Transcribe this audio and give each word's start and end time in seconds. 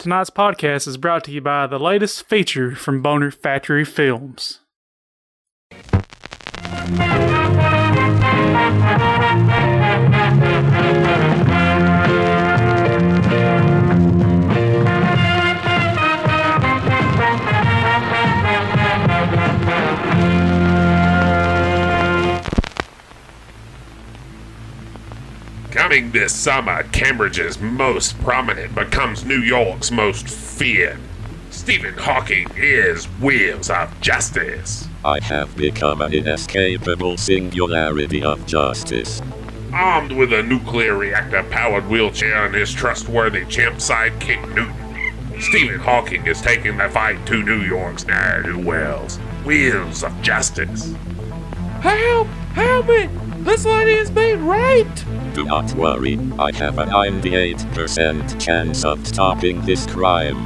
Tonight's 0.00 0.30
podcast 0.30 0.88
is 0.88 0.96
brought 0.96 1.24
to 1.24 1.30
you 1.30 1.42
by 1.42 1.66
the 1.66 1.78
latest 1.78 2.26
feature 2.26 2.74
from 2.74 3.02
Boner 3.02 3.30
Factory 3.30 3.84
Films. 3.84 4.60
Coming 25.90 26.12
this 26.12 26.32
summer, 26.32 26.84
Cambridge's 26.92 27.58
most 27.58 28.16
prominent 28.20 28.76
becomes 28.76 29.24
New 29.24 29.40
York's 29.40 29.90
most 29.90 30.28
feared. 30.28 31.00
Stephen 31.50 31.94
Hawking 31.94 32.46
is 32.56 33.06
Wheels 33.20 33.70
of 33.70 34.00
Justice. 34.00 34.86
I 35.04 35.18
have 35.24 35.56
become 35.56 36.00
an 36.00 36.14
inescapable 36.14 37.16
singularity 37.16 38.22
of 38.22 38.46
justice. 38.46 39.20
Armed 39.72 40.12
with 40.12 40.32
a 40.32 40.44
nuclear 40.44 40.96
reactor 40.96 41.42
powered 41.50 41.88
wheelchair 41.88 42.46
and 42.46 42.54
his 42.54 42.72
trustworthy 42.72 43.44
chimp 43.46 43.78
sidekick 43.78 44.46
Newton, 44.54 45.40
Stephen 45.40 45.80
Hawking 45.80 46.24
is 46.24 46.40
taking 46.40 46.76
the 46.76 46.88
fight 46.88 47.26
to 47.26 47.42
New 47.42 47.62
York's 47.62 48.06
ne'er 48.06 48.56
wells. 48.56 49.16
Wheels 49.44 50.04
of 50.04 50.22
Justice. 50.22 50.94
Help! 51.80 52.28
Help 52.54 52.86
me! 52.86 53.08
This 53.38 53.64
lady 53.64 53.92
is 53.92 54.08
being 54.08 54.46
raped! 54.46 55.04
Do 55.40 55.46
not 55.46 55.72
worry, 55.72 56.18
I 56.38 56.54
have 56.56 56.76
a 56.76 56.84
98% 56.84 58.38
chance 58.38 58.84
of 58.84 59.06
stopping 59.06 59.62
this 59.64 59.86
crime. 59.86 60.36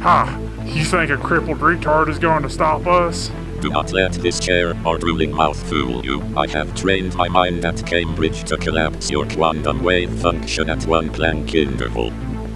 Ha! 0.00 0.40
You 0.64 0.82
think 0.82 1.10
a 1.10 1.18
crippled 1.18 1.58
retard 1.58 2.08
is 2.08 2.18
going 2.18 2.42
to 2.42 2.48
stop 2.48 2.86
us? 2.86 3.30
Do 3.60 3.68
not 3.68 3.92
let 3.92 4.12
this 4.12 4.40
chair 4.40 4.74
or 4.86 4.96
drooling 4.96 5.30
mouth 5.30 5.62
fool 5.68 6.02
you. 6.02 6.22
I 6.34 6.46
have 6.52 6.74
trained 6.74 7.14
my 7.16 7.28
mind 7.28 7.66
at 7.66 7.86
Cambridge 7.86 8.44
to 8.44 8.56
collapse 8.56 9.10
your 9.10 9.26
quantum 9.26 9.82
wave 9.82 10.10
function 10.22 10.70
at 10.70 10.86
one 10.86 11.10
Planck 11.10 11.54
interval. 11.54 12.12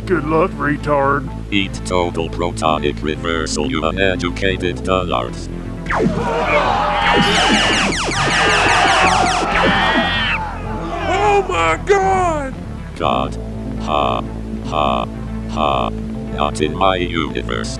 Good 0.07 0.25
luck, 0.25 0.53
retard. 0.53 1.29
Eat 1.53 1.75
total 1.85 2.31
protonic 2.31 3.03
reversal, 3.03 3.71
you 3.71 3.85
uneducated 3.85 4.83
dullards. 4.85 5.51
Oh 11.29 11.43
my 11.49 11.77
god! 11.85 12.55
God. 12.97 13.35
Ha. 13.83 14.21
Ha. 14.67 15.05
Ha. 15.51 15.89
Not 15.89 16.61
in 16.61 16.75
my 16.77 16.97
universe. 16.97 17.79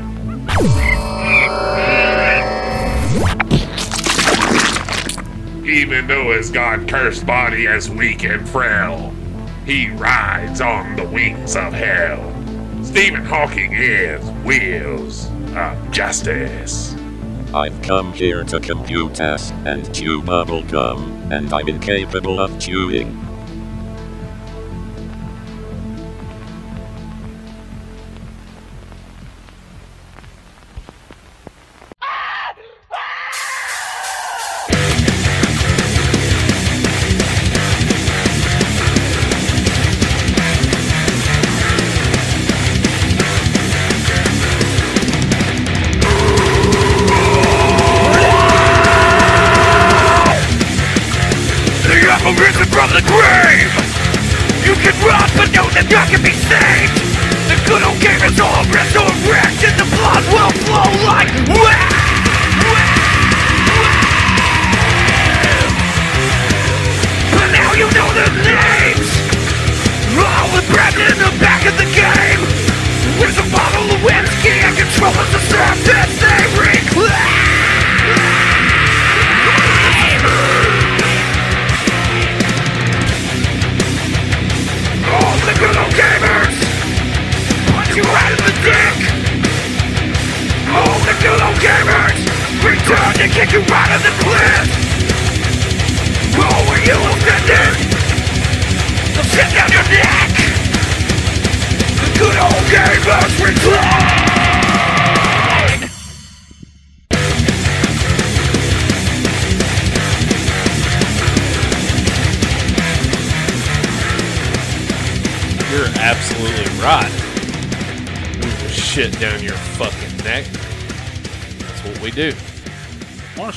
Even 5.65 6.07
though 6.09 6.33
his 6.33 6.51
god 6.51 6.89
cursed 6.89 7.25
body 7.25 7.67
is 7.67 7.89
weak 7.89 8.25
and 8.25 8.49
frail, 8.49 9.15
he 9.65 9.91
rides 9.91 10.61
on 10.61 10.97
the 10.97 11.07
wings 11.07 11.55
of 11.55 11.73
hell. 11.73 12.33
Stephen 12.83 13.25
Hawking 13.25 13.73
is 13.75 14.25
Wheels 14.45 15.31
of 15.55 15.91
Justice. 15.93 16.95
I've 17.55 17.81
come 17.83 18.13
here 18.13 18.43
to 18.45 18.59
compute 18.61 19.21
ass 19.21 19.53
and 19.65 19.95
chew 19.95 20.21
bubble 20.21 20.63
gum, 20.65 21.33
and 21.33 21.53
I'm 21.55 21.69
incapable 21.69 22.41
of 22.41 22.59
chewing. 22.59 23.26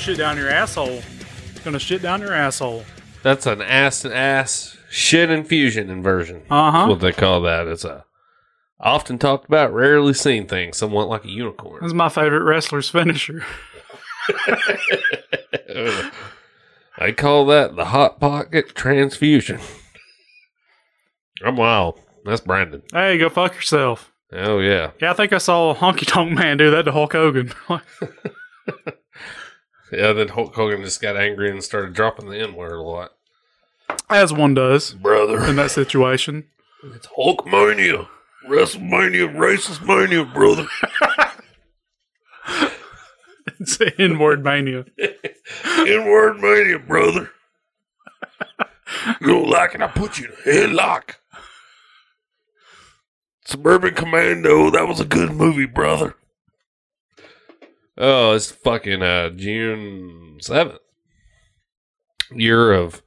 Shit 0.09 0.17
down 0.17 0.37
your 0.37 0.49
asshole? 0.49 1.01
Gonna 1.63 1.77
shit 1.77 2.01
down 2.01 2.21
your 2.21 2.33
asshole. 2.33 2.83
That's 3.21 3.45
an 3.45 3.61
ass 3.61 4.03
and 4.05 4.13
ass 4.13 4.75
shit 4.89 5.29
infusion 5.29 5.91
inversion. 5.91 6.41
Uh 6.49 6.71
huh. 6.71 6.87
what 6.87 6.99
they 6.99 7.11
call 7.11 7.41
that. 7.41 7.67
It's 7.67 7.85
a 7.85 8.05
often 8.79 9.19
talked 9.19 9.45
about, 9.45 9.71
rarely 9.71 10.13
seen 10.15 10.47
thing, 10.47 10.73
somewhat 10.73 11.09
like 11.09 11.25
a 11.25 11.29
unicorn. 11.29 11.79
That's 11.81 11.93
my 11.93 12.09
favorite 12.09 12.41
wrestler's 12.43 12.89
finisher. 12.93 13.45
I 16.97 17.11
call 17.15 17.45
that 17.47 17.75
the 17.75 17.85
hot 17.85 18.19
pocket 18.19 18.73
transfusion. 18.73 19.59
I'm 21.45 21.55
wild. 21.55 21.99
That's 22.25 22.41
Brandon. 22.41 22.81
Hey, 22.91 23.19
go 23.19 23.29
fuck 23.29 23.53
yourself. 23.53 24.11
Oh 24.33 24.57
yeah. 24.59 24.91
Yeah, 24.99 25.11
I 25.11 25.13
think 25.13 25.33
I 25.33 25.37
saw 25.37 25.69
a 25.71 25.75
Honky 25.75 26.07
Tonk 26.07 26.31
Man 26.31 26.57
do 26.57 26.71
that 26.71 26.83
to 26.83 26.91
Hulk 26.93 27.13
Hogan. 27.13 27.53
Yeah, 29.91 30.13
then 30.13 30.29
Hulk 30.29 30.53
Hogan 30.55 30.83
just 30.83 31.01
got 31.01 31.17
angry 31.17 31.49
and 31.49 31.63
started 31.63 31.93
dropping 31.93 32.29
the 32.29 32.37
N 32.37 32.53
word 32.55 32.73
a 32.73 32.81
lot. 32.81 33.11
As 34.09 34.31
one 34.31 34.53
does 34.53 34.93
Brother. 34.93 35.43
in 35.45 35.55
that 35.55 35.71
situation. 35.71 36.45
It's 36.83 37.07
Hulkamania. 37.07 38.07
WrestleMania, 38.47 39.35
racist 39.35 39.85
mania, 39.85 40.25
brother. 40.25 40.65
It's 43.59 43.77
N-word 43.97 44.43
mania. 44.43 44.85
N-word 45.65 46.39
mania, 46.39 46.79
brother. 46.79 47.31
You 49.19 49.27
don't 49.27 49.49
like 49.49 49.75
it, 49.75 49.81
I 49.81 49.87
put 49.87 50.17
you 50.17 50.27
in 50.27 50.31
a 50.31 50.67
headlock. 50.67 51.15
Suburban 53.43 53.95
Commando, 53.95 54.69
that 54.69 54.87
was 54.87 54.99
a 54.99 55.05
good 55.05 55.31
movie, 55.31 55.65
brother. 55.65 56.15
Oh, 57.99 58.31
it's 58.31 58.49
fucking 58.49 59.03
uh, 59.03 59.29
June 59.31 60.37
7th. 60.41 60.77
Year 62.31 62.71
of 62.71 63.01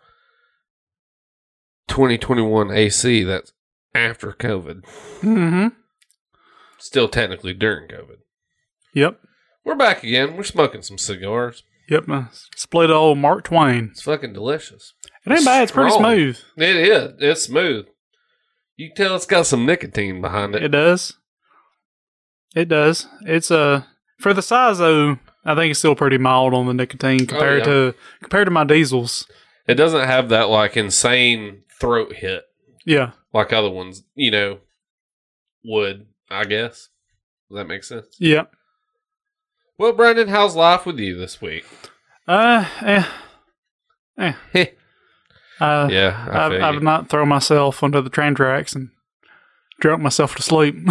2021 1.88 2.70
AC. 2.70 3.22
That's 3.24 3.52
after 3.94 4.32
COVID. 4.32 4.82
Mm-hmm. 5.20 5.68
Still 6.78 7.08
technically 7.08 7.54
during 7.54 7.88
COVID. 7.88 8.16
Yep. 8.94 9.18
We're 9.64 9.76
back 9.76 10.02
again. 10.02 10.36
We're 10.36 10.42
smoking 10.42 10.82
some 10.82 10.98
cigars. 10.98 11.62
Yep. 11.88 12.08
uh, 12.10 12.24
Split 12.56 12.90
old 12.90 13.18
Mark 13.18 13.44
Twain. 13.44 13.88
It's 13.92 14.02
fucking 14.02 14.34
delicious. 14.34 14.92
It 15.24 15.32
ain't 15.32 15.44
bad. 15.44 15.62
It's 15.62 15.72
pretty 15.72 15.92
smooth. 15.96 16.38
It 16.56 16.76
is. 16.76 17.12
It's 17.18 17.42
smooth. 17.42 17.86
You 18.76 18.88
can 18.88 18.96
tell 18.96 19.16
it's 19.16 19.26
got 19.26 19.46
some 19.46 19.64
nicotine 19.64 20.20
behind 20.20 20.54
it. 20.54 20.64
It 20.64 20.70
does. 20.70 21.14
It 22.54 22.68
does. 22.68 23.06
It's 23.22 23.50
a 23.50 23.86
for 24.22 24.32
the 24.32 24.42
size 24.42 24.78
though. 24.78 25.18
I 25.44 25.54
think 25.56 25.70
it's 25.72 25.78
still 25.80 25.96
pretty 25.96 26.18
mild 26.18 26.54
on 26.54 26.66
the 26.66 26.74
nicotine 26.74 27.26
compared 27.26 27.66
Oh, 27.66 27.84
yeah. 27.86 27.90
to 27.90 27.94
compared 28.20 28.46
to 28.46 28.50
my 28.52 28.64
diesels. 28.64 29.26
It 29.66 29.74
doesn't 29.74 30.06
have 30.06 30.28
that 30.30 30.48
like 30.48 30.76
insane 30.76 31.62
throat 31.80 32.14
hit 32.14 32.44
Yeah, 32.84 33.10
like 33.32 33.52
other 33.52 33.70
ones, 33.70 34.04
you 34.14 34.30
know, 34.30 34.58
would, 35.64 36.06
I 36.30 36.44
guess. 36.44 36.88
Does 37.50 37.56
that 37.56 37.66
make 37.68 37.84
sense? 37.84 38.06
yeah. 38.18 38.44
Well, 39.78 39.92
Brandon, 39.92 40.28
how's 40.28 40.54
life 40.54 40.86
with 40.86 41.00
you 41.00 41.16
this 41.16 41.40
week? 41.42 41.64
Uh, 42.28 42.64
eh, 42.82 43.04
eh. 44.18 44.32
Uh, 45.60 45.88
yeah, 45.90 46.28
I 46.30 46.46
I've. 46.46 46.62
I've 46.76 46.82
not 46.82 47.08
thrown 47.08 47.28
myself 47.28 47.82
under 47.82 48.00
the 48.00 48.10
train 48.10 48.34
tracks 48.36 48.74
and 48.76 48.90
drunk 49.80 50.02
myself 50.02 50.36
to 50.36 50.42
sleep. 50.42 50.76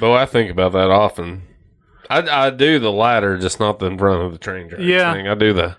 But 0.00 0.12
I 0.12 0.26
think 0.26 0.50
about 0.50 0.72
that 0.72 0.90
often. 0.90 1.42
I, 2.10 2.46
I 2.46 2.50
do 2.50 2.78
the 2.78 2.92
latter, 2.92 3.38
just 3.38 3.60
not 3.60 3.78
the 3.78 3.86
in 3.86 3.98
front 3.98 4.22
of 4.22 4.32
the 4.32 4.38
train 4.38 4.68
tracks 4.68 4.84
Yeah. 4.84 5.12
thing. 5.12 5.28
I 5.28 5.34
do 5.34 5.52
the. 5.52 5.76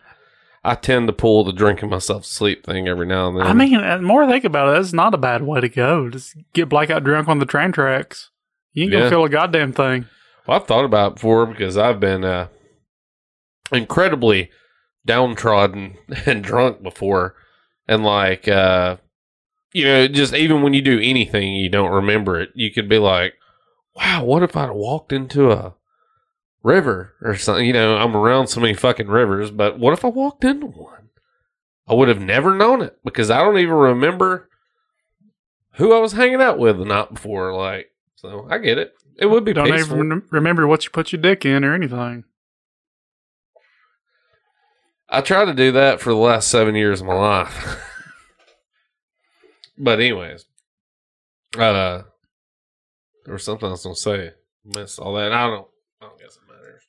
I 0.64 0.76
tend 0.76 1.08
to 1.08 1.14
pull 1.14 1.44
the 1.46 1.54
drinking 1.54 1.90
myself 1.90 2.24
to 2.24 2.30
sleep 2.30 2.66
thing 2.66 2.88
every 2.90 3.06
now 3.06 3.30
and 3.30 3.38
then. 3.38 3.48
I 3.48 3.54
mean, 3.54 3.80
the 3.80 4.02
more 4.02 4.24
I 4.24 4.28
think 4.32 4.44
about 4.44 4.76
it, 4.76 4.80
it's 4.82 4.92
not 4.92 5.14
a 5.14 5.18
bad 5.18 5.44
way 5.44 5.62
to 5.62 5.70
go. 5.70 6.10
Just 6.10 6.36
get 6.54 6.68
blackout 6.68 7.04
drunk 7.06 7.28
on 7.30 7.40
the 7.40 7.46
train 7.46 7.72
tracks. 7.72 8.32
You 8.74 8.84
ain't 8.84 8.92
gonna 8.92 9.10
feel 9.10 9.24
a 9.24 9.30
goddamn 9.30 9.72
thing. 9.72 10.06
Well, 10.46 10.60
I've 10.60 10.68
thought 10.68 10.84
about 10.86 11.12
it 11.12 11.16
before 11.16 11.46
because 11.46 11.78
I've 11.78 12.00
been 12.02 12.24
uh, 12.26 12.48
incredibly 13.72 14.50
downtrodden 15.06 15.98
and 16.26 16.44
drunk 16.44 16.82
before, 16.84 17.36
and 17.88 18.04
like 18.04 18.48
uh, 18.48 18.98
you 19.74 19.86
know, 19.86 20.08
just 20.08 20.34
even 20.34 20.62
when 20.62 20.74
you 20.74 20.82
do 20.82 21.00
anything, 21.02 21.54
you 21.54 21.70
don't 21.70 21.92
remember 21.94 22.40
it. 22.40 22.50
You 22.56 22.72
could 22.72 22.90
be 22.90 22.98
like, 23.00 23.34
"Wow, 23.96 24.24
what 24.26 24.44
if 24.44 24.56
I'd 24.56 24.72
walked 24.72 25.12
into 25.14 25.52
a 25.52 25.76
river 26.68 27.14
or 27.22 27.36
something?" 27.36 27.66
You 27.66 27.74
know, 27.74 27.98
I'm 27.98 28.16
around 28.16 28.48
so 28.48 28.60
many 28.62 28.74
fucking 28.74 29.08
rivers, 29.08 29.52
but 29.52 29.80
what 29.80 29.94
if 29.94 30.06
I 30.06 30.10
walked 30.10 30.44
into 30.44 30.68
one? 30.68 31.10
I 31.88 31.94
would 31.94 32.10
have 32.10 32.22
never 32.22 32.56
known 32.56 32.82
it 32.82 32.98
because 33.04 33.32
I 33.32 33.40
don't 33.40 33.58
even 33.58 33.74
remember 33.74 34.50
who 35.74 35.94
I 35.94 36.00
was 36.00 36.14
hanging 36.14 36.42
out 36.42 36.60
with 36.60 36.78
the 36.78 36.86
night 36.86 37.14
before. 37.14 37.54
Like, 37.54 37.92
so 38.16 38.48
I 38.50 38.58
get 38.58 38.78
it. 38.78 38.94
It 39.18 39.28
would 39.28 39.46
be 39.46 39.54
Don't 39.54 39.72
peaceful. 39.72 39.98
even 39.98 40.24
remember 40.30 40.68
what 40.68 40.84
you 40.84 40.92
put 40.92 41.12
your 41.12 41.22
dick 41.22 41.46
in 41.46 41.64
or 41.64 41.74
anything. 41.74 42.26
I 45.10 45.22
tried 45.22 45.46
to 45.46 45.54
do 45.54 45.72
that 45.72 46.02
for 46.02 46.10
the 46.10 46.18
last 46.18 46.50
seven 46.50 46.76
years 46.76 47.00
of 47.02 47.08
my 47.08 47.14
life. 47.14 47.80
but 49.78 50.00
anyways, 50.00 50.46
uh, 51.58 52.04
there 53.24 53.34
was 53.34 53.44
something 53.44 53.68
I 53.68 53.72
was 53.72 53.84
gonna 53.84 53.96
say. 53.96 54.32
Missed 54.66 55.00
all 55.00 55.14
that. 55.16 55.32
I 55.32 55.48
don't. 55.48 55.68
I 56.02 56.06
don't 56.06 56.20
guess 56.20 56.36
it 56.36 56.52
matters. 56.52 56.84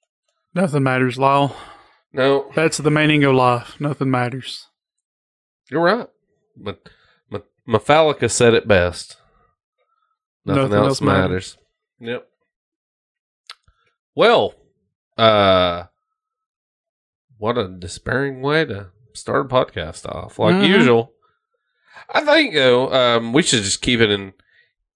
Nothing 0.55 0.83
matters, 0.83 1.19
Lyle. 1.19 1.57
No, 2.13 2.51
That's 2.55 2.79
the 2.79 2.91
meaning 2.91 3.23
of 3.25 3.35
life. 3.35 3.79
Nothing 3.81 4.11
matters. 4.11 4.67
you're 5.71 5.83
right. 5.83 6.09
But 6.57 6.81
Metallica 7.69 8.31
said 8.31 8.55
it 8.55 8.67
best. 8.67 9.17
Nothing, 10.47 10.63
Nothing 10.63 10.79
else, 10.79 10.87
else 10.89 11.01
matters. 11.03 11.57
matters. 12.01 12.15
Yep. 12.15 12.29
Well, 14.15 14.55
uh, 15.19 15.85
what 17.37 17.59
a 17.59 17.69
despairing 17.69 18.41
way 18.41 18.65
to 18.65 18.89
start 19.13 19.45
a 19.47 19.49
podcast 19.49 20.07
off, 20.07 20.39
like 20.39 20.55
Mhm. 20.57 20.67
usual. 20.69 21.13
I 22.09 22.25
think 22.25 22.55
though, 22.55 22.91
um, 22.93 23.33
we 23.35 23.43
should 23.43 23.63
just 23.63 23.83
keep 23.83 24.01
it 24.01 24.11
in 24.11 24.33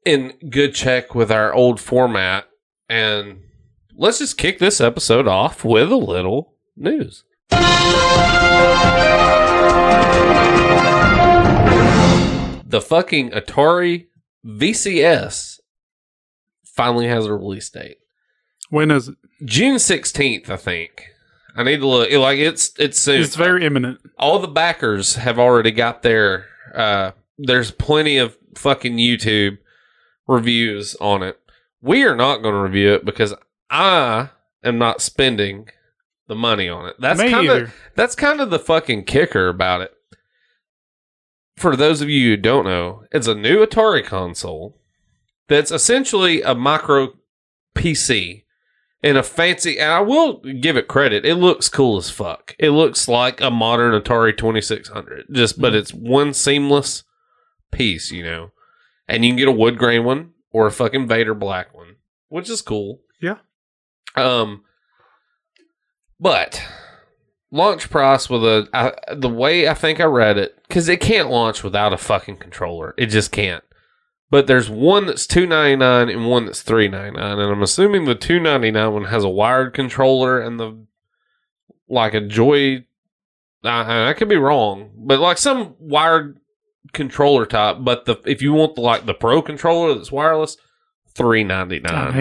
in 0.04 0.36
good 0.50 0.74
check 0.74 1.14
with 1.14 1.30
our 1.30 1.52
old 1.54 1.78
format, 1.78 2.48
and 2.88 3.44
let's 4.02 4.18
just 4.18 4.36
kick 4.36 4.58
this 4.58 4.80
episode 4.80 5.28
off 5.28 5.64
with 5.64 5.92
a 5.92 5.96
little 5.96 6.54
news. 6.76 7.22
The 12.66 12.80
fucking 12.80 13.30
Atari 13.30 14.08
VCS 14.44 15.60
finally 16.64 17.06
has 17.06 17.26
a 17.26 17.32
release 17.32 17.70
date. 17.70 17.98
When 18.70 18.90
is 18.90 19.06
it? 19.08 19.14
June 19.44 19.76
16th, 19.76 20.50
I 20.50 20.56
think. 20.56 21.10
I 21.54 21.62
need 21.62 21.78
to 21.80 21.86
look. 21.86 22.10
Like 22.10 22.38
it's 22.38 22.72
it's 22.78 22.98
soon. 22.98 23.22
It's 23.22 23.36
very 23.36 23.64
imminent. 23.64 24.00
All 24.18 24.40
the 24.40 24.48
backers 24.48 25.14
have 25.16 25.38
already 25.38 25.70
got 25.70 26.02
their 26.02 26.46
uh 26.74 27.12
there's 27.38 27.70
plenty 27.70 28.16
of 28.16 28.36
fucking 28.56 28.96
YouTube 28.96 29.58
reviews 30.26 30.96
on 30.96 31.22
it. 31.22 31.38
We 31.82 32.04
are 32.04 32.16
not 32.16 32.42
going 32.42 32.54
to 32.54 32.60
review 32.60 32.94
it 32.94 33.04
because 33.04 33.34
I 33.72 34.28
am 34.62 34.78
not 34.78 35.00
spending 35.00 35.68
the 36.28 36.34
money 36.36 36.68
on 36.68 36.86
it. 36.86 36.96
That's 37.00 37.20
kind 37.20 37.48
of 37.48 37.74
that's 37.96 38.14
kind 38.14 38.40
of 38.40 38.50
the 38.50 38.58
fucking 38.58 39.04
kicker 39.04 39.48
about 39.48 39.80
it. 39.80 39.92
For 41.56 41.74
those 41.74 42.02
of 42.02 42.08
you 42.08 42.30
who 42.30 42.36
don't 42.36 42.66
know, 42.66 43.04
it's 43.10 43.26
a 43.26 43.34
new 43.34 43.64
Atari 43.64 44.04
console 44.04 44.78
that's 45.48 45.70
essentially 45.70 46.42
a 46.42 46.54
micro 46.54 47.14
PC 47.74 48.44
in 49.02 49.16
a 49.16 49.22
fancy 49.22 49.78
and 49.78 49.90
I 49.90 50.00
will 50.00 50.38
give 50.38 50.76
it 50.76 50.86
credit. 50.86 51.24
It 51.24 51.36
looks 51.36 51.68
cool 51.68 51.96
as 51.96 52.10
fuck. 52.10 52.54
It 52.58 52.70
looks 52.70 53.08
like 53.08 53.40
a 53.40 53.50
modern 53.50 54.00
Atari 54.00 54.36
2600. 54.36 55.26
Just 55.32 55.60
but 55.60 55.72
mm. 55.72 55.76
it's 55.76 55.94
one 55.94 56.34
seamless 56.34 57.04
piece, 57.70 58.10
you 58.10 58.22
know. 58.22 58.52
And 59.08 59.24
you 59.24 59.30
can 59.30 59.38
get 59.38 59.48
a 59.48 59.52
wood 59.52 59.78
grain 59.78 60.04
one 60.04 60.32
or 60.50 60.66
a 60.66 60.72
fucking 60.72 61.08
Vader 61.08 61.34
black 61.34 61.74
one, 61.74 61.96
which 62.28 62.50
is 62.50 62.60
cool. 62.60 63.00
Um 64.16 64.64
but 66.20 66.62
launch 67.50 67.90
price 67.90 68.30
with 68.30 68.44
a 68.44 68.68
I, 68.72 69.14
the 69.14 69.28
way 69.28 69.68
I 69.68 69.74
think 69.74 70.00
I 70.00 70.04
read 70.04 70.38
it 70.38 70.58
cuz 70.68 70.88
it 70.88 71.00
can't 71.00 71.30
launch 71.30 71.62
without 71.62 71.92
a 71.92 71.98
fucking 71.98 72.36
controller. 72.36 72.94
It 72.96 73.06
just 73.06 73.32
can't. 73.32 73.64
But 74.30 74.46
there's 74.46 74.70
one 74.70 75.04
that's 75.04 75.26
two 75.26 75.46
ninety 75.46 75.76
nine 75.76 76.08
and 76.08 76.26
one 76.26 76.46
that's 76.46 76.62
three 76.62 76.88
ninety 76.88 77.18
nine, 77.18 77.38
and 77.38 77.52
I'm 77.52 77.62
assuming 77.62 78.06
the 78.06 78.14
two 78.14 78.40
ninety 78.40 78.70
nine 78.70 78.92
one 78.94 79.04
has 79.04 79.24
a 79.24 79.28
wired 79.28 79.74
controller 79.74 80.40
and 80.40 80.58
the 80.58 80.86
like 81.86 82.14
a 82.14 82.20
Joy. 82.22 82.86
I, 83.62 84.08
I 84.08 84.12
could 84.14 84.30
be 84.30 84.36
wrong, 84.36 84.90
but 84.96 85.20
like 85.20 85.36
some 85.36 85.74
wired 85.78 86.38
controller 86.94 87.44
type. 87.44 87.76
But 87.80 88.06
the 88.06 88.16
if 88.24 88.40
you 88.40 88.54
want 88.54 88.74
the 88.74 88.80
like 88.80 89.04
the 89.04 89.12
Pro 89.12 89.42
controller 89.42 89.94
that's 89.94 90.10
wireless, 90.10 90.56
three 91.14 91.44
ninety 91.44 91.80
nine. 91.80 92.12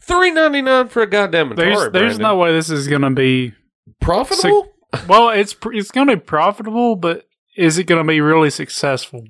Three 0.00 0.30
ninety 0.30 0.62
nine 0.62 0.88
for 0.88 1.02
a 1.02 1.06
goddamn 1.06 1.50
Atari. 1.50 1.56
There's 1.56 1.78
there's 1.78 1.90
Brandon. 1.90 2.22
no 2.22 2.36
way 2.36 2.52
this 2.52 2.70
is 2.70 2.86
gonna 2.88 3.10
be. 3.10 3.54
profitable. 4.00 4.72
Well, 5.08 5.30
it's 5.30 5.54
pr- 5.54 5.72
it's 5.72 5.90
gonna 5.90 6.16
be 6.16 6.20
profitable, 6.22 6.96
but 6.96 7.26
is 7.56 7.78
it 7.78 7.84
gonna 7.84 8.04
be 8.04 8.20
really 8.20 8.50
successful? 8.50 9.24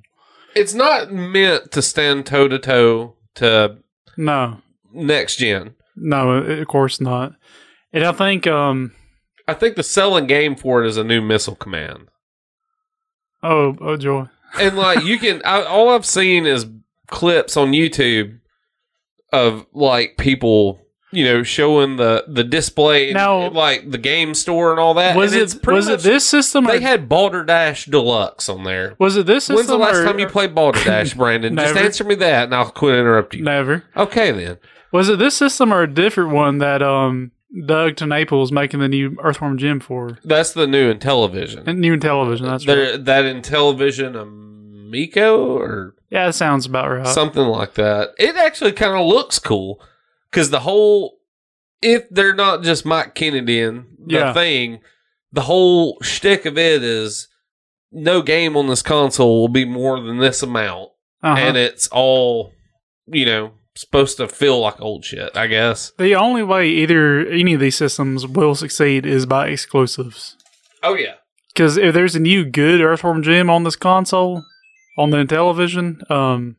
It's 0.54 0.74
not 0.74 1.12
meant 1.12 1.72
to 1.72 1.82
stand 1.82 2.26
toe 2.26 2.48
to 2.48 2.58
toe 2.58 3.14
to 3.36 3.78
No, 4.16 4.60
next 4.92 5.36
gen. 5.36 5.74
no, 5.96 6.30
of 6.32 6.66
course 6.68 7.00
not. 7.00 7.34
And 7.92 8.04
I 8.04 8.12
think 8.12 8.46
um 8.46 8.92
I 9.48 9.54
think 9.54 9.76
the 9.76 9.82
selling 9.82 10.26
game 10.26 10.56
for 10.56 10.82
it 10.84 10.88
is 10.88 10.96
a 10.96 11.04
new 11.04 11.20
missile 11.22 11.56
command. 11.56 12.08
oh 13.42 13.76
oh 13.80 13.96
joy 13.96 14.26
and 14.60 14.76
like 14.76 15.04
you 15.04 15.18
can 15.18 15.42
I, 15.44 15.62
all 15.62 15.90
i've 15.90 16.06
seen 16.06 16.46
is 16.46 16.66
clips 17.08 17.56
on 17.56 17.72
youtube 17.72 18.38
of 19.32 19.66
like 19.72 20.16
people 20.16 20.80
you 21.12 21.24
know 21.24 21.42
showing 21.42 21.96
the 21.96 22.24
the 22.28 22.42
display 22.44 23.12
Now- 23.12 23.48
like 23.50 23.90
the 23.90 23.98
game 23.98 24.34
store 24.34 24.70
and 24.72 24.80
all 24.80 24.94
that 24.94 25.16
was 25.16 25.32
and 25.32 25.40
it 25.42 25.66
was 25.66 25.88
much- 25.88 26.00
it 26.00 26.02
this 26.02 26.26
system 26.26 26.66
or 26.66 26.72
they 26.72 26.80
had 26.80 27.08
Boulder 27.08 27.44
Dash 27.44 27.86
Deluxe 27.86 28.48
on 28.48 28.64
there. 28.64 28.96
Was 28.98 29.16
it 29.16 29.26
this 29.26 29.44
system 29.44 29.56
when's 29.56 29.68
the 29.68 29.76
last 29.78 29.96
or- 29.96 30.04
time 30.04 30.18
you 30.18 30.26
played 30.26 30.54
Boulder 30.54 30.82
Dash 30.82 31.14
brandon? 31.14 31.56
Just 31.56 31.76
answer 31.76 32.04
me 32.04 32.14
that 32.16 32.44
and 32.44 32.54
i'll 32.54 32.70
quit 32.70 32.98
interrupting 32.98 33.40
you. 33.40 33.44
Never. 33.44 33.84
Okay 33.96 34.32
then. 34.32 34.58
Was 34.92 35.08
it 35.08 35.18
this 35.18 35.36
system 35.36 35.72
or 35.72 35.82
a 35.82 35.92
different 35.92 36.30
one 36.30 36.58
that 36.58 36.82
um 36.82 37.30
Doug 37.64 37.94
TenNapel 37.94 38.50
making 38.50 38.80
the 38.80 38.88
new 38.88 39.16
Earthworm 39.22 39.56
Jim 39.56 39.80
for? 39.80 40.18
That's 40.24 40.52
the 40.52 40.66
new 40.66 40.92
Intellivision 40.92 41.66
and 41.66 41.80
new 41.80 41.96
Intellivision 41.96 42.42
that's 42.42 42.66
right. 42.66 43.02
That 43.04 43.24
in 43.24 43.40
television 43.42 44.16
amico 44.16 45.56
or 45.56 45.94
yeah 46.10 46.26
that 46.26 46.32
sounds 46.34 46.66
about 46.66 46.88
right 46.88 47.06
something 47.06 47.42
like 47.46 47.74
that. 47.74 48.10
It 48.18 48.36
actually 48.36 48.72
kind 48.72 48.94
of 48.94 49.06
looks 49.06 49.38
cool 49.38 49.80
because 50.30 50.50
the 50.50 50.60
whole, 50.60 51.18
if 51.82 52.08
they're 52.10 52.34
not 52.34 52.62
just 52.62 52.84
Mike 52.86 53.14
Kennedy 53.14 53.60
and 53.62 53.86
the 54.06 54.14
Yeah. 54.14 54.32
thing, 54.32 54.80
the 55.32 55.42
whole 55.42 55.98
shtick 56.02 56.46
of 56.46 56.56
it 56.58 56.82
is 56.82 57.28
no 57.92 58.22
game 58.22 58.56
on 58.56 58.66
this 58.66 58.82
console 58.82 59.40
will 59.40 59.48
be 59.48 59.64
more 59.64 60.00
than 60.00 60.18
this 60.18 60.42
amount, 60.42 60.90
uh-huh. 61.22 61.40
and 61.40 61.56
it's 61.56 61.88
all, 61.88 62.52
you 63.06 63.24
know, 63.26 63.52
supposed 63.74 64.16
to 64.16 64.26
feel 64.28 64.58
like 64.60 64.80
old 64.80 65.04
shit. 65.04 65.36
I 65.36 65.46
guess. 65.46 65.92
the 65.98 66.14
only 66.14 66.42
way 66.42 66.68
either 66.68 67.20
any 67.26 67.54
of 67.54 67.60
these 67.60 67.76
systems 67.76 68.26
will 68.26 68.54
succeed 68.54 69.04
is 69.06 69.26
by 69.26 69.48
exclusives. 69.48 70.36
Oh 70.82 70.94
yeah. 70.94 71.14
Because 71.48 71.76
if 71.78 71.94
there's 71.94 72.14
a 72.14 72.20
new 72.20 72.44
good 72.44 72.80
Earthworm 72.82 73.22
Jim 73.22 73.48
on 73.48 73.64
this 73.64 73.76
console, 73.76 74.44
on 74.96 75.10
the 75.10 75.24
television, 75.24 76.00
um, 76.10 76.56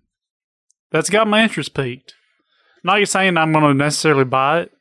that's 0.91 1.09
got 1.09 1.27
my 1.27 1.43
interest 1.43 1.73
peaked. 1.73 2.13
not 2.83 2.97
you're 2.97 3.05
saying 3.05 3.37
I'm 3.37 3.51
going 3.51 3.65
to 3.65 3.73
necessarily 3.73 4.23
buy 4.25 4.61
it, 4.61 4.71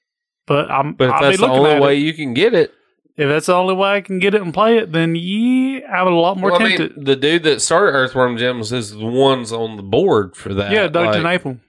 but 0.47 0.71
I'm. 0.71 0.95
But 0.95 1.09
if 1.09 1.13
I'll 1.15 1.23
that's 1.23 1.37
be 1.41 1.47
the 1.47 1.53
only 1.53 1.81
way 1.81 1.97
it. 1.97 2.01
you 2.01 2.15
can 2.15 2.35
get 2.35 2.55
it, 2.55 2.73
if 3.17 3.29
that's 3.29 3.47
the 3.47 3.55
only 3.55 3.75
way 3.75 3.91
I 3.91 4.01
can 4.03 4.19
get 4.19 4.35
it 4.35 4.43
and 4.43 4.53
play 4.55 4.79
it, 4.79 4.93
then 4.93 5.15
yeah, 5.17 5.81
I'm 5.93 6.07
a 6.07 6.11
lot 6.11 6.37
more 6.39 6.53
Well, 6.53 6.61
I 6.63 6.69
mean, 6.69 6.77
tempted. 6.79 7.05
the 7.07 7.17
dude 7.17 7.43
that 7.45 7.63
started 7.63 7.93
Earthworm 7.97 8.37
Jim's 8.37 8.73
is 8.73 8.91
the 8.93 9.05
ones 9.07 9.53
on 9.53 9.77
the 9.77 9.83
board 9.83 10.37
for 10.37 10.53
that. 10.55 10.71
yeah, 10.71 10.87
Doug 10.89 11.15
like- 11.15 11.41
Naple. 11.43 11.61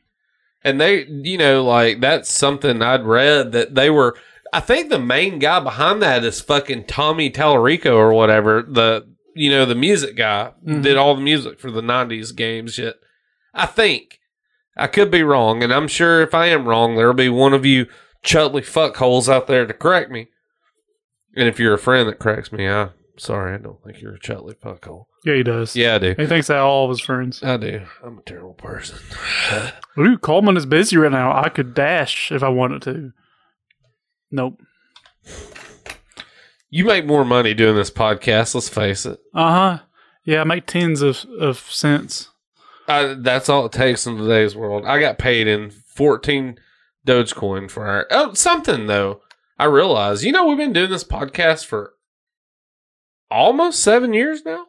and 0.64 0.80
they, 0.82 1.06
you 1.06 1.38
know, 1.38 1.64
like 1.64 2.02
that's 2.02 2.30
something 2.30 2.82
I'd 2.82 3.04
read 3.06 3.54
that 3.54 3.76
they 3.76 3.90
were. 3.90 4.16
I 4.54 4.60
think 4.62 4.90
the 4.90 5.00
main 5.00 5.40
guy 5.40 5.60
behind 5.60 6.02
that 6.02 6.24
is 6.24 6.40
fucking 6.42 6.86
Tommy 6.86 7.30
Tallarico 7.30 7.96
or 7.96 8.14
whatever. 8.14 8.62
The 8.62 9.06
you 9.38 9.50
know 9.50 9.66
the 9.66 9.76
music 9.76 10.16
guy 10.16 10.52
Mhm. 10.68 10.82
did 10.84 10.98
all 10.98 11.16
the 11.16 11.22
music 11.22 11.60
for 11.60 11.72
the 11.72 11.82
'90s 11.82 12.32
games. 12.36 12.74
Shit, 12.76 13.00
I 13.54 13.66
think 13.66 14.20
I 14.76 14.88
could 14.88 15.10
be 15.12 15.24
wrong, 15.24 15.64
and 15.64 15.74
I'm 15.74 15.88
sure 15.88 16.22
if 16.22 16.34
I 16.34 16.48
am 16.48 16.68
wrong, 16.68 16.96
there'll 16.96 17.14
be 17.14 17.30
one 17.30 17.54
of 17.54 17.66
you 17.66 17.88
chutly 18.24 18.62
fuckholes 18.62 19.32
out 19.32 19.48
there 19.48 19.66
to 19.66 19.74
correct 19.74 20.12
me. 20.12 20.28
And 21.36 21.48
if 21.48 21.60
you're 21.60 21.74
a 21.74 21.80
friend 21.80 22.10
that 22.10 22.20
corrects 22.20 22.52
me, 22.52 22.68
I'm 22.68 22.90
sorry. 23.18 23.54
I 23.54 23.58
don't 23.58 23.82
think 23.84 24.02
you're 24.02 24.16
a 24.16 24.20
chutly 24.20 24.56
fuckhole. 24.56 25.06
Yeah, 25.24 25.36
he 25.36 25.44
does. 25.44 25.76
Yeah, 25.76 25.96
I 25.96 25.98
do. 26.00 26.16
He 26.18 26.26
thinks 26.26 26.48
that 26.48 26.58
all 26.60 26.86
of 26.86 26.90
his 26.90 27.00
friends. 27.02 27.44
I 27.44 27.58
do. 27.58 27.82
I'm 28.04 28.20
a 28.20 28.22
terrible 28.24 28.54
person. 28.54 28.98
Ooh, 30.00 30.18
Coleman 30.18 30.58
is 30.58 30.66
busy 30.66 30.98
right 30.98 31.12
now. 31.12 31.32
I 31.36 31.50
could 31.50 31.74
dash 31.74 32.32
if 32.32 32.42
I 32.44 32.50
wanted 32.50 32.82
to. 32.84 33.12
Nope. 34.32 34.62
You 36.70 36.86
make 36.86 37.06
more 37.06 37.24
money 37.24 37.54
doing 37.54 37.76
this 37.76 37.92
podcast. 37.92 38.56
Let's 38.56 38.70
face 38.70 39.06
it. 39.06 39.20
Uh 39.34 39.54
huh. 39.54 39.84
Yeah, 40.24 40.42
I 40.42 40.44
make 40.44 40.66
tens 40.66 41.02
of, 41.02 41.26
of 41.40 41.60
cents. 41.60 42.30
Uh, 42.88 43.16
that's 43.18 43.50
all 43.50 43.66
it 43.66 43.72
takes 43.72 44.06
in 44.06 44.18
today's 44.18 44.56
world. 44.56 44.86
I 44.86 45.00
got 45.00 45.18
paid 45.18 45.48
in 45.48 45.70
14 45.70 46.60
Dogecoin 47.06 47.72
for 47.72 47.86
our 47.88 48.08
oh 48.12 48.34
something 48.34 48.88
though. 48.88 49.22
I 49.58 49.66
realize, 49.66 50.24
you 50.24 50.32
know, 50.32 50.46
we've 50.46 50.58
been 50.58 50.74
doing 50.74 50.92
this 50.92 51.04
podcast 51.04 51.66
for 51.66 51.94
almost 53.32 53.82
seven 53.82 54.14
years 54.14 54.44
now. 54.46 54.66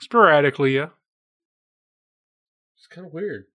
Sporadically, 0.00 0.76
yeah. 0.76 0.88
It's 2.76 2.86
kind 2.86 3.06
of 3.06 3.12
weird. 3.12 3.46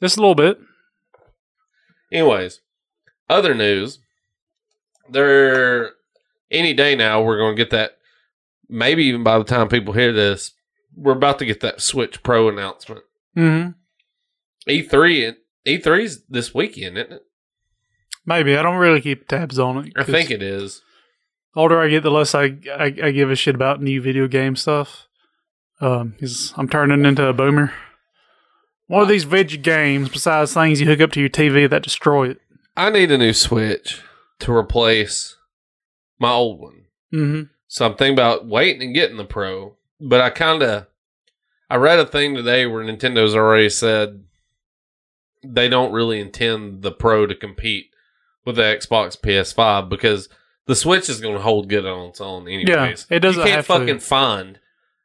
Just 0.00 0.16
a 0.16 0.20
little 0.20 0.34
bit. 0.34 0.58
Anyways, 2.12 2.60
other 3.28 3.54
news. 3.54 3.98
There, 5.10 5.92
any 6.50 6.74
day 6.74 6.94
now, 6.96 7.22
we're 7.22 7.38
going 7.38 7.56
to 7.56 7.62
get 7.62 7.70
that. 7.70 7.92
Maybe 8.68 9.04
even 9.04 9.22
by 9.24 9.38
the 9.38 9.44
time 9.44 9.68
people 9.68 9.94
hear 9.94 10.12
this, 10.12 10.52
we're 10.94 11.12
about 11.12 11.38
to 11.38 11.46
get 11.46 11.60
that 11.60 11.80
Switch 11.80 12.22
Pro 12.22 12.48
announcement. 12.48 13.00
Mm-hmm. 13.36 13.70
E3, 14.70 15.34
E3's 15.66 16.22
this 16.28 16.54
weekend, 16.54 16.98
isn't 16.98 17.12
it? 17.12 17.22
Maybe. 18.26 18.56
I 18.56 18.62
don't 18.62 18.76
really 18.76 19.00
keep 19.00 19.26
tabs 19.26 19.58
on 19.58 19.86
it. 19.86 19.92
I 19.96 20.04
think 20.04 20.30
it 20.30 20.42
is. 20.42 20.82
Older 21.56 21.80
I 21.80 21.88
get, 21.88 22.02
the 22.02 22.10
less 22.10 22.34
I, 22.34 22.56
I, 22.70 22.94
I 23.02 23.10
give 23.10 23.30
a 23.30 23.36
shit 23.36 23.54
about 23.54 23.80
new 23.82 24.02
video 24.02 24.28
game 24.28 24.54
stuff. 24.54 25.06
Um, 25.80 26.14
'cause 26.20 26.52
I'm 26.56 26.68
turning 26.68 27.04
into 27.06 27.24
a 27.26 27.32
boomer. 27.32 27.72
One 28.88 29.02
of 29.02 29.08
these 29.08 29.24
video 29.24 29.60
games, 29.60 30.08
besides 30.08 30.52
things 30.52 30.80
you 30.80 30.86
hook 30.86 31.00
up 31.00 31.12
to 31.12 31.20
your 31.20 31.28
TV 31.28 31.68
that 31.70 31.82
destroy 31.82 32.30
it. 32.30 32.40
I 32.76 32.90
need 32.90 33.10
a 33.10 33.18
new 33.18 33.32
Switch 33.32 34.02
to 34.40 34.52
replace 34.54 35.36
my 36.18 36.30
old 36.30 36.60
one. 36.60 36.84
Mm-hmm. 37.12 37.42
So 37.66 37.86
I'm 37.86 37.94
thinking 37.96 38.14
about 38.14 38.46
waiting 38.46 38.82
and 38.82 38.94
getting 38.94 39.16
the 39.16 39.24
Pro. 39.24 39.76
But 40.00 40.20
I 40.20 40.30
kind 40.30 40.62
of, 40.62 40.86
I 41.68 41.76
read 41.76 41.98
a 41.98 42.06
thing 42.06 42.34
today 42.34 42.66
where 42.66 42.84
Nintendo's 42.84 43.34
already 43.34 43.68
said 43.68 44.24
they 45.44 45.68
don't 45.68 45.92
really 45.92 46.20
intend 46.20 46.82
the 46.82 46.92
Pro 46.92 47.26
to 47.26 47.34
compete 47.34 47.90
with 48.44 48.56
the 48.56 48.62
Xbox 48.62 49.18
PS5 49.20 49.88
because 49.88 50.28
the 50.66 50.74
Switch 50.74 51.08
is 51.08 51.20
going 51.20 51.34
to 51.34 51.42
hold 51.42 51.68
good 51.68 51.84
on 51.86 52.08
its 52.10 52.20
own 52.20 52.48
anyways. 52.48 53.06
it 53.10 53.20
doesn't 53.20 53.40
You 53.40 53.44
can't 53.46 53.56
have 53.56 53.66
to. 53.66 53.72
fucking 53.72 53.98
find 54.00 54.58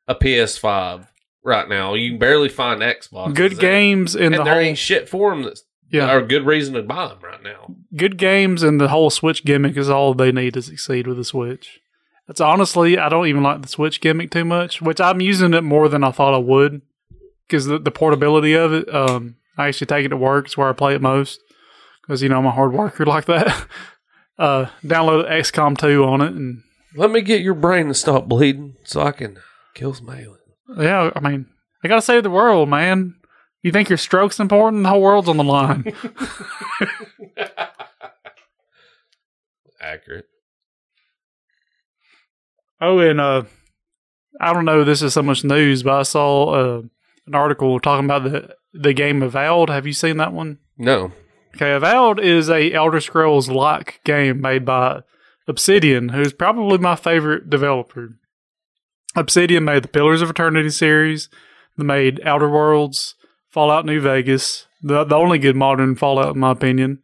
a 0.08 0.16
PS5 0.16 1.08
right 1.44 1.68
now. 1.68 1.94
You 1.94 2.12
can 2.12 2.20
barely 2.20 2.50
find 2.50 2.82
Xbox. 2.82 3.34
Good 3.36 3.60
games 3.60 4.16
in 4.16 4.26
and 4.28 4.36
the 4.36 4.44
there 4.44 4.54
whole 4.54 4.64
ain't 4.64 4.78
shit 4.78 5.10
for 5.10 5.32
them 5.32 5.44
that's 5.44 5.64
yeah. 5.94 6.08
are 6.10 6.20
a 6.20 6.28
good 6.28 6.46
reason 6.46 6.74
to 6.74 6.82
buy 6.84 7.08
them 7.08 7.20
right 7.22 7.42
now. 7.44 7.76
good 7.96 8.18
games 8.18 8.64
and 8.64 8.82
the 8.82 8.90
whole 8.90 9.10
Switch 9.10 9.46
gimmick 9.46 9.78
is 9.78 9.90
all 9.90 10.14
they 10.14 10.32
need 10.32 10.56
to 10.56 10.62
succeed 10.62 11.08
with 11.08 11.18
the 11.18 11.24
Switch. 11.24 11.80
That's 12.28 12.42
honestly, 12.42 12.98
I 12.98 13.10
don't 13.10 13.28
even 13.28 13.44
like 13.44 13.62
the 13.62 13.68
Switch 13.68 14.02
gimmick 14.02 14.32
too 14.32 14.46
much, 14.46 14.82
which 14.82 15.00
I'm 15.02 15.22
using 15.22 15.54
it 15.54 15.62
more 15.64 15.88
than 15.90 16.04
I 16.04 16.12
thought 16.12 16.34
I 16.34 16.38
would 16.38 16.82
because 17.48 17.66
the, 17.66 17.78
the 17.80 17.92
portability 17.92 18.54
of 18.54 18.74
it. 18.74 18.94
Um, 18.94 19.36
I 19.58 19.68
actually 19.68 19.88
take 19.88 20.06
it 20.06 20.10
to 20.10 20.18
work. 20.18 20.46
It's 20.46 20.58
where 20.58 20.70
I 20.70 20.74
play 20.74 20.96
it 20.96 21.02
most 21.02 21.40
because 22.02 22.24
you 22.24 22.30
know 22.30 22.40
I'm 22.40 22.46
a 22.46 22.52
hard 22.52 22.74
worker 22.74 23.06
like 23.16 23.26
that. 23.26 23.68
uh, 24.40 24.66
download 24.84 25.30
XCOM 25.30 25.78
2 25.78 26.04
on 26.04 26.22
it, 26.22 26.34
and 26.34 26.64
Let 26.96 27.12
me 27.12 27.22
get 27.22 27.42
your 27.42 27.54
brain 27.54 27.88
to 27.88 27.94
stop 27.94 28.28
bleeding 28.28 28.76
so 28.84 29.02
I 29.02 29.12
can 29.12 29.38
kill 29.76 29.94
some 29.94 30.10
aliens. 30.10 30.40
yeah, 30.78 31.12
I 31.16 31.20
mean, 31.20 31.46
I 31.84 31.88
gotta 31.88 32.02
save 32.02 32.24
the 32.24 32.30
world, 32.32 32.70
man. 32.70 33.16
You 33.64 33.72
think 33.72 33.90
your 33.90 33.98
stroke's 33.98 34.40
important? 34.40 34.84
The 34.84 34.90
whole 34.90 35.02
world's 35.02 35.30
on 35.30 35.38
the 35.38 35.44
line. 35.44 35.86
Accurate. 39.82 40.26
Oh, 42.82 43.00
and 43.00 43.22
uh, 43.22 43.44
I 44.40 44.54
don't 44.54 44.66
know. 44.66 44.84
This 44.84 45.02
is 45.02 45.14
so 45.14 45.24
much 45.24 45.46
news, 45.46 45.84
but 45.84 45.94
I 45.94 46.04
saw 46.04 46.50
uh, 46.50 46.82
an 47.26 47.36
article 47.36 47.80
talking 47.80 48.06
about 48.06 48.24
the 48.24 48.56
the 48.74 48.94
game 48.94 49.24
Avowed. 49.24 49.70
Have 49.70 49.88
you 49.88 49.94
seen 49.94 50.18
that 50.18 50.34
one? 50.34 50.60
No. 50.78 51.14
Okay, 51.56 51.72
Avowed 51.72 52.20
is 52.20 52.50
a 52.50 52.74
Elder 52.74 53.00
Scrolls 53.00 53.48
like 53.48 54.02
game 54.04 54.42
made 54.42 54.66
by 54.66 55.04
Obsidian, 55.48 56.10
who's 56.10 56.34
probably 56.34 56.80
my 56.80 56.96
favorite 56.96 57.50
developer. 57.50 58.18
Obsidian 59.16 59.64
made 59.64 59.84
the 59.84 59.88
Pillars 59.88 60.22
of 60.22 60.30
Eternity 60.32 60.72
series. 60.72 61.30
They 61.78 61.86
made 61.86 62.20
Outer 62.26 62.50
Worlds, 62.50 63.16
Fallout 63.54 63.86
New 63.86 64.02
Vegas, 64.02 64.66
the 64.82 65.04
the 65.04 65.16
only 65.16 65.38
good 65.38 65.56
modern 65.56 65.96
Fallout 65.96 66.34
in 66.34 66.40
my 66.40 66.52
opinion. 66.52 67.02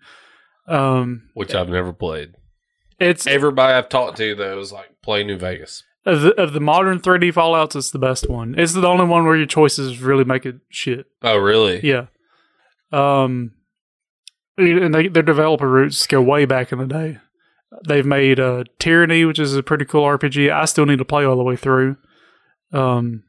Um, 0.67 1.29
Which 1.35 1.53
I've 1.55 1.69
never 1.69 1.93
played. 1.93 2.33
it's 2.99 3.25
Everybody 3.27 3.73
I've 3.73 3.89
talked 3.89 4.17
to 4.17 4.33
though 4.35 4.59
is 4.59 4.71
like 4.71 4.89
play 5.03 5.23
New 5.23 5.37
Vegas. 5.37 5.83
of 6.05 6.21
the, 6.21 6.33
of 6.41 6.53
the 6.53 6.59
modern 6.59 6.99
3D 6.99 7.33
Fallout's, 7.33 7.75
it's 7.75 7.91
the 7.91 7.99
best 7.99 8.29
one. 8.29 8.55
It's 8.57 8.73
the 8.73 8.87
only 8.87 9.05
one 9.05 9.25
where 9.25 9.35
your 9.35 9.45
choices 9.45 10.01
really 10.01 10.23
make 10.23 10.45
it 10.45 10.55
shit. 10.69 11.05
Oh 11.21 11.37
really? 11.37 11.79
Yeah. 11.87 12.07
Um, 12.91 13.51
and 14.57 14.93
they, 14.93 15.07
their 15.07 15.23
developer 15.23 15.69
roots 15.69 16.05
go 16.07 16.21
way 16.21 16.45
back 16.45 16.71
in 16.71 16.79
the 16.79 16.87
day. 16.87 17.17
They've 17.87 18.05
made 18.05 18.39
uh, 18.39 18.63
Tyranny, 18.79 19.23
which 19.25 19.37
is 19.39 19.55
a 19.55 19.61
pretty 19.61 19.85
cool 19.85 20.03
RPG. 20.03 20.51
I 20.51 20.65
still 20.65 20.87
need 20.87 20.97
to 20.97 21.05
play 21.05 21.23
all 21.23 21.37
the 21.37 21.43
way 21.43 21.55
through. 21.55 21.97
Um, 22.73 23.23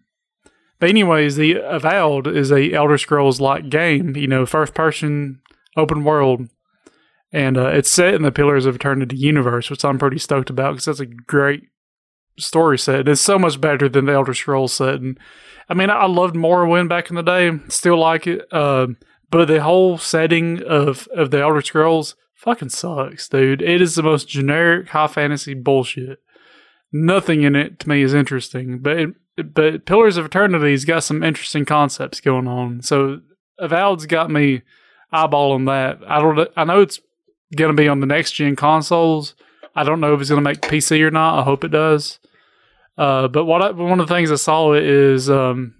but 0.80 0.88
anyways, 0.88 1.36
the 1.36 1.56
Avowed 1.62 2.26
is 2.26 2.50
a 2.50 2.72
Elder 2.72 2.98
Scrolls 2.98 3.40
like 3.40 3.68
game. 3.68 4.16
You 4.16 4.26
know, 4.26 4.46
first 4.46 4.74
person, 4.74 5.40
open 5.76 6.02
world, 6.02 6.48
and 7.32 7.56
uh, 7.56 7.68
it's 7.68 7.90
set 7.90 8.14
in 8.14 8.22
the 8.22 8.32
Pillars 8.32 8.66
of 8.66 8.76
Eternity 8.76 9.16
universe, 9.16 9.70
which 9.70 9.84
I'm 9.84 9.98
pretty 9.98 10.18
stoked 10.18 10.50
about 10.50 10.72
because 10.72 10.86
that's 10.86 11.00
a 11.00 11.06
great 11.06 11.64
story 12.38 12.78
set. 12.78 13.08
It's 13.08 13.20
so 13.20 13.38
much 13.38 13.60
better 13.60 13.88
than 13.88 14.06
the 14.06 14.14
Elder 14.14 14.34
Scrolls 14.34 14.72
set. 14.72 14.94
And 14.94 15.18
I 15.68 15.74
mean, 15.74 15.90
I 15.90 16.06
loved 16.06 16.34
Morrowind 16.34 16.88
back 16.88 17.10
in 17.10 17.16
the 17.16 17.22
day. 17.22 17.52
Still 17.68 17.98
like 17.98 18.26
it. 18.26 18.52
Um, 18.52 18.96
but 19.30 19.46
the 19.46 19.62
whole 19.62 19.98
setting 19.98 20.62
of 20.64 21.06
of 21.14 21.30
the 21.30 21.40
Elder 21.40 21.60
Scrolls 21.60 22.16
fucking 22.34 22.70
sucks, 22.70 23.28
dude. 23.28 23.60
It 23.60 23.82
is 23.82 23.94
the 23.96 24.02
most 24.02 24.28
generic 24.28 24.88
high 24.88 25.08
fantasy 25.08 25.52
bullshit. 25.52 26.20
Nothing 26.90 27.42
in 27.42 27.54
it 27.54 27.78
to 27.80 27.88
me 27.88 28.02
is 28.02 28.14
interesting, 28.14 28.80
but 28.80 28.98
it, 28.98 29.10
but 29.36 29.86
Pillars 29.86 30.16
of 30.16 30.26
Eternity's 30.26 30.84
got 30.84 31.04
some 31.04 31.22
interesting 31.22 31.64
concepts 31.64 32.20
going 32.20 32.48
on. 32.48 32.82
So 32.82 33.20
Avowed's 33.58 34.06
got 34.06 34.30
me 34.30 34.62
eyeballing 35.12 35.66
that. 35.66 36.00
I 36.08 36.20
don't. 36.20 36.50
I 36.56 36.64
know 36.64 36.80
it's 36.80 37.00
gonna 37.56 37.74
be 37.74 37.88
on 37.88 38.00
the 38.00 38.06
next 38.06 38.32
gen 38.32 38.56
consoles. 38.56 39.34
I 39.74 39.84
don't 39.84 40.00
know 40.00 40.14
if 40.14 40.20
it's 40.20 40.30
gonna 40.30 40.42
make 40.42 40.60
PC 40.60 41.00
or 41.02 41.10
not. 41.10 41.40
I 41.40 41.42
hope 41.42 41.64
it 41.64 41.68
does. 41.68 42.18
Uh, 42.98 43.28
but 43.28 43.44
what 43.44 43.62
I, 43.62 43.70
one 43.70 44.00
of 44.00 44.08
the 44.08 44.14
things 44.14 44.30
I 44.30 44.36
saw 44.36 44.74
is 44.74 45.30
um, 45.30 45.74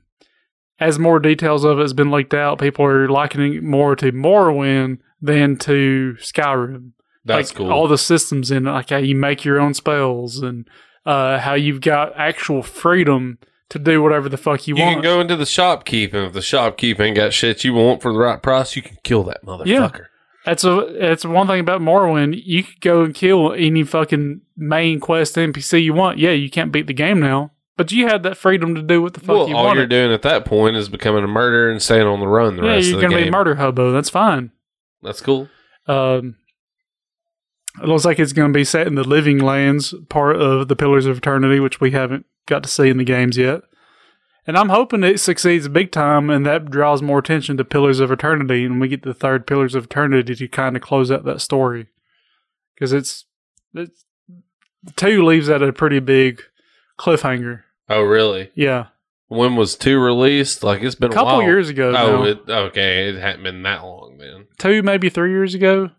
as 0.79 0.99
more 0.99 1.19
details 1.19 1.65
of 1.65 1.79
it 1.79 1.83
has 1.83 1.93
been 1.93 2.11
leaked 2.11 2.35
out, 2.35 2.59
people 2.59 2.85
are 2.85 3.09
likening 3.09 3.55
it 3.55 3.63
more 3.63 3.95
to 3.97 4.13
Morrowind 4.13 4.99
than 5.21 5.57
to 5.59 6.17
Skyrim. 6.19 6.93
That's 7.25 7.51
like, 7.51 7.59
cool. 7.59 7.71
All 7.71 7.87
the 7.87 7.99
systems 7.99 8.51
in 8.51 8.67
it, 8.67 8.71
like 8.71 8.89
how 8.91 8.97
you 8.97 9.15
make 9.15 9.45
your 9.45 9.61
own 9.61 9.75
spells 9.75 10.39
and 10.39 10.67
uh, 11.07 11.39
how 11.39 11.55
you've 11.55 11.81
got 11.81 12.13
actual 12.17 12.63
freedom 12.63 13.39
to 13.71 13.79
do 13.79 14.03
whatever 14.03 14.29
the 14.29 14.37
fuck 14.37 14.67
you, 14.67 14.77
you 14.77 14.83
want. 14.83 14.97
You 14.97 15.03
can 15.03 15.03
go 15.03 15.21
into 15.21 15.37
the 15.37 15.45
shopkeep, 15.45 16.13
and 16.13 16.27
if 16.27 16.33
the 16.33 16.41
shopkeep 16.41 16.99
ain't 17.01 17.17
got 17.17 17.33
shit 17.33 17.63
you 17.65 17.75
want 17.75 18.03
for 18.03 18.13
the 18.13 18.19
right 18.19 18.43
price, 18.43 18.75
you 18.77 18.83
can 18.83 18.97
kill 19.05 19.23
that 19.25 19.45
motherfucker. 19.45 20.07
That's 20.45 20.65
a 20.65 20.97
that's 20.99 21.25
one 21.25 21.47
thing 21.47 21.61
about 21.61 21.81
Morrowind. 21.83 22.41
You 22.45 22.65
could 22.65 22.81
go 22.81 23.03
and 23.05 23.15
kill 23.15 23.53
any 23.53 23.83
fucking 23.85 24.41
main 24.57 24.99
quest 24.99 25.37
NPC 25.37 25.83
you 25.85 25.93
want. 25.93 26.19
Yeah, 26.19 26.31
you 26.31 26.49
can't 26.51 26.73
beat 26.73 26.87
the 26.87 26.95
game 26.95 27.21
now, 27.21 27.53
But 27.77 27.93
you 27.93 28.07
had 28.09 28.23
that 28.23 28.39
freedom 28.39 28.75
to 28.75 28.83
do 28.83 29.03
what 29.03 29.13
the 29.15 29.21
fuck 29.21 29.29
Well, 29.29 29.49
you 29.51 29.55
all 29.55 29.65
you're 29.65 29.69
wanted. 29.75 29.91
doing 29.91 30.13
at 30.13 30.23
that 30.23 30.47
point 30.47 30.77
is 30.77 30.89
becoming 30.89 31.25
a 31.25 31.29
murderer 31.29 31.71
and 31.71 31.81
staying 31.83 32.07
on 32.07 32.21
the 32.21 32.27
run 32.27 32.57
the 32.57 32.63
Yeah, 32.65 32.71
rest 32.77 32.89
you're 32.89 33.01
gonna 33.03 33.17
game. 33.17 33.25
be 33.27 33.31
murder 33.31 33.57
hobo. 33.57 33.93
That's 33.93 34.09
fine. 34.11 34.51
That's 35.03 35.21
cool. 35.21 35.49
Um, 35.87 36.37
it 37.83 37.87
looks 37.89 38.05
like 38.05 38.19
it's 38.19 38.33
going 38.33 38.53
to 38.53 38.57
be 38.57 38.65
set 38.65 38.87
in 38.87 38.95
the 38.95 39.05
Living 39.05 39.39
Lands 39.39 39.95
part 40.09 40.37
of 40.37 40.69
the 40.69 40.77
Pillars 40.77 41.07
of 41.07 41.19
Eternity, 41.19 41.61
which 41.61 41.81
we 41.81 41.91
haven't 41.93 42.27
got 42.47 42.63
to 42.63 42.69
see 42.69 42.89
in 42.89 42.97
the 42.99 43.05
games 43.05 43.37
yet. 43.37 43.63
And 44.47 44.57
I'm 44.57 44.71
hoping 44.71 45.05
it 45.05 45.21
succeeds 45.21 45.69
big 45.69 45.93
time, 45.93 46.31
and 46.31 46.45
that 46.47 46.71
draws 46.71 47.03
more 47.03 47.19
attention 47.19 47.57
to 47.59 47.65
Pillars 47.65 48.01
of 48.01 48.11
Eternity, 48.11 48.65
and 48.65 48.81
we 48.81 48.89
get 48.89 49.03
the 49.03 49.15
third 49.15 49.47
Pillars 49.47 49.75
of 49.75 49.85
Eternity 49.85 50.35
to 50.35 50.49
kind 50.49 50.77
of 50.77 50.83
close 50.83 51.11
out 51.11 51.25
that 51.25 51.41
story, 51.41 51.89
because 52.75 52.93
it's, 52.93 53.27
it's 53.75 54.05
two 54.97 55.25
leaves 55.25 55.49
at 55.49 55.63
a 55.63 55.73
pretty 55.73 56.01
big 56.01 56.43
cliffhanger. 56.99 57.63
Oh, 57.89 58.03
really? 58.03 58.51
Yeah, 58.55 58.87
When 59.29 59.57
was 59.57 59.77
two 59.77 60.01
released? 60.01 60.63
Like 60.65 60.83
it's 60.83 60.95
been 60.95 61.11
a 61.13 61.15
couple 61.15 61.35
while. 61.39 61.43
years 61.43 61.69
ago. 61.69 61.93
Oh, 61.97 62.23
it, 62.25 62.41
okay. 62.49 63.09
It 63.09 63.17
hadn't 63.17 63.43
been 63.43 63.63
that 63.65 63.83
long 63.83 64.17
then. 64.19 64.47
two 64.59 64.83
maybe 64.83 65.11
three 65.11 65.31
years 65.31 65.55
ago. 65.55 65.91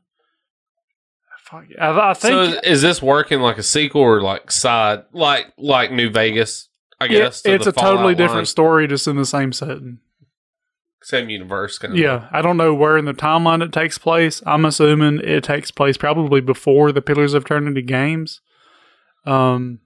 Fuck, 1.52 1.66
I, 1.80 2.12
I 2.12 2.14
think 2.14 2.34
so 2.34 2.42
is, 2.44 2.56
is 2.64 2.82
this 2.82 3.02
working 3.02 3.42
like 3.42 3.58
a 3.58 3.64
sequel 3.64 4.02
or 4.02 4.22
like 4.22 4.52
side, 4.52 5.04
like 5.12 5.48
like 5.58 5.92
New 5.92 6.10
Vegas? 6.10 6.70
I 7.00 7.08
guess 7.08 7.42
to 7.42 7.54
it's 7.54 7.68
a 7.68 7.72
totally 7.72 7.96
Fallout 7.96 8.18
different 8.18 8.36
line? 8.38 8.46
story, 8.46 8.88
just 8.88 9.08
in 9.08 9.18
the 9.18 9.26
same 9.26 9.52
setting. 9.52 10.00
same 11.04 11.30
universe 11.30 11.78
kind 11.78 11.94
of. 11.94 12.00
Yeah, 12.00 12.30
I 12.32 12.42
don't 12.42 12.58
know 12.58 12.74
where 12.74 12.98
in 12.98 13.06
the 13.06 13.14
timeline 13.14 13.64
it 13.64 13.74
takes 13.74 13.98
place. 13.98 14.42
I'm 14.46 14.66
assuming 14.66 15.20
it 15.20 15.44
takes 15.44 15.72
place 15.72 15.98
probably 15.98 16.42
before 16.42 16.92
the 16.92 17.02
Pillars 17.02 17.34
of 17.34 17.44
Eternity 17.44 17.82
games. 17.82 18.40
Um, 19.26 19.80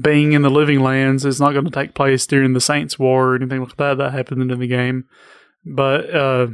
being 0.00 0.32
in 0.32 0.42
the 0.42 0.50
Living 0.50 0.80
Lands 0.80 1.24
is 1.24 1.40
not 1.40 1.52
going 1.52 1.64
to 1.64 1.70
take 1.70 1.94
place 1.94 2.26
during 2.26 2.52
the 2.52 2.60
Saints 2.60 2.96
War 2.98 3.32
or 3.32 3.34
anything 3.34 3.60
like 3.60 3.76
that 3.76 3.98
that 3.98 4.12
happened 4.12 4.50
in 4.50 4.60
the 4.60 4.66
game. 4.68 5.06
But 5.64 6.14
uh, 6.14 6.46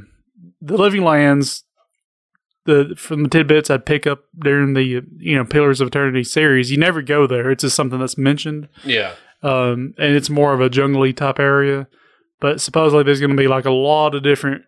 the 0.62 0.78
Living 0.78 1.04
Lands, 1.04 1.64
the 2.66 2.94
from 2.96 3.24
the 3.24 3.28
tidbits 3.28 3.70
I'd 3.70 3.86
pick 3.86 4.06
up 4.06 4.24
during 4.38 4.74
the 4.74 4.82
you 4.82 5.36
know 5.36 5.44
Pillars 5.44 5.80
of 5.80 5.88
Eternity 5.88 6.24
series, 6.24 6.70
you 6.70 6.76
never 6.76 7.02
go 7.02 7.26
there. 7.26 7.50
It's 7.50 7.62
just 7.62 7.76
something 7.76 7.98
that's 7.98 8.18
mentioned 8.18 8.68
yeah. 8.84 9.14
um, 9.42 9.94
and 9.98 10.14
it's 10.14 10.30
more 10.30 10.52
of 10.52 10.60
a 10.60 10.68
jungly 10.68 11.12
type 11.12 11.38
area. 11.38 11.88
But 12.40 12.60
supposedly 12.60 13.02
there's 13.02 13.20
going 13.20 13.30
to 13.30 13.36
be 13.36 13.48
like 13.48 13.64
a 13.64 13.70
lot 13.70 14.14
of 14.14 14.22
different 14.22 14.62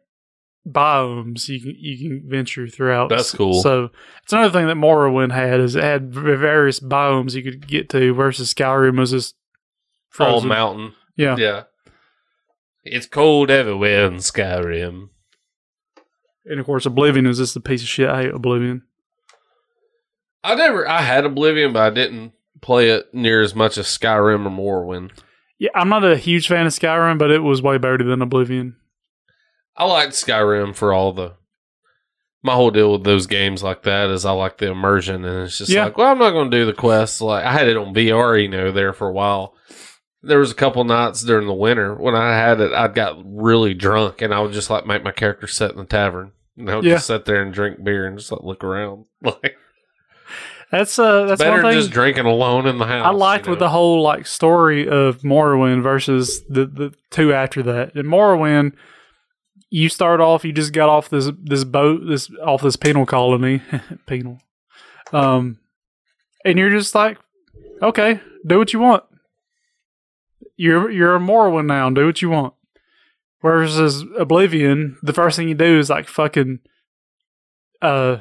biomes 0.66 1.48
you 1.48 1.60
can 1.60 1.74
you 1.78 1.98
can 1.98 2.28
venture 2.28 2.68
throughout. 2.68 3.08
That's 3.08 3.32
cool. 3.32 3.62
So 3.62 3.90
it's 4.22 4.32
another 4.32 4.52
thing 4.52 4.66
that 4.66 4.76
Morrowind 4.76 5.32
had 5.32 5.60
is 5.60 5.76
it 5.76 5.84
had 5.84 6.12
various 6.12 6.80
biomes 6.80 7.34
you 7.34 7.42
could 7.42 7.66
get 7.66 7.88
to 7.90 8.14
versus 8.14 8.52
Skyrim 8.52 8.98
was 8.98 9.10
just 9.10 9.34
All 10.18 10.40
mountain. 10.40 10.94
Yeah. 11.16 11.36
Yeah. 11.36 11.64
It's 12.84 13.06
cold 13.06 13.50
everywhere 13.50 14.06
in 14.06 14.14
Skyrim. 14.14 15.10
And 16.48 16.58
of 16.60 16.66
course 16.66 16.86
Oblivion 16.86 17.26
is 17.26 17.38
just 17.38 17.56
a 17.56 17.60
piece 17.60 17.82
of 17.82 17.88
shit. 17.88 18.08
I 18.08 18.22
hate 18.22 18.34
Oblivion. 18.34 18.82
I 20.44 20.54
never. 20.54 20.88
I 20.88 21.02
had 21.02 21.24
Oblivion, 21.24 21.72
but 21.72 21.82
I 21.82 21.90
didn't 21.90 22.32
play 22.60 22.90
it 22.90 23.12
near 23.12 23.42
as 23.42 23.54
much 23.54 23.76
as 23.78 23.86
Skyrim 23.86 24.46
or 24.46 24.50
Morrowind. 24.84 25.10
Yeah, 25.58 25.70
I'm 25.74 25.88
not 25.88 26.04
a 26.04 26.16
huge 26.16 26.46
fan 26.48 26.66
of 26.66 26.72
Skyrim, 26.72 27.18
but 27.18 27.30
it 27.30 27.40
was 27.42 27.60
way 27.60 27.78
better 27.78 28.02
than 28.04 28.22
Oblivion. 28.22 28.76
I 29.76 29.84
liked 29.84 30.12
Skyrim 30.12 30.74
for 30.74 30.92
all 30.92 31.12
the. 31.12 31.34
My 32.40 32.54
whole 32.54 32.70
deal 32.70 32.92
with 32.92 33.02
those 33.02 33.26
games 33.26 33.64
like 33.64 33.82
that 33.82 34.10
is 34.10 34.24
I 34.24 34.30
like 34.30 34.58
the 34.58 34.70
immersion, 34.70 35.24
and 35.24 35.44
it's 35.46 35.58
just 35.58 35.70
Yeah. 35.72 35.84
like, 35.86 35.98
well, 35.98 36.06
I'm 36.12 36.18
not 36.18 36.30
going 36.30 36.50
to 36.50 36.56
do 36.56 36.64
the 36.66 36.72
quests. 36.72 37.20
Like 37.20 37.44
I 37.44 37.52
had 37.52 37.66
it 37.68 37.76
on 37.76 37.92
VR, 37.92 38.40
you 38.40 38.48
know, 38.48 38.70
there 38.70 38.92
for 38.92 39.08
a 39.08 39.12
while. 39.12 39.54
There 40.22 40.38
was 40.38 40.52
a 40.52 40.54
couple 40.54 40.84
nights 40.84 41.22
during 41.22 41.48
the 41.48 41.52
winter 41.52 41.94
when 41.96 42.14
I 42.14 42.36
had 42.36 42.60
it, 42.60 42.72
I 42.72 42.86
got 42.88 43.18
really 43.24 43.74
drunk, 43.74 44.22
and 44.22 44.32
I 44.32 44.40
would 44.40 44.52
just 44.52 44.70
like 44.70 44.86
make 44.86 45.02
my 45.02 45.10
character 45.10 45.48
sit 45.48 45.72
in 45.72 45.78
the 45.78 45.84
tavern, 45.84 46.30
would 46.58 46.84
Yeah. 46.84 46.94
just 46.94 47.06
sit 47.06 47.24
there 47.24 47.42
and 47.42 47.52
drink 47.52 47.82
beer 47.82 48.06
and 48.06 48.18
just 48.18 48.30
like 48.32 48.42
look 48.42 48.62
around. 48.64 49.04
Like 49.22 49.56
That's 50.70 50.98
uh 50.98 51.24
that's 51.24 51.40
better 51.40 51.62
one 51.62 51.72
thing 51.72 51.80
just 51.80 51.90
drinking 51.90 52.26
alone 52.26 52.66
in 52.66 52.78
the 52.78 52.86
house. 52.86 53.06
I 53.06 53.10
liked 53.10 53.46
you 53.46 53.50
with 53.50 53.58
the 53.58 53.70
whole 53.70 54.02
like 54.02 54.26
story 54.26 54.86
of 54.86 55.20
Morrowind 55.22 55.82
versus 55.82 56.42
the 56.48 56.66
the 56.66 56.92
two 57.10 57.32
after 57.32 57.62
that. 57.62 57.96
In 57.96 58.04
Morrowind, 58.06 58.74
you 59.70 59.88
start 59.88 60.20
off, 60.20 60.44
you 60.44 60.52
just 60.52 60.72
got 60.74 60.88
off 60.90 61.08
this 61.08 61.30
this 61.42 61.64
boat, 61.64 62.02
this 62.06 62.30
off 62.44 62.60
this 62.62 62.76
penal 62.76 63.06
colony, 63.06 63.62
penal, 64.06 64.38
um, 65.12 65.58
and 66.44 66.58
you're 66.58 66.70
just 66.70 66.94
like, 66.94 67.18
okay, 67.82 68.20
do 68.46 68.58
what 68.58 68.72
you 68.74 68.78
want. 68.80 69.04
You're 70.56 70.90
you're 70.90 71.16
a 71.16 71.20
Morrowind 71.20 71.66
now, 71.66 71.88
do 71.90 72.04
what 72.06 72.20
you 72.20 72.30
want. 72.30 72.52
Versus 73.40 74.04
Oblivion, 74.18 74.98
the 75.02 75.12
first 75.12 75.36
thing 75.36 75.48
you 75.48 75.54
do 75.54 75.78
is 75.78 75.88
like 75.88 76.08
fucking, 76.08 76.58
uh, 77.80 78.18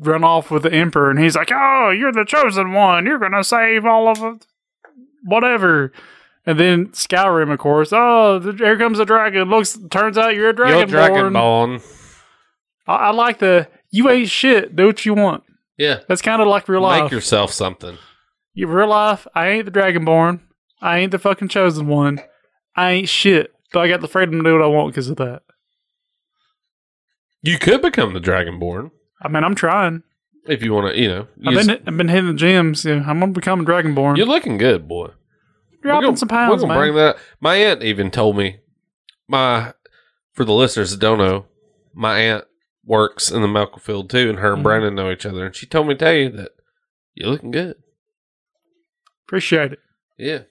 run 0.00 0.24
off 0.24 0.50
with 0.50 0.62
the 0.62 0.72
emperor 0.72 1.10
and 1.10 1.18
he's 1.18 1.34
like 1.34 1.50
oh 1.52 1.90
you're 1.90 2.12
the 2.12 2.24
chosen 2.24 2.72
one. 2.72 3.06
You're 3.06 3.18
gonna 3.18 3.44
save 3.44 3.84
all 3.84 4.08
of 4.08 4.22
it 4.22 4.46
whatever. 5.24 5.92
And 6.46 6.58
then 6.58 6.88
skyrim 6.88 7.52
of 7.52 7.58
course. 7.58 7.90
Oh 7.92 8.40
here 8.40 8.78
comes 8.78 8.98
a 8.98 9.04
dragon. 9.04 9.48
Looks 9.48 9.78
turns 9.90 10.18
out 10.18 10.34
you're 10.34 10.50
a 10.50 10.56
You're 10.56 10.86
dragon 10.86 11.32
Dragonborn. 11.32 11.82
I-, 12.86 12.96
I 12.96 13.10
like 13.10 13.38
the 13.38 13.68
you 13.90 14.10
ain't 14.10 14.28
shit. 14.28 14.76
Do 14.76 14.86
what 14.86 15.04
you 15.06 15.14
want. 15.14 15.44
Yeah. 15.78 16.00
that's 16.08 16.22
kind 16.22 16.42
of 16.42 16.48
like 16.48 16.68
real 16.68 16.80
life. 16.80 17.04
Make 17.04 17.12
yourself 17.12 17.52
something. 17.52 17.98
you 18.52 18.66
real 18.66 18.88
life 18.88 19.26
i 19.34 19.48
ain't 19.48 19.64
the 19.64 19.70
dragonborn. 19.70 20.40
I 20.80 20.98
ain't 20.98 21.12
the 21.12 21.18
fucking 21.18 21.48
chosen 21.48 21.86
one. 21.86 22.20
I 22.76 22.90
ain't 22.92 23.08
shit 23.08 23.52
but 23.72 23.80
i 23.80 23.88
got 23.88 24.00
the 24.00 24.08
freedom 24.08 24.38
to 24.42 24.42
do 24.48 24.52
what 24.54 24.62
i 24.62 24.66
want 24.66 24.92
because 24.92 25.08
of 25.08 25.16
that 25.16 25.42
You 27.42 27.58
could 27.58 27.82
become 27.82 28.14
the 28.14 28.20
Dragonborn 28.20 28.90
i 29.22 29.28
mean 29.28 29.44
i'm 29.44 29.54
trying 29.54 30.02
if 30.46 30.62
you 30.62 30.72
want 30.72 30.94
to, 30.94 30.98
you 30.98 31.08
know. 31.08 31.26
I've 31.46 31.66
been, 31.66 31.70
I've 31.86 31.96
been 31.98 32.08
hitting 32.08 32.28
the 32.34 32.42
gyms. 32.42 32.82
Yeah, 32.82 33.04
I'm 33.06 33.20
gonna 33.20 33.32
become 33.32 33.60
a 33.60 33.64
dragonborn. 33.64 34.16
you're 34.16 34.24
looking 34.24 34.56
good, 34.56 34.88
boy. 34.88 35.10
dropping 35.82 36.06
gonna, 36.06 36.16
some 36.16 36.28
pounds, 36.28 36.62
We're 36.62 36.68
man. 36.68 36.76
gonna 36.78 36.80
bring 36.92 36.94
that. 36.94 37.18
My 37.38 37.56
aunt 37.56 37.82
even 37.82 38.10
told 38.10 38.34
me. 38.38 38.60
My 39.28 39.74
for 40.32 40.46
the 40.46 40.54
listeners 40.54 40.90
that 40.92 41.00
don't 41.00 41.18
know, 41.18 41.44
my 41.92 42.18
aunt 42.18 42.44
works 42.82 43.30
in 43.30 43.42
the 43.42 43.48
medical 43.48 43.78
field 43.78 44.08
too, 44.08 44.30
and 44.30 44.38
her 44.38 44.52
and 44.54 44.60
Mhm. 44.60 44.62
Brandon 44.62 44.94
know 44.94 45.10
each 45.10 45.26
other, 45.26 45.44
and 45.44 45.54
she 45.54 45.66
told 45.66 45.86
me 45.88 45.92
to 45.92 45.98
tell 45.98 46.14
you 46.14 46.30
that 46.30 46.52
you're 47.14 47.28
looking 47.28 47.50
good. 47.50 47.76
Appreciate 49.26 49.72
it. 49.72 49.80
Yeah, 50.16 50.44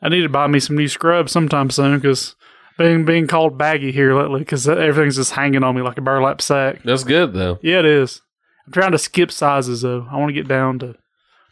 I 0.00 0.08
need 0.08 0.22
to 0.22 0.30
buy 0.30 0.46
me 0.46 0.58
some 0.58 0.76
new 0.78 0.88
scrubs 0.88 1.32
sometime 1.32 1.68
soon 1.68 1.98
because 1.98 2.34
being 2.78 3.04
being 3.04 3.26
called 3.26 3.58
baggy 3.58 3.92
here 3.92 4.14
lately 4.14 4.40
because 4.40 4.68
everything's 4.68 5.16
just 5.16 5.32
hanging 5.32 5.62
on 5.62 5.74
me 5.76 5.82
like 5.82 5.98
a 5.98 6.02
burlap 6.02 6.40
sack. 6.42 6.82
that's 6.84 7.04
good 7.04 7.32
though. 7.32 7.58
Yeah, 7.62 7.80
it 7.80 7.86
is. 7.86 8.20
I'm 8.66 8.72
trying 8.72 8.92
to 8.92 8.98
skip 8.98 9.30
sizes 9.30 9.82
though. 9.82 10.06
I 10.10 10.16
want 10.16 10.30
to 10.30 10.34
get 10.34 10.48
down 10.48 10.78
to 10.80 10.96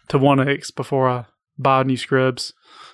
to 0.09 0.19
one 0.19 0.47
X 0.47 0.71
before 0.71 1.09
I 1.09 1.27
buy 1.59 1.83
new 1.83 1.97
scrubs. 1.97 2.53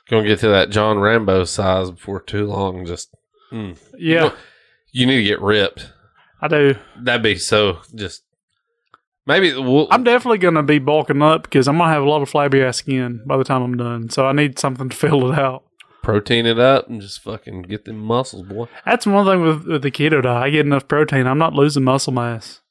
Gonna 0.08 0.26
get 0.26 0.40
to 0.40 0.48
that 0.48 0.70
John 0.70 0.98
Rambo 0.98 1.44
size 1.44 1.90
before 1.90 2.20
too 2.20 2.46
long. 2.46 2.86
Just 2.86 3.14
mm. 3.52 3.78
Yeah, 3.96 4.32
you 4.92 5.06
need 5.06 5.18
to 5.18 5.24
get 5.24 5.40
ripped. 5.40 5.92
I 6.40 6.48
do. 6.48 6.74
That'd 7.00 7.22
be 7.22 7.36
so 7.36 7.78
just. 7.94 8.22
Maybe 9.26 9.52
we'll, 9.52 9.88
I'm 9.90 10.04
definitely 10.04 10.38
gonna 10.38 10.62
be 10.62 10.78
bulking 10.78 11.20
up 11.20 11.42
because 11.42 11.68
I'm 11.68 11.76
gonna 11.76 11.92
have 11.92 12.02
a 12.02 12.08
lot 12.08 12.22
of 12.22 12.30
flabby 12.30 12.62
ass 12.62 12.78
skin 12.78 13.22
by 13.26 13.36
the 13.36 13.44
time 13.44 13.62
I'm 13.62 13.76
done. 13.76 14.08
So 14.08 14.26
I 14.26 14.32
need 14.32 14.58
something 14.58 14.88
to 14.88 14.96
fill 14.96 15.30
it 15.30 15.38
out. 15.38 15.64
Protein 16.08 16.46
it 16.46 16.58
up 16.58 16.88
and 16.88 17.02
just 17.02 17.20
fucking 17.20 17.60
get 17.62 17.84
them 17.84 17.98
muscles, 17.98 18.42
boy. 18.46 18.66
That's 18.86 19.06
one 19.06 19.26
thing 19.26 19.42
with, 19.42 19.66
with 19.66 19.82
the 19.82 19.90
keto 19.90 20.22
diet. 20.22 20.42
I 20.42 20.48
get 20.48 20.64
enough 20.64 20.88
protein. 20.88 21.26
I'm 21.26 21.36
not 21.36 21.52
losing 21.52 21.84
muscle 21.84 22.14
mass. 22.14 22.62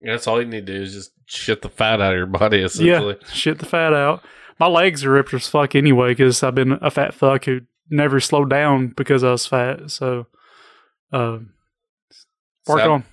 That's 0.00 0.26
all 0.26 0.40
you 0.40 0.48
need 0.48 0.66
to 0.66 0.72
do 0.78 0.82
is 0.82 0.94
just 0.94 1.10
shit 1.26 1.60
the 1.60 1.68
fat 1.68 2.00
out 2.00 2.12
of 2.12 2.16
your 2.16 2.24
body, 2.26 2.62
essentially. 2.62 3.18
Yeah, 3.20 3.28
shit 3.28 3.58
the 3.58 3.66
fat 3.66 3.92
out. 3.92 4.24
My 4.58 4.66
legs 4.66 5.04
are 5.04 5.10
ripped 5.10 5.34
as 5.34 5.46
fuck 5.46 5.74
anyway 5.74 6.12
because 6.12 6.42
I've 6.42 6.54
been 6.54 6.78
a 6.80 6.90
fat 6.90 7.12
fuck 7.12 7.44
who 7.44 7.60
never 7.90 8.18
slowed 8.18 8.48
down 8.48 8.94
because 8.96 9.22
I 9.22 9.32
was 9.32 9.46
fat. 9.46 9.90
So, 9.90 10.26
uh, 11.12 11.40
work 12.66 12.80
So- 12.80 12.92
on. 12.92 13.04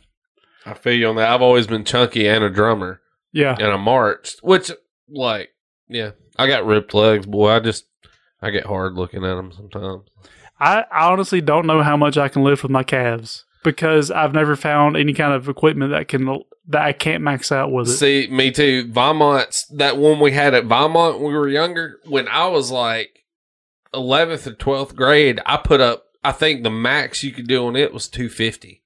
I 0.65 0.76
feel 0.76 0.93
you 0.93 1.08
on 1.08 1.17
that. 1.17 1.30
I've 1.30 1.41
always 1.41 1.67
been 1.67 1.84
chunky 1.84 2.26
and 2.28 2.43
a 2.43 2.50
drummer, 2.50 3.02
Yeah, 3.34 3.56
and 3.60 3.67
I 3.71 3.76
marched, 3.78 4.39
which, 4.43 4.71
like, 5.10 5.50
yeah, 5.89 6.12
I 6.38 6.47
got 6.47 6.65
ripped 6.65 6.93
legs, 6.93 7.26
boy. 7.26 7.50
I 7.50 7.60
just, 7.60 7.86
I 8.41 8.50
get 8.52 8.65
hard 8.65 8.93
looking 8.93 9.23
at 9.23 9.36
them 9.36 9.52
sometimes. 9.52 10.04
I, 10.60 10.86
honestly 10.91 11.41
don't 11.41 11.67
know 11.67 11.84
how 11.84 11.97
much 11.97 12.17
I 12.17 12.30
can 12.30 12.43
lift 12.43 12.63
with 12.63 12.71
my 12.71 12.84
calves 12.84 13.45
because 13.63 14.10
I've 14.12 14.34
never 14.34 14.56
found 14.56 14.97
any 14.97 15.13
kind 15.13 15.34
of 15.34 15.47
equipment 15.50 15.91
that 15.91 16.08
can 16.08 16.26
that 16.69 16.82
I 16.82 16.93
can't 16.93 17.23
max 17.23 17.52
out 17.52 17.71
with 17.71 17.88
it. 17.88 17.91
See, 17.93 18.28
me 18.30 18.52
too. 18.52 18.91
Vimon's 18.91 19.65
that 19.71 19.97
one 19.97 20.19
we 20.19 20.32
had 20.32 20.54
at 20.54 20.65
Vimont 20.65 21.19
when 21.19 21.32
we 21.32 21.38
were 21.38 21.47
younger. 21.47 22.00
When 22.06 22.28
I 22.28 22.47
was 22.47 22.71
like 22.71 23.23
eleventh 23.93 24.47
or 24.47 24.54
twelfth 24.54 24.95
grade, 24.95 25.39
I 25.45 25.58
put 25.58 25.80
up. 25.82 26.04
I 26.23 26.32
think 26.32 26.63
the 26.63 26.69
max 26.71 27.23
you 27.23 27.32
could 27.32 27.47
do 27.47 27.67
on 27.67 27.76
it 27.76 27.93
was 27.93 28.08
two 28.08 28.28
fifty, 28.30 28.84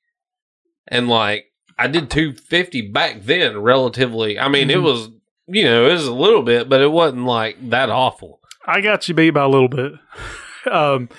and 0.87 1.07
like 1.07 1.45
I 1.79 1.87
did 1.87 2.09
two 2.11 2.33
fifty 2.33 2.81
back 2.81 3.21
then. 3.23 3.57
Relatively, 3.61 4.37
I 4.37 4.47
mean, 4.47 4.69
it 4.69 4.77
Mhm. 4.77 4.83
was 4.83 5.09
you 5.47 5.63
know 5.63 5.87
it 5.89 5.93
was 5.93 6.05
a 6.07 6.13
little 6.13 6.43
bit, 6.43 6.69
but 6.69 6.81
it 6.81 6.91
wasn't 6.91 7.25
like 7.25 7.69
that 7.69 7.89
awful. 7.89 8.40
I 8.65 8.81
got 8.81 9.07
you 9.07 9.15
beat 9.15 9.31
by 9.31 9.43
a 9.43 9.47
little 9.47 9.67
bit. 9.67 9.93
um, 10.71 11.09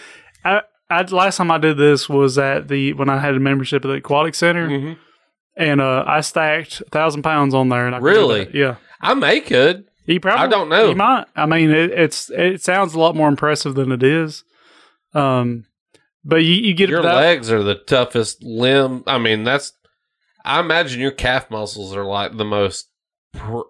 I, 0.44 0.62
I 0.90 1.02
last 1.02 1.36
time 1.38 1.50
I 1.50 1.58
did 1.58 1.76
this 1.76 2.08
was 2.08 2.38
at 2.38 2.68
the 2.68 2.92
when 2.92 3.08
I 3.08 3.18
had 3.18 3.34
a 3.34 3.40
membership 3.40 3.84
at 3.84 3.88
the 3.88 3.94
aquatic 3.94 4.34
center, 4.34 4.68
Mhm. 4.68 4.96
and 5.56 5.80
uh, 5.80 6.04
I 6.06 6.20
stacked 6.20 6.80
a 6.82 6.84
thousand 6.90 7.22
pounds 7.22 7.54
on 7.54 7.68
there. 7.68 7.86
And 7.86 7.94
I 7.94 7.98
Really? 7.98 8.48
Yeah. 8.54 8.76
I 9.00 9.14
may 9.14 9.40
could. 9.40 9.86
You 10.06 10.20
probably 10.20 10.44
I 10.44 10.48
don't 10.48 10.68
know. 10.68 10.90
You 10.90 10.96
might. 10.96 11.26
I 11.36 11.46
mean, 11.46 11.70
it, 11.70 11.90
it's 11.92 12.30
it 12.30 12.62
sounds 12.62 12.94
a 12.94 12.98
lot 13.00 13.14
more 13.16 13.28
impressive 13.28 13.74
than 13.74 13.92
it 13.92 14.02
is. 14.02 14.44
Um, 15.14 15.66
but 16.24 16.36
you, 16.36 16.54
you 16.54 16.74
get 16.74 16.88
Your 16.88 17.02
that, 17.02 17.14
legs 17.16 17.50
are 17.50 17.62
the 17.62 17.74
toughest 17.74 18.42
limb. 18.42 19.04
I 19.06 19.18
mean, 19.18 19.44
that's. 19.44 19.72
I 20.44 20.58
imagine 20.60 21.00
your 21.00 21.12
calf 21.12 21.50
muscles 21.50 21.94
are 21.96 22.04
like 22.04 22.36
the 22.36 22.44
most. 22.44 22.88
Pr- 23.32 23.60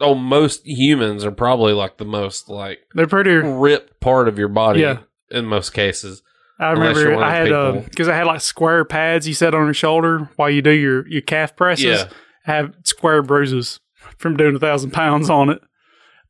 oh, 0.00 0.14
most 0.14 0.66
humans 0.66 1.24
are 1.24 1.30
probably 1.30 1.72
like 1.72 1.98
the 1.98 2.04
most 2.04 2.48
like 2.48 2.80
They're 2.94 3.06
pretty. 3.06 3.30
ripped 3.30 4.00
part 4.00 4.28
of 4.28 4.38
your 4.38 4.48
body. 4.48 4.80
Yeah. 4.80 5.00
In 5.30 5.46
most 5.46 5.70
cases. 5.70 6.22
I 6.58 6.72
remember 6.72 7.22
I 7.22 7.34
had 7.34 7.84
because 7.84 8.08
uh, 8.08 8.12
I 8.12 8.16
had 8.16 8.26
like 8.26 8.40
square 8.40 8.84
pads 8.84 9.26
you 9.26 9.34
set 9.34 9.54
on 9.54 9.64
your 9.64 9.74
shoulder 9.74 10.28
while 10.36 10.50
you 10.50 10.60
do 10.60 10.72
your 10.72 11.08
your 11.08 11.22
calf 11.22 11.56
presses. 11.56 11.84
Yeah. 11.84 12.08
I 12.46 12.52
have 12.52 12.74
square 12.84 13.22
bruises 13.22 13.80
from 14.18 14.36
doing 14.36 14.56
a 14.56 14.58
thousand 14.58 14.90
pounds 14.90 15.30
on 15.30 15.50
it. 15.50 15.60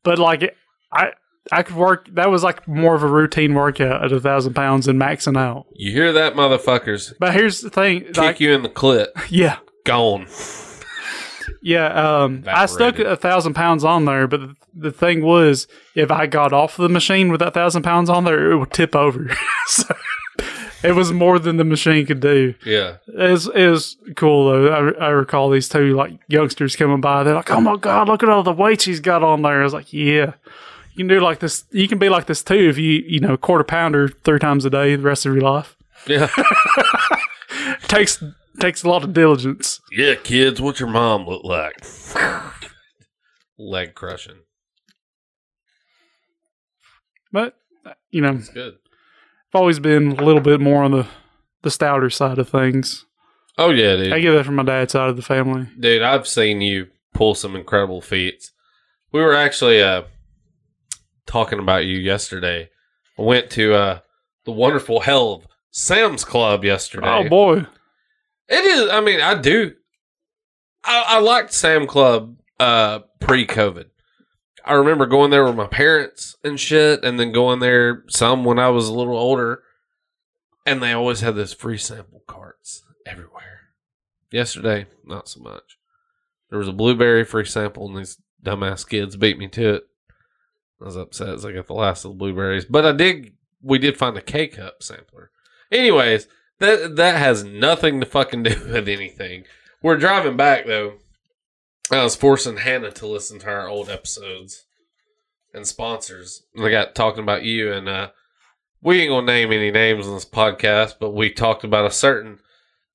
But 0.03 0.19
like 0.19 0.43
it, 0.43 0.55
I. 0.91 1.11
I 1.51 1.63
could 1.63 1.75
work. 1.75 2.07
That 2.13 2.29
was 2.29 2.43
like 2.43 2.67
more 2.67 2.93
of 2.93 3.01
a 3.01 3.07
routine 3.07 3.55
workout 3.55 4.05
at 4.05 4.11
a 4.11 4.19
thousand 4.19 4.53
pounds 4.53 4.87
and 4.87 5.01
maxing 5.01 5.35
out. 5.35 5.65
You 5.73 5.91
hear 5.91 6.13
that, 6.13 6.35
motherfuckers? 6.35 7.13
But 7.19 7.33
here's 7.33 7.61
the 7.61 7.71
thing, 7.71 8.01
Kick 8.01 8.17
like, 8.17 8.39
you 8.39 8.51
in 8.53 8.61
the 8.61 8.69
clit. 8.69 9.07
yeah, 9.31 9.57
Gone. 9.83 10.27
Yeah, 11.61 11.87
um, 11.87 12.43
I 12.47 12.65
stuck 12.65 12.99
a 12.99 13.15
thousand 13.15 13.53
pounds 13.53 13.83
on 13.83 14.05
there, 14.05 14.27
but 14.27 14.41
the, 14.73 14.91
thing 14.91 15.23
was, 15.23 15.67
if 15.95 16.11
I 16.11 16.27
got 16.27 16.53
off 16.53 16.77
the 16.77 16.89
machine 16.89 17.31
with 17.31 17.39
that 17.39 17.53
thousand 17.53 17.83
pounds 17.83 18.09
on 18.09 18.23
there, 18.23 18.51
it 18.51 18.57
would 18.57 18.71
tip 18.71 18.95
over. 18.95 19.29
so 19.67 19.93
it 20.83 20.93
was 20.93 21.11
more 21.11 21.39
than 21.39 21.57
the 21.57 21.63
machine 21.63 22.05
could 22.05 22.19
do. 22.19 22.53
Yeah. 22.65 22.97
It 23.07 23.31
was, 23.31 23.47
it 23.47 23.67
was 23.67 23.97
cool 24.15 24.51
though. 24.51 24.67
I, 24.99 25.05
I 25.05 25.09
recall 25.09 25.49
these 25.49 25.69
two 25.69 25.95
like 25.95 26.19
youngsters 26.27 26.75
coming 26.75 27.01
by. 27.01 27.23
They're 27.23 27.35
like, 27.35 27.51
"Oh 27.51 27.61
my 27.61 27.77
god, 27.77 28.07
look 28.07 28.23
at 28.23 28.29
all 28.29 28.43
the 28.43 28.51
weights 28.51 28.85
he's 28.85 28.99
got 28.99 29.23
on 29.23 29.41
there." 29.41 29.61
I 29.61 29.63
was 29.63 29.73
like, 29.73 29.93
"Yeah, 29.93 30.33
you 30.93 30.97
can 30.97 31.07
do 31.07 31.19
like 31.19 31.39
this. 31.39 31.65
You 31.71 31.87
can 31.87 31.99
be 31.99 32.09
like 32.09 32.25
this 32.25 32.43
too 32.43 32.69
if 32.69 32.77
you 32.77 33.03
you 33.05 33.19
know 33.19 33.37
quarter 33.37 33.63
pounder 33.63 34.09
three 34.09 34.39
times 34.39 34.65
a 34.65 34.69
day 34.69 34.95
the 34.95 35.03
rest 35.03 35.25
of 35.25 35.33
your 35.33 35.43
life. 35.43 35.75
Yeah. 36.07 36.29
takes 37.87 38.23
takes 38.59 38.83
a 38.83 38.89
lot 38.89 39.03
of 39.03 39.13
diligence." 39.13 39.79
yeah, 39.91 40.15
kids, 40.15 40.59
what's 40.61 40.79
your 40.79 40.89
mom 40.89 41.25
look 41.27 41.43
like? 41.43 41.75
Leg 43.57 43.93
crushing. 43.95 44.39
But 47.31 47.55
you 48.09 48.21
know, 48.21 48.31
It's 48.33 48.49
good. 48.49 48.73
I've 49.53 49.59
always 49.59 49.79
been 49.79 50.13
a 50.13 50.23
little 50.23 50.41
bit 50.41 50.59
more 50.59 50.83
on 50.83 50.91
the 50.91 51.07
the 51.61 51.71
stouter 51.71 52.09
side 52.09 52.39
of 52.39 52.49
things. 52.49 53.05
Oh 53.57 53.69
yeah, 53.69 53.95
dude. 53.95 54.13
I 54.13 54.19
get 54.19 54.31
that 54.31 54.45
from 54.45 54.55
my 54.55 54.63
dad's 54.63 54.93
side 54.93 55.09
of 55.09 55.15
the 55.15 55.21
family. 55.21 55.67
Dude, 55.79 56.01
I've 56.01 56.27
seen 56.27 56.61
you 56.61 56.87
pull 57.13 57.35
some 57.35 57.55
incredible 57.55 58.01
feats. 58.01 58.51
We 59.11 59.21
were 59.21 59.33
actually 59.35 59.81
uh 59.81 60.03
talking 61.25 61.59
about 61.59 61.85
you 61.85 61.97
yesterday. 61.97 62.69
I 63.17 63.21
went 63.21 63.49
to 63.51 63.73
uh 63.73 63.99
the 64.45 64.51
wonderful 64.51 65.01
hell 65.01 65.33
of 65.33 65.47
Sam's 65.71 66.25
Club 66.25 66.63
yesterday. 66.65 67.07
Oh 67.07 67.29
boy, 67.29 67.65
It 68.51 68.65
is. 68.65 68.89
I 68.91 68.99
mean, 68.99 69.21
I 69.21 69.35
do. 69.35 69.75
I, 70.83 71.05
I 71.07 71.19
liked 71.19 71.53
Sam 71.53 71.87
Club 71.87 72.35
uh, 72.59 72.99
pre 73.21 73.47
COVID. 73.47 73.85
I 74.65 74.73
remember 74.73 75.05
going 75.05 75.31
there 75.31 75.45
with 75.45 75.55
my 75.55 75.67
parents 75.67 76.35
and 76.43 76.59
shit, 76.59 77.03
and 77.03 77.17
then 77.17 77.31
going 77.31 77.59
there 77.59 78.03
some 78.09 78.43
when 78.43 78.59
I 78.59 78.67
was 78.67 78.89
a 78.89 78.93
little 78.93 79.17
older. 79.17 79.63
And 80.65 80.83
they 80.83 80.91
always 80.91 81.21
had 81.21 81.35
those 81.35 81.53
free 81.53 81.77
sample 81.77 82.23
carts 82.27 82.83
everywhere. 83.05 83.69
Yesterday, 84.31 84.85
not 85.05 85.29
so 85.29 85.39
much. 85.39 85.77
There 86.49 86.59
was 86.59 86.67
a 86.67 86.73
blueberry 86.73 87.23
free 87.23 87.45
sample, 87.45 87.87
and 87.87 87.97
these 87.97 88.17
dumbass 88.43 88.87
kids 88.87 89.15
beat 89.15 89.39
me 89.39 89.47
to 89.47 89.75
it. 89.75 89.83
I 90.81 90.85
was 90.85 90.97
upset 90.97 91.29
as 91.29 91.45
I 91.45 91.53
got 91.53 91.67
the 91.67 91.73
last 91.73 92.03
of 92.03 92.11
the 92.11 92.17
blueberries, 92.17 92.65
but 92.65 92.85
I 92.85 92.91
did. 92.91 93.31
We 93.61 93.77
did 93.77 93.97
find 93.97 94.17
a 94.17 94.21
K 94.21 94.47
cup 94.47 94.83
sampler. 94.83 95.31
Anyways, 95.71 96.27
that 96.61 96.95
that 96.95 97.17
has 97.17 97.43
nothing 97.43 97.99
to 97.99 98.05
fucking 98.05 98.43
do 98.43 98.49
with 98.71 98.87
anything. 98.87 99.43
We're 99.81 99.97
driving 99.97 100.37
back 100.37 100.65
though. 100.65 100.93
I 101.91 102.03
was 102.03 102.15
forcing 102.15 102.57
Hannah 102.57 102.91
to 102.91 103.07
listen 103.07 103.39
to 103.39 103.49
our 103.49 103.67
old 103.67 103.89
episodes 103.89 104.63
and 105.53 105.67
sponsors. 105.67 106.43
And 106.55 106.65
I 106.65 106.69
got 106.71 106.95
talking 106.95 107.23
about 107.23 107.43
you 107.43 107.73
and 107.73 107.89
uh 107.89 108.09
we 108.81 109.01
ain't 109.01 109.09
gonna 109.09 109.25
name 109.25 109.51
any 109.51 109.71
names 109.71 110.07
on 110.07 110.13
this 110.13 110.25
podcast, 110.25 110.95
but 110.99 111.11
we 111.11 111.29
talked 111.29 111.63
about 111.63 111.85
a 111.85 111.91
certain 111.91 112.39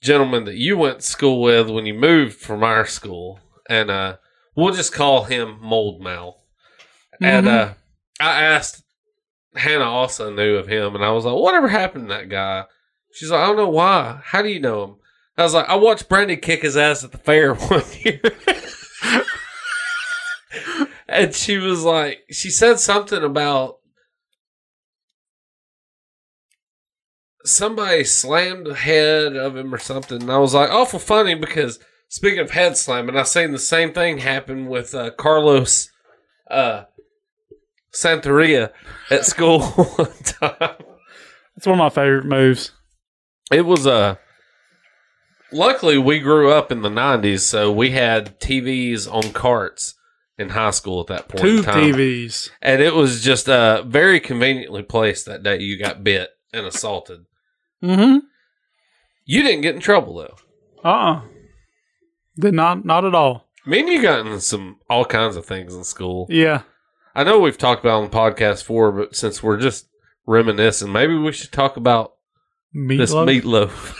gentleman 0.02 0.44
that 0.44 0.56
you 0.56 0.76
went 0.76 1.00
to 1.00 1.06
school 1.06 1.42
with 1.42 1.68
when 1.68 1.86
you 1.86 1.94
moved 1.94 2.36
from 2.36 2.64
our 2.64 2.86
school. 2.86 3.40
And 3.68 3.90
uh 3.90 4.16
we'll 4.54 4.74
just 4.74 4.92
call 4.94 5.24
him 5.24 5.58
Mold 5.60 6.00
Mouth. 6.00 6.36
And 7.20 7.48
uh 7.48 7.74
I 8.20 8.42
asked 8.42 8.82
Hannah 9.56 9.84
also 9.84 10.32
knew 10.32 10.56
of 10.56 10.68
him 10.68 10.94
and 10.94 11.04
I 11.04 11.10
was 11.10 11.24
like, 11.24 11.36
Whatever 11.36 11.68
happened 11.68 12.08
to 12.08 12.14
that 12.14 12.28
guy? 12.28 12.64
She's 13.16 13.30
like, 13.30 13.40
I 13.40 13.46
don't 13.46 13.56
know 13.56 13.70
why. 13.70 14.20
How 14.22 14.42
do 14.42 14.50
you 14.50 14.60
know 14.60 14.84
him? 14.84 14.96
I 15.38 15.42
was 15.42 15.54
like, 15.54 15.66
I 15.70 15.76
watched 15.76 16.06
Brandy 16.06 16.36
kick 16.36 16.60
his 16.60 16.76
ass 16.76 17.02
at 17.02 17.12
the 17.12 17.18
fair 17.18 17.54
one 17.54 17.82
year. 18.04 18.20
and 21.08 21.34
she 21.34 21.56
was 21.56 21.82
like, 21.82 22.24
she 22.30 22.50
said 22.50 22.78
something 22.78 23.22
about 23.24 23.78
somebody 27.42 28.04
slammed 28.04 28.66
the 28.66 28.74
head 28.74 29.34
of 29.34 29.56
him 29.56 29.74
or 29.74 29.78
something. 29.78 30.20
And 30.20 30.30
I 30.30 30.36
was 30.36 30.52
like, 30.52 30.70
awful 30.70 30.98
funny 30.98 31.34
because 31.34 31.78
speaking 32.08 32.40
of 32.40 32.50
head 32.50 32.76
slamming, 32.76 33.16
I've 33.16 33.28
seen 33.28 33.52
the 33.52 33.58
same 33.58 33.94
thing 33.94 34.18
happen 34.18 34.66
with 34.66 34.94
uh, 34.94 35.10
Carlos 35.12 35.88
uh, 36.50 36.82
Santeria 37.94 38.72
at 39.08 39.24
school 39.24 39.62
one 39.62 40.12
time. 40.22 40.74
it's 41.56 41.66
one 41.66 41.76
of 41.76 41.78
my 41.78 41.88
favorite 41.88 42.26
moves. 42.26 42.72
It 43.52 43.62
was 43.64 43.86
Uh, 43.86 44.16
luckily, 45.52 45.98
we 45.98 46.18
grew 46.18 46.50
up 46.52 46.72
in 46.72 46.82
the 46.82 46.88
'90s, 46.88 47.40
so 47.40 47.70
we 47.72 47.90
had 47.90 48.40
TVs 48.40 49.06
on 49.12 49.32
carts 49.32 49.94
in 50.38 50.50
high 50.50 50.70
school 50.70 51.00
at 51.00 51.06
that 51.06 51.28
point. 51.28 51.44
in 51.44 51.56
Two 51.56 51.62
time. 51.62 51.92
TVs. 51.92 52.50
and 52.60 52.82
it 52.82 52.94
was 52.94 53.22
just 53.22 53.48
uh, 53.48 53.82
very 53.82 54.20
conveniently 54.20 54.82
placed 54.82 55.26
that 55.26 55.42
day. 55.42 55.60
You 55.60 55.78
got 55.78 56.04
bit 56.04 56.30
and 56.52 56.66
assaulted. 56.66 57.24
Mm-hmm. 57.82 58.18
You 59.24 59.42
didn't 59.42 59.62
get 59.62 59.74
in 59.74 59.80
trouble 59.80 60.16
though. 60.16 60.36
Uh. 60.84 60.88
uh 60.88 61.20
Did 62.38 62.54
not. 62.54 62.84
Not 62.84 63.04
at 63.04 63.14
all. 63.14 63.48
Me 63.64 63.80
and 63.80 63.88
you 63.88 64.00
got 64.02 64.24
in 64.26 64.40
some 64.40 64.78
all 64.88 65.04
kinds 65.04 65.36
of 65.36 65.44
things 65.46 65.74
in 65.74 65.84
school. 65.84 66.26
Yeah. 66.30 66.62
I 67.14 67.24
know 67.24 67.40
we've 67.40 67.58
talked 67.58 67.82
about 67.82 68.02
on 68.02 68.10
the 68.10 68.16
podcast 68.16 68.58
before, 68.60 68.92
but 68.92 69.16
since 69.16 69.42
we're 69.42 69.56
just 69.56 69.88
reminiscing, 70.26 70.92
maybe 70.92 71.16
we 71.16 71.32
should 71.32 71.50
talk 71.50 71.76
about 71.76 72.12
this 72.72 73.12
Meatloaf. 73.12 73.70
meatloaf. 73.70 73.96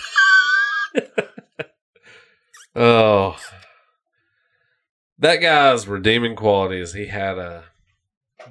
oh, 2.76 3.37
that 5.18 5.37
guy's 5.37 5.88
redeeming 5.88 6.37
quality 6.37 6.81
is 6.81 6.92
he 6.92 7.07
had 7.07 7.38
a 7.38 7.64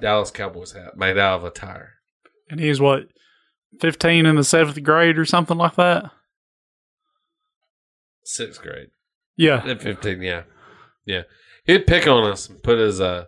Dallas 0.00 0.30
Cowboys 0.30 0.72
hat 0.72 0.96
made 0.96 1.18
out 1.18 1.38
of 1.40 1.44
a 1.44 1.50
tire. 1.50 1.94
And 2.50 2.60
he 2.60 2.68
was 2.68 2.80
what, 2.80 3.08
fifteen 3.80 4.26
in 4.26 4.36
the 4.36 4.44
seventh 4.44 4.82
grade 4.82 5.18
or 5.18 5.24
something 5.24 5.56
like 5.56 5.76
that. 5.76 6.10
Sixth 8.24 8.60
grade. 8.60 8.88
Yeah. 9.36 9.62
At 9.64 9.82
15, 9.82 10.22
yeah. 10.22 10.42
Yeah. 11.04 11.22
He'd 11.64 11.86
pick 11.86 12.06
on 12.06 12.30
us 12.30 12.48
and 12.48 12.62
put 12.62 12.78
his 12.78 13.00
uh, 13.00 13.26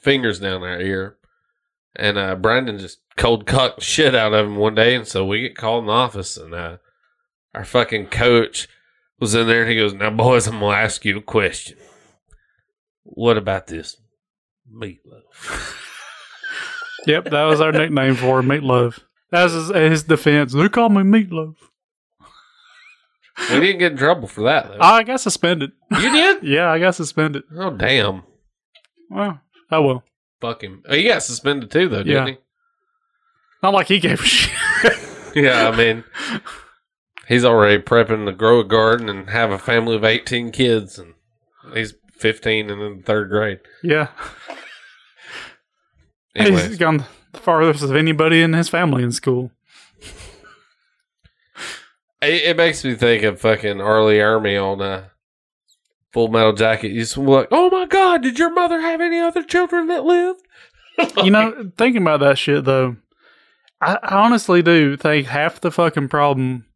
fingers 0.00 0.40
down 0.40 0.62
our 0.62 0.80
ear. 0.80 1.16
And 1.98 2.16
uh, 2.16 2.36
Brandon 2.36 2.78
just 2.78 3.00
cold 3.16 3.46
cocked 3.46 3.82
shit 3.82 4.14
out 4.14 4.32
of 4.32 4.46
him 4.46 4.56
one 4.56 4.74
day. 4.74 4.94
And 4.94 5.06
so 5.06 5.24
we 5.26 5.40
get 5.40 5.56
called 5.56 5.82
in 5.84 5.86
the 5.88 5.92
office. 5.92 6.36
And 6.36 6.54
uh, 6.54 6.76
our 7.54 7.64
fucking 7.64 8.06
coach 8.06 8.68
was 9.18 9.34
in 9.34 9.46
there 9.48 9.62
and 9.62 9.70
he 9.70 9.76
goes, 9.76 9.92
Now, 9.94 10.10
boys, 10.10 10.46
I'm 10.46 10.60
going 10.60 10.76
to 10.76 10.80
ask 10.82 11.04
you 11.04 11.18
a 11.18 11.22
question. 11.22 11.76
What 13.02 13.36
about 13.36 13.66
this 13.66 13.96
meatloaf? 14.72 15.74
Yep. 17.06 17.26
That 17.26 17.44
was 17.44 17.60
our 17.60 17.72
nickname 17.72 18.16
for 18.16 18.40
him, 18.40 18.46
Meatloaf. 18.48 18.98
That 19.30 19.44
was 19.44 19.52
his, 19.52 19.68
his 19.70 20.02
defense. 20.02 20.52
Who 20.52 20.68
called 20.68 20.92
me 20.92 21.02
Meatloaf. 21.02 21.54
We 23.50 23.60
didn't 23.60 23.78
get 23.78 23.92
in 23.92 23.98
trouble 23.98 24.26
for 24.26 24.42
that, 24.42 24.68
though. 24.68 24.78
I 24.80 25.04
got 25.04 25.20
suspended. 25.20 25.72
you 25.92 26.10
did? 26.10 26.42
Yeah, 26.42 26.70
I 26.70 26.78
got 26.78 26.96
suspended. 26.96 27.44
Oh, 27.56 27.70
damn. 27.70 28.24
Well, 29.10 29.40
I 29.70 29.78
well. 29.78 30.02
Fuck 30.40 30.62
him. 30.62 30.82
Oh, 30.88 30.94
he 30.94 31.04
got 31.04 31.22
suspended 31.22 31.70
too, 31.70 31.88
though, 31.88 32.02
didn't 32.02 32.26
Yeah. 32.28 32.34
Not 33.62 33.74
like 33.74 33.88
he 33.88 33.98
gave 33.98 34.20
a 34.20 34.24
shit. 34.24 34.54
Yeah, 35.34 35.68
I 35.68 35.76
mean, 35.76 36.04
he's 37.28 37.44
already 37.44 37.80
prepping 37.82 38.24
to 38.26 38.32
grow 38.32 38.60
a 38.60 38.64
garden 38.64 39.08
and 39.10 39.28
have 39.30 39.50
a 39.50 39.58
family 39.58 39.94
of 39.94 40.02
18 40.04 40.50
kids, 40.52 40.98
and 40.98 41.14
he's 41.74 41.94
15 42.14 42.70
and 42.70 42.80
in 42.82 43.02
third 43.02 43.28
grade. 43.28 43.60
yeah. 43.82 44.08
He's 46.34 46.78
gone 46.78 47.04
the 47.32 47.38
farthest 47.40 47.82
of 47.82 47.94
anybody 47.96 48.42
in 48.42 48.52
his 48.52 48.68
family 48.68 49.02
in 49.02 49.10
school. 49.12 49.50
it, 52.22 52.42
it 52.42 52.56
makes 52.56 52.84
me 52.84 52.94
think 52.94 53.22
of 53.24 53.40
fucking 53.40 53.80
R. 53.80 54.04
Lee 54.04 54.18
Ermey 54.18 54.60
on 54.60 54.80
uh, 54.80 55.08
Full 56.12 56.28
Metal 56.28 56.52
Jacket. 56.52 56.90
You 56.90 57.00
just 57.00 57.16
like, 57.16 57.48
oh 57.50 57.70
my 57.70 57.86
god, 57.86 58.22
did 58.22 58.38
your 58.38 58.52
mother 58.52 58.80
have 58.80 59.00
any 59.00 59.18
other 59.18 59.42
children 59.42 59.88
that 59.88 60.04
lived? 60.04 60.40
You 61.22 61.30
know, 61.30 61.70
thinking 61.76 62.02
about 62.02 62.18
that 62.20 62.38
shit 62.38 62.64
though, 62.64 62.96
I, 63.80 63.98
I 64.02 64.16
honestly 64.16 64.62
do 64.62 64.96
think 64.96 65.28
half 65.28 65.60
the 65.60 65.70
fucking 65.70 66.08
problem 66.08 66.66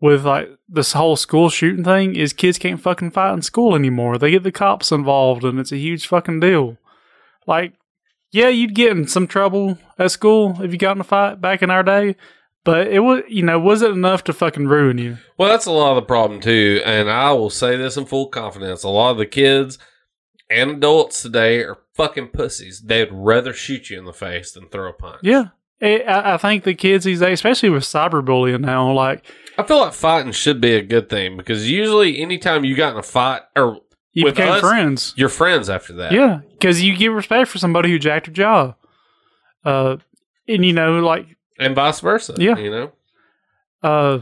with 0.00 0.24
like 0.24 0.48
this 0.68 0.92
whole 0.92 1.16
school 1.16 1.48
shooting 1.48 1.82
thing 1.82 2.14
is 2.14 2.32
kids 2.32 2.58
can't 2.58 2.80
fucking 2.80 3.10
fight 3.10 3.32
in 3.32 3.42
school 3.42 3.74
anymore. 3.74 4.16
They 4.16 4.30
get 4.30 4.44
the 4.44 4.52
cops 4.52 4.92
involved 4.92 5.44
and 5.44 5.58
it's 5.58 5.72
a 5.72 5.76
huge 5.76 6.06
fucking 6.06 6.38
deal. 6.40 6.76
Like, 7.46 7.72
yeah, 8.30 8.48
you'd 8.48 8.74
get 8.74 8.96
in 8.96 9.08
some 9.08 9.26
trouble 9.26 9.78
at 9.98 10.10
school 10.10 10.60
if 10.62 10.72
you 10.72 10.78
got 10.78 10.96
in 10.96 11.00
a 11.00 11.04
fight 11.04 11.40
back 11.40 11.62
in 11.62 11.70
our 11.70 11.82
day, 11.82 12.16
but 12.64 12.86
it 12.88 13.00
was, 13.00 13.22
you 13.28 13.42
know, 13.42 13.58
was 13.58 13.82
it 13.82 13.90
enough 13.90 14.24
to 14.24 14.32
fucking 14.32 14.66
ruin 14.66 14.98
you? 14.98 15.18
Well, 15.38 15.48
that's 15.50 15.66
a 15.66 15.72
lot 15.72 15.90
of 15.90 15.96
the 15.96 16.02
problem 16.02 16.40
too, 16.40 16.80
and 16.84 17.10
I 17.10 17.32
will 17.32 17.50
say 17.50 17.76
this 17.76 17.96
in 17.96 18.06
full 18.06 18.28
confidence: 18.28 18.82
a 18.82 18.88
lot 18.88 19.10
of 19.12 19.18
the 19.18 19.26
kids 19.26 19.78
and 20.50 20.70
adults 20.72 21.22
today 21.22 21.60
are 21.62 21.78
fucking 21.94 22.28
pussies. 22.28 22.80
They'd 22.80 23.08
rather 23.12 23.52
shoot 23.52 23.90
you 23.90 23.98
in 23.98 24.04
the 24.04 24.12
face 24.12 24.52
than 24.52 24.68
throw 24.68 24.88
a 24.90 24.92
punch. 24.92 25.20
Yeah. 25.22 25.48
I 25.82 26.02
I 26.34 26.36
think 26.38 26.64
the 26.64 26.74
kids 26.74 27.04
these 27.04 27.20
days, 27.20 27.34
especially 27.34 27.68
with 27.68 27.82
cyberbullying 27.82 28.60
now, 28.60 28.90
like 28.92 29.24
I 29.58 29.64
feel 29.64 29.80
like 29.80 29.92
fighting 29.92 30.32
should 30.32 30.60
be 30.60 30.74
a 30.76 30.82
good 30.82 31.10
thing 31.10 31.36
because 31.36 31.70
usually, 31.70 32.20
anytime 32.20 32.64
you 32.64 32.74
got 32.76 32.92
in 32.92 32.98
a 32.98 33.02
fight, 33.02 33.42
or 33.56 33.80
you 34.12 34.24
With 34.24 34.36
became 34.36 34.52
us, 34.52 34.60
friends. 34.60 35.12
you're 35.16 35.28
friends 35.28 35.68
after 35.68 35.92
that. 35.94 36.12
Yeah, 36.12 36.40
because 36.52 36.82
you 36.82 36.96
get 36.96 37.08
respect 37.08 37.50
for 37.50 37.58
somebody 37.58 37.90
who 37.90 37.98
jacked 37.98 38.28
your 38.28 38.34
jaw. 38.34 38.74
Uh, 39.64 39.96
and 40.48 40.64
you 40.64 40.72
know, 40.72 41.00
like 41.00 41.33
and 41.58 41.74
vice 41.74 42.00
versa. 42.00 42.34
Yeah. 42.36 42.56
you 42.58 42.70
know. 42.70 42.92
uh, 43.82 44.18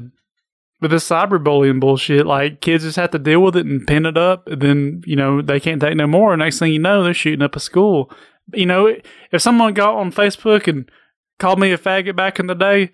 with 0.80 0.90
this 0.90 1.08
cyberbullying 1.08 1.78
bullshit, 1.78 2.26
like 2.26 2.60
kids 2.60 2.82
just 2.82 2.96
have 2.96 3.12
to 3.12 3.18
deal 3.18 3.40
with 3.40 3.56
it 3.56 3.66
and 3.66 3.86
pin 3.86 4.04
it 4.06 4.16
up, 4.16 4.48
and 4.48 4.60
then 4.60 5.02
you 5.06 5.14
know 5.16 5.40
they 5.40 5.60
can't 5.60 5.80
take 5.80 5.96
no 5.96 6.06
more. 6.08 6.36
Next 6.36 6.58
thing 6.58 6.72
you 6.72 6.78
know, 6.80 7.04
they're 7.04 7.14
shooting 7.14 7.42
up 7.42 7.54
a 7.54 7.60
school. 7.60 8.10
You 8.52 8.66
know, 8.66 8.96
if 9.30 9.40
someone 9.40 9.74
got 9.74 9.94
on 9.94 10.10
Facebook 10.12 10.66
and 10.66 10.90
called 11.38 11.60
me 11.60 11.70
a 11.70 11.78
faggot 11.78 12.16
back 12.16 12.40
in 12.40 12.48
the 12.48 12.54
day, 12.54 12.90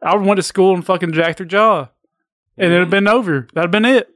I 0.00 0.14
would 0.14 0.24
went 0.24 0.38
to 0.38 0.42
school 0.44 0.74
and 0.74 0.86
fucking 0.86 1.12
jacked 1.12 1.38
their 1.38 1.46
jaw, 1.46 1.88
and 2.56 2.66
it'd 2.66 2.78
have 2.78 2.90
been 2.90 3.08
over. 3.08 3.48
That'd 3.54 3.72
been 3.72 3.84
it. 3.84 4.08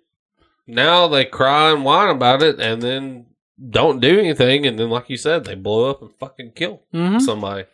Now 0.69 1.09
they 1.09 1.25
cry 1.25 1.73
and 1.73 1.85
whine 1.85 2.11
about 2.15 2.43
it, 2.43 2.61
and 2.61 2.81
then 2.81 3.27
don't 3.71 4.01
do 4.01 4.19
anything, 4.21 4.67
and 4.67 4.79
then, 4.79 4.91
like 4.91 5.11
you 5.11 5.17
said, 5.17 5.45
they 5.45 5.55
blow 5.57 5.91
up 5.91 6.01
and 6.03 6.15
fucking 6.15 6.53
kill 6.53 6.83
Mm-hmm. 6.95 7.19
somebody. 7.19 7.65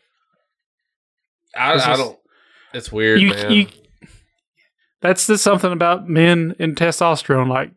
I, 1.56 1.74
I 1.74 1.96
don't. 1.96 2.18
It's 2.74 2.90
weird, 2.90 3.20
you, 3.20 3.30
man. 3.30 3.50
you 3.52 3.66
that's 5.00 5.26
just 5.26 5.42
something 5.44 5.72
about 5.72 6.08
men 6.08 6.54
and 6.58 6.76
testosterone 6.76 7.48
like 7.48 7.70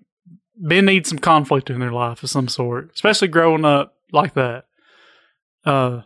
men 0.58 0.86
need 0.86 1.06
some 1.08 1.18
conflict 1.20 1.70
in 1.70 1.80
their 1.80 1.92
life 1.92 2.24
of 2.24 2.30
some 2.30 2.48
sort 2.48 2.92
especially 2.94 3.28
growing 3.28 3.66
up 3.66 3.96
like 4.14 4.36
that 4.36 4.66
uh 5.66 6.02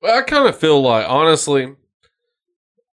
Well, 0.00 0.18
I 0.18 0.22
kind 0.22 0.48
of 0.48 0.56
feel 0.56 0.80
like, 0.80 1.06
honestly, 1.08 1.74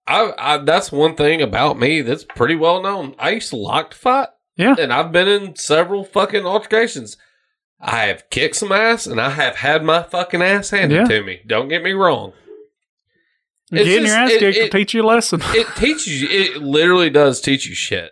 I, 0.08 0.34
I 0.38 0.58
that's 0.58 0.91
one 0.91 1.15
thing 1.15 1.41
about 1.41 1.80
me 1.80 2.02
that's 2.02 2.24
pretty 2.26 2.56
well 2.56 2.82
known. 2.82 3.15
I 3.19 3.30
used 3.32 3.50
to 3.52 3.56
like 3.58 3.91
to 3.91 3.97
fight, 3.97 4.30
yeah 4.58 4.76
and 4.78 4.91
I've 4.91 5.12
been 5.12 5.28
in 5.28 5.56
several 5.56 6.04
fucking 6.04 6.45
altercations. 6.45 7.15
I 7.80 8.02
have 8.08 8.30
kicked 8.30 8.58
some 8.58 8.71
ass, 8.71 9.08
and 9.08 9.19
I 9.19 9.30
have 9.32 9.56
had 9.56 9.84
my 9.84 10.04
fucking 10.04 10.41
ass 10.41 10.69
handed 10.71 10.95
Yeah. 10.95 11.06
to 11.17 11.24
me. 11.24 11.41
Don't 11.47 11.67
get 11.67 11.82
me 11.84 11.93
wrong. 11.93 12.34
It's 13.72 13.86
getting 13.86 14.06
your 14.08 14.16
ass 14.16 14.30
kicked 14.32 14.44
it- 14.58 14.72
to 14.72 14.78
teach 14.78 14.94
you 14.94 15.04
a 15.04 15.08
lesson. 15.08 15.42
It 15.46 15.68
teaches 15.76 16.22
you. 16.22 16.28
It 16.30 16.58
literally 16.62 17.10
does 17.10 17.40
teach 17.42 17.68
you 17.68 17.76
shit. 17.76 18.12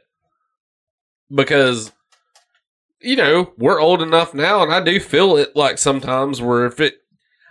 Because 1.34 1.92
you 3.02 3.16
know 3.16 3.54
we're 3.58 3.80
old 3.80 4.02
enough 4.02 4.34
now, 4.34 4.64
and 4.64 4.74
I 4.74 4.82
do 4.84 5.00
feel 5.00 5.38
it 5.38 5.56
like 5.56 5.78
sometimes 5.78 6.42
where 6.42 6.66
if 6.66 6.80
it, 6.80 6.96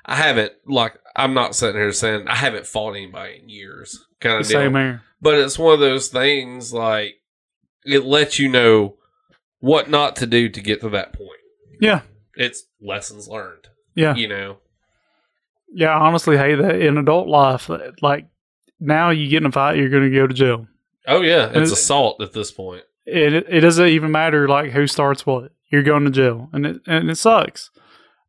I 0.04 0.16
haven't 0.16 0.52
like 0.66 0.98
I'm 1.14 1.32
not 1.34 1.54
sitting 1.54 1.80
here 1.80 1.92
saying 1.92 2.26
I 2.28 2.34
haven't 2.34 2.66
fought 2.66 2.94
anybody 2.96 3.40
in 3.42 3.48
years, 3.48 4.04
kind 4.20 4.40
of 4.40 4.46
same 4.46 4.74
here. 4.74 5.02
But 5.20 5.34
it's 5.34 5.58
one 5.58 5.74
of 5.74 5.80
those 5.80 6.08
things 6.08 6.72
like 6.72 7.16
it 7.84 8.04
lets 8.04 8.38
you 8.38 8.48
know 8.48 8.96
what 9.60 9.88
not 9.90 10.16
to 10.16 10.26
do 10.26 10.48
to 10.48 10.60
get 10.60 10.80
to 10.80 10.88
that 10.90 11.12
point. 11.12 11.40
yeah. 11.80 12.00
It's 12.40 12.64
lessons 12.80 13.26
learned, 13.28 13.66
yeah. 13.96 14.14
You 14.14 14.28
know. 14.28 14.58
Yeah 15.72 15.88
i 15.96 16.06
honestly 16.06 16.36
hate 16.36 16.56
that 16.56 16.80
in 16.80 16.96
adult 16.98 17.28
life 17.28 17.68
uh, 17.70 17.78
like 18.02 18.26
now 18.80 19.10
you 19.10 19.28
get 19.28 19.42
in 19.42 19.46
a 19.46 19.52
fight 19.52 19.76
you're 19.76 19.88
gonna 19.88 20.10
go 20.10 20.26
to 20.26 20.34
jail 20.34 20.66
Oh 21.10 21.22
yeah, 21.22 21.46
it's 21.54 21.70
it- 21.70 21.72
assault 21.72 22.20
at 22.20 22.34
this 22.34 22.50
point. 22.50 22.82
it 23.06 23.32
it 23.48 23.60
doesn't 23.60 23.88
even 23.88 24.10
matter 24.10 24.46
like 24.46 24.72
who 24.72 24.86
starts 24.86 25.24
what. 25.24 25.52
You're 25.70 25.82
going 25.82 26.04
to 26.04 26.10
jail, 26.10 26.50
and 26.52 26.66
it 26.66 26.82
and 26.86 27.08
it 27.10 27.16
sucks. 27.16 27.70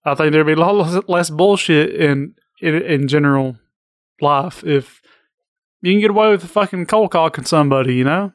I 0.06 0.16
think 0.16 0.32
there'd 0.32 0.46
be 0.46 0.54
a 0.54 0.56
lot 0.56 1.10
less- 1.10 1.30
bullshit 1.30 1.94
in 1.94 2.36
in, 2.62 2.76
in 2.76 3.08
general 3.10 3.58
life 4.22 4.64
if 4.64 5.02
you 5.82 5.92
can 5.92 6.00
get 6.00 6.10
away 6.12 6.30
with 6.32 6.50
fucking 6.50 6.86
cold 6.86 7.12
cocking 7.12 7.44
somebody. 7.44 7.96
You 7.96 8.06
know, 8.06 8.32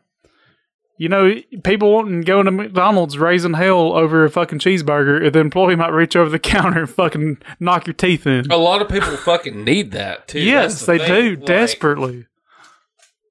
you 0.97 1.09
know 1.09 1.35
people 1.65 1.93
wanting 1.93 2.21
to 2.21 2.27
go 2.27 2.43
to 2.43 2.51
McDonald's 2.51 3.19
raising 3.19 3.55
hell 3.55 3.93
over 3.95 4.25
a 4.25 4.31
fucking 4.31 4.59
cheeseburger, 4.61 5.25
and 5.25 5.35
the 5.35 5.41
employee 5.41 5.77
might 5.77 5.89
reach 5.93 6.15
over 6.17 6.31
the 6.31 6.39
counter 6.39 6.81
and 6.81 6.91
fucking 6.91 7.39
knock 7.61 7.87
your 7.87 7.95
teeth 7.95 8.27
in. 8.27 8.51
A 8.51 8.57
lot 8.57 8.81
of 8.83 8.89
people 8.89 9.17
fucking 9.17 9.65
need 9.65 9.93
that 9.93 10.29
too. 10.29 10.41
yes, 10.41 10.85
That's 10.85 10.87
they 10.87 10.99
the 10.99 11.07
do. 11.07 11.37
Like, 11.37 11.47
desperately. 11.47 12.27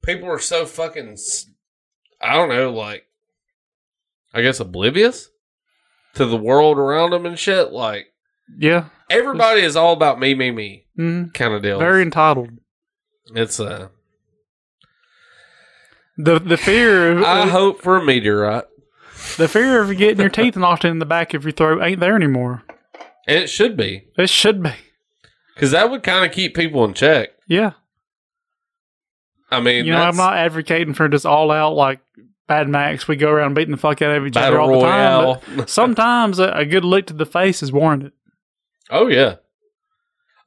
people 0.04 0.30
are 0.30 0.40
so 0.40 0.66
fucking, 0.66 1.18
I 2.22 2.34
don't 2.34 2.50
know, 2.50 2.72
like 2.72 3.06
I 4.34 4.42
guess 4.42 4.60
oblivious 4.60 5.30
to 6.16 6.26
the 6.26 6.38
world 6.38 6.78
around 6.78 7.12
them 7.12 7.26
and 7.26 7.38
shit. 7.40 7.72
Like 7.72 8.08
Yeah, 8.58 8.86
everybody 9.10 9.62
is 9.62 9.76
all 9.76 9.94
about 9.94 10.20
me, 10.20 10.34
me, 10.36 10.52
me 10.52 10.86
mm, 11.00 11.34
kind 11.34 11.54
of 11.54 11.62
deal. 11.62 11.80
very 11.80 12.02
entitled. 12.02 12.50
it's 13.36 13.60
uh 13.60 13.88
The 16.18 16.40
the 16.40 16.58
fear 16.58 17.12
of 17.12 17.24
I 17.24 17.48
hope 17.48 17.82
for 17.82 17.98
a 17.98 18.04
meteorite. 18.06 18.66
The 19.38 19.48
fear 19.48 19.82
of 19.82 19.96
getting 19.98 20.20
your 20.20 20.30
teeth 20.30 20.56
knocked 20.56 20.86
in 20.86 21.00
the 21.00 21.06
back 21.06 21.34
of 21.34 21.44
your 21.44 21.52
throat 21.54 21.82
ain't 21.82 22.00
there 22.00 22.16
anymore. 22.16 22.64
It 23.28 23.50
should 23.50 23.76
be. 23.78 24.08
It 24.18 24.30
should 24.30 24.62
be. 24.62 24.74
Because 25.56 25.72
that 25.72 25.90
would 25.90 26.04
kind 26.04 26.26
of 26.26 26.32
keep 26.32 26.56
people 26.56 26.84
in 26.86 26.94
check. 26.94 27.30
Yeah. 27.48 27.72
I 29.50 29.62
mean, 29.62 29.86
you 29.86 29.92
know, 29.92 30.00
I'm 30.00 30.06
that's 30.08 30.18
not 30.18 30.36
advocating 30.36 30.94
for 30.94 31.08
just 31.08 31.26
all 31.26 31.52
out 31.52 31.76
like 31.76 32.00
Mad 32.50 32.68
Max. 32.68 33.08
We 33.08 33.16
go 33.16 33.30
around 33.30 33.54
beating 33.54 33.72
the 33.72 33.78
fuck 33.78 34.02
out 34.02 34.16
of 34.16 34.26
each 34.26 34.36
other 34.36 34.58
battle 34.58 34.74
all 34.74 34.82
the 34.82 34.86
time. 34.86 35.24
royale. 35.24 35.42
But 35.56 35.70
sometimes 35.70 36.40
a, 36.40 36.50
a 36.50 36.66
good 36.66 36.84
lick 36.84 37.08
to 37.08 37.14
the 37.14 37.26
face 37.26 37.64
is 37.64 37.72
warranted. 37.72 38.12
oh 38.90 39.08
yeah. 39.08 39.36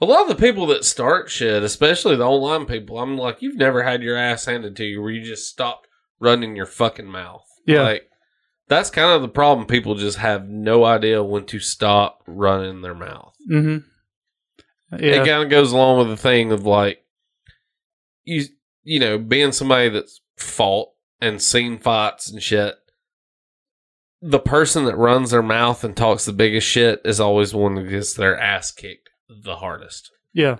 A 0.01 0.05
lot 0.05 0.23
of 0.23 0.29
the 0.29 0.47
people 0.47 0.67
that 0.67 0.85
start 0.85 1.31
shit, 1.31 1.63
especially 1.63 2.17
the 2.17 2.27
online 2.27 2.67
people, 2.67 2.99
I'm 2.99 3.17
like, 3.17 3.41
you've 3.41 3.57
never 3.57 3.83
had 3.83 4.03
your 4.03 4.17
ass 4.17 4.45
handed 4.45 4.77
to 4.77 4.85
you 4.85 5.01
where 5.01 5.11
you 5.11 5.23
just 5.23 5.49
stopped 5.49 5.89
running 6.21 6.55
your 6.55 6.67
fucking 6.67 7.07
mouth. 7.07 7.47
Yeah. 7.67 7.83
Like, 7.83 8.11
that's 8.69 8.91
kind 8.91 9.11
of 9.11 9.23
the 9.23 9.29
problem. 9.29 9.67
People 9.67 9.95
just 9.95 10.19
have 10.19 10.49
no 10.49 10.85
idea 10.85 11.23
when 11.23 11.47
to 11.47 11.61
stop 11.61 12.23
running 12.27 12.83
their 12.83 12.95
mouth. 12.95 13.35
Mm-hmm. 13.51 14.99
It 14.99 15.27
kind 15.27 15.43
of 15.43 15.51
goes 15.51 15.73
along 15.73 15.99
with 15.99 16.09
the 16.09 16.17
thing 16.17 16.53
of 16.53 16.67
like, 16.67 17.03
you, 18.25 18.45
you 18.83 19.01
know, 19.01 19.19
being 19.19 19.53
somebody 19.53 19.89
that's 19.89 20.21
fought 20.37 20.89
and 21.21 21.41
seen 21.41 21.79
fights 21.79 22.31
and 22.31 22.43
shit. 22.43 22.75
The 24.21 24.41
person 24.41 24.85
that 24.85 24.97
runs 24.97 25.31
their 25.31 25.43
mouth 25.43 25.85
and 25.85 25.97
talks 25.97 26.25
the 26.25 26.33
biggest 26.33 26.67
shit 26.67 27.01
is 27.05 27.21
always 27.21 27.55
one 27.55 27.77
that 27.77 27.89
gets 27.89 28.15
their 28.15 28.39
ass 28.39 28.71
kicked 28.71 29.06
the 29.29 29.57
hardest. 29.57 30.11
Yeah. 30.33 30.59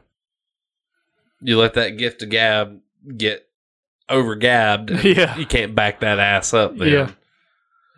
You 1.41 1.59
let 1.59 1.75
that 1.75 1.99
gift 1.99 2.23
of 2.23 2.31
gab 2.31 2.81
get 3.17 3.47
over 4.09 4.35
gabbed, 4.37 4.91
Yeah. 5.05 5.37
you 5.37 5.47
can't 5.47 5.75
back 5.75 6.01
that 6.01 6.19
ass 6.19 6.55
up. 6.55 6.77
Then. 6.77 6.89
Yeah. 6.89 7.11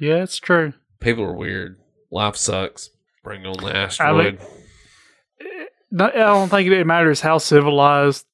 Yeah, 0.00 0.22
it's 0.22 0.36
true. 0.38 0.72
people 1.00 1.24
are 1.24 1.32
weird. 1.34 1.78
Life 2.10 2.36
sucks. 2.36 2.90
Bring 3.24 3.44
on 3.46 3.56
the 3.64 3.76
asteroid. 3.76 4.38
No, 5.90 6.06
I 6.06 6.10
don't 6.12 6.48
think 6.48 6.68
it 6.70 6.84
matters 6.86 7.20
how 7.22 7.38
civilized 7.38 8.26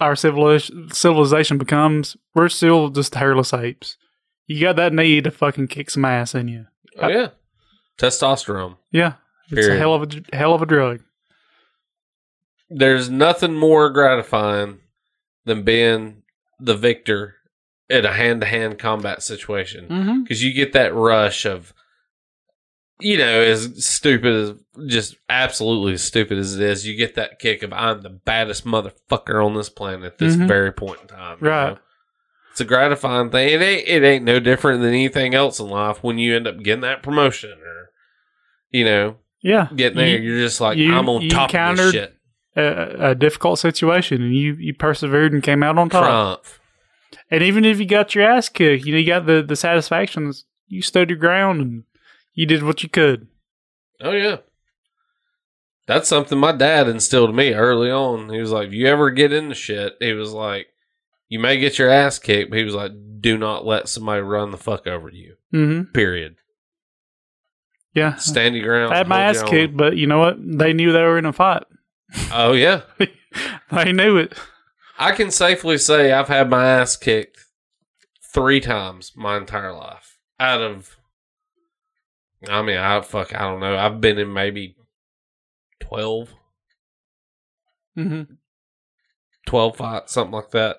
our 0.00 0.14
civilization 0.14 0.90
civilization 0.92 1.58
becomes. 1.58 2.16
We're 2.34 2.48
still 2.48 2.88
just 2.90 3.14
hairless 3.14 3.52
apes. 3.52 3.96
You 4.46 4.60
got 4.60 4.76
that 4.76 4.92
need 4.92 5.24
to 5.24 5.30
fucking 5.30 5.68
kick 5.68 5.90
some 5.90 6.04
ass 6.04 6.34
in 6.34 6.48
you. 6.48 6.66
oh 6.98 7.08
yeah, 7.08 7.28
testosterone. 7.98 8.76
Yeah. 8.92 9.14
It's 9.50 9.66
a 9.66 9.76
hell 9.78 9.94
of 9.94 10.12
a 10.32 10.36
hell 10.36 10.54
of 10.54 10.62
a 10.62 10.66
drug. 10.66 11.00
There's 12.70 13.08
nothing 13.08 13.54
more 13.54 13.90
gratifying 13.90 14.78
than 15.44 15.62
being 15.62 16.22
the 16.60 16.76
victor 16.76 17.36
in 17.88 18.04
a 18.04 18.12
hand-to-hand 18.12 18.78
combat 18.78 19.22
situation 19.22 19.88
Mm-hmm. 19.88 20.22
because 20.22 20.42
you 20.44 20.52
get 20.52 20.72
that 20.74 20.94
rush 20.94 21.44
of 21.46 21.72
you 23.00 23.16
know, 23.16 23.40
as 23.42 23.86
stupid 23.86 24.34
as 24.34 24.52
just 24.88 25.14
absolutely 25.30 25.92
as 25.92 26.02
stupid 26.02 26.36
as 26.36 26.56
it 26.56 26.60
is, 26.62 26.84
you 26.84 26.96
get 26.96 27.14
that 27.14 27.38
kick 27.38 27.62
of 27.62 27.72
I'm 27.72 28.02
the 28.02 28.08
baddest 28.10 28.64
motherfucker 28.66 29.44
on 29.44 29.54
this 29.54 29.68
planet 29.68 30.04
at 30.04 30.18
this 30.18 30.34
Mhm. 30.34 30.48
very 30.48 30.72
point 30.72 31.02
in 31.02 31.06
time. 31.06 31.36
Right. 31.40 31.70
know? 31.74 31.78
It's 32.50 32.60
a 32.60 32.64
gratifying 32.64 33.30
thing. 33.30 33.50
It 33.50 33.62
ain't 33.62 33.86
it 33.86 34.02
ain't 34.02 34.24
no 34.24 34.40
different 34.40 34.80
than 34.80 34.88
anything 34.90 35.32
else 35.32 35.60
in 35.60 35.68
life 35.68 36.02
when 36.02 36.18
you 36.18 36.34
end 36.34 36.48
up 36.48 36.60
getting 36.60 36.80
that 36.80 37.04
promotion 37.04 37.52
or 37.52 37.90
you 38.72 38.84
know, 38.84 39.16
Yeah, 39.42 39.68
getting 39.76 39.96
there, 39.98 40.08
You- 40.18 40.32
you're 40.32 40.40
just 40.44 40.60
like 40.60 40.76
you- 40.76 40.92
I'm 40.92 41.08
on 41.08 41.28
top 41.28 41.54
of 41.54 41.76
this 41.76 41.92
shit. 41.92 42.16
A, 42.58 43.10
a 43.10 43.14
difficult 43.14 43.58
situation, 43.58 44.22
and 44.22 44.34
you 44.34 44.54
you 44.54 44.74
persevered 44.74 45.32
and 45.32 45.42
came 45.42 45.62
out 45.62 45.78
on 45.78 45.88
top. 45.88 46.04
Triumph. 46.04 46.60
And 47.30 47.42
even 47.42 47.64
if 47.64 47.78
you 47.78 47.86
got 47.86 48.14
your 48.14 48.24
ass 48.24 48.48
kicked, 48.48 48.84
you 48.84 48.92
know, 48.92 48.98
you 48.98 49.06
got 49.06 49.26
the 49.26 49.42
the 49.42 49.56
satisfaction. 49.56 50.32
You 50.66 50.82
stood 50.82 51.08
your 51.08 51.18
ground 51.18 51.60
and 51.62 51.84
you 52.34 52.46
did 52.46 52.62
what 52.62 52.82
you 52.82 52.88
could. 52.88 53.28
Oh 54.00 54.12
yeah. 54.12 54.38
That's 55.86 56.08
something 56.08 56.38
my 56.38 56.52
dad 56.52 56.86
instilled 56.86 57.30
in 57.30 57.36
me 57.36 57.54
early 57.54 57.90
on. 57.90 58.28
He 58.28 58.38
was 58.38 58.50
like, 58.52 58.68
if 58.68 58.74
you 58.74 58.86
ever 58.86 59.10
get 59.10 59.32
into 59.32 59.54
shit, 59.54 59.96
he 60.00 60.12
was 60.12 60.32
like, 60.32 60.66
you 61.30 61.38
may 61.38 61.58
get 61.58 61.78
your 61.78 61.88
ass 61.88 62.18
kicked, 62.18 62.50
but 62.50 62.58
he 62.58 62.64
was 62.64 62.74
like, 62.74 62.92
do 63.20 63.38
not 63.38 63.64
let 63.64 63.88
somebody 63.88 64.20
run 64.20 64.50
the 64.50 64.58
fuck 64.58 64.86
over 64.86 65.08
you. 65.08 65.36
Mm-hmm. 65.54 65.92
Period. 65.92 66.36
Yeah, 67.94 68.16
Stand 68.16 68.54
your 68.54 68.66
ground. 68.66 68.92
I 68.92 68.98
had 68.98 69.08
my 69.08 69.22
ass 69.22 69.42
kicked, 69.42 69.76
but 69.76 69.96
you 69.96 70.06
know 70.06 70.18
what? 70.18 70.36
They 70.38 70.74
knew 70.74 70.92
they 70.92 71.02
were 71.02 71.18
in 71.18 71.24
a 71.24 71.32
fight. 71.32 71.64
Oh 72.32 72.52
yeah. 72.52 72.82
they 73.70 73.92
knew 73.92 74.16
it. 74.16 74.34
I 74.98 75.12
can 75.12 75.30
safely 75.30 75.78
say 75.78 76.12
I've 76.12 76.28
had 76.28 76.50
my 76.50 76.66
ass 76.66 76.96
kicked 76.96 77.38
three 78.32 78.60
times 78.60 79.12
my 79.16 79.36
entire 79.36 79.72
life. 79.72 80.18
Out 80.40 80.60
of 80.60 80.96
I 82.48 82.62
mean, 82.62 82.78
I 82.78 83.00
fuck 83.00 83.34
I 83.34 83.40
don't 83.40 83.60
know. 83.60 83.76
I've 83.76 84.00
been 84.00 84.18
in 84.18 84.32
maybe 84.32 84.76
12 85.80 86.34
Mm-hmm. 87.96 88.34
12 89.46 89.76
fights, 89.76 90.12
something 90.12 90.32
like 90.34 90.50
that. 90.50 90.76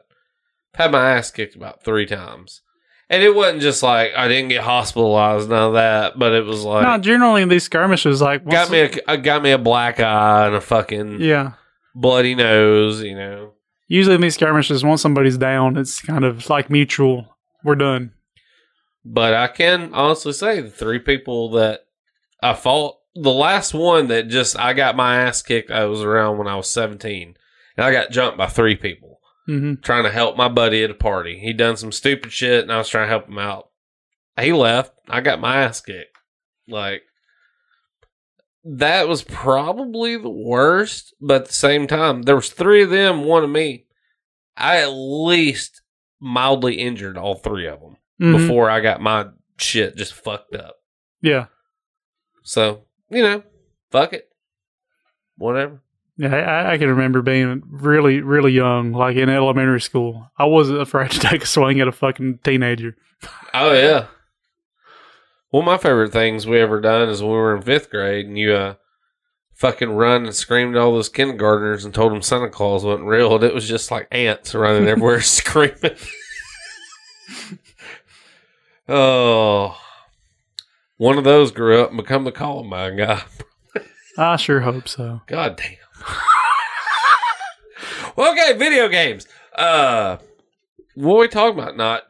I've 0.74 0.80
Had 0.80 0.92
my 0.92 1.12
ass 1.12 1.32
kicked 1.32 1.56
about 1.56 1.84
three 1.84 2.06
times. 2.06 2.62
And 3.12 3.24
it 3.24 3.34
wasn't 3.34 3.62
just 3.62 3.82
like 3.82 4.12
I 4.16 4.28
didn't 4.28 4.50
get 4.50 4.62
hospitalized, 4.62 5.50
none 5.50 5.70
of 5.70 5.74
that, 5.74 6.20
but 6.20 6.34
it 6.34 6.46
was 6.46 6.64
like 6.64 6.84
no, 6.84 6.98
generally 7.00 7.42
in 7.42 7.50
these 7.50 7.64
skirmishes, 7.64 8.22
like 8.22 8.46
got 8.46 8.70
me 8.70 8.82
a, 9.08 9.18
got 9.18 9.42
me 9.42 9.52
a 9.52 9.58
black 9.58 10.00
eye 10.00 10.46
and 10.46 10.56
a 10.56 10.62
fucking 10.62 11.20
yeah. 11.20 11.54
bloody 11.96 12.36
nose, 12.36 13.02
you 13.02 13.16
know. 13.16 13.54
Usually 13.88 14.14
in 14.14 14.22
these 14.22 14.36
skirmishes, 14.36 14.84
once 14.84 15.02
somebody's 15.02 15.38
down, 15.38 15.76
it's 15.76 16.00
kind 16.02 16.24
of 16.24 16.48
like 16.50 16.70
mutual. 16.70 17.36
We're 17.64 17.76
done. 17.76 18.14
But 19.04 19.34
I 19.34 19.48
can 19.48 19.92
honestly 19.94 20.34
say 20.34 20.62
the 20.62 20.70
three 20.70 21.00
people 21.00 21.50
that 21.52 21.88
I 22.44 22.54
fought, 22.54 22.98
the 23.16 23.32
last 23.32 23.74
one 23.74 24.08
that 24.10 24.28
just 24.28 24.58
I 24.60 24.74
got 24.74 24.96
my 24.96 25.22
ass 25.24 25.42
kicked, 25.42 25.72
I 25.72 25.86
was 25.86 26.04
around 26.04 26.38
when 26.38 26.48
I 26.48 26.56
was 26.56 26.70
17. 26.70 27.36
And 27.76 27.86
I 27.86 27.92
got 27.92 28.12
jumped 28.12 28.38
by 28.38 28.46
three 28.46 28.76
people. 28.76 29.09
Mm-hmm. 29.50 29.82
trying 29.82 30.04
to 30.04 30.12
help 30.12 30.38
my 30.38 30.48
buddy 30.48 30.84
at 30.84 30.92
a 30.92 30.96
party. 30.96 31.40
He 31.40 31.54
done 31.54 31.76
some 31.76 31.92
stupid 31.92 32.32
shit, 32.32 32.62
and 32.64 32.72
I 32.72 32.78
was 32.78 32.88
trying 32.88 33.06
to 33.06 33.10
help 33.10 33.28
him 33.28 33.40
out. 33.40 33.70
He 34.40 34.54
left. 34.54 34.94
I 35.10 35.22
got 35.22 35.42
my 35.42 35.64
ass 35.64 35.82
kicked. 35.82 36.16
Like 36.68 37.02
that 38.64 39.08
was 39.08 39.24
probably 39.24 40.18
the 40.18 40.30
worst, 40.30 41.14
but 41.20 41.42
at 41.42 41.48
the 41.48 41.54
same 41.54 41.88
time, 41.88 42.22
there 42.24 42.36
was 42.36 42.50
three 42.52 42.84
of 42.84 42.90
them, 42.90 43.24
one 43.24 43.44
of 43.44 43.50
me. 43.50 43.86
I 44.56 44.82
at 44.82 44.88
least 44.92 45.82
mildly 46.20 46.76
injured 46.76 47.18
all 47.18 47.36
three 47.36 47.68
of 47.68 47.80
them 47.80 47.96
Mm-hmm. 48.22 48.34
before 48.48 48.70
I 48.70 48.82
got 48.82 49.00
my 49.02 49.28
shit 49.58 49.96
just 49.96 50.12
fucked 50.14 50.54
up. 50.54 50.76
Yeah. 51.22 51.46
So 52.44 52.84
you 53.10 53.24
know, 53.24 53.44
fuck 53.92 54.12
it, 54.14 54.28
whatever. 55.38 55.82
Yeah, 56.20 56.36
I, 56.36 56.74
I 56.74 56.78
can 56.78 56.90
remember 56.90 57.22
being 57.22 57.64
really, 57.66 58.20
really 58.20 58.52
young, 58.52 58.92
like 58.92 59.16
in 59.16 59.30
elementary 59.30 59.80
school. 59.80 60.30
I 60.38 60.46
wasn't 60.48 60.82
afraid 60.82 61.12
to 61.12 61.20
take 61.20 61.44
a 61.44 61.48
swing 61.48 61.80
at 61.80 61.88
a 61.88 61.94
fucking 61.94 62.40
teenager. 62.44 62.98
Oh 63.54 63.72
yeah. 63.72 64.08
One 65.50 65.64
of 65.64 65.66
my 65.66 65.78
favorite 65.78 66.12
things 66.12 66.46
we 66.46 66.60
ever 66.60 66.82
done 66.82 67.08
is 67.08 67.22
when 67.22 67.32
we 67.32 67.38
were 67.38 67.56
in 67.56 67.62
fifth 67.62 67.90
grade 67.90 68.26
and 68.26 68.38
you 68.38 68.54
uh 68.54 68.74
fucking 69.54 69.92
run 69.92 70.26
and 70.26 70.36
screamed 70.36 70.76
at 70.76 70.82
all 70.82 70.92
those 70.92 71.08
kindergartners 71.08 71.86
and 71.86 71.94
told 71.94 72.12
them 72.12 72.22
Santa 72.22 72.50
Claus 72.50 72.84
wasn't 72.84 73.08
real 73.08 73.36
and 73.36 73.44
it 73.46 73.54
was 73.54 73.68
just 73.68 73.90
like 73.90 74.10
ants 74.12 74.54
running 74.54 74.88
everywhere 74.90 75.22
screaming. 75.22 75.96
oh. 78.90 79.78
One 80.98 81.18
of 81.18 81.24
those 81.24 81.52
grew 81.52 81.82
up 81.82 81.92
and 81.92 81.98
become 81.98 82.26
the 82.26 82.34
Columbine 82.34 82.98
guy. 82.98 83.24
I 84.18 84.36
sure 84.36 84.60
hope 84.60 84.90
so. 84.90 85.22
God 85.28 85.56
damn. 85.56 85.78
okay, 88.18 88.58
video 88.58 88.88
games. 88.88 89.28
Uh 89.56 90.18
what 90.96 91.16
are 91.16 91.20
we 91.20 91.28
talking 91.28 91.60
about? 91.60 91.78
Not 91.78 92.04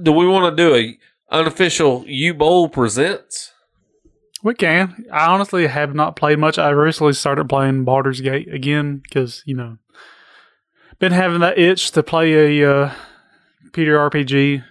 do 0.00 0.12
we 0.12 0.26
want 0.26 0.56
to 0.56 0.62
do 0.62 0.74
a 0.74 0.98
unofficial 1.30 2.04
U 2.06 2.34
Bowl 2.34 2.68
presents? 2.68 3.52
We 4.42 4.54
can. 4.54 5.04
I 5.12 5.26
honestly 5.26 5.66
have 5.66 5.94
not 5.94 6.14
played 6.14 6.38
much. 6.38 6.58
I 6.58 6.70
recently 6.70 7.14
started 7.14 7.48
playing 7.48 7.84
Baldur's 7.84 8.20
Gate 8.20 8.52
again 8.52 8.98
because, 8.98 9.42
you 9.46 9.56
know, 9.56 9.78
been 10.98 11.12
having 11.12 11.40
that 11.40 11.58
itch 11.58 11.90
to 11.92 12.02
play 12.02 12.60
a 12.60 12.70
uh, 12.70 12.94
Peter 13.72 13.96
RPG. 13.96 14.62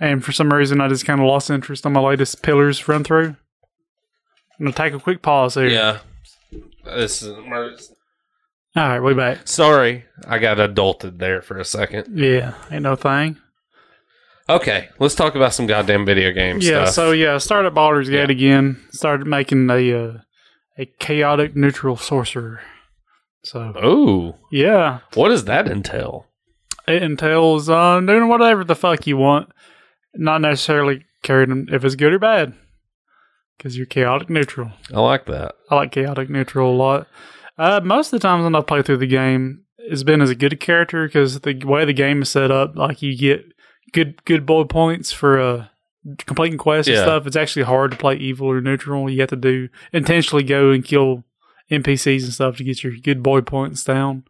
And 0.00 0.24
for 0.24 0.32
some 0.32 0.52
reason, 0.52 0.80
I 0.80 0.88
just 0.88 1.06
kind 1.06 1.20
of 1.20 1.26
lost 1.26 1.50
interest 1.50 1.86
on 1.86 1.92
my 1.92 2.00
latest 2.00 2.42
Pillars 2.42 2.86
run 2.86 3.02
through. 3.02 3.36
I'm 4.60 4.66
to 4.66 4.72
take 4.72 4.92
a 4.92 5.00
quick 5.00 5.22
pause 5.22 5.54
here. 5.54 5.68
Yeah. 5.68 5.98
This 6.84 7.22
is 7.22 7.28
emergency. 7.36 7.94
All 8.76 8.88
right, 8.88 9.00
we 9.00 9.14
back. 9.14 9.46
Sorry, 9.48 10.04
I 10.26 10.38
got 10.38 10.58
adulted 10.58 11.18
there 11.18 11.42
for 11.42 11.58
a 11.58 11.64
second. 11.64 12.18
Yeah, 12.18 12.54
ain't 12.70 12.82
no 12.82 12.96
thing. 12.96 13.38
Okay, 14.48 14.88
let's 14.98 15.14
talk 15.14 15.34
about 15.34 15.52
some 15.52 15.66
goddamn 15.66 16.06
video 16.06 16.32
games. 16.32 16.66
Yeah, 16.66 16.84
stuff. 16.84 16.94
so 16.94 17.10
yeah, 17.12 17.36
started 17.38 17.74
Baldur's 17.74 18.08
Gate 18.08 18.28
Yeah. 18.30 18.34
again. 18.34 18.80
Started 18.90 19.26
making 19.26 19.68
a 19.70 19.92
uh, 19.92 20.18
a 20.78 20.86
chaotic 20.98 21.54
neutral 21.56 21.96
sorcerer. 21.96 22.60
So 23.44 23.72
Ooh, 23.84 24.34
yeah, 24.50 25.00
what 25.14 25.28
does 25.28 25.44
that 25.44 25.68
entail? 25.68 26.26
it 26.86 27.02
entails 27.02 27.68
uh, 27.68 28.00
doing 28.00 28.28
whatever 28.28 28.64
the 28.64 28.74
fuck 28.74 29.06
you 29.06 29.16
want, 29.18 29.50
not 30.14 30.40
necessarily 30.40 31.04
caring 31.22 31.66
if 31.70 31.84
it's 31.84 31.94
good 31.96 32.12
or 32.14 32.18
bad, 32.18 32.54
because 33.58 33.76
you're 33.76 33.86
chaotic 33.86 34.30
neutral. 34.30 34.70
I 34.94 35.00
like 35.00 35.26
that. 35.26 35.56
I 35.70 35.74
like 35.74 35.92
chaotic 35.92 36.30
neutral 36.30 36.72
a 36.72 36.76
lot. 36.76 37.08
Uh, 37.58 37.80
most 37.82 38.12
of 38.12 38.20
the 38.20 38.26
times 38.26 38.44
when 38.44 38.54
I've 38.54 38.66
played 38.66 38.86
through 38.86 38.98
the 38.98 39.06
game, 39.06 39.64
it's 39.78 40.04
been 40.04 40.22
as 40.22 40.30
a 40.30 40.34
good 40.34 40.58
character 40.60 41.06
because 41.06 41.40
the 41.40 41.54
way 41.64 41.84
the 41.84 41.92
game 41.92 42.22
is 42.22 42.30
set 42.30 42.50
up, 42.50 42.76
like 42.76 43.02
you 43.02 43.16
get 43.18 43.44
good 43.92 44.24
good 44.24 44.46
boy 44.46 44.64
points 44.64 45.10
for 45.12 45.40
uh, 45.40 45.66
completing 46.26 46.58
quests 46.58 46.88
Yeah. 46.88 46.96
and 46.98 47.04
stuff. 47.04 47.26
It's 47.26 47.36
actually 47.36 47.64
hard 47.64 47.90
to 47.90 47.96
play 47.96 48.16
evil 48.16 48.48
or 48.48 48.60
neutral. 48.60 49.10
You 49.10 49.20
have 49.20 49.30
to 49.30 49.36
do 49.36 49.68
intentionally 49.92 50.44
go 50.44 50.70
and 50.70 50.84
kill 50.84 51.24
NPCs 51.70 52.24
and 52.24 52.32
stuff 52.32 52.56
to 52.58 52.64
get 52.64 52.82
your 52.84 52.92
good 53.02 53.22
boy 53.22 53.40
points 53.40 53.82
down. 53.84 54.24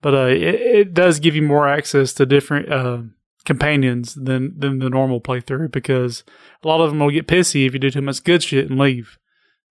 But 0.00 0.14
uh, 0.14 0.26
it, 0.26 0.42
it 0.42 0.94
does 0.94 1.18
give 1.18 1.34
you 1.34 1.42
more 1.42 1.66
access 1.66 2.12
to 2.14 2.26
different 2.26 2.70
uh, 2.70 2.98
companions 3.44 4.14
than 4.14 4.58
than 4.58 4.78
the 4.78 4.90
normal 4.90 5.20
playthrough 5.20 5.70
because 5.70 6.24
a 6.62 6.68
lot 6.68 6.80
of 6.80 6.90
them 6.90 7.00
will 7.00 7.10
get 7.10 7.26
pissy 7.26 7.66
if 7.66 7.74
you 7.74 7.78
do 7.78 7.90
too 7.90 8.02
much 8.02 8.24
good 8.24 8.42
shit 8.42 8.70
and 8.70 8.78
leave. 8.78 9.18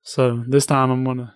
So 0.04 0.44
this 0.48 0.66
time 0.66 0.92
I'm 0.92 1.04
gonna 1.04 1.34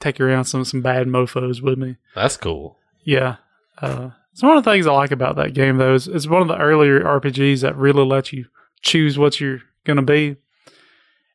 take 0.00 0.20
around 0.20 0.44
some 0.44 0.64
some 0.64 0.82
bad 0.82 1.08
mofo's 1.08 1.60
with 1.60 1.78
me. 1.78 1.96
That's 2.14 2.36
cool. 2.36 2.78
Yeah. 3.04 3.36
Uh, 3.80 4.10
it's 4.32 4.42
one 4.42 4.56
of 4.56 4.64
the 4.64 4.70
things 4.70 4.86
I 4.86 4.92
like 4.92 5.10
about 5.10 5.36
that 5.36 5.54
game, 5.54 5.78
though. 5.78 5.94
Is 5.94 6.06
it's 6.06 6.28
one 6.28 6.42
of 6.42 6.48
the 6.48 6.58
earlier 6.58 7.00
RPGs 7.00 7.62
that 7.62 7.76
really 7.76 8.04
let 8.04 8.32
you 8.32 8.46
choose 8.82 9.18
what 9.18 9.40
you're 9.40 9.62
going 9.84 9.96
to 9.96 10.02
be. 10.02 10.36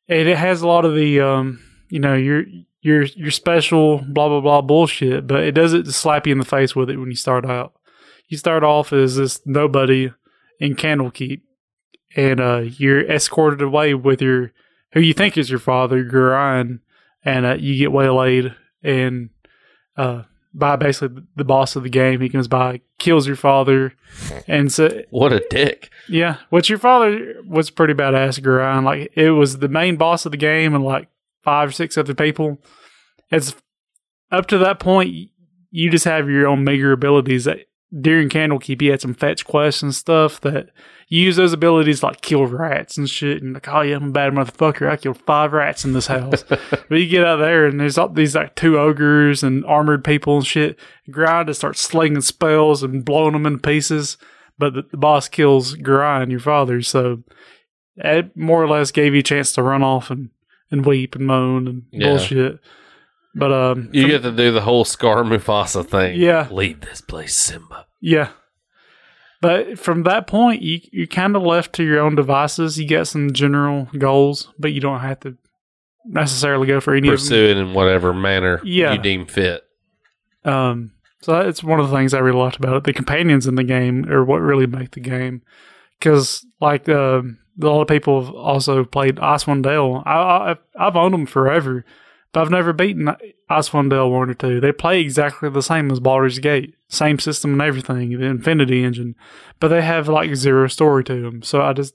And 0.07 0.27
it 0.27 0.38
has 0.38 0.62
a 0.62 0.67
lot 0.67 0.86
of 0.86 0.95
the, 0.95 1.19
um, 1.19 1.59
you 1.89 1.99
know, 1.99 2.13
your 2.13 2.45
your 2.81 3.03
your 3.03 3.31
special 3.31 3.97
blah 3.99 4.29
blah 4.29 4.41
blah 4.41 4.62
bullshit, 4.62 5.27
but 5.27 5.43
it 5.43 5.51
doesn't 5.51 5.88
slap 5.88 6.27
you 6.27 6.31
in 6.31 6.37
the 6.37 6.45
face 6.45 6.75
with 6.75 6.89
it 6.89 6.98
when 6.98 7.10
you 7.10 7.15
start 7.15 7.45
out. 7.45 7.73
You 8.28 8.38
start 8.38 8.63
off 8.63 8.92
as 8.94 9.15
this 9.17 9.42
nobody 9.46 10.12
in 10.60 10.76
Candlekeep, 10.76 11.42
and 12.15 12.40
uh, 12.40 12.58
you're 12.78 13.10
escorted 13.10 13.62
away 13.62 13.94
with 13.94 14.21
your 14.21 14.52
who 14.94 15.00
you 15.02 15.13
think 15.13 15.38
is 15.38 15.50
your 15.50 15.60
father, 15.60 16.04
Gorion, 16.04 16.80
and 17.26 17.46
uh, 17.46 17.56
you 17.60 17.78
get 17.78 17.92
waylaid 17.92 18.56
and 18.84 19.30
uh, 19.98 20.24
by 20.54 20.76
basically 20.76 21.24
the 21.36 21.44
boss 21.44 21.76
of 21.76 21.84
the 21.84 21.90
game. 21.90 22.21
He 22.21 22.30
comes 22.30 22.48
by, 22.48 22.82
kills 23.00 23.26
your 23.28 23.36
father, 23.36 23.94
and 24.48 24.71
so 24.71 25.04
What 25.10 25.34
a 25.34 25.44
dick. 25.50 25.90
yeah, 26.08 26.38
which 26.50 26.69
your 26.69 26.80
father 26.80 27.36
was 27.48 27.69
pretty 27.69 27.94
badass, 27.94 28.40
Gorion. 28.40 28.84
Like 28.84 29.12
it 29.15 29.32
was 29.32 29.58
the 29.60 29.67
main 29.69 29.96
boss 29.98 30.26
of 30.26 30.32
the 30.32 30.38
game, 30.38 30.74
and 30.74 30.84
like 30.84 31.08
five 31.44 31.69
or 31.69 31.74
six 31.74 31.98
other 31.98 32.13
people. 32.15 32.60
It's 33.32 33.56
up 34.32 34.46
to 34.48 34.58
that 34.60 34.80
point, 34.80 35.30
you 35.71 35.90
just 35.92 36.06
have 36.06 36.30
your 36.30 36.48
own 36.48 36.63
meager 36.63 36.92
abilities 36.92 37.46
that 37.46 37.60
during 38.02 38.29
Candlekeep, 38.29 38.81
he 38.81 38.87
had 38.87 39.02
some 39.02 39.13
fetch 39.13 39.46
quests 39.46 39.83
and 39.83 39.94
stuff 39.94 40.41
that 40.41 40.69
you 41.10 41.21
use 41.21 41.35
those 41.35 41.54
abilities 41.54 42.02
like 42.02 42.21
kill 42.21 42.46
rats 42.48 42.98
and 42.98 43.08
shit. 43.10 43.44
And 43.44 43.54
like, 43.54 43.67
oh 43.67 43.81
yeah, 43.81 43.98
I'm 43.98 44.10
a 44.10 44.12
bad 44.12 44.33
motherfucker. 44.33 44.89
I 44.89 44.98
killed 44.98 45.21
five 45.21 45.54
rats 45.54 45.85
in 45.85 45.94
this 45.94 46.08
house. 46.08 46.44
but 46.48 46.89
you 46.91 47.08
get 47.08 47.23
out 47.25 47.37
there 47.37 47.67
and 47.67 47.79
there's 47.79 47.98
all 47.98 48.10
these 48.10 48.35
like 48.35 48.56
two 48.56 48.79
ogres 48.79 49.44
and 49.44 49.63
armored 49.65 50.04
people 50.04 50.37
and 50.37 50.48
shit. 50.48 50.79
Grind 51.12 51.48
to 51.48 51.54
start 51.54 51.77
slinging 51.77 52.21
spells 52.21 52.81
and 52.81 53.06
blowing 53.06 53.33
them 53.33 53.46
in 53.46 53.60
pieces. 53.60 54.17
But 54.58 54.73
the, 54.73 54.83
the 54.89 54.98
boss 54.98 55.27
kills 55.27 55.75
Grind, 55.75 56.31
your 56.31 56.39
father. 56.39 56.81
So 56.81 57.23
it 57.98 58.35
more 58.35 58.63
or 58.63 58.67
less 58.67 58.91
gave 58.91 59.13
you 59.13 59.19
a 59.19 59.23
chance 59.23 59.52
to 59.54 59.62
run 59.63 59.83
off 59.83 60.10
and, 60.10 60.29
and 60.71 60.83
weep 60.85 61.15
and 61.15 61.27
moan 61.27 61.67
and 61.67 61.83
Yeah. 61.91 62.08
bullshit. 62.10 62.60
But 63.36 63.52
um, 63.52 63.90
You 63.92 64.08
get 64.08 64.21
to 64.23 64.31
do 64.31 64.52
the 64.52 64.62
whole 64.62 64.86
Scar 64.86 65.23
Mufasa 65.23 65.84
thing. 65.86 66.19
Yeah. 66.19 66.48
Lead 66.52 66.81
this 66.81 67.02
place, 67.02 67.36
Simba. 67.36 67.88
Yeah. 68.00 68.29
But 69.42 69.77
from 69.77 70.04
that 70.04 70.27
point, 70.27 70.62
you 70.62 70.79
you 70.92 71.08
kind 71.08 71.36
of 71.36 71.42
left 71.42 71.73
to 71.73 71.84
your 71.84 72.00
own 72.00 72.15
devices. 72.15 72.79
You 72.79 72.88
got 72.88 73.08
some 73.08 73.34
general 73.34 73.90
goals, 73.98 74.54
but 74.58 74.71
you 74.71 74.79
don't 74.79 75.02
have 75.02 75.19
to 75.21 75.38
necessarily 76.06 76.67
go 76.67 76.79
for 76.79 76.94
any 76.94 77.08
of 77.10 77.13
Pursue 77.15 77.50
it 77.50 77.58
in 77.58 77.73
whatever 77.73 78.13
manner 78.13 78.62
Yeah. 78.63 78.94
you 78.94 79.00
deem 79.00 79.25
fit. 79.25 79.63
Um, 80.46 80.92
so 81.21 81.31
that's 81.44 81.63
one 81.63 81.79
of 81.79 81.90
the 81.90 81.96
things 81.96 82.13
I 82.13 82.19
really 82.19 82.38
liked 82.40 82.58
about 82.58 82.75
it. 82.77 82.84
The 82.84 82.94
companions 82.94 83.48
in 83.48 83.56
the 83.56 83.63
game 83.63 84.10
are 84.10 84.23
what 84.23 84.38
really 84.42 84.67
make 84.67 84.92
the 84.92 85.00
game. 85.00 85.42
Because 86.00 86.46
like 86.62 86.88
um 86.90 87.40
a 87.62 87.65
lot 87.65 87.81
of 87.81 87.88
people 87.88 88.23
have 88.23 88.34
also 88.34 88.84
played 88.86 89.15
Icewind 89.17 89.63
Dale. 89.63 90.04
I, 90.06 90.15
I 90.52 90.56
I've 90.79 90.96
owned 90.96 91.13
them 91.13 91.25
forever, 91.25 91.86
but 92.34 92.42
I've 92.42 92.50
never 92.50 92.73
beaten 92.73 93.15
Icewind 93.50 93.92
Dale 93.92 94.10
one 94.12 94.29
or 94.29 94.34
two. 94.34 94.60
They 94.60 94.71
play 94.71 95.00
exactly 95.00 95.50
the 95.50 95.62
same 95.62 95.90
as 95.92 96.00
Baldur's 96.00 96.40
Gate, 96.40 96.75
same 96.90 97.19
system 97.19 97.54
and 97.54 97.62
everything, 97.62 98.10
the 98.19 98.25
Infinity 98.25 98.84
Engine, 98.84 99.15
but 99.60 99.69
they 99.69 99.81
have 99.81 100.08
like 100.10 100.36
zero 100.36 100.67
story 100.67 101.04
to 101.06 101.21
them. 101.21 101.42
So 101.44 101.62
I 101.62 101.73
just 101.73 101.94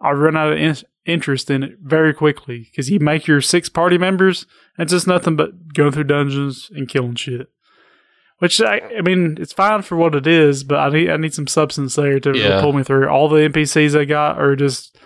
I 0.00 0.10
run 0.10 0.36
out 0.36 0.52
of 0.52 0.58
in- 0.58 0.76
interest 1.06 1.50
in 1.50 1.62
it 1.62 1.78
very 1.80 2.12
quickly 2.12 2.68
because 2.70 2.90
you 2.90 2.98
make 3.00 3.26
your 3.26 3.40
six 3.40 3.68
party 3.68 3.96
members, 3.96 4.44
and 4.76 4.84
it's 4.84 4.92
just 4.92 5.06
nothing 5.06 5.36
but 5.36 5.72
going 5.72 5.92
through 5.92 6.04
dungeons 6.04 6.68
and 6.74 6.88
killing 6.88 7.14
shit. 7.14 7.48
Which 8.38 8.60
I, 8.60 8.80
I 8.98 9.00
mean, 9.00 9.38
it's 9.40 9.54
fine 9.54 9.80
for 9.80 9.96
what 9.96 10.14
it 10.14 10.26
is, 10.26 10.62
but 10.62 10.78
I 10.78 10.90
need 10.90 11.10
I 11.10 11.16
need 11.16 11.32
some 11.32 11.46
substance 11.46 11.94
there 11.94 12.20
to 12.20 12.30
really 12.32 12.44
Yeah. 12.44 12.60
pull 12.60 12.74
me 12.74 12.82
through. 12.82 13.08
All 13.08 13.28
the 13.30 13.48
NPCs 13.48 13.98
I 13.98 14.04
got 14.04 14.38
are 14.38 14.54
just 14.56 14.98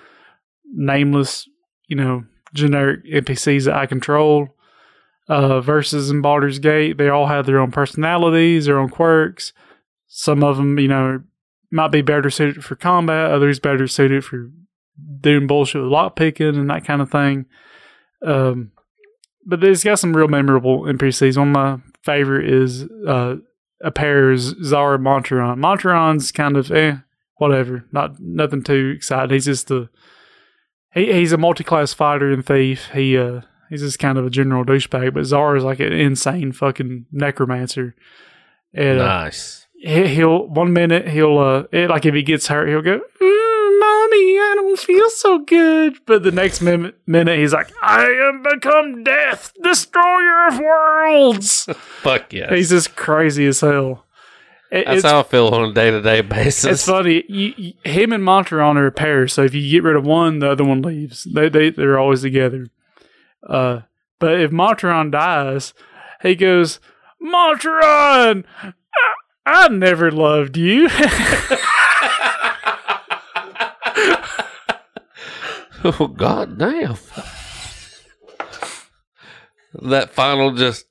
nameless, 0.65 1.49
you 1.87 1.97
know, 1.97 2.25
generic 2.55 3.05
NPCs 3.05 3.67
that 3.67 3.75
I 3.77 3.87
control. 3.87 4.49
Uh, 5.31 5.61
versus 5.61 6.11
in 6.11 6.21
Baldur's 6.21 6.59
Gate, 6.59 6.99
they 6.99 7.09
all 7.09 7.29
have 7.29 7.47
their 7.47 7.61
own 7.61 7.71
personalities, 7.71 8.67
their 8.67 8.81
own 8.81 8.89
quirks. 8.89 9.53
Some 10.09 10.43
of 10.43 10.57
them, 10.57 10.77
you 10.77 10.89
know, 10.89 11.23
might 11.71 11.93
be 11.93 12.03
better 12.03 12.31
suited 12.31 12.65
for 12.65 12.75
combat. 12.75 13.31
Others 13.31 13.61
better 13.61 13.87
suited 13.87 14.25
for 14.25 14.51
doing 15.21 15.47
bullshit 15.47 15.83
with 15.83 15.93
lock 15.93 16.17
picking 16.17 16.57
and 16.57 16.69
that 16.69 16.85
kind 16.85 17.01
of 17.01 17.13
thing. 17.13 17.47
Um, 18.27 18.73
but 19.47 19.63
it's 19.63 19.85
got 19.85 20.01
some 20.01 20.17
real 20.17 20.27
memorable 20.27 20.83
NPCs. 20.83 21.39
One 21.39 21.49
of 21.49 21.55
my 21.55 21.79
favorite 22.03 22.53
is 22.53 22.83
uh, 23.07 23.37
a 23.83 23.93
pair 23.93 24.33
is 24.33 24.55
Zara 24.65 24.99
Montaron. 24.99 25.59
Montaron's 25.59 26.33
kind 26.33 26.57
of 26.57 26.73
eh, 26.73 26.97
whatever, 27.37 27.85
not 27.93 28.19
nothing 28.19 28.65
too 28.65 28.95
exciting. 28.97 29.31
He's 29.31 29.45
just 29.45 29.71
a 29.71 29.89
he, 30.93 31.13
he's 31.13 31.31
a 31.31 31.39
multi-class 31.39 31.95
fighter 31.95 32.33
and 32.33 32.45
thief. 32.45 32.91
He 32.93 33.17
uh 33.17 33.43
he's 33.71 33.81
just 33.81 33.99
kind 33.99 34.19
of 34.19 34.27
a 34.27 34.31
general 34.31 34.65
douchebag. 34.65 35.15
But 35.15 35.25
Zara's 35.25 35.65
like 35.65 35.81
an 35.81 35.93
insane 35.95 36.53
fucking 36.53 37.07
necromancer. 37.11 37.95
And 38.75 39.01
uh, 39.01 39.05
Nice. 39.07 39.67
he- 39.79 40.09
he'll 40.09 40.47
one 40.49 40.73
minute 40.75 41.09
he'll 41.09 41.39
uh 41.39 41.63
it, 41.73 41.89
like 41.91 42.05
if 42.07 42.15
he 42.15 42.23
gets 42.23 42.47
hurt 42.49 42.69
he'll 42.69 42.83
go 42.83 42.99
mm, 43.01 43.81
mommy 43.81 44.39
i 44.39 44.53
don't 44.57 44.79
feel 44.79 45.09
so 45.11 45.39
good 45.41 45.97
but 46.07 46.23
the 46.23 46.31
next 46.31 46.61
minute, 46.61 46.95
minute 47.07 47.39
he's 47.39 47.53
like 47.53 47.73
i 47.83 48.05
am 48.05 48.43
become 48.45 49.03
death 49.03 49.53
destroyer 49.63 50.47
of 50.49 50.59
worlds 50.61 51.65
Fuck 52.03 52.33
yes. 52.33 52.53
he's 52.53 52.69
just 52.71 52.95
crazy 52.95 53.47
as 53.47 53.61
hell 53.61 54.05
It- 54.71 54.87
That's 54.87 55.03
how 55.03 55.19
I 55.21 55.23
feel 55.25 55.49
on 55.49 55.71
a 55.71 55.73
day 55.73 55.91
to 55.91 56.01
day 56.01 56.21
basis. 56.21 56.65
it's 56.65 56.87
funny 56.87 57.25
you, 57.29 57.55
you- 57.57 57.73
him 57.85 58.13
and 58.13 58.23
Montaron 58.23 58.77
are 58.77 58.87
a 58.87 58.93
pair 58.93 59.27
so 59.27 59.43
if 59.43 59.53
you 59.55 59.69
get 59.69 59.83
rid 59.83 59.97
of 59.97 60.05
one 60.07 60.39
the 60.39 60.51
other 60.51 60.65
one 60.65 60.83
leaves 60.83 61.25
they, 61.25 61.49
they, 61.49 61.71
they're 61.71 61.99
always 61.99 62.23
together 62.23 62.69
uh 63.49 63.81
but 64.19 64.41
if 64.41 64.51
Montaron 64.51 65.11
dies 65.11 65.73
he 66.23 66.35
goes 66.35 66.81
Montaron 67.23 68.45
I, 68.63 68.73
I 69.47 69.69
never 69.69 70.11
loved 70.11 70.57
you 70.57 70.89
oh 75.85 76.09
god 76.17 76.59
damn. 76.59 76.97
that 79.83 80.11
final 80.11 80.53
just 80.53 80.85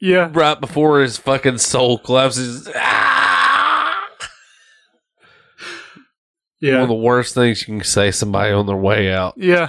Yeah. 0.00 0.30
right 0.32 0.60
before 0.60 1.00
his 1.00 1.18
fucking 1.18 1.58
soul 1.58 1.98
collapses. 1.98 2.68
Ah! 2.74 4.08
One 6.62 6.74
of 6.80 6.88
the 6.88 6.94
worst 6.94 7.34
things 7.34 7.60
you 7.68 7.74
can 7.76 7.84
say 7.84 8.06
to 8.06 8.12
somebody 8.12 8.50
on 8.52 8.64
their 8.66 8.76
way 8.76 9.12
out. 9.12 9.34
Yeah. 9.36 9.68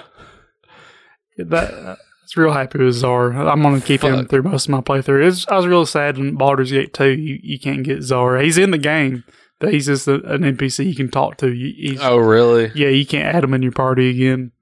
That 1.38 1.98
it's 2.24 2.36
real 2.36 2.52
happy 2.54 2.80
with 2.80 2.96
Xzar. 2.96 3.36
I'm 3.36 3.62
gonna 3.62 3.82
keep 3.82 4.02
him 4.04 4.26
through 4.28 4.44
most 4.44 4.66
of 4.66 4.72
my 4.72 4.82
playthrough. 4.82 5.28
It's, 5.28 5.48
I 5.48 5.58
was 5.58 5.68
real 5.68 5.86
sad 5.86 6.18
in 6.18 6.36
Baldur's 6.36 6.72
Gate 6.72 6.94
2 6.94 7.10
you, 7.10 7.40
you 7.44 7.60
can't 7.60 7.84
get 7.84 8.02
Zara. 8.02 8.44
He's 8.44 8.58
in 8.58 8.72
the 8.72 8.78
game, 8.78 9.24
but 9.60 9.72
he's 9.74 9.86
just 9.86 10.08
a, 10.08 10.16
an 10.34 10.42
NPC 10.42 10.86
you 10.86 10.96
can 10.96 11.12
talk 11.12 11.38
to. 11.38 11.52
He's, 11.52 12.00
Oh 12.02 12.18
really? 12.18 12.72
Yeah, 12.74 12.88
you 12.90 13.06
can't 13.06 13.36
add 13.36 13.44
him 13.44 13.54
in 13.54 13.62
your 13.62 13.72
party 13.72 14.10
again. 14.10 14.54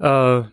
Uh, 0.00 0.44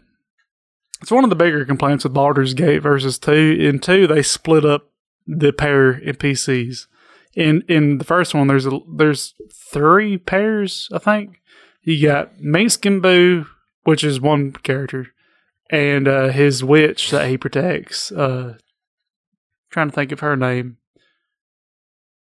it's 1.02 1.12
one 1.12 1.24
of 1.24 1.30
the 1.30 1.36
bigger 1.36 1.66
complaints 1.66 2.04
with 2.04 2.14
Baldur's 2.14 2.54
Gate 2.54 2.80
versus 2.80 3.18
two. 3.18 3.58
In 3.60 3.80
two, 3.80 4.08
they 4.08 4.22
split 4.22 4.66
up 4.66 4.92
the 5.28 5.52
pair 5.52 6.00
NPCs. 6.00 6.88
In 7.36 7.64
in 7.68 7.98
the 7.98 8.04
first 8.06 8.34
one, 8.34 8.48
there's 8.48 8.68
a, 8.68 8.80
there's 8.96 9.34
three 9.52 10.18
pairs, 10.18 10.88
I 10.94 11.00
think. 11.00 11.42
You 11.82 12.08
got 12.08 12.38
Minsc 12.38 13.02
Boo, 13.02 13.48
which 13.84 14.04
is 14.04 14.22
one 14.22 14.54
character, 14.54 15.08
and 15.74 16.08
uh, 16.08 16.28
his 16.30 16.64
witch 16.64 17.10
that 17.12 17.28
he 17.30 17.38
protects. 17.38 18.12
Uh, 18.12 18.58
trying 19.72 19.90
to 19.90 19.96
think 19.96 20.12
of 20.12 20.20
her 20.20 20.36
name. 20.38 20.78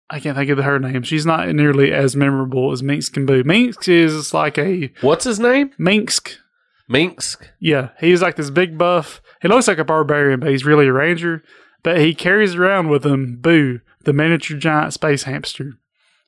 I 0.10 0.20
can't 0.20 0.38
think 0.38 0.50
of 0.50 0.58
her 0.60 0.80
name. 0.80 1.04
She's 1.04 1.26
not 1.26 1.48
nearly 1.50 1.92
as 1.92 2.16
memorable 2.16 2.72
as 2.72 2.82
Minsc 2.82 3.16
and 3.18 3.28
Boo. 3.28 3.44
Minsc 3.44 3.88
is 3.88 4.34
like 4.34 4.58
a 4.58 4.92
What's 5.02 5.26
his 5.26 5.40
name? 5.40 5.72
Minsc. 5.80 6.38
Minsc. 6.90 7.38
Yeah, 7.60 7.90
he's 8.00 8.22
like 8.22 8.36
this 8.36 8.50
big 8.50 8.78
buff. 8.78 9.22
He 9.42 9.48
looks 9.48 9.68
like 9.68 9.78
a 9.78 9.84
barbarian, 9.86 10.40
but 10.40 10.50
he's 10.50 10.66
really 10.66 10.88
a 10.88 10.94
ranger. 10.94 11.44
But 11.84 12.00
he 12.02 12.14
carries 12.14 12.56
around 12.56 12.90
with 12.90 13.06
him 13.06 13.38
Boo, 13.40 13.80
the 14.04 14.14
miniature 14.14 14.58
giant 14.58 14.94
space 14.94 15.24
hamster. 15.24 15.74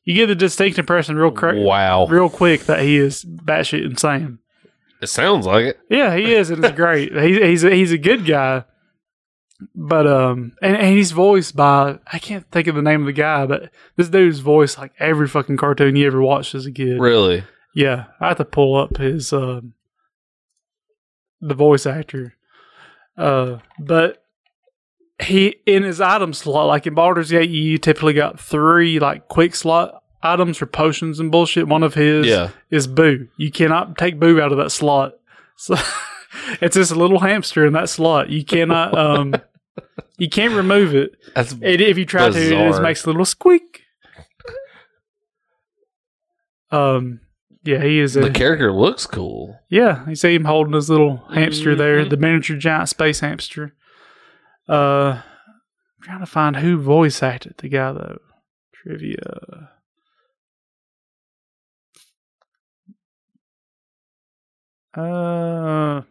You 0.03 0.15
get 0.15 0.27
the 0.27 0.35
distinct 0.35 0.79
impression 0.79 1.15
real 1.17 1.31
cra- 1.31 1.59
Wow. 1.59 2.07
real 2.07 2.29
quick 2.29 2.61
that 2.65 2.81
he 2.81 2.97
is 2.97 3.23
batshit 3.25 3.83
insane. 3.85 4.39
It 5.01 5.07
sounds 5.07 5.45
like 5.47 5.65
it. 5.65 5.79
Yeah, 5.89 6.15
he 6.15 6.33
is, 6.33 6.51
and 6.51 6.63
it's 6.63 6.75
great. 6.75 7.11
He's 7.17 7.37
he's 7.37 7.63
a, 7.63 7.71
he's 7.71 7.91
a 7.91 7.97
good 7.97 8.25
guy, 8.25 8.65
but 9.75 10.05
um, 10.05 10.53
and, 10.61 10.77
and 10.77 10.95
he's 10.95 11.11
voiced 11.11 11.55
by 11.55 11.97
I 12.11 12.19
can't 12.19 12.49
think 12.51 12.67
of 12.67 12.75
the 12.75 12.83
name 12.83 13.01
of 13.01 13.07
the 13.07 13.13
guy, 13.13 13.45
but 13.47 13.71
this 13.95 14.09
dude's 14.09 14.39
voiced 14.39 14.77
like 14.77 14.93
every 14.99 15.27
fucking 15.27 15.57
cartoon 15.57 15.95
you 15.95 16.05
ever 16.05 16.21
watched 16.21 16.53
as 16.53 16.67
a 16.67 16.71
kid. 16.71 16.99
Really. 16.99 17.43
Yeah, 17.73 18.05
I 18.19 18.29
have 18.29 18.37
to 18.37 18.45
pull 18.45 18.75
up 18.75 18.97
his 18.97 19.33
um 19.33 19.73
the 21.39 21.55
voice 21.55 21.87
actor. 21.87 22.35
Uh 23.17 23.57
but 23.79 24.23
he 25.23 25.55
in 25.65 25.83
his 25.83 25.99
item 25.99 26.33
slot, 26.33 26.67
like 26.67 26.85
in 26.85 26.93
Baldur's 26.93 27.31
Gate, 27.31 27.49
you 27.49 27.77
typically 27.77 28.13
got 28.13 28.39
three 28.39 28.99
like 28.99 29.27
quick 29.27 29.55
slot 29.55 30.00
items 30.23 30.57
for 30.57 30.65
potions 30.65 31.19
and 31.19 31.31
bullshit. 31.31 31.67
One 31.67 31.83
of 31.83 31.93
his 31.95 32.27
Yeah. 32.27 32.49
is 32.69 32.87
Boo. 32.87 33.27
You 33.37 33.51
cannot 33.51 33.97
take 33.97 34.19
Boo 34.19 34.39
out 34.41 34.51
of 34.51 34.57
that 34.57 34.71
slot. 34.71 35.13
So 35.57 35.75
it's 36.61 36.75
just 36.75 36.91
a 36.91 36.95
little 36.95 37.19
hamster 37.19 37.65
in 37.65 37.73
that 37.73 37.89
slot. 37.89 38.29
You 38.29 38.43
cannot 38.45 38.97
um 38.97 39.35
you 40.17 40.29
can't 40.29 40.53
remove 40.53 40.93
it. 40.95 41.11
That's 41.35 41.51
And 41.53 41.63
if 41.63 41.97
you 41.97 42.05
try 42.05 42.29
to, 42.29 42.37
it 42.39 42.69
just 42.69 42.81
makes 42.81 43.03
a 43.03 43.07
little 43.07 43.25
squeak. 43.25 43.81
Um, 46.71 47.19
yeah, 47.63 47.83
he 47.83 47.99
is. 47.99 48.15
A, 48.15 48.21
the 48.21 48.29
character 48.31 48.71
looks 48.71 49.05
cool. 49.05 49.59
yeah, 49.69 50.07
you 50.07 50.15
see 50.15 50.33
him 50.33 50.45
holding 50.45 50.73
his 50.73 50.89
little 50.89 51.17
hamster 51.33 51.75
there, 51.75 52.05
the 52.05 52.17
miniature 52.17 52.57
giant 52.57 52.89
space 52.89 53.19
hamster. 53.19 53.73
Uh, 54.69 55.21
I'm 55.21 56.03
trying 56.03 56.19
to 56.21 56.25
find 56.25 56.55
who 56.57 56.77
voice 56.81 57.21
acted 57.21 57.55
the 57.57 57.67
guy 57.69 57.91
though. 57.91 58.19
Trivia. 58.73 59.70
Uh, 64.93 66.01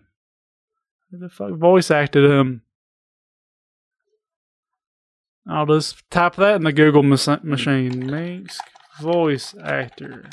who 1.11 1.19
the 1.19 1.29
fuck 1.29 1.53
voice 1.55 1.91
acted 1.91 2.31
him? 2.31 2.63
I'll 5.49 5.67
just 5.67 6.09
type 6.11 6.37
that 6.37 6.57
in 6.57 6.63
the 6.65 6.73
Google 6.73 7.03
mas- 7.03 7.27
machine. 7.43 8.05
Minsc 8.05 8.59
voice 9.01 9.55
actor. 9.63 10.29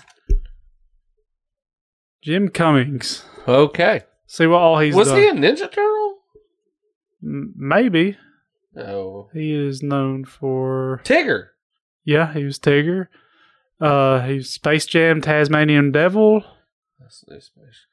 Jim 2.21 2.49
Cummings. 2.49 3.23
Okay. 3.47 4.01
See 4.27 4.45
what 4.47 4.57
all 4.59 4.79
he's 4.79 4.95
Was 4.95 5.07
done. 5.07 5.17
he 5.17 5.27
a 5.27 5.33
Ninja 5.33 5.71
Turtle? 5.71 6.17
M- 7.23 7.53
Maybe. 7.55 8.17
No. 8.73 9.29
He 9.33 9.53
is 9.53 9.81
known 9.81 10.25
for. 10.25 11.01
Tigger. 11.03 11.47
Yeah, 12.03 12.33
he 12.33 12.43
was 12.43 12.59
Tigger. 12.59 13.07
Uh, 13.81 14.21
he 14.21 14.35
was 14.35 14.49
Space 14.49 14.85
Jam 14.85 15.21
Tasmanian 15.21 15.91
Devil. 15.91 16.43
That's 16.99 17.23
new 17.27 17.39
space. 17.39 17.85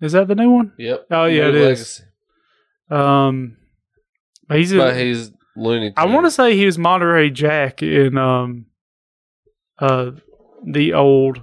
Is 0.00 0.12
that 0.12 0.28
the 0.28 0.34
new 0.34 0.50
one? 0.50 0.72
Yep. 0.78 1.06
Oh, 1.10 1.24
yeah, 1.24 1.42
New 1.44 1.48
it 1.48 1.54
is. 1.56 1.62
Legacy. 1.64 2.04
Um, 2.90 3.56
he's. 4.50 4.72
But 4.72 4.96
he's 4.96 5.32
Looney. 5.56 5.92
I 5.96 6.06
want 6.06 6.26
to 6.26 6.30
say 6.30 6.56
he 6.56 6.66
was 6.66 6.78
Monterey 6.78 7.30
Jack 7.30 7.82
in 7.82 8.16
um, 8.16 8.66
uh, 9.78 10.12
the 10.64 10.94
old 10.94 11.42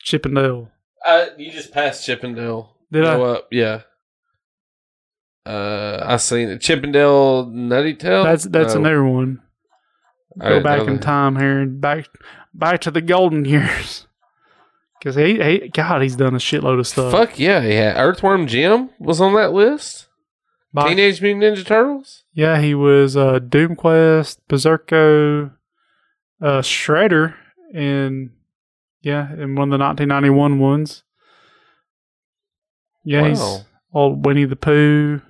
Chippendale. 0.00 0.70
Uh, 1.06 1.26
you 1.38 1.52
just 1.52 1.72
passed 1.72 2.04
Chippendale. 2.04 2.76
Did 2.90 3.04
I? 3.04 3.16
Go 3.16 3.24
up, 3.24 3.48
yeah. 3.52 3.82
Uh, 5.46 6.02
I 6.04 6.16
seen 6.16 6.48
it. 6.48 6.60
Chippendale 6.60 7.46
Nutty 7.46 7.94
Tail. 7.94 8.24
That's 8.24 8.44
that's 8.44 8.74
No. 8.74 8.80
a 8.80 8.82
new 8.90 9.10
one. 9.12 9.40
Go 10.40 10.60
back 10.62 10.88
in 10.88 10.98
time 10.98 11.36
here 11.36 11.60
and 11.60 11.80
back 11.80 12.06
back 12.52 12.80
to 12.82 12.90
the 12.90 13.00
golden 13.02 13.44
years. 13.44 14.06
Because 15.04 15.16
he, 15.16 15.34
he, 15.42 15.68
God, 15.68 16.00
he's 16.00 16.16
done 16.16 16.34
a 16.34 16.38
shitload 16.38 16.78
of 16.78 16.86
stuff. 16.86 17.12
Fuck 17.12 17.38
yeah, 17.38 17.60
yeah. 17.60 18.00
Earthworm 18.00 18.46
Jim 18.46 18.88
was 18.98 19.20
on 19.20 19.34
that 19.34 19.52
list. 19.52 20.06
By- 20.72 20.88
Teenage 20.88 21.20
Mutant 21.20 21.58
Ninja 21.58 21.66
Turtles. 21.66 22.24
Yeah, 22.32 22.58
he 22.58 22.74
was 22.74 23.14
uh, 23.14 23.38
Doom 23.38 23.76
Quest, 23.76 24.40
Berserko, 24.48 25.52
uh, 26.40 26.62
Shredder, 26.62 27.34
and 27.74 28.30
yeah, 29.02 29.30
in 29.30 29.56
one 29.56 29.70
of 29.70 29.78
the 29.78 29.84
1991 29.84 30.58
ones. 30.58 31.02
Yeah, 33.04 33.28
he's 33.28 33.42
old 33.92 34.24
Winnie 34.24 34.46
the 34.46 34.56
Pooh, 34.56 35.20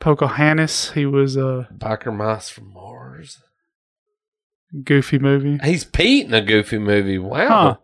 Pocahontas. 0.00 0.90
He 0.90 1.06
was 1.06 1.36
a 1.36 1.68
Biker 1.72 2.12
Mice 2.12 2.48
from 2.48 2.72
Mars. 2.72 3.40
goofy 4.82 5.20
movie. 5.20 5.60
He's 5.62 5.84
Pete 5.84 6.26
in 6.26 6.34
a 6.34 6.40
Goofy 6.40 6.78
movie. 6.78 7.18
Wow. 7.18 7.46
Huh. 7.48 7.76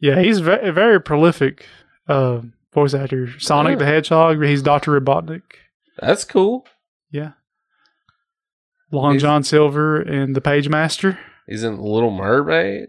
Yeah, 0.00 0.20
he's 0.20 0.40
very, 0.40 0.70
very 0.72 1.00
prolific 1.00 1.66
uh, 2.08 2.40
voice 2.74 2.94
actor. 2.94 3.38
Sonic 3.38 3.72
Yeah. 3.72 3.76
the 3.78 3.86
Hedgehog. 3.86 4.42
He's 4.42 4.62
Doctor 4.62 4.98
Robotnik. 5.00 5.42
That's 5.98 6.24
cool. 6.24 6.66
Yeah. 7.10 7.32
Long 8.92 9.12
He's- 9.12 9.22
John 9.22 9.42
Silver 9.42 10.00
and 10.00 10.34
the 10.36 10.40
Pagemaster. 10.40 11.18
He's 11.46 11.62
in 11.62 11.78
Little 11.80 12.10
Mermaid. 12.10 12.88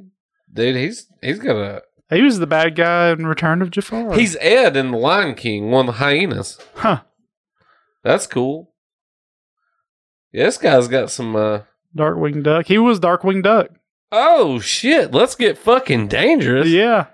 Dude, 0.51 0.75
he's 0.75 1.07
he's 1.21 1.39
got 1.39 1.55
a 1.55 1.81
He 2.09 2.21
was 2.21 2.39
the 2.39 2.47
bad 2.47 2.75
guy 2.75 3.11
in 3.11 3.27
Return 3.27 3.61
of 3.61 3.69
Jafar. 3.71 4.13
he's 4.15 4.35
Ed 4.39 4.75
in 4.75 4.91
The 4.91 4.97
Lion 4.97 5.35
King, 5.35 5.69
one 5.71 5.87
of 5.87 5.95
the 5.95 5.99
hyenas. 5.99 6.57
huh. 6.75 7.01
That's 8.03 8.25
cool. 8.27 8.73
Yeah, 10.31 10.45
this 10.45 10.57
guy's 10.57 10.87
got 10.87 11.11
some 11.11 11.35
uh 11.35 11.61
Darkwing 11.95 12.43
Duck. 12.43 12.65
He 12.67 12.77
was 12.77 12.99
Darkwing 12.99 13.43
Duck. 13.43 13.69
Oh 14.11 14.59
shit, 14.59 15.11
let's 15.11 15.35
get 15.35 15.57
fucking 15.57 16.07
dangerous. 16.07 16.67
Yeah. 16.67 17.07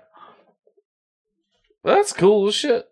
That's 1.82 2.12
cool 2.12 2.48
as 2.48 2.54
shit. 2.54 2.86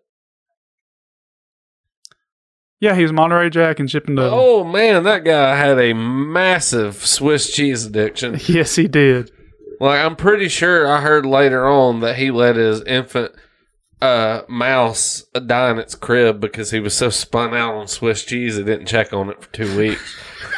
Yeah, 2.79 2.95
he 2.95 3.03
was 3.03 3.13
Monterey 3.13 3.49
Jack 3.49 3.79
and 3.79 3.87
Chippendale. 3.87 4.31
Oh 4.33 4.63
man, 4.65 5.03
that 5.03 5.23
guy 5.23 5.55
had 5.55 5.79
a 5.79 5.93
massive 5.93 6.95
Swiss 7.05 7.49
cheese 7.51 7.85
addiction. 7.85 8.37
Yes, 8.45 8.75
he 8.75 8.87
did. 8.89 9.31
Like 9.79 10.01
I'm 10.03 10.15
pretty 10.17 10.49
sure 10.49 10.85
I 10.85 10.99
heard 11.01 11.25
later 11.25 11.65
on 11.67 12.01
that 12.01 12.17
he 12.17 12.29
let 12.29 12.55
his 12.57 12.81
infant 12.83 13.31
uh 14.01 14.41
mouse 14.49 15.23
die 15.45 15.71
in 15.71 15.79
its 15.79 15.95
crib 15.95 16.41
because 16.41 16.71
he 16.71 16.81
was 16.81 16.93
so 16.93 17.09
spun 17.09 17.53
out 17.53 17.73
on 17.75 17.87
Swiss 17.87 18.25
cheese 18.25 18.57
he 18.57 18.63
didn't 18.63 18.85
check 18.87 19.13
on 19.13 19.29
it 19.29 19.41
for 19.41 19.51
two 19.53 19.77
weeks. 19.77 20.15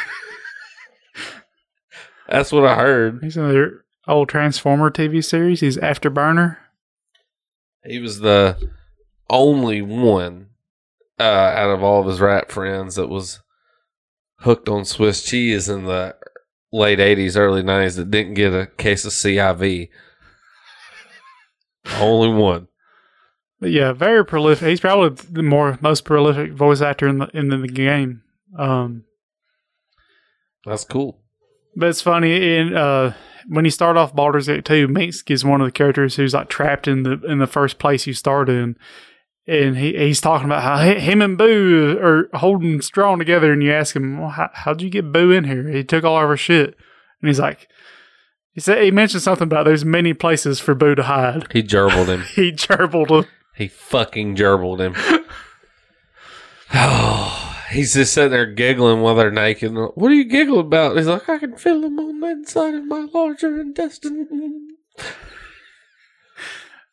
That's 2.28 2.52
what 2.52 2.64
I 2.64 2.74
heard. 2.76 3.20
He's 3.22 3.36
in 3.36 3.48
the 3.48 3.80
old 4.06 4.28
Transformer 4.28 4.90
TV 4.90 5.24
series. 5.24 5.60
He's 5.60 5.76
Afterburner. 5.76 6.56
He 7.84 7.98
was 7.98 8.20
the 8.20 8.70
only 9.30 9.82
one 9.82 10.48
uh, 11.18 11.22
out 11.22 11.70
of 11.70 11.82
all 11.82 12.00
of 12.00 12.06
his 12.08 12.20
rap 12.20 12.50
friends 12.50 12.96
that 12.96 13.08
was 13.08 13.40
hooked 14.40 14.68
on 14.68 14.84
Swiss 14.84 15.22
cheese 15.22 15.68
in 15.68 15.84
the 15.84 16.16
late 16.72 16.98
'80s, 16.98 17.36
early 17.36 17.62
'90s 17.62 17.96
that 17.96 18.10
didn't 18.10 18.34
get 18.34 18.52
a 18.52 18.66
case 18.66 19.04
of 19.04 19.12
CIV. 19.12 19.88
only 21.98 22.28
one. 22.28 22.68
But 23.60 23.70
yeah, 23.70 23.92
very 23.92 24.24
prolific. 24.24 24.68
He's 24.68 24.80
probably 24.80 25.10
the 25.30 25.42
more 25.42 25.78
most 25.80 26.04
prolific 26.04 26.52
voice 26.52 26.80
actor 26.80 27.08
in 27.08 27.18
the 27.18 27.28
in 27.32 27.48
the 27.48 27.68
game. 27.68 28.22
Um, 28.58 29.04
That's 30.64 30.84
cool. 30.84 31.20
But 31.76 31.90
it's 31.90 32.00
funny 32.00 32.56
in 32.56 32.74
uh, 32.74 33.12
when 33.48 33.66
you 33.66 33.70
start 33.70 33.98
off 33.98 34.14
Baldur's 34.16 34.46
Gate 34.46 34.64
2, 34.64 34.88
Minsc 34.88 35.30
is 35.30 35.44
one 35.44 35.60
of 35.60 35.66
the 35.66 35.72
characters 35.72 36.16
who's 36.16 36.32
like 36.32 36.48
trapped 36.48 36.88
in 36.88 37.02
the 37.02 37.20
in 37.28 37.38
the 37.38 37.46
first 37.46 37.78
place 37.78 38.06
you 38.06 38.14
start 38.14 38.48
in. 38.48 38.76
And 39.46 39.76
he, 39.76 39.96
he's 39.96 40.20
talking 40.20 40.46
about 40.46 40.62
how 40.62 40.78
him 40.78 41.22
and 41.22 41.38
Boo 41.38 41.98
are 42.02 42.28
holding 42.36 42.80
strong 42.80 43.18
together, 43.18 43.52
and 43.52 43.62
you 43.62 43.72
ask 43.72 43.94
him, 43.94 44.18
well, 44.18 44.30
how, 44.30 44.50
"How'd 44.52 44.82
you 44.82 44.90
get 44.90 45.12
Boo 45.12 45.30
in 45.30 45.44
here? 45.44 45.68
He 45.68 45.84
took 45.84 46.02
all 46.02 46.16
of 46.16 46.28
our 46.28 46.36
shit." 46.36 46.74
And 47.20 47.28
he's 47.28 47.38
like, 47.38 47.68
"He 48.52 48.60
said 48.60 48.82
he 48.82 48.90
mentioned 48.90 49.22
something 49.22 49.44
about 49.46 49.66
there's 49.66 49.84
many 49.84 50.14
places 50.14 50.58
for 50.58 50.74
Boo 50.74 50.96
to 50.96 51.04
hide." 51.04 51.46
He 51.52 51.62
gerbled 51.62 52.08
him. 52.08 52.22
He 52.34 52.50
gerbled 52.50 53.10
him. 53.10 53.26
He 53.54 53.68
fucking 53.68 54.34
gerbled 54.34 54.80
him. 54.80 54.96
Oh, 56.74 57.45
he's 57.70 57.94
just 57.94 58.12
sitting 58.14 58.30
there 58.30 58.46
giggling 58.46 59.00
while 59.00 59.14
they're 59.14 59.30
naked. 59.30 59.72
What 59.74 60.10
are 60.10 60.14
you 60.14 60.24
giggling 60.24 60.60
about? 60.66 60.96
He's 60.96 61.06
like, 61.06 61.28
I 61.28 61.38
can 61.38 61.56
feel 61.56 61.80
them 61.80 61.98
on 61.98 62.20
the 62.20 62.26
inside 62.28 62.74
of 62.74 62.84
my 62.84 63.06
larger 63.12 63.60
intestine. 63.60 64.76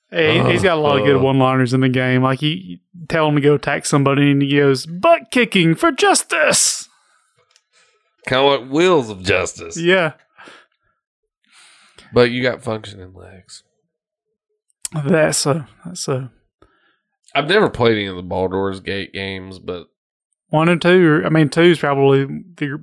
Hey, 0.10 0.44
he's 0.52 0.62
got 0.62 0.78
a 0.78 0.82
lot 0.82 1.00
of 1.00 1.06
good 1.06 1.16
Uh. 1.16 1.24
one-liners 1.24 1.74
in 1.74 1.82
the 1.82 1.90
game. 1.90 2.22
Like 2.22 2.42
you, 2.44 2.50
you 2.52 2.78
tell 3.10 3.28
him 3.28 3.36
to 3.36 3.42
go 3.42 3.56
attack 3.56 3.86
somebody, 3.86 4.30
and 4.32 4.42
he 4.44 4.56
goes 4.58 4.86
butt 4.86 5.32
kicking 5.32 5.74
for 5.74 5.92
justice. 5.92 6.88
Kind 8.28 8.46
of 8.46 8.62
like 8.62 8.72
wheels 8.72 9.10
of 9.10 9.24
justice. 9.24 9.76
Yeah, 9.76 10.14
But 12.14 12.30
you 12.32 12.44
got 12.44 12.62
functioning 12.64 13.14
legs. 13.14 13.64
that's 14.94 15.46
a 15.48 15.68
that's 15.84 16.08
a 16.08 16.32
I've 17.36 17.48
never 17.50 17.68
played 17.70 17.94
any 17.98 18.06
of 18.06 18.16
the 18.16 18.22
Baldur's 18.22 18.80
Gate 18.82 19.12
games, 19.14 19.58
but 19.58 19.88
one 20.54 20.70
and 20.70 20.80
two. 20.82 21.24
I 21.26 21.30
mean, 21.30 21.50
two 21.50 21.62
is 21.64 21.80
probably 21.80 22.26
the 22.26 22.80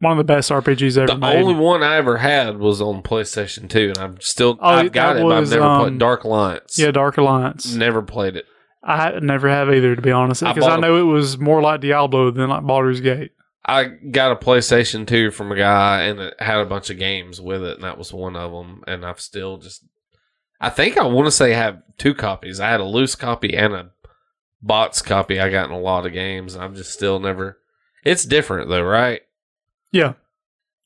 one 0.00 0.12
of 0.12 0.18
the 0.18 0.24
best 0.24 0.50
RPGs 0.50 0.96
ever 0.96 1.08
the 1.08 1.16
made. 1.18 1.36
only 1.42 1.54
one 1.54 1.82
I 1.82 1.96
ever 1.96 2.18
had 2.18 2.58
was 2.58 2.80
on 2.80 3.02
PlayStation 3.02 3.68
2, 3.68 3.88
and 3.88 3.98
I'm 3.98 4.20
still 4.20 4.56
Oh, 4.60 4.68
I've 4.68 4.92
got 4.92 5.16
it, 5.16 5.22
but 5.24 5.32
I've 5.32 5.50
never 5.50 5.64
um, 5.64 5.80
played 5.80 5.98
Dark 5.98 6.22
Alliance. 6.22 6.78
yeah, 6.78 6.92
Dark 6.92 7.16
Alliance. 7.18 7.74
never 7.74 8.00
played 8.02 8.36
it. 8.36 8.44
I 8.84 9.18
never 9.20 9.48
have 9.48 9.68
either, 9.74 9.96
to 9.96 10.00
be 10.02 10.12
honest, 10.12 10.42
because 10.44 10.62
I, 10.64 10.76
a- 10.76 10.80
know 10.80 10.96
it 10.98 11.02
was 11.12 11.36
more 11.38 11.60
like 11.60 11.80
Diablo 11.80 12.30
than 12.30 12.48
like 12.48 12.62
Baldur's 12.62 13.00
Gate. 13.00 13.32
I 13.66 13.86
got 13.86 14.30
a 14.30 14.36
PlayStation 14.36 15.04
2 15.04 15.32
from 15.32 15.50
a 15.50 15.56
guy, 15.56 16.02
and 16.02 16.20
it 16.20 16.34
had 16.38 16.58
a 16.60 16.64
bunch 16.64 16.88
of 16.90 16.98
games 16.98 17.40
with 17.40 17.64
it, 17.64 17.74
and 17.74 17.82
that 17.84 17.98
was 17.98 18.12
one 18.12 18.36
of 18.36 18.52
them. 18.52 18.84
And 18.86 19.04
I've 19.04 19.20
still 19.20 19.58
just, 19.58 19.84
I 20.60 20.70
think 20.70 20.96
I 20.96 21.04
want 21.06 21.26
to 21.26 21.32
say 21.32 21.52
I 21.52 21.56
have 21.56 21.82
two 21.98 22.14
copies. 22.14 22.60
I 22.60 22.70
had 22.70 22.78
a 22.80 22.84
loose 22.84 23.16
copy 23.16 23.56
and 23.56 23.74
a 23.74 23.90
box 24.62 25.02
copy. 25.02 25.40
I 25.40 25.50
got 25.50 25.66
in 25.66 25.74
a 25.74 25.80
lot 25.80 26.06
of 26.06 26.12
games, 26.12 26.56
I've 26.56 26.74
just 26.74 26.92
still 26.92 27.18
never. 27.20 27.58
It's 28.04 28.24
different 28.24 28.68
though, 28.68 28.82
right? 28.82 29.22
Yeah, 29.92 30.14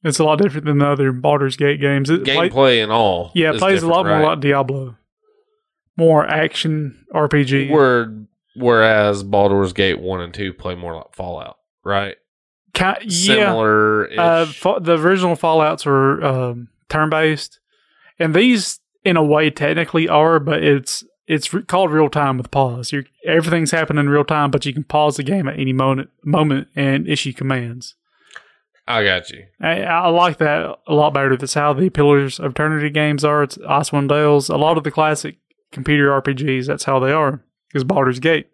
it's 0.03 0.19
a 0.19 0.25
lot 0.25 0.39
different 0.41 0.67
than 0.67 0.79
the 0.79 0.87
other 0.89 1.13
Baldur's 1.13 1.57
Gate 1.57 1.81
games. 1.81 2.09
It 2.11 2.25
play- 2.25 2.49
Gameplay 2.51 2.83
and 2.83 2.93
all. 2.93 3.33
yeah, 3.35 3.53
it 3.53 3.59
plays 3.59 3.83
a 3.83 3.89
lot 3.89 4.03
different, 4.05 4.19
more 4.21 4.29
right? 4.29 4.35
like 4.35 4.41
Diablo, 4.41 4.97
more 5.97 6.27
action 6.27 7.05
RPG. 7.15 7.71
Word, 7.71 8.27
whereas 8.57 9.23
Baldur's 9.23 9.73
Gate 9.73 10.01
1 10.01 10.21
and 10.21 10.33
2 10.35 10.53
play 10.55 10.75
more 10.75 10.97
like 10.97 11.15
Fallout, 11.15 11.57
right? 11.85 12.17
Yeah, 12.79 12.99
Similar. 13.09 14.09
Uh, 14.19 14.45
the 14.81 14.99
original 14.99 15.37
Fallout's 15.37 15.85
were 15.85 16.25
um, 16.25 16.69
turn 16.89 17.11
based, 17.11 17.61
and 18.19 18.35
these, 18.35 18.81
in 19.05 19.17
a 19.17 19.23
way, 19.25 19.51
technically 19.51 20.09
are, 20.09 20.41
but 20.41 20.63
it's 20.63 21.05
it's 21.33 21.53
re- 21.53 21.63
called 21.63 21.91
real 21.91 22.09
time 22.09 22.37
with 22.39 22.51
pause. 22.51 22.93
You're, 22.93 23.05
everything's 23.27 23.71
happening 23.71 24.05
in 24.05 24.11
real 24.11 24.25
time, 24.25 24.51
but 24.51 24.67
you 24.67 24.73
can 24.75 24.85
pause 24.85 25.17
the 25.17 25.23
game 25.23 25.49
at 25.49 25.59
any 25.59 25.73
moment 25.73 26.11
moment 26.25 26.69
and 26.77 27.09
issue 27.09 27.33
commands. 27.33 27.95
I 28.87 29.05
got 29.05 29.31
you. 29.31 29.45
I, 29.61 29.83
I 29.83 30.09
like 30.09 30.39
that 30.39 30.77
a 30.87 30.95
lot 30.95 31.15
better. 31.15 31.37
That's 31.37 31.55
how 31.55 31.73
the 31.73 31.89
Pillars 31.89 32.41
of 32.41 32.53
Eternity 32.53 32.91
games 32.91 33.25
are. 33.25 33.43
It's 33.45 33.57
Icewind 33.59 34.09
Dales. 34.09 34.49
A 34.49 34.57
lot 34.57 34.77
of 34.77 34.85
the 34.85 34.91
classic 34.91 35.37
computer 35.71 36.09
RPGs, 36.21 36.67
that's 36.67 36.85
how 36.85 36.99
they 36.99 37.13
are. 37.13 37.43
Because 37.69 37.85
Baldur's 37.85 38.19
Gate. 38.19 38.49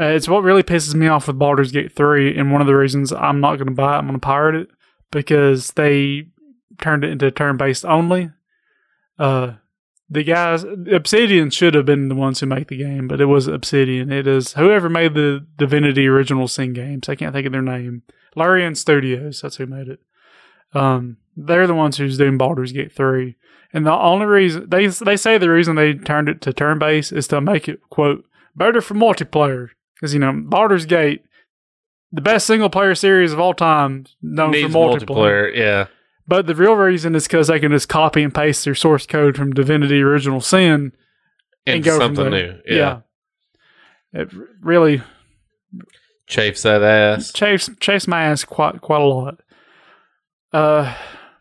Uh, 0.00 0.04
it's 0.04 0.28
what 0.28 0.44
really 0.44 0.62
pisses 0.62 0.94
me 0.94 1.08
off 1.08 1.26
with 1.26 1.38
Baldur's 1.38 1.72
Gate 1.72 1.94
3, 1.94 2.38
and 2.38 2.52
one 2.52 2.60
of 2.60 2.68
the 2.68 2.76
reasons 2.76 3.12
I'm 3.12 3.40
not 3.40 3.56
going 3.56 3.66
to 3.66 3.74
buy 3.74 3.96
it, 3.96 3.98
I'm 3.98 4.06
going 4.06 4.18
to 4.18 4.24
pirate 4.24 4.54
it. 4.54 4.68
because 5.10 5.72
they 5.72 6.28
turned 6.80 7.04
it 7.04 7.10
into 7.10 7.30
turn 7.30 7.56
based 7.56 7.84
only. 7.84 8.30
Uh, 9.18 9.54
the 10.10 10.24
guys 10.24 10.64
Obsidian 10.92 11.50
should 11.50 11.74
have 11.74 11.86
been 11.86 12.08
the 12.08 12.16
ones 12.16 12.40
who 12.40 12.46
make 12.46 12.68
the 12.68 12.76
game, 12.76 13.06
but 13.06 13.20
it 13.20 13.26
was 13.26 13.46
Obsidian. 13.46 14.10
It 14.10 14.26
is 14.26 14.54
whoever 14.54 14.88
made 14.88 15.14
the 15.14 15.46
Divinity 15.56 16.08
original 16.08 16.48
Sin 16.48 16.72
games. 16.72 17.08
I 17.08 17.14
can't 17.14 17.32
think 17.32 17.46
of 17.46 17.52
their 17.52 17.62
name. 17.62 18.02
Larian 18.34 18.74
Studios. 18.74 19.40
That's 19.40 19.56
who 19.56 19.66
made 19.66 19.88
it. 19.88 20.00
Um, 20.74 21.18
they're 21.36 21.66
the 21.66 21.74
ones 21.74 21.96
who's 21.96 22.18
doing 22.18 22.38
Baldur's 22.38 22.72
Gate 22.72 22.92
three, 22.92 23.36
and 23.72 23.86
the 23.86 23.92
only 23.92 24.26
reason 24.26 24.68
they 24.68 24.86
they 24.88 25.16
say 25.16 25.38
the 25.38 25.50
reason 25.50 25.76
they 25.76 25.94
turned 25.94 26.28
it 26.28 26.40
to 26.42 26.52
turn 26.52 26.78
based 26.78 27.12
is 27.12 27.28
to 27.28 27.40
make 27.40 27.68
it 27.68 27.80
quote 27.88 28.24
better 28.56 28.80
for 28.80 28.94
multiplayer 28.94 29.68
because 29.94 30.12
you 30.12 30.20
know 30.20 30.32
Baldur's 30.32 30.86
Gate, 30.86 31.24
the 32.12 32.20
best 32.20 32.46
single 32.46 32.70
player 32.70 32.94
series 32.94 33.32
of 33.32 33.40
all 33.40 33.54
time, 33.54 34.06
known 34.22 34.52
Needs 34.52 34.72
for 34.72 34.78
multiplayer. 34.78 35.06
multiplayer. 35.06 35.56
Yeah. 35.56 35.86
But 36.30 36.46
the 36.46 36.54
real 36.54 36.74
reason 36.76 37.16
is 37.16 37.26
because 37.26 37.48
they 37.48 37.58
can 37.58 37.72
just 37.72 37.88
copy 37.88 38.22
and 38.22 38.32
paste 38.32 38.64
their 38.64 38.76
source 38.76 39.04
code 39.04 39.36
from 39.36 39.52
Divinity 39.52 40.00
Original 40.00 40.40
Sin 40.40 40.92
and 41.66 41.76
Into 41.76 41.90
go 41.90 41.98
something 41.98 42.24
from 42.26 42.30
there. 42.32 42.52
new. 42.68 42.76
Yeah. 42.76 43.00
It 44.12 44.30
really 44.60 45.02
Chafes 46.28 46.62
that 46.62 46.82
ass. 46.82 47.32
chafes 47.32 47.68
chafes 47.80 48.06
my 48.06 48.22
ass 48.22 48.44
quite 48.44 48.80
quite 48.80 49.00
a 49.00 49.04
lot. 49.04 49.40
Uh, 50.52 50.94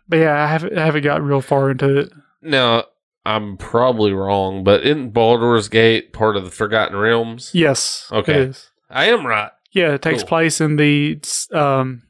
but 0.08 0.18
yeah, 0.18 0.44
I 0.44 0.48
haven't 0.48 0.76
I 0.76 0.84
haven't 0.86 1.04
got 1.04 1.22
real 1.22 1.42
far 1.42 1.70
into 1.70 1.96
it. 2.00 2.12
Now, 2.42 2.86
I'm 3.26 3.58
probably 3.58 4.12
wrong, 4.14 4.64
but 4.64 4.84
isn't 4.84 5.12
Baldur's 5.12 5.70
Gate 5.70 6.14
part 6.14 6.36
of 6.36 6.44
the 6.46 6.50
Forgotten 6.52 6.98
Realms? 6.98 7.52
Yes, 7.54 8.08
Okay. 8.12 8.52
I 8.90 9.06
am 9.06 9.26
right. 9.28 9.52
Yeah, 9.72 9.94
it 9.94 10.02
takes 10.02 10.24
Cool. 10.24 10.30
place 10.30 10.60
in 10.60 10.78
the 10.78 11.20
um 11.54 12.02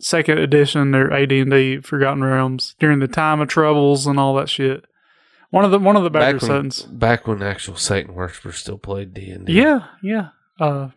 second 0.00 0.38
edition 0.38 0.94
or 0.94 1.12
AD 1.12 1.32
and 1.32 1.50
D 1.50 1.80
Forgotten 1.80 2.22
Realms 2.22 2.74
during 2.78 2.98
the 2.98 3.08
time 3.08 3.40
of 3.40 3.48
troubles 3.48 4.06
and 4.06 4.18
all 4.18 4.34
that 4.34 4.48
shit. 4.48 4.84
One 5.50 5.64
of 5.64 5.70
the 5.70 5.78
one 5.78 5.96
of 5.96 6.02
the 6.02 6.10
better 6.10 6.34
Back 6.34 6.42
when, 6.42 6.50
settings. 6.50 6.82
back 6.82 7.26
when 7.26 7.42
actual 7.42 7.76
Satan 7.76 8.14
worshippers 8.14 8.56
still 8.56 8.78
played 8.78 9.14
D 9.14 9.30
and 9.30 9.46
D. 9.46 9.52
Yeah, 9.54 9.86
yeah. 10.02 10.28
Uh, 10.58 10.88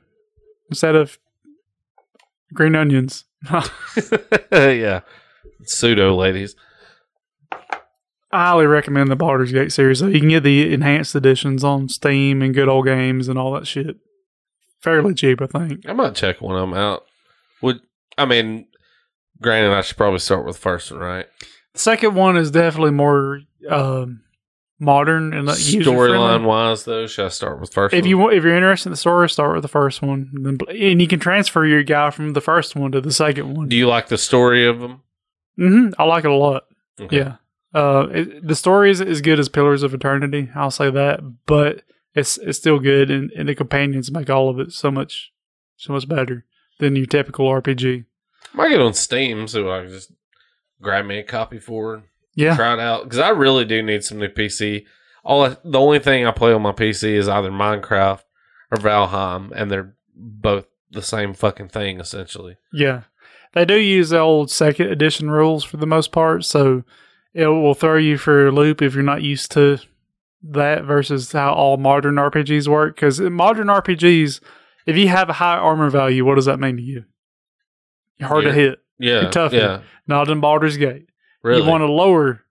instead 0.69 0.95
of 0.95 1.17
green 2.53 2.75
onions. 2.75 3.25
yeah. 4.51 5.01
Pseudo 5.63 6.15
ladies. 6.15 6.55
I 8.31 8.45
highly 8.45 8.67
recommend 8.67 9.09
the 9.09 9.15
Baldur's 9.15 9.51
Gate 9.51 9.71
series. 9.71 10.01
You 10.01 10.19
can 10.19 10.29
get 10.29 10.43
the 10.43 10.71
enhanced 10.71 11.15
editions 11.15 11.63
on 11.63 11.89
Steam 11.89 12.41
and 12.41 12.53
Good 12.53 12.67
Old 12.67 12.85
Games 12.85 13.27
and 13.27 13.39
all 13.39 13.53
that 13.53 13.65
shit. 13.65 13.97
Fairly 14.81 15.13
cheap, 15.13 15.41
I 15.41 15.47
think. 15.47 15.87
I 15.89 15.93
might 15.93 16.15
check 16.15 16.39
one 16.39 16.55
of 16.55 16.61
them 16.61 16.73
out. 16.77 17.05
Would 17.61 17.81
I 18.17 18.25
mean? 18.25 18.67
Granted, 19.41 19.73
I 19.73 19.81
should 19.81 19.97
probably 19.97 20.19
start 20.19 20.45
with 20.45 20.55
the 20.55 20.61
first 20.61 20.91
one, 20.91 20.99
right? 20.99 21.27
The 21.73 21.79
second 21.79 22.15
one 22.15 22.35
is 22.37 22.51
definitely 22.51 22.91
more 22.91 23.41
um, 23.69 24.21
modern 24.79 25.33
and 25.33 25.47
Storyline 25.47 25.83
storyline. 25.83 26.45
wise, 26.45 26.83
though, 26.85 27.07
should 27.07 27.25
I 27.25 27.29
start 27.29 27.59
with 27.61 27.73
first? 27.73 27.93
If 27.93 28.01
one? 28.01 28.09
you 28.09 28.17
want, 28.17 28.33
if 28.35 28.43
you're 28.43 28.55
interested 28.55 28.89
in 28.89 28.91
the 28.93 28.97
story, 28.97 29.29
start 29.29 29.53
with 29.53 29.61
the 29.61 29.67
first 29.67 30.01
one, 30.01 30.31
and, 30.33 30.45
then, 30.45 30.57
and 30.69 31.01
you 31.01 31.07
can 31.07 31.19
transfer 31.19 31.65
your 31.65 31.83
guy 31.83 32.09
from 32.09 32.33
the 32.33 32.41
first 32.41 32.75
one 32.75 32.91
to 32.91 33.01
the 33.01 33.11
second 33.11 33.55
one. 33.55 33.69
do 33.69 33.75
you 33.77 33.87
like 33.87 34.07
the 34.07 34.17
story 34.17 34.65
of 34.65 34.79
them? 34.79 35.01
hmm 35.57 35.89
I 35.97 36.03
like 36.05 36.25
it 36.25 36.31
a 36.31 36.35
lot. 36.35 36.63
Okay. 36.99 37.17
Yeah. 37.17 37.35
Uh, 37.73 38.07
it, 38.11 38.47
the 38.47 38.55
story 38.55 38.89
is 38.89 38.99
as 38.99 39.21
good 39.21 39.39
as 39.39 39.47
Pillars 39.47 39.83
of 39.83 39.93
Eternity. 39.93 40.49
I'll 40.55 40.71
say 40.71 40.89
that, 40.89 41.19
but 41.45 41.83
it's 42.15 42.37
it's 42.39 42.57
still 42.57 42.79
good, 42.79 43.11
and, 43.11 43.31
and 43.31 43.47
the 43.47 43.55
companions 43.55 44.11
make 44.11 44.29
all 44.29 44.49
of 44.49 44.59
it 44.59 44.73
so 44.73 44.89
much 44.89 45.31
so 45.77 45.93
much 45.93 46.07
better 46.09 46.45
than 46.79 46.95
your 46.95 47.05
typical 47.05 47.47
RPG. 47.47 48.05
I 48.53 48.57
might 48.57 48.69
get 48.69 48.81
on 48.81 48.93
Steam 48.93 49.47
so 49.47 49.71
I 49.71 49.81
can 49.81 49.89
just 49.89 50.11
grab 50.81 51.05
me 51.05 51.19
a 51.19 51.23
copy 51.23 51.59
for 51.59 51.95
it. 51.95 52.03
Yeah, 52.35 52.55
try 52.55 52.73
it 52.73 52.79
out 52.79 53.03
because 53.03 53.19
I 53.19 53.29
really 53.29 53.65
do 53.65 53.81
need 53.81 54.03
some 54.03 54.19
new 54.19 54.29
PC. 54.29 54.85
All 55.23 55.43
I, 55.45 55.57
the 55.63 55.79
only 55.79 55.99
thing 55.99 56.25
I 56.25 56.31
play 56.31 56.53
on 56.53 56.61
my 56.61 56.71
PC 56.71 57.13
is 57.13 57.27
either 57.27 57.51
Minecraft 57.51 58.21
or 58.71 58.77
Valheim, 58.77 59.51
and 59.53 59.69
they're 59.69 59.95
both 60.15 60.65
the 60.91 61.01
same 61.01 61.33
fucking 61.33 61.69
thing 61.69 61.99
essentially. 61.99 62.57
yeah. 62.73 63.03
They 63.53 63.65
do 63.65 63.79
use 63.79 64.09
the 64.09 64.19
old 64.19 64.51
second 64.51 64.89
edition 64.91 65.31
rules 65.31 65.63
for 65.63 65.77
the 65.77 65.87
most 65.87 66.11
part, 66.11 66.45
so 66.45 66.83
it 67.33 67.47
will 67.47 67.73
throw 67.73 67.97
you 67.97 68.15
for 68.15 68.45
a 68.45 68.51
loop 68.51 68.79
if 68.79 68.93
you're 68.93 69.01
not 69.01 69.23
used 69.23 69.51
to 69.53 69.79
that 70.43 70.83
versus 70.83 71.31
how 71.31 71.53
all 71.53 71.77
modern 71.77 72.15
RPGs 72.15 72.67
work. 72.67 72.95
Because 72.95 73.19
modern 73.19 73.65
RPGs, 73.65 74.39
if 74.85 74.95
you 74.95 75.07
have 75.07 75.29
a 75.29 75.33
high 75.33 75.57
armor 75.57 75.89
value, 75.89 76.23
what 76.23 76.35
does 76.35 76.45
that 76.45 76.59
mean 76.59 76.77
to 76.77 76.83
you? 76.83 77.05
You're 78.19 78.29
hard 78.29 78.43
to 78.45 78.53
hit. 78.53 78.79
Yeah, 78.97 79.21
You're 79.21 79.31
tough, 79.31 79.53
yeah, 79.53 79.81
Not 80.07 80.29
in 80.29 80.39
Baldur's 80.41 80.75
Gate. 80.77 81.07
really. 81.41 81.61
You 81.63 81.69
want 81.69 81.83
a 81.83 81.91
lower 81.91 82.43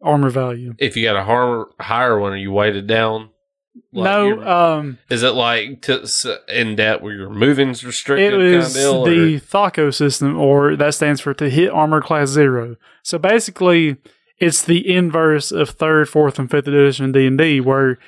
armor 0.00 0.30
value. 0.30 0.74
if 0.78 0.96
you 0.96 1.02
got 1.04 1.16
a 1.16 1.24
har- 1.24 1.68
higher 1.80 2.18
one, 2.18 2.32
are 2.32 2.36
you 2.36 2.52
weighted 2.52 2.86
down? 2.86 3.30
Like 3.92 4.04
no, 4.04 4.42
um, 4.78 4.98
is 5.08 5.22
it 5.22 5.30
like 5.34 5.82
to, 5.82 6.04
in 6.48 6.76
depth 6.76 7.02
where 7.02 7.12
your 7.14 7.30
moving's 7.30 7.84
restricted? 7.84 8.32
it 8.34 8.36
kind 8.36 8.42
is 8.44 8.66
of 8.76 8.80
deal, 8.80 8.94
or- 8.94 9.10
the 9.10 9.38
THACO 9.40 9.90
system, 9.92 10.38
or 10.38 10.76
that 10.76 10.94
stands 10.94 11.20
for 11.20 11.32
to 11.34 11.48
hit 11.48 11.70
armor 11.70 12.00
class 12.00 12.28
zero. 12.28 12.76
So 13.02 13.18
basically, 13.18 13.96
it's 14.38 14.62
the 14.62 14.88
inverse 14.92 15.50
of 15.52 15.70
third, 15.70 16.08
fourth, 16.08 16.38
and 16.38 16.50
fifth 16.50 16.66
edition 16.68 17.10
D 17.12 17.26
and 17.26 17.38
D, 17.38 17.60
where 17.60 17.98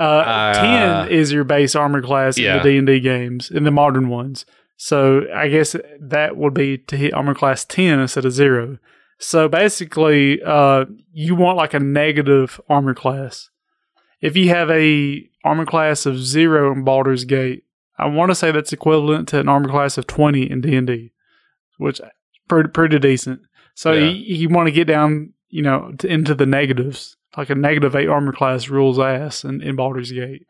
uh, 0.00 0.02
Uh, 0.02 0.54
ten 0.54 1.08
is 1.12 1.32
your 1.32 1.44
base 1.44 1.74
armor 1.76 2.02
class 2.02 2.36
in 2.38 2.44
the 2.58 2.62
D 2.62 2.76
and 2.78 2.86
D 2.86 2.98
games, 3.00 3.50
in 3.50 3.64
the 3.64 3.70
modern 3.72 4.08
ones. 4.08 4.44
So 4.84 5.28
I 5.32 5.46
guess 5.46 5.76
that 6.00 6.36
would 6.36 6.54
be 6.54 6.76
to 6.76 6.96
hit 6.96 7.14
armor 7.14 7.36
class 7.36 7.64
ten 7.64 8.00
instead 8.00 8.24
of 8.24 8.32
zero. 8.32 8.78
So 9.20 9.48
basically, 9.48 10.42
uh, 10.42 10.86
you 11.12 11.36
want 11.36 11.56
like 11.56 11.72
a 11.72 11.78
negative 11.78 12.60
armor 12.68 12.92
class. 12.92 13.48
If 14.20 14.36
you 14.36 14.48
have 14.48 14.70
a 14.72 15.24
armor 15.44 15.66
class 15.66 16.04
of 16.04 16.18
zero 16.18 16.72
in 16.72 16.82
Baldur's 16.82 17.24
Gate, 17.24 17.62
I 17.96 18.06
want 18.06 18.32
to 18.32 18.34
say 18.34 18.50
that's 18.50 18.72
equivalent 18.72 19.28
to 19.28 19.38
an 19.38 19.48
armor 19.48 19.68
class 19.68 19.98
of 19.98 20.08
twenty 20.08 20.50
in 20.50 20.60
D 20.62 20.74
and 20.74 20.88
D, 20.88 21.12
which 21.78 22.00
pretty 22.48 22.70
pretty 22.70 22.98
decent. 22.98 23.40
So 23.76 23.92
Yeah. 23.92 24.08
you, 24.10 24.34
you 24.34 24.48
want 24.48 24.66
to 24.66 24.72
get 24.72 24.88
down, 24.88 25.32
you 25.48 25.62
know, 25.62 25.92
to, 25.98 26.08
into 26.08 26.34
the 26.34 26.46
negatives. 26.46 27.16
Like 27.36 27.50
a 27.50 27.54
negative 27.54 27.94
eight 27.94 28.08
armor 28.08 28.32
class 28.32 28.68
rules 28.68 28.98
ass 28.98 29.44
in, 29.44 29.62
in 29.62 29.76
Baldur's 29.76 30.10
Gate. 30.10 30.44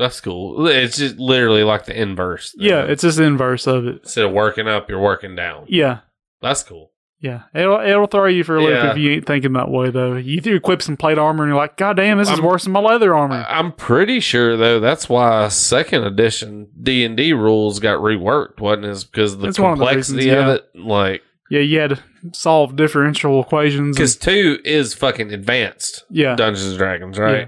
That's 0.00 0.20
cool. 0.20 0.66
It's 0.66 0.96
just 0.96 1.18
literally 1.18 1.62
like 1.62 1.84
the 1.84 2.00
inverse. 2.00 2.52
thing. 2.52 2.66
Yeah, 2.66 2.82
it's 2.84 3.02
just 3.02 3.18
the 3.18 3.24
inverse 3.24 3.66
of 3.66 3.86
it. 3.86 4.00
instead 4.02 4.24
of 4.24 4.32
working 4.32 4.66
up, 4.66 4.88
you're 4.88 4.98
working 5.00 5.36
down. 5.36 5.66
Yeah, 5.68 5.98
That's 6.40 6.62
cool. 6.62 6.90
yeah. 7.20 7.42
It'll 7.54 7.78
it'll 7.80 8.06
throw 8.06 8.24
you 8.26 8.42
for 8.42 8.56
a 8.56 8.60
loop 8.62 8.70
Yeah. 8.70 8.90
if 8.92 8.96
you 8.96 9.10
ain't 9.12 9.26
thinking 9.26 9.52
that 9.52 9.70
way 9.70 9.90
though. 9.90 10.14
You 10.16 10.40
do 10.40 10.56
equip 10.56 10.80
some 10.80 10.96
plate 10.96 11.18
armor 11.18 11.44
and 11.44 11.50
you're 11.50 11.58
like, 11.60 11.76
God 11.76 11.96
damn, 11.98 12.16
this 12.16 12.28
is 12.30 12.38
I'm- 12.38 12.44
worse 12.48 12.64
than 12.64 12.72
my 12.72 12.80
leather 12.80 13.14
armor. 13.14 13.44
I'm 13.46 13.72
pretty 13.72 14.20
sure 14.20 14.56
though 14.56 14.80
that's 14.80 15.06
why 15.08 15.48
second 15.48 16.04
edition 16.04 16.68
D 16.80 17.04
and 17.04 17.14
D 17.16 17.34
rules 17.34 17.78
got 17.78 17.98
reworked, 18.00 18.58
wasn't 18.58 18.86
it? 18.86 19.04
Because 19.12 19.36
the 19.36 19.42
That's 19.48 19.58
one 19.58 19.72
of 19.74 19.78
the 19.78 19.84
complexity 19.84 20.30
reasons, 20.30 20.40
of 20.40 20.46
yeah. 20.48 20.54
it, 20.54 20.86
like 20.86 21.22
yeah, 21.50 21.60
you 21.60 21.78
had 21.80 21.90
to 21.90 21.98
solve 22.32 22.74
differential 22.76 23.38
equations. 23.42 23.96
because 23.96 24.16
two 24.16 24.60
is 24.64 24.94
fucking 24.94 25.30
advanced 25.32 26.04
yeah, 26.08 26.36
Dungeons 26.36 26.68
and 26.68 26.78
Dragons, 26.78 27.18
right? 27.18 27.38
Yeah. 27.38 27.46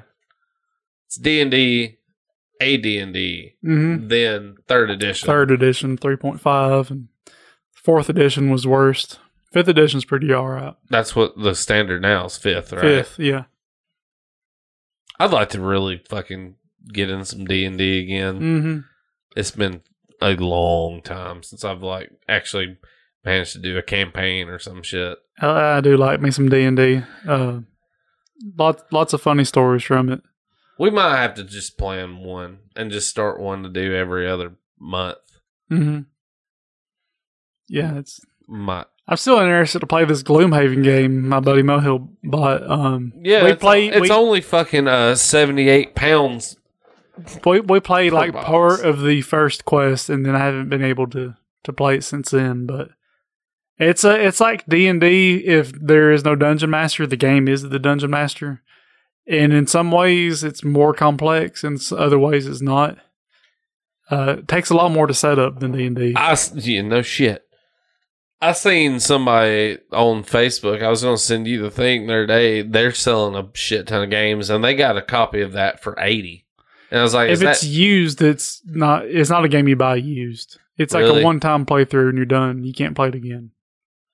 It's 1.07 1.17
D 1.19 1.41
and 1.41 1.51
D, 1.51 1.99
AD 2.63 2.87
and 2.87 3.13
D, 3.15 3.55
hmm 3.63 4.09
then 4.09 4.57
third 4.69 4.91
edition. 4.91 5.27
third 5.27 5.51
edition 5.51 5.97
three 5.97 6.17
point 6.17 6.41
five, 6.41 6.91
and 6.91 7.09
fourth 7.73 8.09
edition 8.09 8.51
was 8.51 8.67
worst. 8.67 9.19
Fifth 9.53 9.69
edition's 9.69 10.05
pretty 10.05 10.33
all 10.33 10.49
right. 10.49 10.75
That's 10.89 11.15
what 11.15 11.37
the 11.37 11.55
standard 11.55 12.01
now 12.03 12.25
is 12.27 12.39
fifth, 12.39 12.73
right? 12.73 12.81
Fifth, 12.81 13.19
yeah. 13.19 13.45
I'd 15.19 15.31
like 15.31 15.51
to 15.51 15.61
really 15.61 16.03
fucking 16.09 16.57
get 16.93 17.11
in 17.11 17.25
some 17.25 17.45
D 17.45 17.65
and 17.65 17.77
D 17.79 18.01
again. 18.01 18.37
hmm 18.37 18.79
It's 19.39 19.51
been 19.51 19.83
a 20.21 20.35
long 20.37 21.03
time 21.03 21.43
since 21.43 21.65
I've 21.65 21.83
like 21.83 22.11
actually 22.29 22.79
managed 23.25 23.53
to 23.53 23.59
do 23.59 23.77
a 23.79 23.83
campaign 23.83 24.49
or 24.49 24.59
some 24.59 24.83
shit. 24.83 25.19
I, 25.41 25.77
I 25.77 25.81
do 25.81 25.97
like 25.97 26.21
me 26.21 26.31
some 26.31 26.49
D 26.49 26.63
and 26.65 26.77
D. 26.77 27.03
Uh, 27.27 27.61
lots 28.57 28.83
lots 28.91 29.13
of 29.13 29.21
funny 29.23 29.45
stories 29.45 29.83
from 29.85 30.09
it. 30.11 30.23
We 30.83 30.91
might 30.91 31.17
have 31.17 31.35
to 31.35 31.45
just 31.45 31.79
plan 31.79 32.19
one 32.19 32.59
and 32.75 32.91
just 32.91 33.09
start 33.09 33.39
one 33.39 33.63
to 33.63 33.69
do 33.69 33.95
every 33.95 34.29
other 34.29 34.57
month. 34.81 35.19
hmm 35.69 36.01
Yeah, 37.69 37.99
it's. 37.99 38.21
Might. 38.49 38.87
I'm 39.07 39.17
still 39.17 39.39
interested 39.39 39.79
to 39.79 39.87
play 39.87 40.05
this 40.05 40.25
Gloomhaven 40.25 40.83
game 40.83 41.29
my 41.29 41.39
buddy 41.39 41.63
Mohill 41.63 42.09
bought. 42.25 42.69
Um, 42.69 43.13
Yeah, 43.23 43.45
we 43.45 43.51
it's, 43.53 43.61
play. 43.61 43.87
it's 43.87 44.01
we, 44.01 44.11
only 44.11 44.41
fucking 44.41 44.89
uh, 44.89 45.15
78 45.15 45.95
pounds. 45.95 46.57
we, 47.47 47.61
we 47.61 47.79
played 47.79 48.13
like 48.13 48.33
box. 48.33 48.45
part 48.45 48.81
of 48.81 49.03
the 49.03 49.21
first 49.23 49.65
quest, 49.65 50.11
and 50.11 50.27
then 50.27 50.35
I 50.35 50.41
haven't 50.41 50.69
been 50.69 50.83
able 50.83 51.07
to 51.11 51.37
to 51.63 51.73
play 51.73 51.95
it 51.95 52.03
since 52.03 52.33
then. 52.33 52.67
But 52.67 52.89
it's 53.79 54.03
a 54.03 54.21
it's 54.21 54.41
like 54.41 54.67
D 54.67 54.89
and 54.89 55.01
D. 55.01 55.37
If 55.47 55.71
there 55.71 56.11
is 56.11 56.25
no 56.25 56.35
dungeon 56.35 56.71
master, 56.71 57.07
the 57.07 57.17
game 57.17 57.47
is 57.47 57.63
the 57.63 57.79
dungeon 57.79 58.11
master, 58.11 58.63
and 59.27 59.53
in 59.53 59.67
some 59.67 59.91
ways 59.91 60.43
it's 60.45 60.65
more 60.65 60.93
complex, 60.95 61.65
and 61.65 61.81
other 61.97 62.19
ways 62.19 62.47
it's 62.47 62.63
not. 62.63 62.99
Uh, 64.11 64.37
it 64.39 64.49
takes 64.49 64.69
a 64.71 64.75
lot 64.75 64.91
more 64.93 65.07
to 65.07 65.15
set 65.15 65.39
up 65.39 65.61
than 65.61 65.73
D 65.73 65.87
and 65.87 65.97
D. 65.97 66.13
I, 66.17 66.37
yeah, 66.55 66.83
no 66.83 67.03
shit. 67.03 67.45
I 68.41 68.53
seen 68.53 68.99
somebody 68.99 69.79
on 69.93 70.25
Facebook. 70.25 70.83
I 70.83 70.89
was 70.89 71.03
going 71.03 71.17
to 71.17 71.23
send 71.23 71.47
you 71.47 71.63
the 71.63 71.71
thing 71.71 72.07
the 72.07 72.13
other 72.13 72.27
day. 72.27 72.63
They're 72.63 72.93
selling 72.93 73.37
a 73.37 73.49
shit 73.55 73.87
ton 73.87 74.03
of 74.03 74.11
games, 74.11 74.51
and 74.51 74.65
they 74.65 74.75
got 74.75 74.97
a 74.97 75.03
copy 75.03 75.41
of 75.41 75.53
that 75.53 75.81
for 75.83 75.95
eighty. 75.99 76.45
And 76.91 77.01
I 77.01 77.03
was 77.05 77.15
like, 77.15 77.31
if 77.31 77.41
it's 77.41 77.61
that 77.63 77.67
used, 77.67 78.21
it's 78.21 78.61
not. 78.67 79.07
It's 79.07 79.31
not 79.31 79.45
a 79.45 79.49
game 79.49 79.69
you 79.69 79.77
buy 79.77 79.95
used. 79.97 80.59
It's 80.77 80.93
like 80.93 81.03
Really? 81.05 81.23
a 81.23 81.25
one-time 81.25 81.65
playthrough 81.67 82.09
and 82.09 82.17
you're 82.17 82.27
done. 82.27 82.65
You 82.65 82.73
can't 82.73 82.97
play 82.97 83.09
it 83.09 83.15
again. 83.15 83.53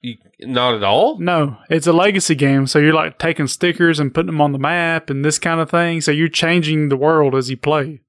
You, 0.00 0.16
not 0.40 0.74
at 0.74 0.82
all?" 0.82 1.18
No, 1.18 1.56
it's 1.70 1.86
a 1.86 1.92
legacy 1.92 2.34
game. 2.34 2.66
So 2.66 2.78
you're 2.78 2.94
like 2.94 3.18
taking 3.18 3.46
stickers 3.46 3.98
and 3.98 4.14
putting 4.14 4.26
them 4.26 4.40
on 4.40 4.52
the 4.52 4.58
map 4.58 5.10
and 5.10 5.24
this 5.24 5.38
kind 5.38 5.60
of 5.60 5.70
thing. 5.70 6.00
So 6.00 6.10
you're 6.10 6.28
changing 6.28 6.88
the 6.88 6.96
world 6.96 7.34
as 7.34 7.50
you 7.50 7.56
play. 7.56 8.00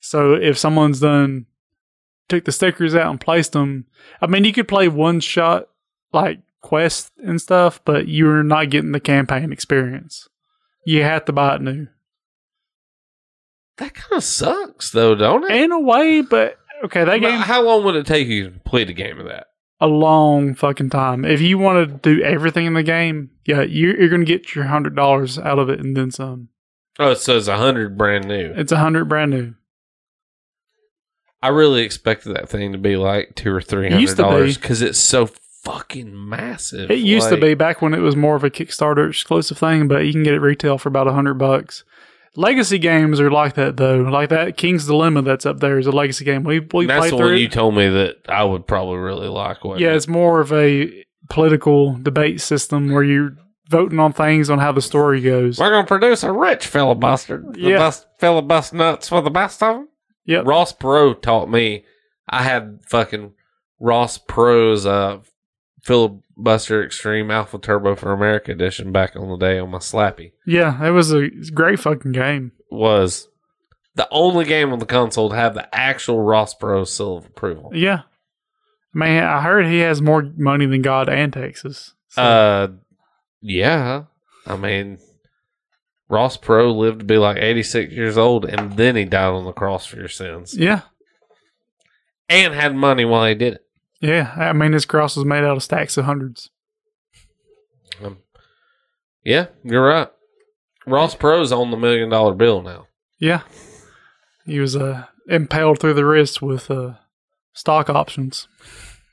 So 0.00 0.34
if 0.34 0.58
someone's 0.58 1.00
done 1.00 1.46
took 2.28 2.44
the 2.44 2.52
stickers 2.52 2.94
out 2.94 3.10
and 3.10 3.20
placed 3.20 3.52
them, 3.52 3.86
I 4.20 4.26
mean, 4.26 4.44
you 4.44 4.52
could 4.52 4.68
play 4.68 4.88
one 4.88 5.20
shot 5.20 5.68
like 6.12 6.40
quests 6.60 7.10
and 7.18 7.40
stuff, 7.40 7.80
but 7.84 8.08
you're 8.08 8.42
not 8.42 8.70
getting 8.70 8.92
the 8.92 9.00
campaign 9.00 9.52
experience. 9.52 10.28
You 10.86 11.02
have 11.02 11.24
to 11.26 11.32
buy 11.32 11.56
it 11.56 11.62
new. 11.62 11.88
That 13.78 13.94
kind 13.94 14.18
of 14.18 14.24
sucks, 14.24 14.90
though, 14.90 15.14
don't 15.14 15.50
it? 15.50 15.62
In 15.62 15.72
a 15.72 15.80
way, 15.80 16.20
but 16.20 16.58
okay, 16.84 17.04
that 17.04 17.18
game 17.18 17.40
How 17.40 17.62
long 17.62 17.84
would 17.84 17.96
it 17.96 18.06
take 18.06 18.28
you 18.28 18.44
to 18.44 18.50
complete 18.50 18.90
a 18.90 18.92
game 18.92 19.18
of 19.18 19.26
that? 19.26 19.48
A 19.80 19.86
long 19.86 20.54
fucking 20.54 20.90
time. 20.90 21.24
If 21.24 21.40
you 21.40 21.58
want 21.58 22.02
to 22.02 22.14
do 22.16 22.22
everything 22.22 22.66
in 22.66 22.74
the 22.74 22.82
game, 22.82 23.30
yeah, 23.44 23.62
you're, 23.62 23.98
you're 23.98 24.08
going 24.08 24.24
to 24.24 24.26
get 24.26 24.54
your 24.54 24.64
hundred 24.64 24.96
dollars 24.96 25.38
out 25.38 25.58
of 25.58 25.68
it 25.68 25.80
and 25.80 25.96
then 25.96 26.10
some. 26.10 26.48
Oh, 26.98 27.10
it 27.10 27.18
says 27.18 27.48
a 27.48 27.56
hundred 27.56 27.98
brand 27.98 28.26
new. 28.28 28.52
It's 28.56 28.72
a 28.72 28.78
hundred 28.78 29.08
brand 29.08 29.32
new. 29.32 29.54
I 31.42 31.48
really 31.48 31.82
expected 31.82 32.34
that 32.36 32.48
thing 32.48 32.72
to 32.72 32.78
be 32.78 32.96
like 32.96 33.34
two 33.34 33.52
or 33.52 33.60
three 33.60 33.90
hundred 33.90 34.08
to 34.08 34.16
be. 34.16 34.22
dollars 34.22 34.56
because 34.56 34.80
it's 34.80 34.98
so 34.98 35.28
fucking 35.64 36.28
massive. 36.28 36.90
It 36.90 37.00
used 37.00 37.28
to 37.30 37.36
be 37.36 37.54
back 37.54 37.82
when 37.82 37.94
it 37.94 37.98
was 37.98 38.16
more 38.16 38.36
of 38.36 38.44
a 38.44 38.50
Kickstarter 38.50 39.08
exclusive 39.08 39.58
thing, 39.58 39.88
but 39.88 40.06
you 40.06 40.12
can 40.12 40.22
get 40.22 40.34
it 40.34 40.40
retail 40.40 40.78
for 40.78 40.88
about 40.88 41.08
a 41.08 41.12
hundred 41.12 41.34
bucks. 41.34 41.84
Legacy 42.36 42.78
games 42.78 43.20
are 43.20 43.30
like 43.30 43.54
that 43.54 43.76
though. 43.76 43.98
Like 44.00 44.30
that 44.30 44.56
King's 44.56 44.86
Dilemma 44.86 45.22
that's 45.22 45.46
up 45.46 45.60
there 45.60 45.78
is 45.78 45.86
a 45.86 45.92
legacy 45.92 46.24
game. 46.24 46.42
We 46.42 46.60
we 46.72 46.86
That's 46.86 46.98
played 47.00 47.12
the 47.12 47.16
through. 47.16 47.26
one 47.26 47.34
it. 47.36 47.40
you 47.40 47.48
told 47.48 47.74
me 47.76 47.88
that 47.88 48.16
I 48.28 48.42
would 48.44 48.66
probably 48.66 48.98
really 48.98 49.28
like. 49.28 49.62
wasn't 49.64 49.82
yeah, 49.82 49.92
it? 49.92 49.96
it's 49.96 50.08
more 50.08 50.40
of 50.40 50.52
a 50.52 51.04
political 51.30 51.94
debate 51.98 52.40
system 52.40 52.92
where 52.92 53.04
you're 53.04 53.36
voting 53.70 53.98
on 54.00 54.12
things 54.12 54.50
on 54.50 54.58
how 54.58 54.72
the 54.72 54.82
story 54.82 55.20
goes. 55.20 55.58
We're 55.58 55.70
gonna 55.70 55.86
produce 55.86 56.22
a 56.24 56.32
rich 56.32 56.66
filibuster. 56.66 57.44
The 57.52 57.60
Yeah. 57.60 57.78
best 57.78 58.06
filibust 58.18 58.74
nuts 58.74 59.08
for 59.08 59.22
the 59.22 59.30
best 59.30 59.62
of 59.62 59.76
them. 59.76 59.88
Yep. 60.26 60.46
Ross 60.46 60.72
Perot 60.72 61.22
taught 61.22 61.48
me. 61.48 61.84
I 62.28 62.42
had 62.42 62.80
fucking 62.88 63.32
Ross 63.78 64.18
Perot's 64.18 64.86
uh, 64.86 65.18
filibuster 66.34 66.84
extreme 66.84 67.30
alpha 67.30 67.58
turbo 67.58 67.94
for 67.94 68.12
America 68.12 68.52
edition 68.52 68.92
back 68.92 69.16
on 69.16 69.28
the 69.28 69.36
day 69.36 69.58
on 69.58 69.70
my 69.70 69.78
slappy. 69.78 70.32
Yeah, 70.46 70.84
it 70.84 70.90
was 70.90 71.12
a 71.12 71.28
great 71.52 71.78
fucking 71.80 72.12
game. 72.12 72.52
Was 72.70 73.28
the 73.94 74.08
only 74.10 74.44
game 74.44 74.72
on 74.72 74.78
the 74.80 74.86
console 74.86 75.30
to 75.30 75.36
have 75.36 75.54
the 75.54 75.72
actual 75.74 76.20
Ross 76.20 76.54
Perot 76.54 76.88
seal 76.88 77.18
of 77.18 77.26
approval. 77.26 77.70
Yeah. 77.72 78.02
Man, 78.92 79.24
I 79.24 79.40
heard 79.40 79.66
he 79.66 79.78
has 79.80 80.00
more 80.02 80.22
money 80.36 80.66
than 80.66 80.82
God 80.82 81.08
and 81.08 81.32
Texas. 81.32 81.94
So, 82.08 82.22
Uh, 82.22 82.68
yeah. 83.40 84.04
I 84.46 84.56
mean, 84.56 84.98
Ross 86.08 86.36
Perot 86.36 86.76
lived 86.76 87.00
to 87.00 87.04
be 87.04 87.18
like 87.18 87.38
86 87.38 87.92
years 87.92 88.18
old, 88.18 88.44
and 88.44 88.76
then 88.76 88.96
he 88.96 89.04
died 89.04 89.28
on 89.28 89.44
the 89.44 89.52
cross 89.52 89.86
for 89.86 89.96
your 89.96 90.08
sins, 90.08 90.56
yeah. 90.56 90.82
and 92.28 92.54
had 92.54 92.74
money 92.74 93.04
while 93.04 93.26
he 93.26 93.34
did 93.34 93.54
it. 93.54 93.63
Yeah. 94.04 94.34
I 94.36 94.52
mean, 94.52 94.72
his 94.72 94.84
cross 94.84 95.16
was 95.16 95.24
made 95.24 95.44
out 95.44 95.56
of 95.56 95.62
stacks 95.62 95.96
of 95.96 96.04
hundreds. 96.04 96.50
Um, 98.02 98.18
yeah, 99.24 99.46
you're 99.62 99.86
right. 99.86 100.08
Ross 100.86 101.14
Perot's 101.14 101.52
on 101.52 101.70
the 101.70 101.78
million 101.78 102.10
dollar 102.10 102.34
bill 102.34 102.60
now. 102.60 102.88
Yeah. 103.18 103.42
He 104.44 104.60
was 104.60 104.76
uh, 104.76 105.06
impaled 105.26 105.80
through 105.80 105.94
the 105.94 106.04
wrist 106.04 106.42
with 106.42 106.70
uh, 106.70 106.94
stock 107.54 107.88
options. 107.88 108.46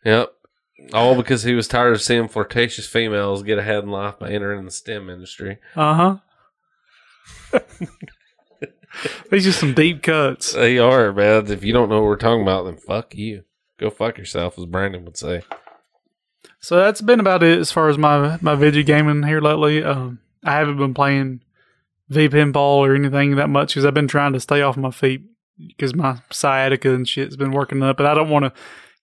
Yep. 0.04 0.34
All 0.94 1.16
because 1.16 1.44
he 1.44 1.54
was 1.54 1.70
tired 1.70 1.94
of 1.94 2.02
seeing 2.02 2.28
flirtatious 2.28 2.88
females 2.88 3.44
get 3.44 3.60
ahead 3.60 3.86
in 3.86 3.92
life 3.92 4.20
by 4.20 4.32
entering 4.32 4.66
the 4.66 4.72
STEM 4.72 5.10
industry. 5.10 5.60
Uh 5.74 6.20
huh. 7.54 7.60
These 9.32 9.48
are 9.48 9.54
some 9.54 9.74
deep 9.74 10.04
cuts. 10.04 10.52
They 10.52 10.78
are, 10.80 11.14
man. 11.14 11.50
If 11.50 11.64
you 11.64 11.72
don't 11.72 11.88
know 11.88 12.02
what 12.02 12.08
we're 12.08 12.18
talking 12.18 12.42
about, 12.42 12.66
then 12.66 12.76
fuck 12.76 13.16
you. 13.16 13.44
Go 13.82 13.90
fuck 13.90 14.20
yourself, 14.20 14.60
as 14.60 14.66
Brandon 14.66 15.04
would 15.06 15.18
say. 15.18 15.42
So 16.60 16.76
that's 16.76 17.02
been 17.02 17.20
about 17.20 17.42
it 17.42 17.58
as 17.58 17.72
far 17.72 17.90
as 17.90 17.98
my 17.98 18.38
my 18.40 18.54
video 18.54 18.84
gaming 18.84 19.24
here 19.24 19.42
lately. 19.42 19.84
Um, 19.84 20.20
I 20.44 20.54
haven't 20.54 20.78
been 20.78 20.94
playing 20.94 21.42
V 22.10 22.30
pinball 22.30 22.78
or 22.78 22.94
anything 22.94 23.36
that 23.38 23.50
much 23.50 23.70
because 23.70 23.86
I've 23.86 23.96
been 23.96 24.08
trying 24.08 24.34
to 24.34 24.40
stay 24.40 24.62
off 24.62 24.78
my 24.78 24.92
feet 24.92 25.24
because 25.58 25.96
my 25.96 26.20
sciatica 26.30 26.94
and 26.94 27.08
shit's 27.08 27.36
been 27.36 27.52
working 27.52 27.82
up, 27.82 28.00
and 28.00 28.08
I 28.08 28.14
don't 28.14 28.30
want 28.30 28.46
to 28.46 28.54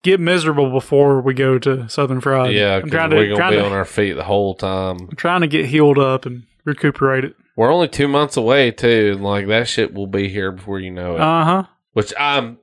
get 0.03 0.21
miserable 0.21 0.71
before 0.71 1.21
we 1.21 1.35
go 1.35 1.59
to 1.59 1.89
Southern 1.89 2.21
Friday. 2.21 2.59
yeah, 2.59 2.77
I'm 2.77 2.89
trying 2.89 3.11
we're 3.11 3.31
to 3.31 3.37
gonna 3.37 3.51
be 3.51 3.57
to, 3.57 3.67
on 3.67 3.73
our 3.73 3.85
feet 3.85 4.13
the 4.13 4.25
whole 4.25 4.55
time. 4.55 5.09
I'm 5.11 5.17
trying 5.17 5.41
to 5.41 5.49
get 5.49 5.67
healed 5.67 5.99
up 5.99 6.25
and 6.25 6.45
recuperate 6.65 7.25
it. 7.25 7.35
We're 7.57 7.73
only 7.73 7.89
two 7.89 8.07
months 8.07 8.37
away 8.37 8.71
too, 8.71 9.15
and 9.15 9.25
like 9.25 9.49
that 9.49 9.67
shit 9.67 9.93
will 9.93 10.07
be 10.07 10.29
here 10.29 10.53
before 10.53 10.79
you 10.79 10.93
know 10.93 11.17
it. 11.17 11.21
Uh 11.21 11.45
huh. 11.45 11.63
Which 11.95 12.13
I'm, 12.17 12.59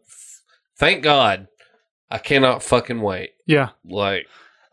thank 0.78 1.04
God, 1.04 1.50
I 2.12 2.18
cannot 2.20 2.64
fucking 2.64 3.02
wait. 3.02 3.32
Yeah. 3.46 3.70
Like, 3.84 4.28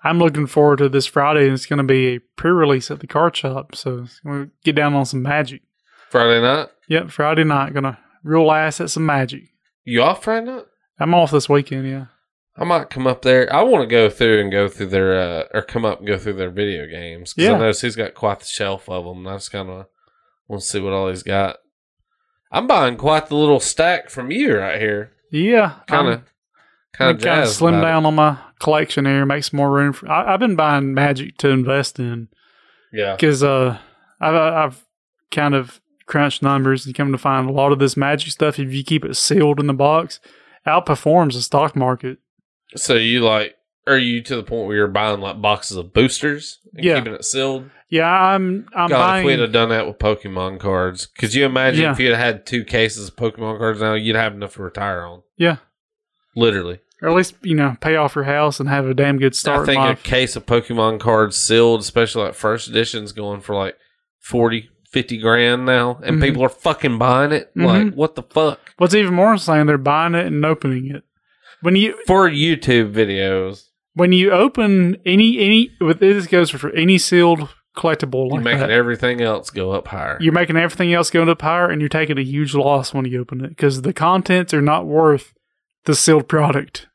I'm 0.05 0.19
looking 0.19 0.47
forward 0.47 0.79
to 0.79 0.89
this 0.89 1.07
Friday, 1.07 1.45
and 1.45 1.53
it's 1.55 1.67
going 1.67 1.79
to 1.79 1.83
be 1.85 2.15
a 2.17 2.19
pre-release 2.37 2.91
at 2.91 3.01
the 3.01 3.07
card 3.07 3.37
shop. 3.37 3.75
So 3.75 4.07
we'll 4.25 4.49
get 4.65 4.75
down 4.77 4.95
on 4.95 5.07
some 5.07 5.23
magic. 5.23 5.63
Friday 6.11 6.43
night, 6.43 6.69
Yep, 6.89 7.11
Friday 7.11 7.45
night, 7.45 7.73
gonna 7.73 7.99
real 8.23 8.51
ass 8.53 8.83
at 8.83 8.91
some 8.91 9.07
magic. 9.07 9.45
you 9.85 10.03
off 10.03 10.25
Friday 10.25 10.45
night? 10.47 10.67
I'm 11.01 11.15
off 11.15 11.31
this 11.31 11.49
weekend. 11.49 11.89
Yeah. 11.89 12.07
I 12.55 12.65
might 12.65 12.91
come 12.91 13.07
up 13.07 13.23
there. 13.23 13.51
I 13.51 13.63
want 13.63 13.83
to 13.83 13.87
go 13.87 14.11
through 14.11 14.41
and 14.43 14.53
go 14.53 14.69
through 14.69 14.89
their, 14.89 15.15
uh, 15.19 15.45
or 15.55 15.63
come 15.63 15.87
up 15.87 16.01
and 16.01 16.07
go 16.07 16.19
through 16.19 16.35
their 16.35 16.51
video 16.51 16.87
games. 16.87 17.33
Because 17.33 17.49
Yeah. 17.49 17.57
I 17.57 17.59
noticed 17.61 17.81
he's 17.81 17.97
got 17.97 18.13
quite 18.13 18.41
the 18.41 18.45
shelf 18.45 18.91
of 18.91 19.07
them. 19.07 19.21
And 19.27 19.29
I 19.31 19.37
just 19.37 19.51
kind 19.53 19.71
of 19.71 19.87
want 20.49 20.61
to 20.61 20.69
see 20.69 20.81
what 20.81 20.93
all 20.93 21.09
he's 21.09 21.23
got. 21.23 21.57
I'm 22.51 22.67
buying 22.67 22.99
quite 22.99 23.29
the 23.29 23.37
little 23.37 23.59
stack 23.59 24.11
from 24.11 24.31
you 24.31 24.59
right 24.59 24.79
here. 24.79 25.13
Yeah. 25.31 25.77
Kind 25.87 26.09
of, 26.09 26.23
kind 26.93 27.17
of 27.17 27.23
kind 27.23 27.39
of 27.41 27.45
jazzed 27.45 27.57
slim 27.59 27.75
about 27.75 27.83
it. 27.85 27.87
down 27.91 28.07
on 28.07 28.15
my 28.15 28.39
collection 28.59 29.07
here, 29.07 29.25
make 29.27 29.45
some 29.45 29.57
more 29.59 29.71
room. 29.71 29.93
For, 29.93 30.09
I, 30.11 30.35
I've 30.35 30.41
been 30.41 30.57
buying 30.57 30.95
magic 30.95 31.37
to 31.39 31.49
invest 31.49 31.99
in 31.99 32.29
Yeah. 32.93 33.15
because 33.17 33.43
uh, 33.43 33.79
I've, 34.21 34.35
I've 34.35 34.85
kind 35.31 35.55
of 35.55 35.81
crunched 36.07 36.43
numbers 36.43 36.85
and 36.87 36.95
come 36.95 37.13
to 37.13 37.19
find 37.19 37.49
a 37.49 37.53
lot 37.53 37.73
of 37.73 37.79
this 37.79 37.97
magic 37.97 38.31
stuff. 38.33 38.59
If 38.59 38.73
you 38.73 38.85
keep 38.85 39.05
it 39.05 39.17
sealed 39.17 39.59
in 39.61 39.67
the 39.67 39.73
box, 39.75 40.21
outperforms 40.67 41.33
the 41.35 41.43
stock 41.43 41.75
market. 41.77 42.19
So 42.77 42.95
you 42.95 43.21
like, 43.21 43.57
are 43.87 43.99
you 43.99 44.23
to 44.23 44.37
the 44.37 44.43
point 44.43 44.67
where 44.69 44.77
you're 44.77 44.87
buying 44.89 45.21
like 45.21 45.41
boxes 45.43 45.77
of 45.77 45.93
boosters 45.93 46.59
and 46.75 46.85
Yeah. 46.85 46.99
keeping 46.99 47.15
it 47.15 47.25
sealed? 47.25 47.69
Yeah, 47.89 48.09
I'm. 48.09 48.67
I'm 48.75 48.89
God, 48.89 48.99
buying. 49.07 49.21
if 49.23 49.27
we'd 49.27 49.39
have 49.41 49.53
done 49.53 49.69
that 49.69 49.87
with 49.87 49.99
Pokemon 49.99 50.61
cards, 50.61 51.05
could 51.05 51.35
you 51.35 51.45
imagine 51.45 51.83
Yeah. 51.83 51.91
if 51.93 51.99
you'd 52.01 52.17
had 52.17 52.47
two 52.47 52.65
cases 52.65 53.09
of 53.09 53.17
Pokemon 53.17 53.59
cards 53.59 53.81
now, 53.83 53.93
you'd 53.95 54.17
have 54.17 54.33
enough 54.35 54.55
to 54.55 54.63
retire 54.63 55.05
on? 55.05 55.23
yeah, 55.37 55.57
Literally. 56.35 56.81
Or 57.03 57.09
at 57.11 57.15
least 57.17 57.35
you 57.43 57.55
know 57.55 57.77
pay 57.81 57.97
off 57.97 58.15
your 58.15 58.25
house 58.25 58.61
and 58.61 58.69
have 58.69 58.87
a 58.87 58.95
damn 58.95 59.19
good 59.19 59.35
start. 59.35 59.69
I 59.69 59.73
in 59.73 59.79
think 59.97 59.99
a 59.99 60.03
case 60.03 60.37
of 60.37 60.47
Pokemon 60.47 61.01
cards 61.01 61.37
sealed, 61.37 61.81
especially 61.81 62.25
like 62.25 62.35
first 62.35 62.69
editions, 62.69 63.13
going 63.13 63.41
for 63.41 63.55
like 63.55 63.77
40, 64.21 64.71
50 64.91 65.19
grand 65.19 65.67
now, 65.67 65.99
and 66.05 66.19
Mhm. 66.19 66.23
people 66.23 66.45
are 66.45 66.49
fucking 66.49 66.99
buying 66.99 67.33
it. 67.33 67.51
Like, 67.57 67.87
Mhm. 67.89 67.95
what 67.95 68.15
the 68.15 68.23
fuck? 68.23 68.61
What's 68.79 68.95
even 68.95 69.15
more 69.15 69.33
insane, 69.33 69.67
they're 69.67 69.79
buying 69.79 70.15
it 70.15 70.27
and 70.27 70.45
opening 70.45 70.87
it. 70.95 71.03
When 71.61 71.77
you 71.77 71.95
For 72.07 72.29
YouTube 72.31 72.93
videos, 72.93 73.65
when 73.95 74.13
you 74.13 74.31
open 74.31 74.97
any 75.07 75.39
any 75.39 75.71
with 75.81 75.99
this 76.01 76.27
goes 76.27 76.51
for 76.51 76.71
any 76.71 76.99
sealed 76.99 77.49
collectible 77.77 78.27
you're 78.29 78.37
like 78.37 78.45
making 78.45 78.61
that, 78.61 78.71
everything 78.71 79.21
else 79.23 79.49
go 79.49 79.71
up 79.73 79.89
higher. 79.89 80.19
you're 80.21 80.33
making 80.33 80.57
everything 80.57 80.93
else 80.93 81.09
go 81.11 81.23
up 81.23 81.41
higher, 81.41 81.69
and 81.71 81.81
you're 81.81 81.89
taking 81.89 82.19
a 82.19 82.23
huge 82.23 82.55
loss 82.55 82.93
when 82.93 83.05
you 83.07 83.21
open 83.21 83.43
it 83.45 83.49
because 83.51 83.81
the 83.83 83.93
contents 83.95 84.53
are 84.53 84.61
not 84.61 84.87
worth 84.87 85.33
the 85.85 85.95
sealed 85.95 86.29
product. 86.29 86.87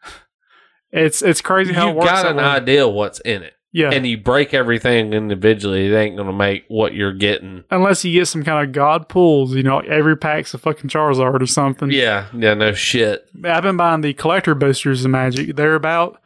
It's 0.91 1.21
it's 1.21 1.41
crazy 1.41 1.73
how 1.73 1.87
You've 1.87 1.97
works. 1.97 2.09
got 2.09 2.25
an 2.25 2.37
way. 2.37 2.43
idea 2.43 2.87
what's 2.87 3.19
in 3.21 3.43
it. 3.43 3.53
yeah. 3.73 3.91
And 3.91 4.07
you 4.07 4.17
break 4.17 4.53
everything 4.53 5.13
individually, 5.13 5.87
it 5.91 5.95
ain't 5.95 6.15
going 6.15 6.27
to 6.27 6.33
make 6.33 6.63
what 6.69 6.93
you're 6.93 7.13
getting. 7.13 7.65
Unless 7.69 8.05
you 8.05 8.13
get 8.13 8.27
some 8.27 8.43
kind 8.43 8.65
of 8.65 8.73
god 8.73 9.09
pulls, 9.09 9.53
you 9.53 9.63
know, 9.63 9.79
every 9.79 10.15
pack's 10.17 10.53
a 10.53 10.57
fucking 10.57 10.89
Charizard 10.89 11.41
or 11.41 11.45
something. 11.45 11.91
Yeah, 11.91 12.27
yeah, 12.33 12.53
no 12.53 12.71
shit. 12.73 13.29
I've 13.43 13.63
been 13.63 13.77
buying 13.77 14.01
the 14.01 14.13
collector 14.13 14.55
boosters 14.55 15.03
of 15.03 15.11
Magic. 15.11 15.55
They're 15.57 15.75
about, 15.75 16.19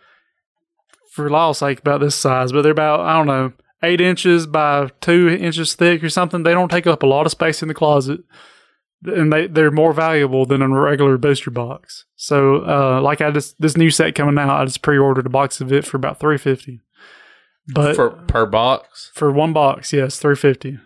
for 1.11 1.29
law's 1.29 1.57
sake, 1.57 1.79
about 1.79 1.99
this 1.99 2.15
size, 2.15 2.51
but 2.51 2.61
they're 2.61 2.71
about 2.71 2.99
I 3.01 3.17
don't 3.17 3.27
know 3.27 3.53
eight 3.83 3.99
inches 3.99 4.45
by 4.45 4.89
two 5.01 5.27
inches 5.27 5.73
thick 5.73 6.03
or 6.03 6.09
something. 6.09 6.43
They 6.43 6.53
don't 6.53 6.69
take 6.69 6.85
up 6.85 7.01
a 7.01 7.07
lot 7.07 7.25
of 7.25 7.31
space 7.31 7.63
in 7.63 7.67
the 7.67 7.73
closet. 7.73 8.21
And 9.03 9.31
they 9.33 9.47
they're 9.47 9.71
more 9.71 9.93
valuable 9.93 10.45
than 10.45 10.61
a 10.61 10.67
regular 10.69 11.17
booster 11.17 11.51
box. 11.51 12.05
So, 12.15 12.57
uh, 12.65 13.01
like 13.01 13.21
I 13.21 13.31
just 13.31 13.59
this 13.59 13.75
new 13.77 13.89
set 13.89 14.15
coming 14.15 14.37
out, 14.37 14.61
I 14.61 14.65
just 14.65 14.81
pre-ordered 14.81 15.25
a 15.25 15.29
box 15.29 15.61
of 15.61 15.71
it 15.73 15.85
for 15.85 15.97
about 15.97 16.19
three 16.19 16.37
fifty. 16.37 16.81
But 17.67 17.95
for 17.95 18.09
per 18.09 18.45
box. 18.45 19.11
For 19.13 19.31
one 19.31 19.53
box, 19.53 19.93
yes, 19.93 20.19
three 20.19 20.35
fifty. 20.35 20.79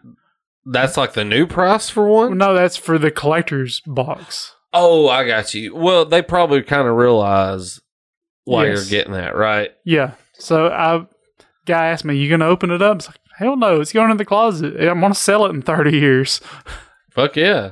That's 0.66 0.97
like 0.97 1.13
the 1.13 1.24
new 1.26 1.45
price 1.47 1.89
for 1.89 2.07
one. 2.07 2.38
No, 2.38 2.53
that's 2.53 2.76
for 2.78 2.97
the 2.97 3.11
collector's 3.11 3.82
box. 3.86 4.55
Oh, 4.74 5.07
I 5.07 5.26
got 5.26 5.53
you. 5.53 5.76
Well, 5.76 6.05
they 6.05 6.22
probably 6.22 6.61
kind 6.63 6.88
of 6.88 6.95
realize 6.95 7.80
why 8.43 8.66
Yes. 8.66 8.76
you're 8.78 8.89
getting 8.99 9.13
that, 9.13 9.36
right? 9.36 9.72
Yeah. 9.86 10.11
So 10.34 10.68
I 10.68 11.05
guy 11.66 11.88
asked 11.88 12.03
me, 12.05 12.18
"You 12.18 12.30
gonna 12.30 12.45
open 12.47 12.72
it 12.72 12.82
up?" 12.82 12.97
It's 12.97 13.07
like, 13.07 13.18
hell 13.38 13.55
no, 13.55 13.80
it's 13.80 13.93
going 13.93 14.11
in 14.11 14.18
the 14.18 14.26
closet. 14.26 14.76
I'm 14.80 14.99
gonna 15.01 15.16
sell 15.16 15.45
it 15.45 15.49
in 15.51 15.61
thirty 15.61 15.97
years. 15.97 16.41
Fuck 17.11 17.36
yeah. 17.38 17.72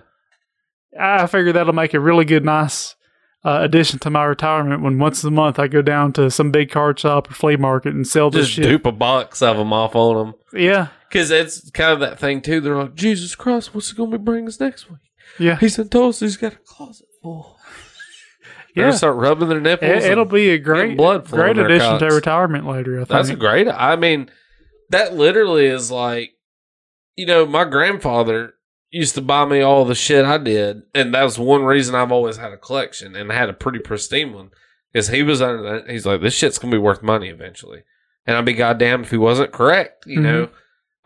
I 1.00 1.28
figure 1.28 1.52
that'll 1.54 1.74
make 1.74 1.94
a 1.94 2.00
really 2.00 2.26
good, 2.26 2.46
nice 2.46 2.96
uh, 3.44 3.60
addition 3.62 4.00
to 4.00 4.10
my 4.10 4.24
retirement. 4.26 4.82
When 4.82 5.00
once 5.00 5.24
a 5.24 5.32
month 5.32 5.60
I 5.60 5.68
go 5.68 5.82
down 5.82 6.14
to 6.14 6.30
some 6.32 6.52
big 6.52 6.70
card 6.72 7.00
shop 7.00 7.30
or 7.30 7.34
flea 7.34 7.56
market 7.58 7.94
and 7.94 8.08
sell 8.08 8.30
this 8.30 8.46
Just 8.48 8.52
shit. 8.54 8.64
dupe 8.66 8.86
a 8.86 8.92
box 8.92 9.42
of 9.42 9.58
them 9.58 9.74
off 9.74 9.96
on 9.96 10.16
them. 10.28 10.36
Yeah, 10.54 10.88
Because 11.10 11.32
it's 11.32 11.70
kind 11.72 11.92
of 11.94 12.00
that 12.02 12.20
thing, 12.20 12.42
too. 12.42 12.62
They're 12.62 12.76
like, 12.78 12.96
Jesus 12.96 13.36
Christ, 13.36 13.74
what's 13.74 13.90
he 13.92 13.98
going 13.98 14.12
to 14.12 14.18
be 14.18 14.24
bringing 14.24 14.48
us 14.48 14.60
next 14.60 14.90
week? 14.90 15.00
yeah, 15.40 15.58
He 15.58 15.68
said, 15.70 15.90
told 15.92 16.10
us 16.10 16.20
he's 16.20 16.38
got 16.38 16.54
a 16.54 16.58
closet 16.58 17.08
full. 17.22 17.58
Yeah. 18.76 18.86
gonna 18.86 18.98
start 18.98 19.18
rubbing 19.18 19.50
their 19.50 19.60
nipples. 19.62 20.04
It, 20.04 20.12
it'll 20.14 20.26
be 20.26 20.50
a 20.50 20.58
great, 20.58 20.98
blood 20.98 21.28
great 21.30 21.60
addition 21.60 22.00
to 22.00 22.08
retirement 22.08 22.66
later. 22.66 22.96
I 22.96 22.98
think. 23.02 23.10
That's 23.10 23.30
a 23.30 23.36
great. 23.36 23.68
I 23.68 23.96
mean, 23.96 24.32
that 24.90 25.14
literally 25.14 25.68
is 25.68 25.92
like, 25.92 26.32
you 27.16 27.28
know, 27.28 27.46
my 27.46 27.66
grandfather 27.66 28.56
used 28.94 29.16
to 29.16 29.22
buy 29.22 29.44
me 29.46 29.62
all 29.62 29.86
the 29.86 29.96
shit 29.96 30.24
I 30.24 30.38
did, 30.38 30.84
and 30.94 31.14
that 31.14 31.24
was 31.24 31.40
one 31.40 31.64
reason 31.64 31.96
I've 31.96 32.12
always 32.12 32.38
had 32.38 32.52
a 32.54 32.58
collection 32.58 33.16
and 33.16 33.32
I 33.32 33.36
had 33.36 33.50
a 33.50 33.54
pretty 33.54 33.80
pristine 33.80 34.34
one. 34.34 34.52
Is 34.94 35.08
he 35.08 35.24
was 35.24 35.42
under 35.42 35.64
that? 35.64 35.90
He's 35.90 36.06
like, 36.06 36.22
this 36.22 36.36
shit's 36.36 36.60
gonna 36.60 36.72
be 36.72 36.78
worth 36.78 37.02
money 37.02 37.30
eventually, 37.30 37.82
and 38.28 38.38
I'd 38.38 38.46
be 38.46 38.54
goddamn 38.54 39.02
if 39.02 39.10
he 39.12 39.18
wasn't 39.18 39.52
correct. 39.52 40.06
You 40.06 40.20
Mhm. 40.20 40.24
know, 40.24 40.50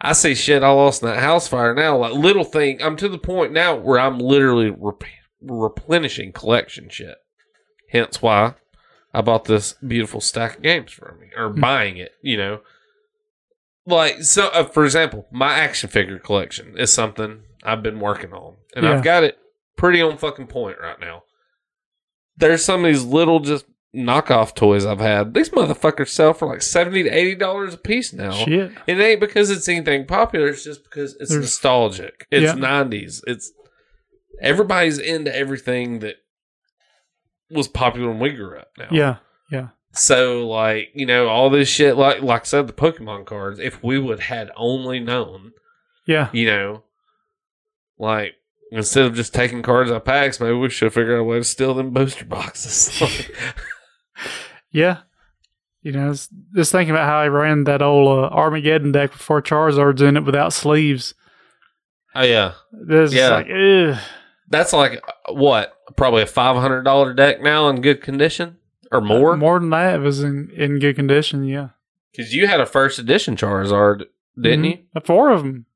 I 0.02 0.12
see 0.14 0.36
shit 0.36 0.64
I 0.64 0.70
lost 0.70 1.02
in 1.02 1.08
that 1.08 1.20
house 1.22 1.48
fire 1.48 1.74
now. 1.74 1.98
Like 1.98 2.12
little 2.14 2.44
thing, 2.44 2.84
I'm 2.84 2.98
to 2.98 3.08
the 3.08 3.18
point 3.18 3.54
now 3.54 3.76
where 3.76 4.00
I'm 4.00 4.20
literally 4.20 4.70
rep- 4.70 5.04
replenishing 5.42 6.34
collection 6.34 6.90
shit. 6.90 7.16
Hence 7.92 8.22
why 8.22 8.56
I 9.14 9.22
bought 9.22 9.46
this 9.46 9.74
beautiful 9.76 10.20
stack 10.20 10.58
of 10.58 10.62
games 10.64 10.92
from 10.92 11.20
me, 11.22 11.28
or 11.38 11.48
buying 11.50 11.96
it. 11.96 12.12
You 12.22 12.36
know, 12.36 12.60
like 13.86 14.24
so. 14.24 14.50
Uh, 14.50 14.66
for 14.66 14.84
example, 14.84 15.28
my 15.32 15.54
action 15.54 15.90
figure 15.90 16.20
collection 16.20 16.78
is 16.78 16.92
something 16.92 17.44
I've 17.68 17.84
been 17.84 18.00
working 18.00 18.34
on, 18.34 18.56
and 18.76 18.84
Yeah. 18.86 18.94
I've 18.94 19.04
got 19.04 19.24
it 19.24 19.38
pretty 19.76 20.02
on 20.02 20.18
fucking 20.18 20.48
point 20.48 20.78
right 20.82 21.00
now. 21.00 21.24
There's 22.38 22.64
some 22.66 22.84
of 22.86 22.92
these 22.92 23.04
little 23.04 23.40
just 23.40 23.66
knockoff 23.96 24.54
toys 24.56 24.86
I've 24.86 25.00
had. 25.00 25.34
These 25.34 25.50
motherfuckers 25.50 26.10
sell 26.10 26.34
for 26.34 26.48
like 26.48 26.62
seventy 26.62 27.04
to 27.04 27.10
eighty 27.10 27.36
dollars 27.36 27.74
a 27.74 27.78
piece 27.78 28.14
now. 28.14 28.32
Shit. 28.32 28.72
It 28.88 29.00
ain't 29.00 29.20
because 29.20 29.50
it's 29.50 29.68
anything 29.68 30.06
popular. 30.06 30.48
It's 30.48 30.64
just 30.64 30.84
because 30.84 31.16
it's 31.20 31.30
There's- 31.30 31.44
nostalgic. 31.44 32.26
It's 32.32 32.46
Yeah. 32.46 32.54
nineties. 32.54 33.24
It's 33.28 33.52
everybody's 34.42 35.00
into 35.00 35.36
everything 35.36 36.00
that 36.00 36.16
was 37.50 37.68
popular 37.68 38.10
when 38.10 38.20
we 38.20 38.30
grew 38.32 38.58
up. 38.58 38.70
Now, 38.78 38.88
Yeah, 38.92 39.16
yeah, 39.52 39.68
So 39.94 40.48
like 40.48 40.90
you 40.94 41.06
know 41.06 41.28
all 41.28 41.50
this 41.50 41.70
shit 41.70 41.96
like 41.98 42.22
like 42.22 42.42
I 42.42 42.46
said 42.46 42.68
the 42.68 42.74
Pokemon 42.74 43.26
cards. 43.26 43.60
If 43.60 43.84
we 43.84 43.98
would 43.98 44.20
had 44.20 44.52
only 44.56 45.00
known, 45.00 45.54
yeah. 46.06 46.30
you 46.34 46.46
know, 46.46 46.84
like 48.00 48.34
instead 48.72 49.06
of 49.06 49.14
just 49.16 49.34
taking 49.34 49.62
cards 49.62 49.90
out 49.92 49.98
of 49.98 50.06
packs, 50.06 50.40
maybe 50.40 50.54
we 50.54 50.70
should 50.70 50.94
figure 50.94 51.16
out 51.16 51.22
a 51.22 51.24
way 51.24 51.38
to 51.38 51.44
steal 51.44 51.74
them 51.74 51.92
booster 51.92 52.26
boxes. 52.26 53.02
Yeah. 54.72 55.00
You 55.82 55.92
know, 55.94 56.14
just 56.56 56.72
thinking 56.72 56.90
about 56.94 57.08
how 57.08 57.18
I 57.20 57.28
ran 57.30 57.64
that 57.66 57.82
old 57.82 58.08
uh, 58.20 58.28
Armageddon 58.36 58.92
deck 58.92 59.14
with 59.14 59.22
four 59.22 59.42
Charizards 59.42 60.02
in 60.02 60.18
it 60.18 60.26
without 60.26 60.52
sleeves. 60.54 61.14
oh 62.14 62.24
yeah, 62.24 62.54
It's 62.90 63.14
Yeah. 63.14 63.30
like, 63.30 64.00
that's 64.50 64.74
like 64.74 65.02
uh, 65.28 65.34
what 65.34 65.74
probably 65.96 66.24
a 66.24 66.26
five 66.28 66.58
hundred 66.58 66.84
dollar 66.84 67.14
deck 67.14 67.42
now 67.42 67.70
in 67.70 67.82
good 67.82 68.02
condition 68.02 68.58
or 68.92 69.00
more. 69.02 69.38
More 69.38 69.60
than 69.60 69.70
that, 69.70 69.96
it 69.96 70.00
was 70.04 70.22
in, 70.24 70.50
in 70.56 70.80
good 70.80 70.96
condition. 70.96 71.46
Yeah. 71.46 71.70
Because 72.12 72.34
you 72.34 72.48
had 72.48 72.60
a 72.60 72.66
first 72.66 73.00
edition 73.00 73.36
Charizard, 73.38 74.04
didn't 74.40 74.64
Mhm. 74.66 74.70
you? 74.72 74.78
Uh, 74.96 75.00
Four 75.00 75.30
of 75.32 75.44
them. 75.44 75.67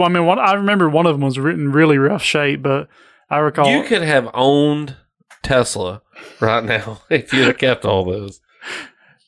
Well, 0.00 0.08
I 0.08 0.12
mean, 0.12 0.24
one, 0.24 0.38
I 0.38 0.54
remember 0.54 0.88
one 0.88 1.04
of 1.04 1.14
them 1.14 1.20
was 1.20 1.38
written 1.38 1.66
in 1.66 1.72
really 1.72 1.98
rough 1.98 2.22
shape, 2.22 2.62
but 2.62 2.88
I 3.28 3.36
recall. 3.38 3.70
You 3.70 3.82
could 3.84 4.00
have 4.00 4.30
owned 4.32 4.96
Tesla 5.42 6.00
right 6.40 6.64
now 6.64 7.02
if 7.10 7.32
you'd 7.34 7.46
have 7.48 7.58
kept 7.58 7.84
all 7.84 8.04
those. 8.06 8.40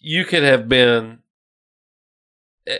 You 0.01 0.25
could 0.25 0.43
have 0.43 0.69
been. 0.71 1.19
eh, 2.67 2.79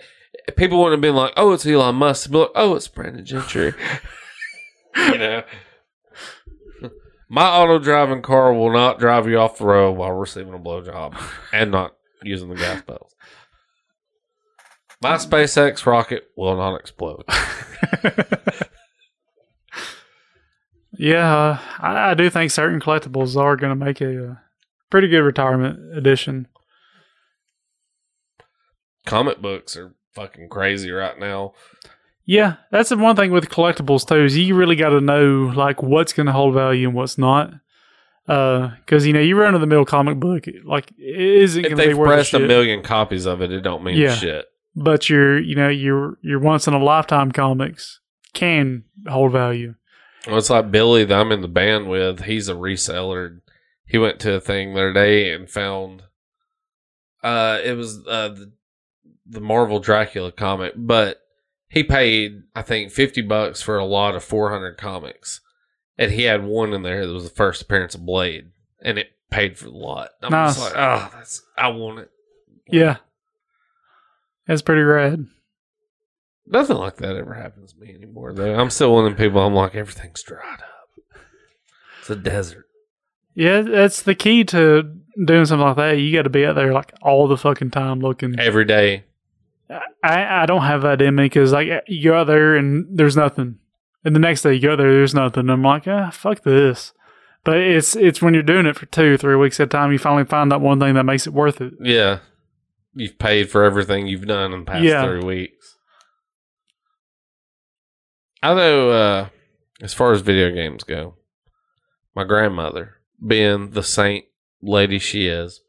People 0.57 0.79
wouldn't 0.79 0.95
have 0.95 1.01
been 1.03 1.15
like, 1.15 1.35
"Oh, 1.37 1.53
it's 1.53 1.67
Elon 1.67 1.97
Musk." 1.97 2.31
Be 2.31 2.39
like, 2.39 2.49
"Oh, 2.55 2.75
it's 2.77 2.89
Brandon 2.89 3.25
Gentry." 3.27 3.75
you 4.97 5.19
know, 5.19 5.43
my 7.29 7.47
auto 7.47 7.79
driving 7.79 8.23
car 8.23 8.53
will 8.55 8.73
not 8.73 8.99
drive 8.99 9.29
you 9.29 9.39
off 9.39 9.59
the 9.59 9.67
road 9.67 9.93
while 9.99 10.13
receiving 10.13 10.55
a 10.55 10.59
blowjob 10.59 11.15
and 11.53 11.71
not 11.71 11.95
using 12.23 12.49
the 12.49 12.57
gas 12.57 12.81
pedals. 12.83 13.15
My 15.03 15.17
SpaceX 15.17 15.85
rocket 15.85 16.31
will 16.37 16.57
not 16.57 16.79
explode. 16.79 17.25
yeah, 20.99 21.35
uh, 21.35 21.59
I, 21.81 22.11
I 22.11 22.15
do 22.15 22.31
think 22.31 22.51
certain 22.53 22.81
collectibles 22.81 23.37
are 23.37 23.57
going 23.57 23.77
to 23.77 23.85
make 23.85 24.01
a 24.01 24.31
uh, 24.31 24.35
pretty 24.91 25.09
good 25.09 25.23
retirement 25.23 25.97
edition. 25.97 26.47
Comic 29.07 29.43
books 29.43 29.77
are 29.77 29.95
fucking 30.15 30.49
crazy 30.49 30.91
right 30.93 31.19
now. 31.19 31.55
Yeah, 32.25 32.57
that's 32.71 32.91
the 32.91 32.97
one 32.97 33.17
thing 33.17 33.33
with 33.33 33.49
collectibles 33.49 34.07
too 34.07 34.25
is 34.25 34.39
you 34.39 34.55
really 34.55 34.77
got 34.77 34.91
to 34.91 35.01
know 35.01 35.53
like 35.57 35.83
what's 35.83 36.13
going 36.13 36.27
to 36.27 36.33
hold 36.33 36.55
value 36.55 36.87
and 36.87 36.97
what's 36.97 37.19
not. 37.19 37.53
Because 38.27 39.05
you 39.05 39.13
know 39.13 39.19
you 39.21 39.37
run 39.37 39.57
of 39.57 39.61
the 39.61 39.67
mill 39.67 39.85
comic 39.85 40.21
book, 40.21 40.45
like 40.65 40.93
it 40.97 41.21
isn't 41.43 41.63
going 41.63 41.77
to 41.77 41.89
be 41.89 41.95
worth 41.95 42.09
a 42.11 42.13
pressed 42.13 42.35
a 42.35 42.39
million 42.39 42.83
copies 42.85 43.27
of 43.27 43.43
it, 43.43 43.51
it 43.51 43.63
don't 43.63 43.83
mean 43.83 43.97
Yeah. 43.97 44.15
shit. 44.15 44.47
But 44.75 45.09
your 45.09 45.39
you 45.39 45.55
know 45.55 45.69
your 45.69 46.19
your 46.23 46.39
once 46.39 46.67
in 46.67 46.75
a 46.75 46.83
lifetime 46.83 47.33
comics 47.33 48.01
can 48.35 48.85
hold 49.09 49.33
value. 49.33 49.75
Well, 50.27 50.39
it's 50.39 50.51
like 50.51 50.71
Billy 50.71 51.05
that 51.05 51.21
I'm 51.21 51.33
in 51.33 51.41
the 51.43 51.49
band 51.49 51.89
with. 51.89 52.25
He's 52.25 52.49
a 52.49 52.55
reseller. 52.55 53.41
He 53.85 53.99
went 53.99 54.21
to 54.21 54.35
a 54.35 54.41
thing 54.41 54.73
the 54.75 54.81
other 54.81 54.93
day 54.93 55.33
and 55.33 55.51
found 55.51 56.05
uh 57.23 57.59
it 57.63 57.77
was 57.77 57.99
uh 58.07 58.29
the, 58.29 58.53
the 59.27 59.41
Marvel 59.41 59.79
Dracula 59.81 60.33
comic, 60.33 60.73
but 60.77 61.21
he 61.69 61.83
paid 61.83 62.43
I 62.55 62.63
think 62.63 62.93
50 62.93 63.23
bucks 63.23 63.63
for 63.63 63.79
a 63.79 63.85
lot 63.85 64.15
of 64.15 64.25
400 64.25 64.77
comics. 64.77 65.41
And 65.99 66.11
he 66.13 66.23
had 66.23 66.45
one 66.45 66.73
in 66.73 66.83
there 66.83 67.07
that 67.07 67.13
was 67.13 67.25
the 67.25 67.31
first 67.31 67.63
appearance 67.63 67.95
of 67.95 68.07
Blade 68.07 68.51
and 68.81 68.99
it 68.99 69.11
paid 69.31 69.59
for 69.59 69.65
the 69.67 69.71
lot. 69.77 70.11
I'm 70.23 70.31
just 70.31 70.59
Nice. 70.59 70.73
like, 70.73 70.77
"Oh, 70.77 71.11
that's 71.15 71.43
I 71.57 71.69
want 71.69 72.01
it." 72.01 72.11
Yeah, 72.69 72.97
that's 74.47 74.63
pretty 74.63 74.83
rad. 74.83 75.27
Nothing 76.47 76.77
like 76.77 76.97
that 76.97 77.17
ever 77.17 77.35
happens 77.35 77.73
to 77.73 77.81
me 77.81 77.95
anymore 77.95 78.33
though. 78.33 78.55
I'm 78.55 78.71
still 78.71 78.95
one 78.95 79.07
of 79.07 79.13
them 79.13 79.19
people 79.19 79.41
I'm 79.41 79.55
like 79.55 79.75
everything's 79.75 80.23
dried 80.23 80.61
up. 80.61 81.21
It's 82.01 82.11
a 82.11 82.17
desert. 82.17 82.67
Yeah, 83.35 83.63
that's 83.63 84.03
the 84.03 84.15
key 84.15 84.45
to 84.45 84.99
doing 85.25 85.47
something 85.47 85.67
like 85.67 85.77
that. 85.77 85.93
You 85.93 86.13
got 86.17 86.23
to 86.23 86.31
be 86.31 86.45
out 86.45 86.55
there 86.55 86.73
like 86.73 86.93
all 87.01 87.29
the 87.29 87.37
fucking 87.37 87.71
time 87.71 88.01
looking. 88.01 88.39
Every 88.39 88.65
day 88.65 89.05
I, 90.03 90.43
I 90.43 90.47
don't 90.47 90.63
have 90.63 90.83
that 90.83 91.01
in 91.01 91.15
me 91.15 91.25
because 91.25 91.53
like 91.53 91.69
you 91.87 92.11
go 92.11 92.21
out 92.21 92.27
there 92.27 92.57
and 92.57 92.87
there's 92.91 93.17
nothing, 93.17 93.59
and 94.05 94.15
the 94.15 94.21
next 94.21 94.43
day 94.43 94.55
you 94.55 94.61
go 94.61 94.77
there, 94.77 94.93
there's 94.93 95.15
nothing. 95.15 95.49
I'm 95.49 95.63
like, 95.63 95.87
ah, 95.87 96.11
fuck 96.11 96.43
this. 96.43 96.93
But 97.45 97.59
it's 97.59 97.97
it's 97.97 98.23
when 98.23 98.35
you're 98.35 98.43
doing 98.43 98.67
it 98.67 98.77
for 98.77 98.87
two, 98.87 99.17
three 99.17 99.37
weeks 99.37 99.61
at 99.61 99.67
a 99.67 99.71
time, 99.71 99.93
you 99.93 99.99
finally 99.99 100.25
find 100.25 100.51
that 100.53 100.61
one 100.61 100.79
thing 100.79 100.95
that 100.95 101.05
makes 101.05 101.27
it 101.27 101.33
worth 101.33 101.61
it. 101.61 101.75
Yeah. 101.81 102.19
You've 102.95 103.19
paid 103.19 103.51
for 103.51 103.65
everything 103.65 104.07
you've 104.07 104.27
done 104.27 104.53
in 104.53 104.61
the 104.61 104.67
past 104.67 104.85
Yeah. 104.85 105.07
three 105.07 105.25
weeks. 105.25 105.77
I 108.43 108.55
know, 108.55 108.91
uh, 108.91 109.29
as 109.81 109.95
far 109.95 110.13
as 110.13 110.21
video 110.21 110.51
games 110.51 110.85
go, 110.85 111.17
my 112.15 112.25
grandmother, 112.25 112.97
being 113.25 113.71
the 113.71 113.83
saint 113.83 114.25
lady 114.61 114.99
she 114.99 115.27
is, 115.27 115.61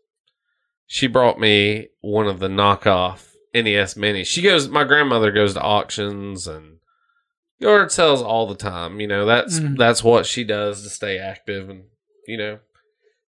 she 0.88 1.08
brought 1.08 1.40
me 1.40 1.90
one 2.02 2.28
of 2.28 2.40
the 2.40 2.48
knockoff 2.48 3.30
NES 3.54 3.94
minis. 3.94 4.26
She 4.26 4.42
goes, 4.42 4.68
my 4.68 4.84
grandmother 4.84 5.32
goes 5.32 5.54
to 5.54 5.62
auctions 5.62 6.48
and 6.48 6.78
yard 7.60 7.92
sales 7.92 8.22
all 8.22 8.48
the 8.48 8.56
time. 8.56 9.00
You 9.00 9.08
know, 9.08 9.26
that's 9.26 9.60
Mhm. 9.60 9.78
that's 9.78 10.04
what 10.04 10.26
she 10.26 10.44
does 10.44 10.84
to 10.84 10.90
stay 10.90 11.18
active 11.20 11.70
and 11.70 11.86
you 12.28 12.38
know. 12.38 12.60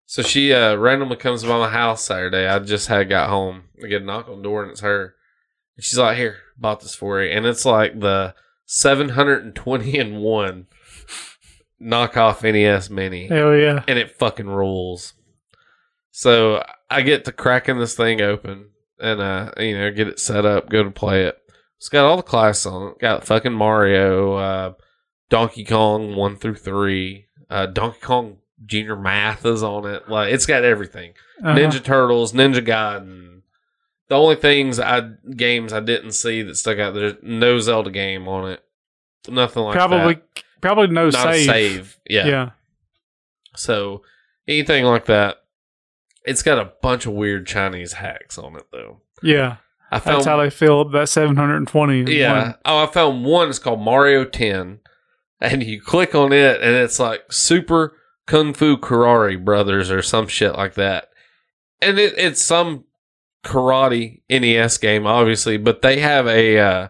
So 0.06 0.22
she 0.22 0.52
uh, 0.52 0.76
randomly 0.76 1.16
comes 1.16 1.42
by 1.42 1.58
my 1.58 1.70
house 1.70 2.04
Saturday. 2.04 2.46
I 2.46 2.58
just 2.58 2.88
had 2.88 3.08
got 3.08 3.30
home. 3.30 3.64
I 3.82 3.88
get 3.88 4.02
a 4.02 4.04
knock 4.04 4.28
on 4.28 4.38
the 4.38 4.42
door 4.42 4.62
and 4.62 4.70
it's 4.70 4.80
her. 4.80 5.14
And 5.76 5.84
she's 5.84 5.98
like, 5.98 6.16
"Here, 6.16 6.36
bought 6.56 6.80
this 6.80 6.94
for 6.94 7.22
you," 7.22 7.30
and 7.30 7.46
it's 7.46 7.64
like 7.64 7.98
the 7.98 8.34
720 8.66 9.98
and 9.98 10.20
1 10.20 10.66
knockoff 11.82 12.42
NES 12.42 12.88
Mini 12.88 13.26
Hell 13.26 13.54
yeah. 13.54 13.82
and 13.86 13.98
it 13.98 14.16
fucking 14.18 14.46
rules. 14.46 15.14
So 16.10 16.64
I 16.88 17.02
get 17.02 17.24
to 17.24 17.32
cracking 17.32 17.78
this 17.78 17.96
thing 17.96 18.20
open 18.20 18.70
and 18.98 19.20
uh 19.20 19.50
you 19.58 19.76
know 19.76 19.90
get 19.90 20.08
it 20.08 20.20
set 20.20 20.46
up, 20.46 20.70
go 20.70 20.82
to 20.82 20.90
play 20.90 21.24
it. 21.24 21.36
It's 21.78 21.88
got 21.88 22.06
all 22.06 22.16
the 22.16 22.22
classes 22.22 22.66
on 22.66 22.92
it. 22.92 22.98
Got 22.98 23.24
fucking 23.24 23.52
Mario, 23.52 24.34
uh, 24.34 24.72
Donkey 25.28 25.64
Kong 25.64 26.14
one 26.14 26.36
through 26.36 26.54
three, 26.54 27.26
uh, 27.50 27.66
Donkey 27.66 28.00
Kong 28.00 28.38
Junior 28.64 28.96
Math 28.96 29.44
is 29.44 29.62
on 29.62 29.86
it. 29.86 30.08
Like 30.08 30.32
it's 30.32 30.46
got 30.46 30.64
everything. 30.64 31.14
Uh-huh. 31.42 31.56
Ninja 31.56 31.82
Turtles, 31.82 32.32
Ninja 32.32 32.64
Gaiden. 32.64 33.42
The 34.08 34.16
only 34.16 34.36
things 34.36 34.78
I 34.78 35.00
games 35.36 35.72
I 35.72 35.80
didn't 35.80 36.12
see 36.12 36.42
that 36.42 36.56
stuck 36.56 36.78
out 36.78 36.94
there's 36.94 37.14
no 37.22 37.58
Zelda 37.58 37.90
game 37.90 38.28
on 38.28 38.50
it. 38.50 38.62
Nothing 39.28 39.62
like 39.64 39.74
probably 39.74 40.14
that. 40.14 40.42
probably 40.60 40.88
no 40.88 41.04
Not 41.10 41.12
save. 41.34 41.46
save. 41.46 41.98
Yeah. 42.08 42.26
Yeah. 42.26 42.50
So 43.56 44.02
anything 44.46 44.84
like 44.84 45.06
that. 45.06 45.38
It's 46.26 46.42
got 46.42 46.58
a 46.58 46.72
bunch 46.80 47.04
of 47.06 47.12
weird 47.12 47.46
Chinese 47.46 47.94
hacks 47.94 48.38
on 48.38 48.56
it 48.56 48.66
though. 48.72 49.00
Yeah. 49.22 49.56
I 49.90 50.00
found 50.00 50.16
That's 50.18 50.26
how 50.26 50.38
they 50.38 50.50
fill 50.50 50.80
up 50.80 50.92
that 50.92 51.08
720. 51.08 52.12
yeah. 52.16 52.42
one. 52.42 52.54
Oh, 52.64 52.82
I 52.82 52.86
found 52.86 53.24
one. 53.24 53.48
It's 53.48 53.58
called 53.60 53.80
Mario 53.80 54.24
Ten, 54.24 54.80
and 55.40 55.62
you 55.62 55.80
click 55.80 56.14
on 56.16 56.32
it, 56.32 56.60
and 56.62 56.74
it's 56.74 56.98
like 56.98 57.32
Super 57.32 57.92
Kung 58.26 58.54
Fu 58.54 58.76
Karate 58.76 59.42
Brothers 59.42 59.90
or 59.90 60.02
some 60.02 60.26
shit 60.26 60.54
like 60.54 60.74
that. 60.74 61.08
And 61.80 61.98
it, 61.98 62.14
it's 62.16 62.42
some 62.42 62.84
karate 63.44 64.22
NES 64.28 64.78
game, 64.78 65.06
obviously, 65.06 65.56
but 65.56 65.82
they 65.82 66.00
have 66.00 66.26
a 66.26 66.58
uh, 66.58 66.88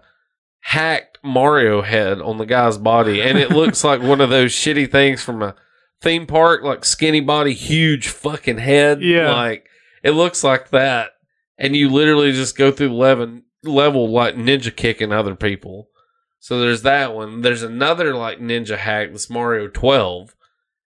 hacked 0.61 1.19
Mario 1.23 1.83
head 1.83 2.21
on 2.21 2.39
the 2.39 2.47
guy's 2.47 2.79
body, 2.79 3.21
and 3.21 3.37
it 3.39 3.51
looks 3.51 3.85
like 3.85 4.03
one 4.03 4.21
of 4.21 4.31
those 4.31 4.53
shitty 4.53 4.91
things 4.91 5.23
from 5.23 5.43
a 5.43 5.55
theme 6.01 6.27
park, 6.27 6.63
like 6.63 6.85
skinny 6.85 7.21
body, 7.21 7.53
huge 7.53 8.09
fucking 8.09 8.59
head. 8.59 9.03
Yeah. 9.03 9.33
like 9.33 9.69
it 10.03 10.13
looks 10.13 10.45
like 10.45 10.71
that, 10.71 11.11
and 11.59 11.75
you 11.75 11.91
literally 11.91 12.33
just 12.33 12.57
go 12.57 12.71
through 12.71 12.95
level, 12.95 13.41
level 13.63 14.09
like 14.11 14.37
ninja 14.37 14.75
kicking 14.75 15.13
other 15.13 15.35
people. 15.35 15.89
So 16.39 16.61
there's 16.61 16.83
that 16.83 17.15
one. 17.15 17.41
There's 17.41 17.63
another 17.63 18.15
like 18.15 18.39
ninja 18.39 18.77
hack. 18.77 19.13
This 19.13 19.31
Mario 19.31 19.69
12, 19.69 20.35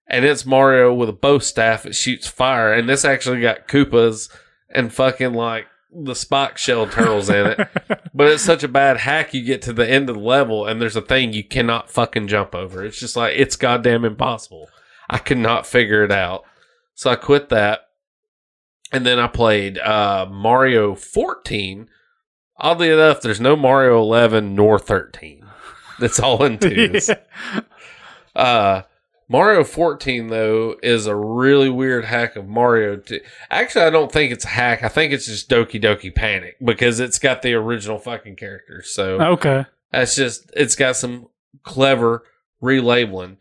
and 0.09 0.25
it's 0.25 0.47
Mario 0.47 0.93
with 0.93 1.09
a 1.09 1.15
bow 1.15 1.39
staff 1.39 1.83
that 1.83 1.95
shoots 1.95 2.27
fire. 2.27 2.73
And 2.73 2.89
this 2.89 3.05
actually 3.05 3.41
got 3.41 3.69
Koopas 3.69 4.31
and 4.71 4.93
fucking 4.93 5.35
like 5.35 5.67
the 5.93 6.13
Spock 6.13 6.57
shell 6.57 6.87
turtles 6.87 7.29
in 7.31 7.47
it. 7.47 7.69
But 8.15 8.33
it's 8.33 8.43
such 8.43 8.65
a 8.65 8.69
bad 8.69 8.97
hack. 8.97 9.33
You 9.33 9.45
get 9.45 9.63
to 9.63 9.73
the 9.73 9.89
end 9.89 10.09
of 10.09 10.17
the 10.17 10.23
level, 10.23 10.67
and 10.67 10.83
there's 10.83 10.97
a 10.97 11.01
thing 11.01 11.33
you 11.33 11.45
cannot 11.45 11.89
fucking 11.89 12.27
jump 12.27 12.53
over. 12.53 12.85
It's 12.85 12.99
just 12.99 13.15
like 13.15 13.35
it's 13.37 13.55
goddamn 13.55 14.05
impossible. 14.05 14.69
I 15.09 15.19
could 15.19 15.39
not 15.39 15.69
figure 15.69 16.03
it 16.03 16.11
out, 16.11 16.43
so 16.95 17.11
I 17.11 17.15
quit 17.15 17.49
that. 17.51 17.83
And 18.91 19.07
then 19.07 19.21
I 19.21 19.29
played 19.29 19.79
uh, 19.79 20.27
Mario 20.29 20.97
14. 20.97 21.89
Oddly 22.57 22.91
enough, 22.91 23.21
there's 23.21 23.41
no 23.41 23.55
Mario 23.55 24.01
11 24.01 24.57
nor 24.57 24.81
13. 24.81 25.47
That's 26.01 26.19
all 26.19 26.43
in 26.43 26.59
twos. 26.59 27.09
Yeah. 27.09 27.61
Uh, 28.35 28.83
Mario 29.29 29.63
14 29.65 30.29
though 30.29 30.77
is 30.83 31.07
a 31.07 31.15
really 31.15 31.69
weird 31.69 32.05
hack 32.07 32.35
of 32.37 32.47
Mario. 32.49 32.97
T- 32.97 33.21
Actually, 33.51 33.85
I 33.85 33.91
don't 33.91 34.11
think 34.11 34.33
it's 34.33 34.45
a 34.45 34.49
hack. 34.49 34.83
I 34.83 34.89
think 34.89 35.13
it's 35.13 35.27
just 35.27 35.51
Doki 35.51 35.81
Doki 35.83 36.15
Panic 36.15 36.57
because 36.65 36.99
it's 37.01 37.19
got 37.19 37.43
the 37.43 37.55
original 37.55 37.99
fucking 37.99 38.37
characters. 38.37 38.91
So 38.95 39.21
Okay. 39.21 39.67
that's 39.93 40.15
just 40.17 40.51
it's 40.55 40.75
got 40.77 40.97
some 40.97 41.29
clever 41.63 42.25
relabeling. 42.63 43.37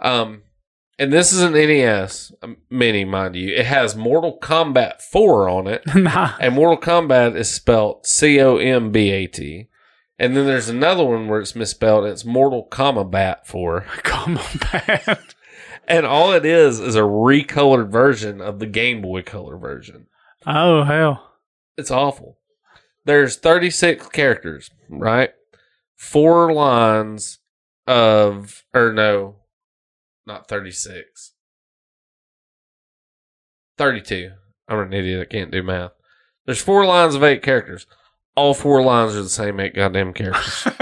Um, 0.00 0.42
and 0.98 1.12
this 1.12 1.32
is 1.32 1.42
an 1.42 1.52
NES 1.54 2.32
um, 2.42 2.58
mini, 2.70 3.04
mind 3.04 3.34
you. 3.34 3.54
It 3.54 3.66
has 3.66 3.96
Mortal 3.96 4.38
Kombat 4.40 5.00
4 5.02 5.48
on 5.48 5.66
it. 5.66 5.82
nah. 5.96 6.34
And 6.38 6.54
Mortal 6.54 6.76
Kombat 6.78 7.34
is 7.36 7.50
spelled 7.52 8.06
C 8.06 8.40
O 8.40 8.58
M 8.58 8.92
B 8.92 9.10
A 9.10 9.26
T. 9.26 9.68
And 10.22 10.36
then 10.36 10.46
there's 10.46 10.68
another 10.68 11.04
one 11.04 11.26
where 11.26 11.40
it's 11.40 11.56
misspelled. 11.56 12.04
And 12.04 12.12
it's 12.12 12.24
Mortal 12.24 12.68
Kombat 12.70 13.44
4. 13.44 13.80
Come 14.04 14.38
on. 14.38 15.16
And 15.88 16.06
all 16.06 16.32
it 16.32 16.46
is 16.46 16.78
is 16.78 16.94
a 16.94 17.00
recolored 17.00 17.90
version 17.90 18.40
of 18.40 18.60
the 18.60 18.66
Game 18.66 19.02
Boy 19.02 19.22
Color 19.22 19.56
version. 19.56 20.06
Oh, 20.46 20.84
hell. 20.84 21.32
It's 21.76 21.90
awful. 21.90 22.38
There's 23.04 23.34
36 23.34 24.10
characters, 24.10 24.70
right? 24.88 25.30
Four 25.96 26.52
lines 26.52 27.40
of, 27.88 28.62
or 28.72 28.92
no, 28.92 29.38
not 30.24 30.48
36. 30.48 31.32
32. 33.76 34.30
I'm 34.68 34.78
an 34.78 34.92
idiot. 34.92 35.22
I 35.22 35.24
can't 35.24 35.50
do 35.50 35.64
math. 35.64 35.90
There's 36.46 36.62
four 36.62 36.86
lines 36.86 37.16
of 37.16 37.24
eight 37.24 37.42
characters. 37.42 37.88
All 38.34 38.54
four 38.54 38.82
lines 38.82 39.14
are 39.16 39.22
the 39.22 39.28
same 39.28 39.60
eight 39.60 39.74
goddamn 39.74 40.12
characters. 40.12 40.66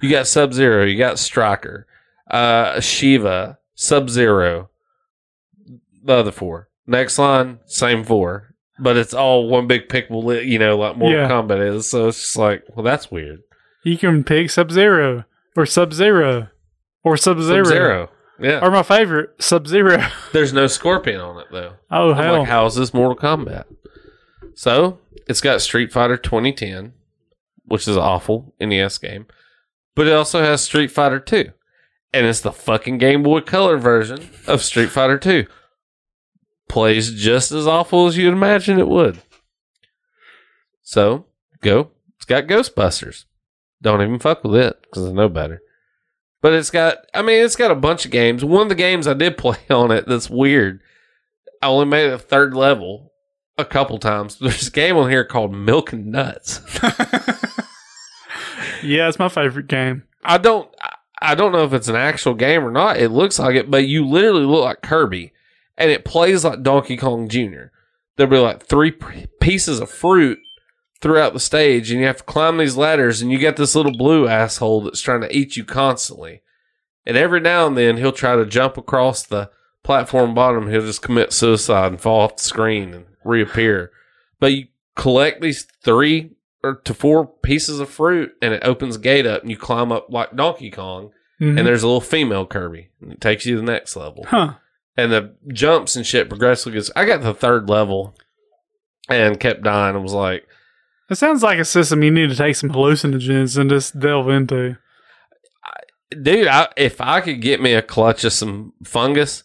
You 0.00 0.10
got 0.10 0.26
Sub 0.26 0.52
Zero, 0.52 0.84
you 0.84 0.98
got 0.98 1.16
Stryker, 1.20 1.86
uh, 2.28 2.80
Shiva, 2.80 3.58
Sub 3.76 4.10
Zero, 4.10 4.68
the 6.02 6.12
other 6.14 6.32
four. 6.32 6.68
Next 6.88 7.20
line, 7.20 7.60
same 7.66 8.02
four, 8.02 8.52
but 8.80 8.96
it's 8.96 9.14
all 9.14 9.46
one 9.48 9.68
big 9.68 9.86
pickable, 9.88 10.24
li- 10.24 10.42
you 10.42 10.58
know, 10.58 10.76
like 10.76 10.96
Mortal 10.96 11.20
Yeah. 11.20 11.28
Kombat 11.28 11.76
is. 11.76 11.88
So 11.88 12.08
it's 12.08 12.20
just 12.20 12.36
like, 12.36 12.64
well, 12.74 12.82
that's 12.82 13.12
weird. 13.12 13.42
you 13.84 13.96
can 13.96 14.24
pick 14.24 14.50
Sub 14.50 14.72
Zero 14.72 15.24
or 15.56 15.66
Sub 15.66 15.92
Zero 15.92 16.48
or 17.04 17.16
Sub 17.16 17.36
Sub 17.38 17.44
Zero. 17.46 17.64
Zero, 17.64 18.10
yeah. 18.40 18.58
Or 18.60 18.72
my 18.72 18.82
favorite, 18.82 19.30
Sub 19.40 19.68
Zero. 19.68 20.04
There's 20.32 20.52
no 20.52 20.66
Scorpion 20.66 21.20
on 21.20 21.38
it 21.38 21.46
though. 21.52 21.74
Oh, 21.92 22.10
I'm 22.10 22.16
hell. 22.24 22.38
like, 22.40 22.48
how 22.48 22.66
is 22.66 22.74
this 22.74 22.92
Mortal 22.92 23.14
Kombat? 23.16 23.66
So 24.54 24.98
it's 25.26 25.40
got 25.40 25.62
Street 25.62 25.92
Fighter 25.92 26.16
2010, 26.16 26.92
which 27.64 27.88
is 27.88 27.96
awful 27.96 28.54
NES 28.60 28.98
game, 28.98 29.26
but 29.94 30.06
it 30.06 30.12
also 30.12 30.42
has 30.42 30.62
Street 30.62 30.90
Fighter 30.90 31.20
2, 31.20 31.52
and 32.12 32.26
it's 32.26 32.40
the 32.40 32.52
fucking 32.52 32.98
Game 32.98 33.22
Boy 33.22 33.40
Color 33.40 33.78
version 33.78 34.28
of 34.46 34.62
Street 34.62 34.90
Fighter 34.90 35.18
2. 35.18 35.46
Plays 36.68 37.12
just 37.12 37.52
as 37.52 37.66
awful 37.66 38.06
as 38.06 38.16
you'd 38.16 38.32
imagine 38.32 38.78
it 38.78 38.88
would. 38.88 39.20
So 40.82 41.26
go. 41.60 41.90
It's 42.16 42.24
got 42.24 42.46
Ghostbusters. 42.46 43.24
Don't 43.80 44.00
even 44.00 44.18
fuck 44.18 44.44
with 44.44 44.54
it 44.54 44.80
because 44.82 45.08
I 45.08 45.12
know 45.12 45.28
better. 45.28 45.60
But 46.40 46.54
it's 46.54 46.70
got, 46.70 46.98
I 47.14 47.22
mean, 47.22 47.44
it's 47.44 47.56
got 47.56 47.70
a 47.70 47.76
bunch 47.76 48.04
of 48.04 48.10
games. 48.10 48.44
One 48.44 48.62
of 48.62 48.68
the 48.68 48.74
games 48.74 49.06
I 49.06 49.14
did 49.14 49.36
play 49.38 49.58
on 49.70 49.90
it 49.90 50.06
that's 50.06 50.30
weird. 50.30 50.80
I 51.60 51.68
only 51.68 51.86
made 51.86 52.10
a 52.10 52.18
third 52.18 52.54
level 52.54 53.11
a 53.58 53.64
couple 53.64 53.98
times. 53.98 54.36
There's 54.40 54.68
a 54.68 54.70
game 54.70 54.96
on 54.96 55.10
here 55.10 55.24
called 55.24 55.54
Milk 55.54 55.92
and 55.92 56.06
Nuts. 56.06 56.60
yeah, 58.82 59.08
it's 59.08 59.18
my 59.18 59.28
favorite 59.28 59.68
game. 59.68 60.04
I 60.24 60.38
don't 60.38 60.68
I- 61.20 61.34
don't 61.34 61.52
know 61.52 61.64
if 61.64 61.72
it's 61.72 61.88
an 61.88 61.96
actual 61.96 62.34
game 62.34 62.64
or 62.64 62.70
not. 62.70 62.96
It 62.96 63.10
looks 63.10 63.38
like 63.38 63.54
it, 63.56 63.70
but 63.70 63.86
you 63.86 64.06
literally 64.06 64.44
look 64.44 64.64
like 64.64 64.82
Kirby 64.82 65.32
and 65.76 65.90
it 65.90 66.04
plays 66.04 66.44
like 66.44 66.62
Donkey 66.62 66.96
Kong 66.96 67.28
Jr. 67.28 67.66
There'll 68.16 68.30
be 68.30 68.38
like 68.38 68.64
three 68.64 68.92
pieces 69.40 69.80
of 69.80 69.90
fruit 69.90 70.38
throughout 71.00 71.32
the 71.32 71.40
stage 71.40 71.90
and 71.90 72.00
you 72.00 72.06
have 72.06 72.18
to 72.18 72.24
climb 72.24 72.58
these 72.58 72.76
ladders 72.76 73.20
and 73.22 73.32
you 73.32 73.38
get 73.38 73.56
this 73.56 73.74
little 73.74 73.96
blue 73.96 74.28
asshole 74.28 74.82
that's 74.82 75.00
trying 75.00 75.22
to 75.22 75.36
eat 75.36 75.56
you 75.56 75.64
constantly. 75.64 76.42
And 77.04 77.16
every 77.16 77.40
now 77.40 77.66
and 77.66 77.76
then 77.76 77.96
he'll 77.96 78.12
try 78.12 78.36
to 78.36 78.46
jump 78.46 78.76
across 78.76 79.24
the 79.24 79.50
platform 79.84 80.34
bottom. 80.34 80.68
He'll 80.70 80.80
just 80.86 81.02
commit 81.02 81.32
suicide 81.32 81.86
and 81.92 82.00
fall 82.00 82.20
off 82.20 82.36
the 82.36 82.42
screen 82.42 82.94
and 82.94 83.06
reappear. 83.24 83.90
But 84.40 84.52
you 84.52 84.66
collect 84.96 85.40
these 85.40 85.66
three 85.82 86.32
or 86.64 86.76
to 86.84 86.94
four 86.94 87.26
pieces 87.26 87.80
of 87.80 87.88
fruit 87.90 88.32
and 88.40 88.54
it 88.54 88.62
opens 88.64 88.96
a 88.96 89.00
gate 89.00 89.26
up 89.26 89.42
and 89.42 89.50
you 89.50 89.56
climb 89.56 89.90
up 89.90 90.06
like 90.10 90.36
Donkey 90.36 90.70
Kong 90.70 91.10
Mhm. 91.40 91.58
and 91.58 91.66
there's 91.66 91.82
a 91.82 91.86
little 91.88 92.00
female 92.00 92.46
Kirby 92.46 92.90
and 93.00 93.12
it 93.12 93.20
takes 93.20 93.44
you 93.46 93.56
to 93.56 93.60
the 93.60 93.66
next 93.72 93.96
level. 93.96 94.24
huh. 94.28 94.54
And 94.96 95.10
the 95.10 95.34
jumps 95.48 95.96
and 95.96 96.06
shit 96.06 96.28
progressively 96.28 96.78
gets 96.78 96.90
I 96.94 97.04
got 97.04 97.22
the 97.22 97.34
third 97.34 97.68
level 97.68 98.14
and 99.08 99.40
kept 99.40 99.62
dying 99.62 99.94
and 99.96 100.04
was 100.04 100.12
like, 100.12 100.46
It 101.10 101.16
sounds 101.16 101.42
like 101.42 101.58
a 101.58 101.64
system 101.64 102.02
you 102.04 102.10
need 102.12 102.28
to 102.30 102.36
take 102.36 102.54
some 102.56 102.70
hallucinogens 102.70 103.58
and 103.58 103.68
just 103.70 103.98
delve 103.98 104.28
into. 104.28 104.76
dude, 106.10 106.46
I, 106.46 106.68
if 106.76 107.00
I 107.00 107.20
could 107.20 107.40
get 107.40 107.60
me 107.60 107.72
a 107.74 107.82
clutch 107.82 108.24
of 108.24 108.32
some 108.32 108.74
fungus, 108.84 109.42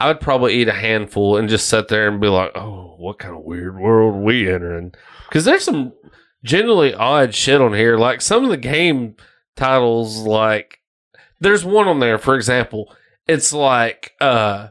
I 0.00 0.08
would 0.08 0.20
probably 0.20 0.54
eat 0.54 0.68
a 0.68 0.72
handful 0.72 1.36
and 1.36 1.48
just 1.48 1.68
sit 1.68 1.88
there 1.88 2.08
and 2.08 2.20
be 2.20 2.28
like, 2.28 2.52
"Oh, 2.54 2.94
what 2.98 3.18
kind 3.18 3.34
of 3.34 3.44
weird 3.44 3.78
world 3.78 4.16
we 4.16 4.50
entering?" 4.50 4.94
Because 5.28 5.44
there's 5.44 5.64
some 5.64 5.92
generally 6.42 6.94
odd 6.94 7.34
shit 7.34 7.60
on 7.60 7.74
here. 7.74 7.96
Like 7.98 8.20
some 8.20 8.44
of 8.44 8.50
the 8.50 8.56
game 8.56 9.16
titles, 9.56 10.18
like 10.18 10.78
there's 11.40 11.64
one 11.64 11.86
on 11.86 12.00
there, 12.00 12.18
for 12.18 12.34
example, 12.34 12.94
it's 13.28 13.52
like, 13.52 14.14
uh, 14.20 14.68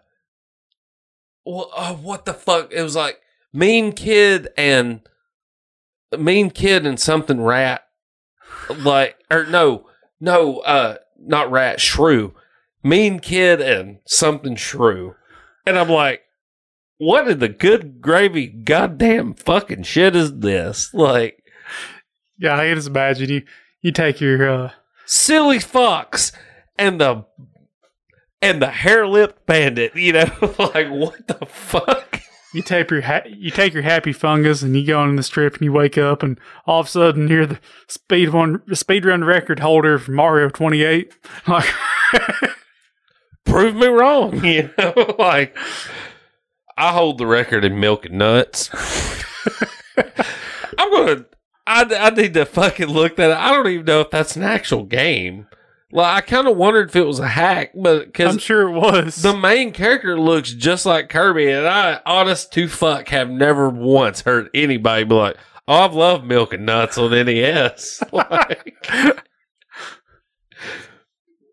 well, 1.45 1.69
uh, 1.75 1.93
what 1.93 2.25
the 2.25 2.33
fuck? 2.33 2.71
It 2.73 2.81
was 2.81 2.95
like 2.95 3.21
Mean 3.53 3.91
Kid 3.91 4.49
and 4.57 5.01
Mean 6.17 6.49
Kid 6.49 6.85
and 6.85 6.99
something 6.99 7.41
rat 7.41 7.83
like 8.69 9.17
or 9.31 9.45
no, 9.45 9.87
no, 10.19 10.59
uh, 10.59 10.97
not 11.17 11.51
rat, 11.51 11.79
shrew, 11.81 12.33
mean 12.83 13.19
kid, 13.19 13.61
and 13.61 13.99
something 14.05 14.55
shrew, 14.55 15.15
and 15.69 15.77
I'm 15.77 15.89
like, 15.89 16.21
what 16.97 17.27
in 17.27 17.37
the 17.39 17.47
good 17.47 18.01
gravy, 18.01 18.47
goddamn 18.47 19.35
fucking 19.35 19.83
shit 19.83 20.15
is 20.15 20.39
this? 20.39 20.91
Like 20.93 21.43
Yeah, 22.39 22.55
I 22.55 22.65
can 22.65 22.75
just 22.75 22.87
imagine 22.87 23.29
you. 23.29 23.43
You 23.81 23.91
take 23.91 24.19
your 24.19 24.49
uh, 24.49 24.71
silly 25.05 25.59
fox 25.59 26.31
and 26.77 26.99
the 26.99 27.25
and 28.41 28.61
the 28.61 28.71
hair 28.71 29.07
lipped 29.07 29.45
bandit, 29.45 29.95
you 29.95 30.13
know, 30.13 30.29
like 30.59 30.89
what 30.89 31.27
the 31.27 31.45
fuck? 31.45 32.21
you 32.51 32.63
take 32.63 32.89
your 32.89 33.01
ha- 33.01 33.21
you 33.27 33.51
take 33.51 33.73
your 33.73 33.83
happy 33.83 34.11
fungus 34.11 34.63
and 34.63 34.75
you 34.75 34.83
go 34.85 34.99
on 34.99 35.15
the 35.15 35.21
strip 35.23 35.53
and 35.53 35.61
you 35.61 35.71
wake 35.71 35.99
up 35.99 36.23
and 36.23 36.39
all 36.65 36.79
of 36.79 36.87
a 36.87 36.89
sudden 36.89 37.27
you're 37.27 37.45
the 37.45 37.59
speed 37.87 38.33
one 38.33 38.63
speed 38.75 39.05
run 39.05 39.23
record 39.23 39.59
holder 39.59 39.99
for 39.99 40.11
Mario 40.11 40.49
28. 40.49 41.13
Like 41.47 41.69
Prove 43.49 43.75
me 43.75 43.87
wrong, 43.87 44.43
you 44.45 44.69
know, 44.77 45.15
like 45.17 45.57
I 46.77 46.91
hold 46.93 47.17
the 47.17 47.27
record 47.27 47.65
in 47.65 47.79
milk 47.79 48.05
and 48.05 48.17
nuts. 48.17 48.69
I'm 50.77 50.91
gonna. 50.91 51.25
I, 51.67 51.83
I 51.83 52.09
need 52.11 52.33
to 52.35 52.45
fucking 52.45 52.87
look 52.87 53.15
that. 53.17 53.31
up. 53.31 53.39
I 53.39 53.51
don't 53.51 53.67
even 53.67 53.85
know 53.85 54.01
if 54.01 54.09
that's 54.09 54.35
an 54.35 54.43
actual 54.43 54.85
game. 54.85 55.47
Like 55.91 56.15
I 56.15 56.21
kind 56.21 56.47
of 56.47 56.55
wondered 56.55 56.89
if 56.89 56.95
it 56.95 57.05
was 57.05 57.19
a 57.19 57.27
hack, 57.27 57.71
but 57.75 58.05
because 58.05 58.33
I'm 58.33 58.39
sure 58.39 58.69
it 58.69 58.73
was. 58.79 59.15
the 59.15 59.35
main 59.35 59.71
character 59.71 60.19
looks 60.19 60.53
just 60.53 60.85
like 60.85 61.09
Kirby, 61.09 61.49
and 61.49 61.67
I, 61.67 61.99
honest 62.05 62.53
to 62.53 62.67
fuck, 62.67 63.09
have 63.09 63.29
never 63.29 63.69
once 63.69 64.21
heard 64.21 64.49
anybody 64.53 65.03
be 65.03 65.15
like, 65.15 65.37
"Oh, 65.67 65.85
I've 65.85 65.95
loved 65.95 66.25
milk 66.25 66.53
and 66.53 66.65
nuts 66.65 66.97
on 66.99 67.11
NES." 67.11 68.03
like, 68.11 68.77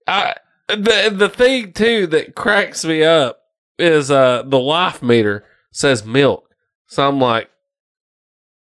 I 0.07 0.35
the 0.69 1.13
the 1.15 1.29
thing 1.29 1.73
too 1.73 2.07
that 2.09 2.35
cracks 2.35 2.85
me 2.85 3.03
up 3.05 3.41
is 3.79 4.11
uh 4.11 4.43
the 4.47 4.59
life 4.59 5.03
meter 5.03 5.45
says 5.71 6.05
milk, 6.05 6.49
so 6.87 7.07
I'm 7.09 7.21
like, 7.21 7.51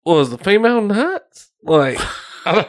"Was 0.06 0.30
the 0.32 0.38
female 0.38 0.82
nuts?" 0.82 1.52
Like, 1.64 1.98
I 2.46 2.68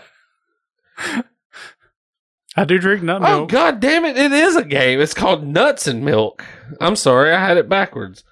I 2.57 2.65
do 2.65 2.79
drink 2.79 3.03
nut 3.03 3.23
Oh 3.25 3.39
milk. 3.39 3.51
god 3.51 3.81
damn 3.81 4.05
it, 4.05 4.17
it 4.17 4.31
is 4.33 4.55
a 4.57 4.65
game. 4.65 5.01
It's 5.01 5.15
called 5.15 5.47
Nuts 5.47 5.87
and 5.89 6.05
Milk. 6.05 6.45
I'm 6.81 6.95
sorry, 6.97 7.33
I 7.33 7.45
had 7.45 7.57
it 7.57 7.69
backwards. 7.69 8.23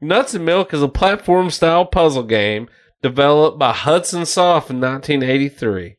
Nuts 0.00 0.34
and 0.34 0.44
Milk 0.44 0.72
is 0.72 0.82
a 0.82 0.88
platform 0.88 1.50
style 1.50 1.84
puzzle 1.84 2.22
game 2.22 2.68
developed 3.02 3.58
by 3.58 3.72
Hudson 3.72 4.26
Soft 4.26 4.70
in 4.70 4.80
1983. 4.80 5.96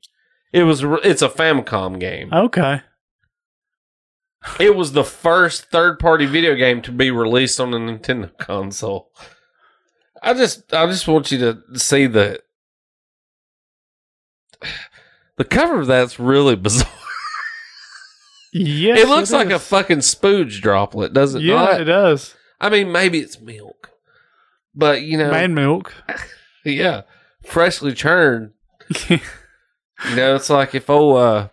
It 0.53 0.63
was 0.63 0.83
it's 1.03 1.21
a 1.21 1.27
Famicom 1.29 1.99
game. 1.99 2.31
Okay. 2.31 2.81
It 4.59 4.75
was 4.75 4.91
the 4.91 5.03
first 5.03 5.65
third 5.65 5.99
party 5.99 6.25
video 6.25 6.55
game 6.55 6.81
to 6.83 6.91
be 6.91 7.11
released 7.11 7.59
on 7.59 7.73
a 7.73 7.77
Nintendo 7.77 8.35
console. 8.37 9.11
I 10.21 10.33
just 10.33 10.73
I 10.73 10.85
just 10.87 11.07
want 11.07 11.31
you 11.31 11.39
to 11.39 11.79
see 11.79 12.07
the 12.07 12.41
the 15.37 15.43
cover 15.43 15.81
of 15.81 15.87
that's 15.87 16.19
really 16.19 16.55
bizarre. 16.55 16.89
Yes, 18.53 18.99
it 18.99 19.09
looks 19.09 19.31
like 19.31 19.49
a 19.49 19.59
fucking 19.59 19.97
spooge 19.97 20.61
droplet, 20.61 21.11
does 21.11 21.35
it 21.35 21.41
yeah, 21.41 21.55
not? 21.55 21.81
it 21.81 21.85
does. 21.85 22.35
I 22.61 22.69
mean, 22.69 22.89
maybe 22.89 23.19
it's 23.19 23.41
milk, 23.41 23.91
but 24.73 25.01
you 25.01 25.17
know, 25.17 25.29
Man 25.29 25.53
milk. 25.53 25.93
yeah, 26.65 27.01
freshly 27.43 27.93
churned. 27.93 28.51
You 30.09 30.15
know, 30.15 30.35
it's 30.35 30.49
like 30.49 30.75
if 30.75 30.89
oh, 30.89 31.15
uh, 31.15 31.47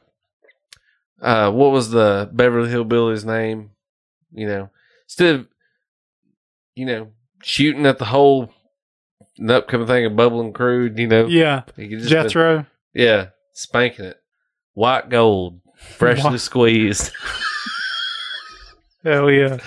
uh, 1.22 1.50
what 1.50 1.70
was 1.72 1.90
the 1.90 2.28
Beverly 2.32 2.68
Hillbillies 2.70 3.24
name? 3.24 3.70
You 4.32 4.46
know, 4.46 4.70
instead 5.06 5.34
of 5.36 5.46
you 6.74 6.84
know 6.86 7.08
shooting 7.42 7.86
at 7.86 7.98
the 7.98 8.06
whole 8.06 8.52
the 9.38 9.56
upcoming 9.58 9.86
thing 9.86 10.04
of 10.04 10.16
bubbling 10.16 10.52
crude, 10.52 10.98
you 10.98 11.06
know, 11.06 11.26
yeah, 11.26 11.62
could 11.76 11.90
just 11.90 12.10
been- 12.10 12.22
Jethro. 12.24 12.66
yeah, 12.94 13.28
spanking 13.52 14.04
it, 14.06 14.20
white 14.74 15.08
gold, 15.08 15.60
freshly 15.76 16.38
squeezed. 16.38 17.12
Hell 19.04 19.30
yeah. 19.30 19.58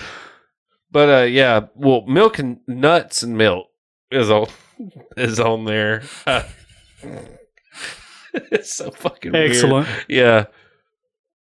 But 0.90 1.08
uh 1.08 1.24
yeah, 1.24 1.66
well 1.74 2.06
milk 2.06 2.38
and 2.38 2.60
nuts 2.66 3.22
and 3.22 3.36
milk 3.36 3.68
is 4.10 4.30
on 4.30 4.46
is 5.16 5.38
on 5.40 5.64
there. 5.64 6.02
Uh, 6.26 6.42
it's 8.34 8.74
so 8.74 8.90
fucking 8.90 9.32
weird. 9.32 9.50
Excellent. 9.50 9.88
Yeah. 10.08 10.46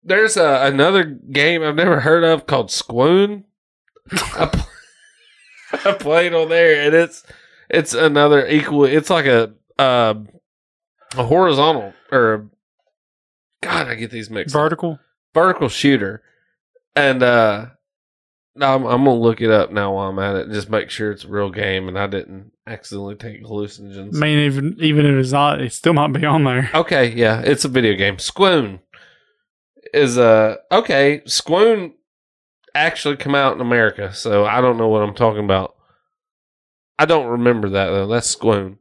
There's 0.04 0.36
uh, 0.38 0.62
another 0.72 1.04
game 1.04 1.64
I've 1.64 1.76
never 1.76 2.02
heard 2.02 2.24
of 2.24 2.46
called 2.46 2.70
Squoon. 2.70 3.44
I, 4.12 4.46
pl- 4.48 4.68
I 5.86 5.94
played 5.94 6.34
on 6.34 6.50
there 6.50 6.86
and 6.86 6.94
it's 6.94 7.24
it's 7.70 7.94
another 7.94 8.46
equal 8.48 8.84
it's 8.86 9.10
like 9.10 9.26
a 9.26 9.54
uh, 9.80 10.16
a 11.18 11.24
horizontal 11.24 11.94
or 12.12 12.50
God, 13.62 13.88
I 13.88 13.96
get 13.96 14.12
these 14.12 14.30
mixed 14.30 14.54
up 14.54 14.60
Vertical. 14.62 15.00
vertical 15.34 15.70
shooter, 15.70 16.22
and 16.98 17.24
uh, 17.24 17.68
I'm 18.60 18.86
I'm 18.86 19.06
gonna 19.06 19.14
look 19.16 19.40
it 19.40 19.50
up 19.50 19.72
now 19.72 19.94
while 19.94 20.10
I'm 20.10 20.20
at 20.20 20.36
it 20.36 20.46
and 20.48 20.54
just 20.54 20.70
make 20.70 20.90
sure 20.90 21.12
it's 21.14 21.24
a 21.24 21.30
real 21.30 21.50
game 21.50 21.88
and 21.88 21.98
I 21.98 22.08
didn't 22.08 22.52
accidentally 22.68 23.16
take 23.16 23.42
hallucinogens. 23.42 24.16
I 24.16 24.20
mean, 24.20 24.40
even 24.40 24.76
even 24.80 25.06
if 25.06 25.16
it's 25.16 25.32
not, 25.32 25.62
it 25.62 25.72
still 25.72 25.94
might 25.94 26.12
be 26.12 26.26
on 26.26 26.44
there. 26.44 26.70
Okay, 26.74 27.14
yeah, 27.16 27.40
it's 27.40 27.64
a 27.64 27.70
video 27.70 27.96
game. 27.96 28.18
Squoon 28.18 28.80
is 29.94 30.18
uh 30.18 30.58
okay. 30.72 31.22
Squoon 31.26 31.94
actually 32.76 33.18
come 33.18 33.36
out 33.36 33.56
in 33.56 33.62
America, 33.62 34.14
so 34.14 34.46
I 34.46 34.62
don't 34.62 34.78
know 34.78 34.88
what 34.88 35.02
I'm 35.04 35.14
talking 35.16 35.44
about. 35.44 35.76
I 37.00 37.06
don't 37.06 37.28
remember 37.28 37.70
that 37.70 37.88
though. 37.88 38.08
That's 38.08 38.28
Squoon. 38.36 38.78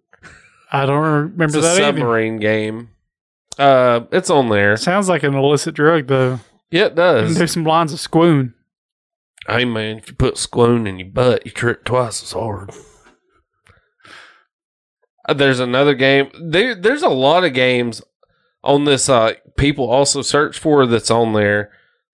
I 0.70 0.86
don't 0.86 1.02
remember 1.04 1.44
It's 1.44 1.54
a 1.56 1.60
that 1.60 1.72
either. 1.78 1.98
submarine 1.98 2.38
game. 2.38 2.90
Uh, 3.58 4.00
it's 4.10 4.30
on 4.30 4.48
there. 4.48 4.76
Sounds 4.78 5.08
like 5.08 5.22
an 5.22 5.34
illicit 5.34 5.74
drug, 5.74 6.06
though. 6.06 6.40
Yeah, 6.70 6.86
it 6.86 6.94
does. 6.94 7.36
There's 7.36 7.52
some 7.52 7.64
lines 7.64 7.92
of 7.92 7.98
squoon. 8.00 8.54
Hey 9.46 9.66
man, 9.66 9.98
if 9.98 10.08
you 10.08 10.14
put 10.14 10.38
squoon 10.38 10.86
in 10.86 10.98
your 10.98 11.08
butt, 11.08 11.44
you 11.44 11.52
trip 11.52 11.84
twice 11.84 12.22
as 12.22 12.32
hard. 12.32 12.70
Uh, 15.28 15.34
There's 15.34 15.60
another 15.60 15.94
game. 15.94 16.30
There, 16.40 16.74
there's 16.74 17.02
a 17.02 17.08
lot 17.08 17.44
of 17.44 17.52
games 17.52 18.02
on 18.64 18.84
this. 18.84 19.08
Uh, 19.08 19.34
people 19.56 19.90
also 19.90 20.22
search 20.22 20.58
for 20.58 20.86
that's 20.86 21.10
on 21.10 21.32
there. 21.32 21.70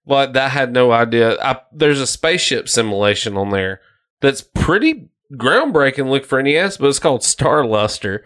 Like 0.06 0.32
that 0.32 0.52
had 0.52 0.72
no 0.72 0.90
idea. 0.90 1.36
I, 1.42 1.60
there's 1.72 2.00
a 2.00 2.06
spaceship 2.06 2.68
simulation 2.68 3.36
on 3.36 3.50
there 3.50 3.80
that's 4.20 4.42
pretty 4.42 5.08
groundbreaking. 5.34 6.08
Look 6.08 6.24
for 6.24 6.42
NES, 6.42 6.78
but 6.78 6.88
it's 6.88 6.98
called 6.98 7.22
Star 7.22 7.64
Luster. 7.66 8.24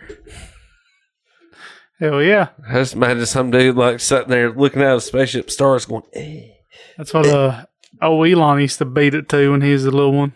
Hell 1.98 2.22
yeah. 2.22 2.48
I 2.68 2.74
just 2.74 2.94
imagine 2.94 3.26
some 3.26 3.50
dude 3.50 3.76
like 3.76 4.00
sitting 4.00 4.28
there 4.28 4.50
looking 4.50 4.82
at 4.82 4.96
a 4.96 5.00
spaceship 5.00 5.50
stars, 5.50 5.86
going, 5.86 6.02
eh. 6.12 6.48
That's 6.96 7.14
what 7.14 7.26
uh, 7.26 7.66
old 8.00 8.26
Elon 8.26 8.60
used 8.60 8.78
to 8.78 8.84
beat 8.84 9.14
it 9.14 9.28
to 9.30 9.51
when 9.51 9.62
he 9.62 9.72
was 9.72 9.84
a 9.84 9.90
little 9.90 10.12
one. 10.12 10.34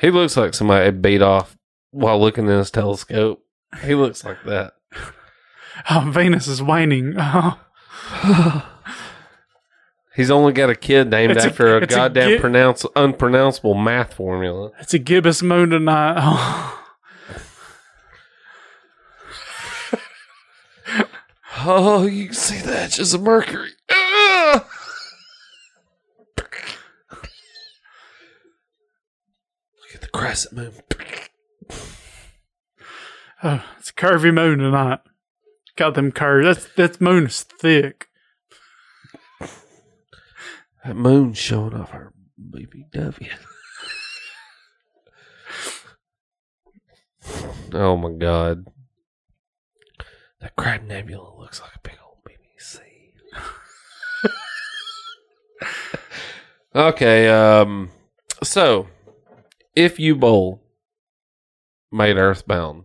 He 0.00 0.10
looks 0.10 0.36
like 0.36 0.54
somebody 0.54 0.90
beat 0.90 1.22
off 1.22 1.56
while 1.90 2.20
looking 2.20 2.46
in 2.46 2.58
his 2.58 2.70
telescope. 2.70 3.44
He 3.84 3.94
looks 3.94 4.24
like 4.24 4.42
that. 4.44 4.74
Oh, 5.88 6.10
Venus 6.12 6.46
is 6.46 6.62
waning. 6.62 7.14
Oh, 7.16 7.58
He's 10.16 10.30
only 10.30 10.52
got 10.52 10.70
a 10.70 10.74
kid 10.74 11.08
named 11.10 11.32
It's 11.36 11.44
after 11.44 11.78
a, 11.78 11.82
a 11.82 11.86
goddamn 11.86 12.30
gi- 12.30 12.38
pronounce 12.40 12.84
unpronounceable 12.96 13.74
math 13.74 14.14
formula. 14.14 14.70
it's 14.80 14.92
a 14.94 14.98
gibbous 14.98 15.42
moon 15.42 15.70
tonight. 15.70 16.16
Oh, 16.18 16.76
Oh, 21.62 22.06
you 22.06 22.26
can 22.26 22.34
see 22.34 22.58
the 22.58 22.78
edges 22.78 23.12
of 23.12 23.22
Mercury. 23.22 23.70
Ah! 23.90 24.66
Look 26.38 26.56
at 29.94 30.00
the 30.00 30.08
crescent 30.08 30.54
moon. 30.56 30.72
oh, 33.42 33.64
it's 33.78 33.90
a 33.90 33.94
curvy 33.94 34.32
moon 34.32 34.58
tonight. 34.58 35.00
Got 35.80 35.94
them 35.94 36.12
curves. 36.12 36.44
That's 36.44 36.74
that 36.74 37.00
moon 37.00 37.24
is 37.24 37.42
thick. 37.42 38.08
That 40.84 40.94
moon's 40.94 41.38
showing 41.38 41.72
off 41.72 41.88
her 41.92 42.12
BBW. 42.38 43.30
oh 47.72 47.96
my 47.96 48.12
god. 48.12 48.66
That 50.42 50.54
crab 50.54 50.82
nebula 50.82 51.34
looks 51.38 51.62
like 51.62 51.74
a 51.74 51.80
big 51.82 51.96
old 52.04 52.18
BBC. 52.28 52.80
okay, 56.74 57.26
um 57.30 57.90
so 58.42 58.86
if 59.74 59.96
Uwe 59.96 60.20
Boll 60.20 60.60
made 61.90 62.18
earthbound, 62.18 62.84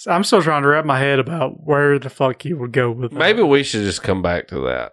So 0.00 0.10
I'm 0.10 0.24
still 0.24 0.40
trying 0.40 0.62
to 0.62 0.68
wrap 0.68 0.86
my 0.86 0.98
head 0.98 1.18
about 1.18 1.62
where 1.62 1.98
the 1.98 2.08
fuck 2.08 2.40
he 2.40 2.54
would 2.54 2.72
go 2.72 2.90
with 2.90 3.10
that. 3.10 3.18
Maybe 3.18 3.42
we 3.42 3.62
should 3.62 3.82
just 3.82 4.02
come 4.02 4.22
back 4.22 4.48
to 4.48 4.60
that. 4.60 4.92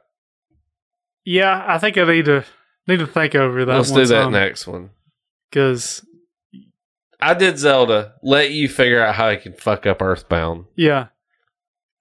Yeah, 1.23 1.63
I 1.65 1.77
think 1.77 1.97
I 1.97 2.03
need 2.03 2.25
to 2.25 2.43
need 2.89 2.99
to 2.99 3.07
think 3.07 3.33
over 3.33 3.63
that. 3.63 3.73
Let's 3.73 3.89
do 3.89 4.05
that 4.05 4.31
next 4.31 4.67
one. 4.67 4.89
Because 5.49 6.05
I 7.21 7.35
did 7.35 7.57
Zelda. 7.57 8.15
Let 8.21 8.51
you 8.51 8.67
figure 8.67 9.01
out 9.01 9.15
how 9.15 9.29
I 9.29 9.37
can 9.37 9.53
fuck 9.53 9.85
up 9.85 10.01
Earthbound. 10.01 10.65
yeah, 10.75 11.07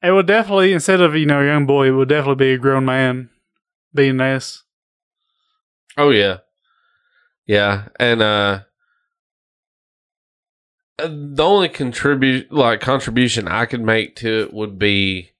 it 0.02 0.10
would 0.10 0.26
definitely 0.26 0.72
instead 0.72 1.00
of 1.00 1.14
you 1.14 1.26
know 1.26 1.42
young 1.42 1.64
boy, 1.64 1.86
it 1.86 1.92
would 1.92 2.08
definitely 2.08 2.44
be 2.44 2.54
a 2.54 2.58
grown 2.58 2.86
man 2.86 3.30
being 3.94 4.16
this. 4.16 4.64
Oh 5.96 6.10
yeah, 6.10 6.38
yeah, 7.46 7.86
and 8.00 8.20
uh, 8.20 8.62
the 10.98 11.42
only 11.44 11.68
contribute 11.68 12.50
like 12.52 12.80
contribution 12.80 13.48
I 13.48 13.66
could 13.66 13.82
make 13.82 14.16
to 14.16 14.42
it 14.42 14.54
would 14.54 14.78
be, 14.78 15.32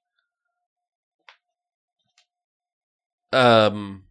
um, 3.32 4.04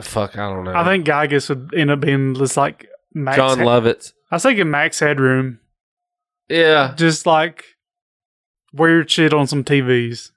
fuck, 0.00 0.36
I 0.38 0.48
don't 0.48 0.64
know. 0.64 0.74
I 0.74 0.84
think 0.84 1.06
Giygas 1.06 1.48
would 1.48 1.72
end 1.74 1.90
up 1.90 2.00
being 2.00 2.34
just 2.34 2.56
like 2.56 2.86
Max. 3.14 3.36
John 3.36 3.58
He- 3.58 3.64
Lovitz. 3.64 4.12
I 4.30 4.36
was 4.36 4.42
thinking 4.42 4.70
Max 4.70 4.98
Headroom, 4.98 5.60
Yeah, 6.48 6.94
just 6.96 7.26
like 7.26 7.64
weird 8.72 9.10
shit 9.10 9.32
on 9.32 9.46
some 9.46 9.64
TVs. 9.64 10.32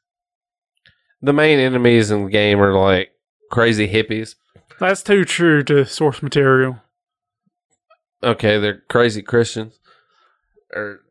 the 1.21 1.33
main 1.33 1.59
enemies 1.59 2.11
in 2.11 2.25
the 2.25 2.29
game 2.31 2.61
are 2.61 2.73
like 2.73 3.11
crazy 3.51 3.87
hippies. 3.91 4.35
That's 4.79 5.03
too 5.03 5.25
true 5.25 5.63
to 5.63 5.85
source 5.85 6.21
material. 6.23 6.81
Okay, 8.23 8.59
they're 8.59 8.83
crazy 8.89 9.21
Christians. 9.21 9.79
Or 10.73 11.01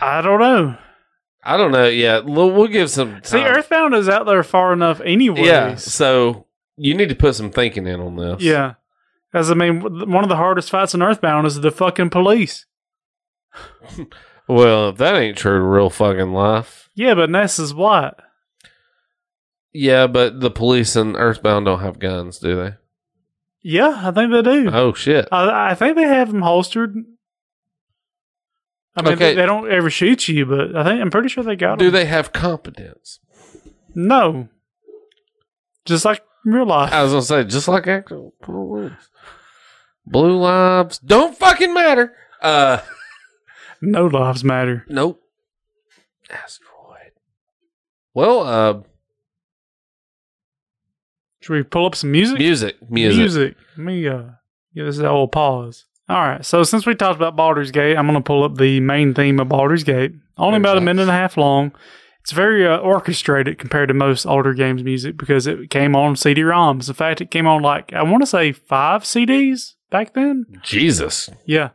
I 0.00 0.20
don't 0.22 0.40
know. 0.40 0.76
I 1.42 1.56
don't 1.56 1.72
know. 1.72 1.88
Yeah, 1.88 2.20
we'll, 2.20 2.50
we'll 2.50 2.68
give 2.68 2.90
some. 2.90 3.12
Time. 3.12 3.24
See, 3.24 3.42
Earthbound 3.42 3.94
is 3.94 4.08
out 4.08 4.26
there 4.26 4.42
far 4.42 4.72
enough, 4.72 5.00
anyway. 5.00 5.44
Yeah, 5.44 5.76
so 5.76 6.46
you 6.76 6.94
need 6.94 7.08
to 7.08 7.14
put 7.14 7.34
some 7.34 7.50
thinking 7.50 7.86
in 7.86 8.00
on 8.00 8.16
this. 8.16 8.42
Yeah. 8.42 8.74
As 9.32 9.50
I 9.50 9.54
mean, 9.54 9.80
one 9.80 10.24
of 10.24 10.28
the 10.28 10.36
hardest 10.36 10.70
fights 10.70 10.94
in 10.94 11.02
Earthbound 11.02 11.46
is 11.46 11.60
the 11.60 11.70
fucking 11.70 12.10
police. 12.10 12.66
Well, 14.48 14.88
if 14.88 14.96
that 14.96 15.14
ain't 15.14 15.36
true 15.36 15.58
to 15.58 15.62
real 15.62 15.90
fucking 15.90 16.32
life. 16.32 16.88
Yeah, 16.94 17.14
but 17.14 17.28
Ness 17.28 17.58
is 17.58 17.74
what. 17.74 18.18
Yeah, 19.74 20.06
but 20.06 20.40
the 20.40 20.50
police 20.50 20.96
in 20.96 21.16
Earthbound 21.16 21.66
don't 21.66 21.80
have 21.80 21.98
guns, 21.98 22.38
do 22.38 22.56
they? 22.56 22.74
Yeah, 23.70 24.00
I 24.02 24.10
think 24.12 24.32
they 24.32 24.40
do. 24.40 24.70
Oh 24.72 24.94
shit. 24.94 25.28
I, 25.30 25.72
I 25.72 25.74
think 25.74 25.94
they 25.96 26.04
have 26.04 26.32
them 26.32 26.40
holstered. 26.40 26.94
I 28.96 29.02
mean, 29.02 29.12
Okay. 29.12 29.30
they, 29.30 29.34
they 29.34 29.46
don't 29.46 29.70
ever 29.70 29.90
shoot 29.90 30.26
you, 30.26 30.46
but 30.46 30.74
I 30.74 30.84
think 30.84 31.02
I'm 31.02 31.10
pretty 31.10 31.28
sure 31.28 31.44
they 31.44 31.54
got 31.54 31.78
Do 31.78 31.86
them. 31.86 31.92
they 31.92 32.06
have 32.06 32.32
competence? 32.32 33.20
No, 33.94 34.48
just 35.84 36.06
like 36.06 36.22
real 36.46 36.64
life. 36.64 36.92
I 36.94 37.02
was 37.02 37.12
gonna 37.12 37.22
say 37.22 37.44
just 37.44 37.68
like 37.68 37.86
actual. 37.86 38.32
Blue 40.06 40.38
lives 40.38 40.98
don't 41.00 41.36
fucking 41.36 41.74
matter. 41.74 42.14
Uh, 42.40 42.78
no 43.82 44.06
lives 44.06 44.42
matter. 44.44 44.86
nope. 44.88 45.20
Asteroid. 46.30 47.12
Well, 48.14 48.40
uh, 48.40 48.80
Should 51.48 51.54
we 51.54 51.62
pull 51.62 51.86
up 51.86 51.94
some 51.94 52.12
music? 52.12 52.38
music, 52.38 52.76
music. 52.90 53.18
Music. 53.18 53.56
Let 53.78 53.84
me 53.86 54.06
uh, 54.06 54.22
give 54.74 54.84
this 54.84 54.98
a 54.98 55.02
little 55.02 55.28
pause. 55.28 55.86
All 56.06 56.20
right. 56.20 56.44
So 56.44 56.62
since 56.62 56.84
we 56.84 56.94
talked 56.94 57.16
about 57.16 57.36
Baldur's 57.36 57.70
Gate, 57.70 57.96
I'm 57.96 58.06
going 58.06 58.18
to 58.18 58.22
pull 58.22 58.44
up 58.44 58.56
the 58.56 58.80
main 58.80 59.14
theme 59.14 59.40
of 59.40 59.48
Baldur's 59.48 59.82
Gate. 59.82 60.12
Only 60.36 60.58
Very 60.58 60.72
about 60.72 60.76
a 60.76 60.82
minute 60.82 61.00
and 61.00 61.10
a 61.10 61.14
half 61.14 61.38
long. 61.38 61.72
It's 62.20 62.32
very 62.32 62.66
uh, 62.66 62.76
orchestrated 62.76 63.58
compared 63.58 63.88
to 63.88 63.94
most 63.94 64.26
older 64.26 64.52
games 64.52 64.84
music 64.84 65.16
because 65.16 65.46
it 65.46 65.70
came 65.70 65.96
on 65.96 66.16
CD-ROMs. 66.16 66.86
In 66.86 66.94
fact, 66.94 67.22
it 67.22 67.30
came 67.30 67.46
on 67.46 67.62
like 67.62 67.94
I 67.94 68.02
want 68.02 68.22
to 68.22 68.26
say 68.26 68.52
five 68.52 69.04
CDs 69.04 69.76
back 69.90 70.12
then. 70.12 70.44
Jesus. 70.62 71.30
Yeah. 71.46 71.70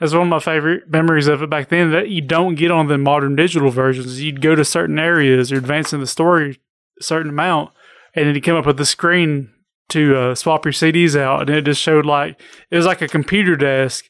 That's 0.00 0.14
one 0.14 0.22
of 0.22 0.28
my 0.30 0.40
favorite 0.40 0.90
memories 0.90 1.28
of 1.28 1.42
it 1.42 1.50
back 1.50 1.68
then 1.68 1.92
that 1.92 2.08
you 2.08 2.22
don't 2.22 2.56
get 2.56 2.72
on 2.72 2.88
the 2.88 2.98
modern 2.98 3.36
digital 3.36 3.70
versions. 3.70 4.20
You'd 4.20 4.42
go 4.42 4.56
to 4.56 4.64
certain 4.64 4.98
areas 4.98 5.52
or 5.52 5.58
advance 5.58 5.92
in 5.92 6.00
the 6.00 6.08
story 6.08 6.58
a 6.98 7.02
certain 7.04 7.30
amount, 7.30 7.70
and 8.14 8.26
then 8.26 8.34
you 8.34 8.40
come 8.40 8.56
up 8.56 8.66
with 8.66 8.76
the 8.76 8.86
screen 8.86 9.50
to 9.90 10.16
uh, 10.16 10.34
swap 10.34 10.64
your 10.64 10.72
CDs 10.72 11.18
out, 11.18 11.42
and 11.42 11.50
it 11.50 11.64
just 11.64 11.80
showed 11.80 12.06
like 12.06 12.40
it 12.70 12.76
was 12.76 12.86
like 12.86 13.02
a 13.02 13.08
computer 13.08 13.56
desk 13.56 14.08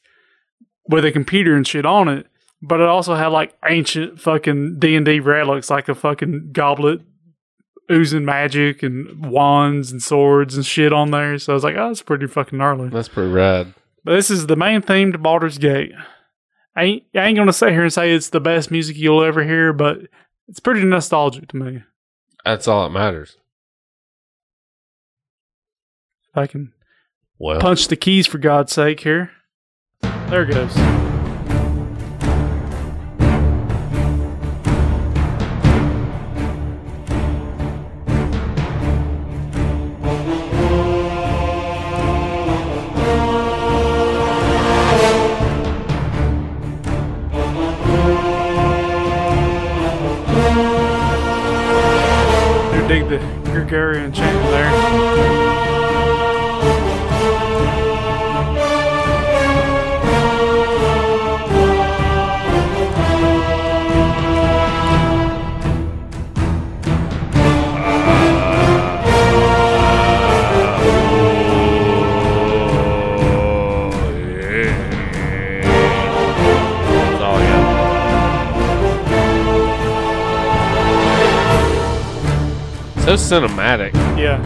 with 0.87 1.05
a 1.05 1.11
computer 1.11 1.55
and 1.55 1.67
shit 1.67 1.85
on 1.85 2.07
it, 2.07 2.27
but 2.61 2.79
it 2.79 2.87
also 2.87 3.15
had 3.15 3.27
like 3.27 3.53
ancient 3.67 4.19
fucking 4.19 4.79
D 4.79 4.95
and 4.95 5.05
D 5.05 5.19
relics, 5.19 5.69
like 5.69 5.89
a 5.89 5.95
fucking 5.95 6.49
goblet 6.51 7.01
oozing 7.91 8.25
magic 8.25 8.81
and 8.81 9.25
wands 9.25 9.91
and 9.91 10.01
swords 10.01 10.55
and 10.55 10.65
shit 10.65 10.93
on 10.93 11.11
there. 11.11 11.37
So 11.37 11.53
I 11.53 11.55
was 11.55 11.63
like, 11.63 11.75
oh, 11.75 11.89
that's 11.89 12.01
pretty 12.01 12.27
fucking 12.27 12.57
gnarly. 12.57 12.89
That's 12.89 13.09
pretty 13.09 13.31
rad. 13.31 13.73
But 14.03 14.15
this 14.15 14.31
is 14.31 14.47
the 14.47 14.55
main 14.55 14.81
theme 14.81 15.11
to 15.11 15.17
Baldur's 15.17 15.57
Gate. 15.57 15.91
I 16.75 16.83
ain't, 16.83 17.03
I 17.15 17.25
ain't 17.25 17.37
gonna 17.37 17.53
sit 17.53 17.71
here 17.71 17.83
and 17.83 17.93
say 17.93 18.13
it's 18.13 18.29
the 18.29 18.39
best 18.39 18.71
music 18.71 18.97
you'll 18.97 19.23
ever 19.23 19.43
hear, 19.43 19.73
but 19.73 19.99
it's 20.47 20.59
pretty 20.59 20.83
nostalgic 20.83 21.49
to 21.49 21.57
me. 21.57 21.83
That's 22.43 22.67
all 22.67 22.83
that 22.83 22.93
matters. 22.93 23.37
If 26.33 26.37
I 26.39 26.47
can 26.47 26.73
Well, 27.37 27.59
punch 27.59 27.89
the 27.89 27.95
keys 27.95 28.25
for 28.25 28.39
God's 28.39 28.73
sake 28.73 29.01
here. 29.01 29.29
There 30.01 30.41
it 30.41 30.51
goes. 30.51 30.73
Dig 52.87 53.07
the 53.07 53.19
Gregorian 53.51 54.11
chant 54.11 54.49
there. 54.49 54.92
So 83.03 83.15
cinematic. 83.15 83.93
Yeah. 84.17 84.39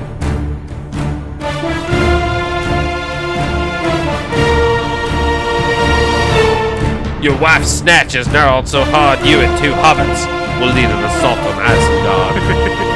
Your 7.22 7.40
wife's 7.40 7.70
snatches 7.70 8.28
gnarled 8.30 8.68
so 8.68 8.84
hard 8.84 9.20
you 9.28 9.42
and 9.42 9.64
two 9.64 9.74
hobbits 9.74 10.26
will 10.60 10.74
lead 10.74 10.86
an 10.86 11.04
assault 11.04 11.38
on 11.38 11.62
Isengard. 11.62 12.84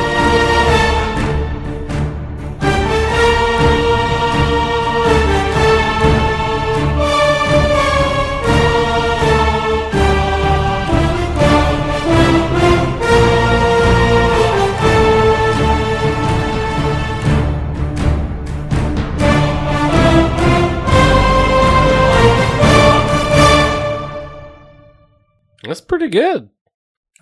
good. 26.12 26.50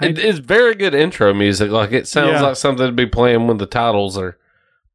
It 0.02 0.18
is 0.18 0.40
very 0.40 0.76
good 0.76 0.94
intro 0.96 1.34
music. 1.34 1.72
Like 1.72 1.92
it 1.92 2.08
sounds 2.08 2.34
Yeah. 2.34 2.42
like 2.42 2.56
something 2.56 2.86
to 2.86 2.92
be 2.94 3.06
playing 3.06 3.48
when 3.48 3.58
the 3.58 3.66
titles 3.66 4.18
are 4.18 4.38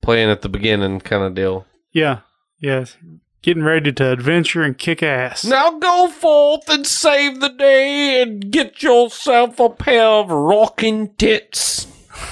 playing 0.02 0.30
at 0.30 0.42
the 0.42 0.48
beginning, 0.48 1.00
kind 1.00 1.22
of 1.22 1.34
deal. 1.34 1.66
Yeah. 1.92 2.20
Yes. 2.58 2.96
Getting 3.42 3.62
ready 3.64 3.92
to 3.92 4.10
adventure 4.12 4.62
and 4.62 4.78
kick 4.78 5.02
ass. 5.02 5.44
Now 5.44 5.78
go 5.78 6.08
forth 6.08 6.66
and 6.70 6.86
save 6.86 7.40
the 7.40 7.50
day 7.50 8.22
and 8.22 8.50
get 8.50 8.82
yourself 8.82 9.60
a 9.60 9.68
pair 9.68 10.06
of 10.06 10.30
rocking 10.30 11.14
tits. 11.16 11.86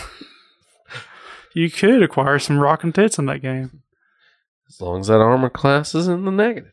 You 1.55 1.71
could 1.71 2.03
acquire 2.03 2.39
some 2.39 2.59
rockin' 2.59 2.95
tits 2.95 3.19
in 3.19 3.27
that 3.27 3.43
game. 3.43 3.83
As 4.71 4.81
long 4.81 5.01
as 5.01 5.09
that 5.09 5.21
armor 5.21 5.51
class 5.51 5.95
is 5.95 6.09
in 6.09 6.25
the 6.25 6.31
negative. 6.31 6.72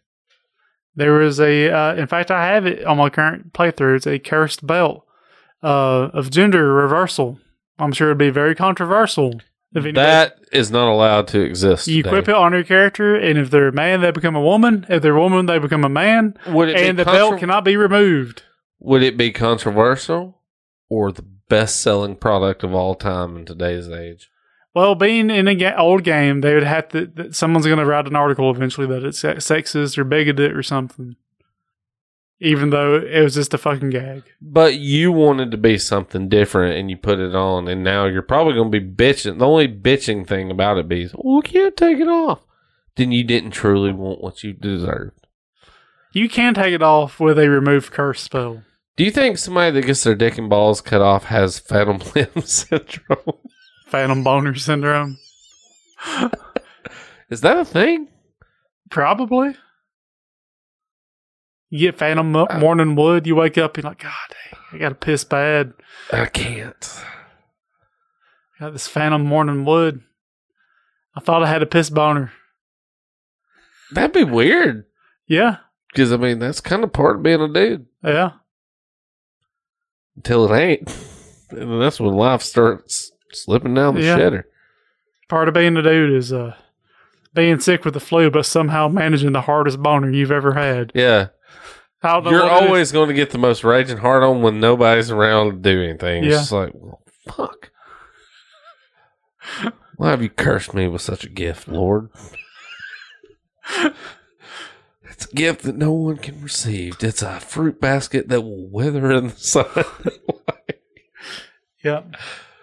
There 0.96 1.14
was 1.14 1.40
a, 1.40 1.70
uh, 1.72 1.96
in 1.96 2.08
fact, 2.08 2.32
I 2.32 2.46
have 2.48 2.66
it 2.66 2.84
on 2.86 2.98
my 2.98 3.10
current 3.10 3.54
playthrough. 3.54 3.98
It's 3.98 4.08
a 4.08 4.20
cursed 4.20 4.66
belt 4.66 5.06
uh, 5.64 6.10
of 6.14 6.30
gender 6.32 6.74
reversal. 6.74 7.40
I'm 7.78 7.92
sure 7.94 8.10
it'd 8.10 8.18
be 8.18 8.30
very 8.30 8.56
controversial. 8.56 9.40
If 9.74 9.84
anybody- 9.86 9.94
That 9.94 10.40
is 10.52 10.72
not 10.72 10.92
allowed 10.92 11.28
to 11.30 11.40
exist. 11.42 11.88
you 11.88 12.02
today. 12.04 12.10
equip 12.10 12.30
it 12.30 12.36
on 12.36 12.54
your 12.54 12.64
character, 12.64 13.16
and 13.16 13.38
if 13.38 13.52
they're 13.52 13.68
a 13.68 13.72
man, 13.72 14.02
they 14.02 14.12
become 14.12 14.36
a 14.36 14.42
woman. 14.42 14.86
If 14.90 15.02
they're 15.04 15.16
a 15.16 15.22
woman, 15.22 15.46
they 15.46 15.60
become 15.60 15.84
a 15.86 15.90
man, 15.90 16.36
Would 16.48 16.70
it 16.70 16.78
and 16.78 16.98
the 16.98 17.06
belt 17.06 17.40
cannot 17.40 17.64
be 17.64 17.78
removed. 17.78 18.44
Would 18.80 19.04
it 19.04 19.16
be 19.16 19.32
controversial 19.32 20.42
or 20.90 21.12
the 21.12 21.22
best 21.50 21.80
selling 21.82 22.16
product 22.16 22.64
of 22.64 22.74
all 22.74 22.96
time 22.96 23.38
in 23.38 23.46
today's 23.46 23.90
age? 23.90 24.30
Well, 24.80 24.96
being 24.96 25.30
in 25.30 25.50
a 25.50 25.56
ga- 25.56 25.76
old 25.76 26.06
game, 26.06 26.40
they 26.40 26.54
would 26.54 26.64
have 26.64 26.88
to. 26.90 27.06
That 27.08 27.36
someone's 27.36 27.66
going 27.66 27.80
to 27.80 27.86
write 27.86 28.08
an 28.08 28.16
article 28.16 28.50
eventually 28.50 28.88
that 28.88 29.04
it's 29.04 29.22
sexist 29.22 29.98
or 29.98 30.06
bigoted 30.06 30.56
or 30.56 30.64
something. 30.64 31.18
Even 32.40 32.70
though 32.70 32.96
it 32.96 33.22
was 33.22 33.34
just 33.34 33.54
a 33.54 33.58
fucking 33.58 33.90
gag. 33.90 34.24
But 34.42 34.76
you 34.76 35.12
wanted 35.12 35.52
to 35.52 35.58
be 35.58 35.78
something 35.78 36.30
different 36.30 36.78
and 36.78 36.90
you 36.90 36.96
put 36.96 37.20
it 37.20 37.36
on, 37.36 37.68
and 37.68 37.84
now 37.84 38.06
you're 38.06 38.22
probably 38.22 38.54
going 38.54 38.72
to 38.72 38.80
be 38.80 38.90
bitching. 38.90 39.40
The 39.40 39.46
only 39.46 39.68
bitching 39.68 40.26
thing 40.26 40.50
about 40.50 40.78
it 40.78 40.88
be, 40.88 41.08
oh, 41.08 41.20
well, 41.22 41.36
we 41.36 41.42
can't 41.42 41.76
take 41.76 42.00
it 42.00 42.08
off. 42.08 42.40
Then 42.96 43.12
you 43.12 43.26
didn't 43.26 43.52
truly 43.52 43.92
want 43.92 44.22
what 44.22 44.46
you 44.46 44.54
deserved. 44.54 45.28
You 46.14 46.30
can 46.30 46.54
take 46.54 46.74
it 46.74 46.82
off 46.82 47.20
with 47.20 47.38
a 47.38 47.50
remove 47.50 47.92
curse 47.92 48.22
spell. 48.22 48.64
Do 48.96 49.04
you 49.04 49.12
think 49.12 49.38
somebody 49.38 49.72
that 49.72 49.86
gets 49.86 50.06
their 50.06 50.16
dick 50.16 50.38
and 50.38 50.50
balls 50.50 50.80
cut 50.80 51.02
off 51.02 51.26
has 51.26 51.60
phantom 51.60 52.00
limb 52.16 52.44
syndrome? 52.46 53.40
Phantom 53.90 54.24
boner 54.24 54.56
syndrome. 54.56 55.18
Is 57.30 57.42
that 57.42 57.58
a 57.58 57.66
thing? 57.66 58.08
Probably. 58.90 59.56
You 61.70 61.80
get 61.92 61.98
phantom 62.00 62.32
mo- 62.32 62.48
Uh, 62.50 62.60
morning 62.60 62.96
wood. 62.96 63.28
You 63.28 63.36
wake 63.36 63.58
up, 63.58 63.78
you're 63.78 63.84
like, 63.84 64.00
God, 64.02 64.12
dang, 64.30 64.60
I 64.74 64.78
got 64.78 64.90
to 64.90 64.96
piss 64.96 65.24
bad. 65.24 65.74
I 66.12 66.26
can't. 66.26 67.04
Got 68.60 68.74
this 68.74 68.88
phantom 68.88 69.24
morning 69.26 69.66
wood. 69.66 70.02
I 71.16 71.20
thought 71.22 71.44
I 71.44 71.48
had 71.48 71.62
a 71.62 71.68
piss 71.68 71.90
boner. 71.90 72.32
That'd 73.92 74.14
be 74.14 74.24
weird. 74.24 74.86
Yeah, 75.28 75.58
Because, 75.92 76.12
I 76.12 76.18
mean, 76.18 76.40
that's 76.40 76.60
kind 76.62 76.84
of 76.84 76.92
part 76.94 77.18
of 77.18 77.24
being 77.24 77.42
a 77.42 77.52
dude. 77.52 77.86
yeah. 78.04 78.32
Until 80.16 80.52
it 80.52 80.58
ain't. 80.58 81.06
And 81.52 81.82
that's 81.82 82.00
when 82.00 82.14
life 82.14 82.44
starts 82.44 83.12
slipping 83.34 83.74
down 83.74 83.96
the 83.96 84.02
Yeah. 84.02 84.18
shitter. 84.18 84.44
Part 85.28 85.48
of 85.48 85.54
being 85.54 85.78
a 85.78 85.82
dude 85.84 86.14
is 86.14 86.34
uh, 86.34 86.56
being 87.34 87.60
sick 87.60 87.86
with 87.86 87.94
the 87.94 88.00
flu, 88.00 88.30
but 88.32 88.46
somehow 88.46 88.88
managing 88.88 89.32
the 89.32 89.42
hardest 89.42 89.82
boner 89.82 90.10
you've 90.10 90.32
ever 90.32 90.54
had. 90.54 90.92
Yeah. 90.96 91.28
You're 92.04 92.50
always 92.50 92.92
going 92.94 93.10
to 93.10 93.14
get 93.14 93.32
the 93.32 93.38
most 93.38 93.64
raging 93.64 93.98
hard 93.98 94.24
on 94.24 94.42
when 94.42 94.60
nobody's 94.62 95.12
around 95.12 95.52
to 95.52 95.58
do 95.58 95.84
anything. 95.84 96.24
It's 96.24 96.32
Yeah. 96.32 96.38
just 96.40 96.52
like, 96.54 96.72
well, 96.74 97.02
fuck. 97.28 97.72
Why 99.98 100.12
have 100.12 100.22
you 100.24 100.30
cursed 100.30 100.74
me 100.74 100.88
with 100.88 101.02
such 101.02 101.26
a 101.26 101.30
gift, 101.30 101.68
Lord? 101.68 102.10
it's 105.04 105.26
a 105.26 105.36
gift 105.36 105.64
that 105.64 105.76
no 105.76 105.92
one 105.92 106.18
can 106.18 106.42
receive. 106.42 106.96
It's 107.02 107.22
a 107.22 107.40
fruit 107.42 107.82
basket 107.82 108.30
that 108.30 108.42
will 108.42 108.70
wither 108.70 109.12
in 109.12 109.28
the 109.28 109.36
sun. 109.36 109.66
Yeah. 111.84 112.02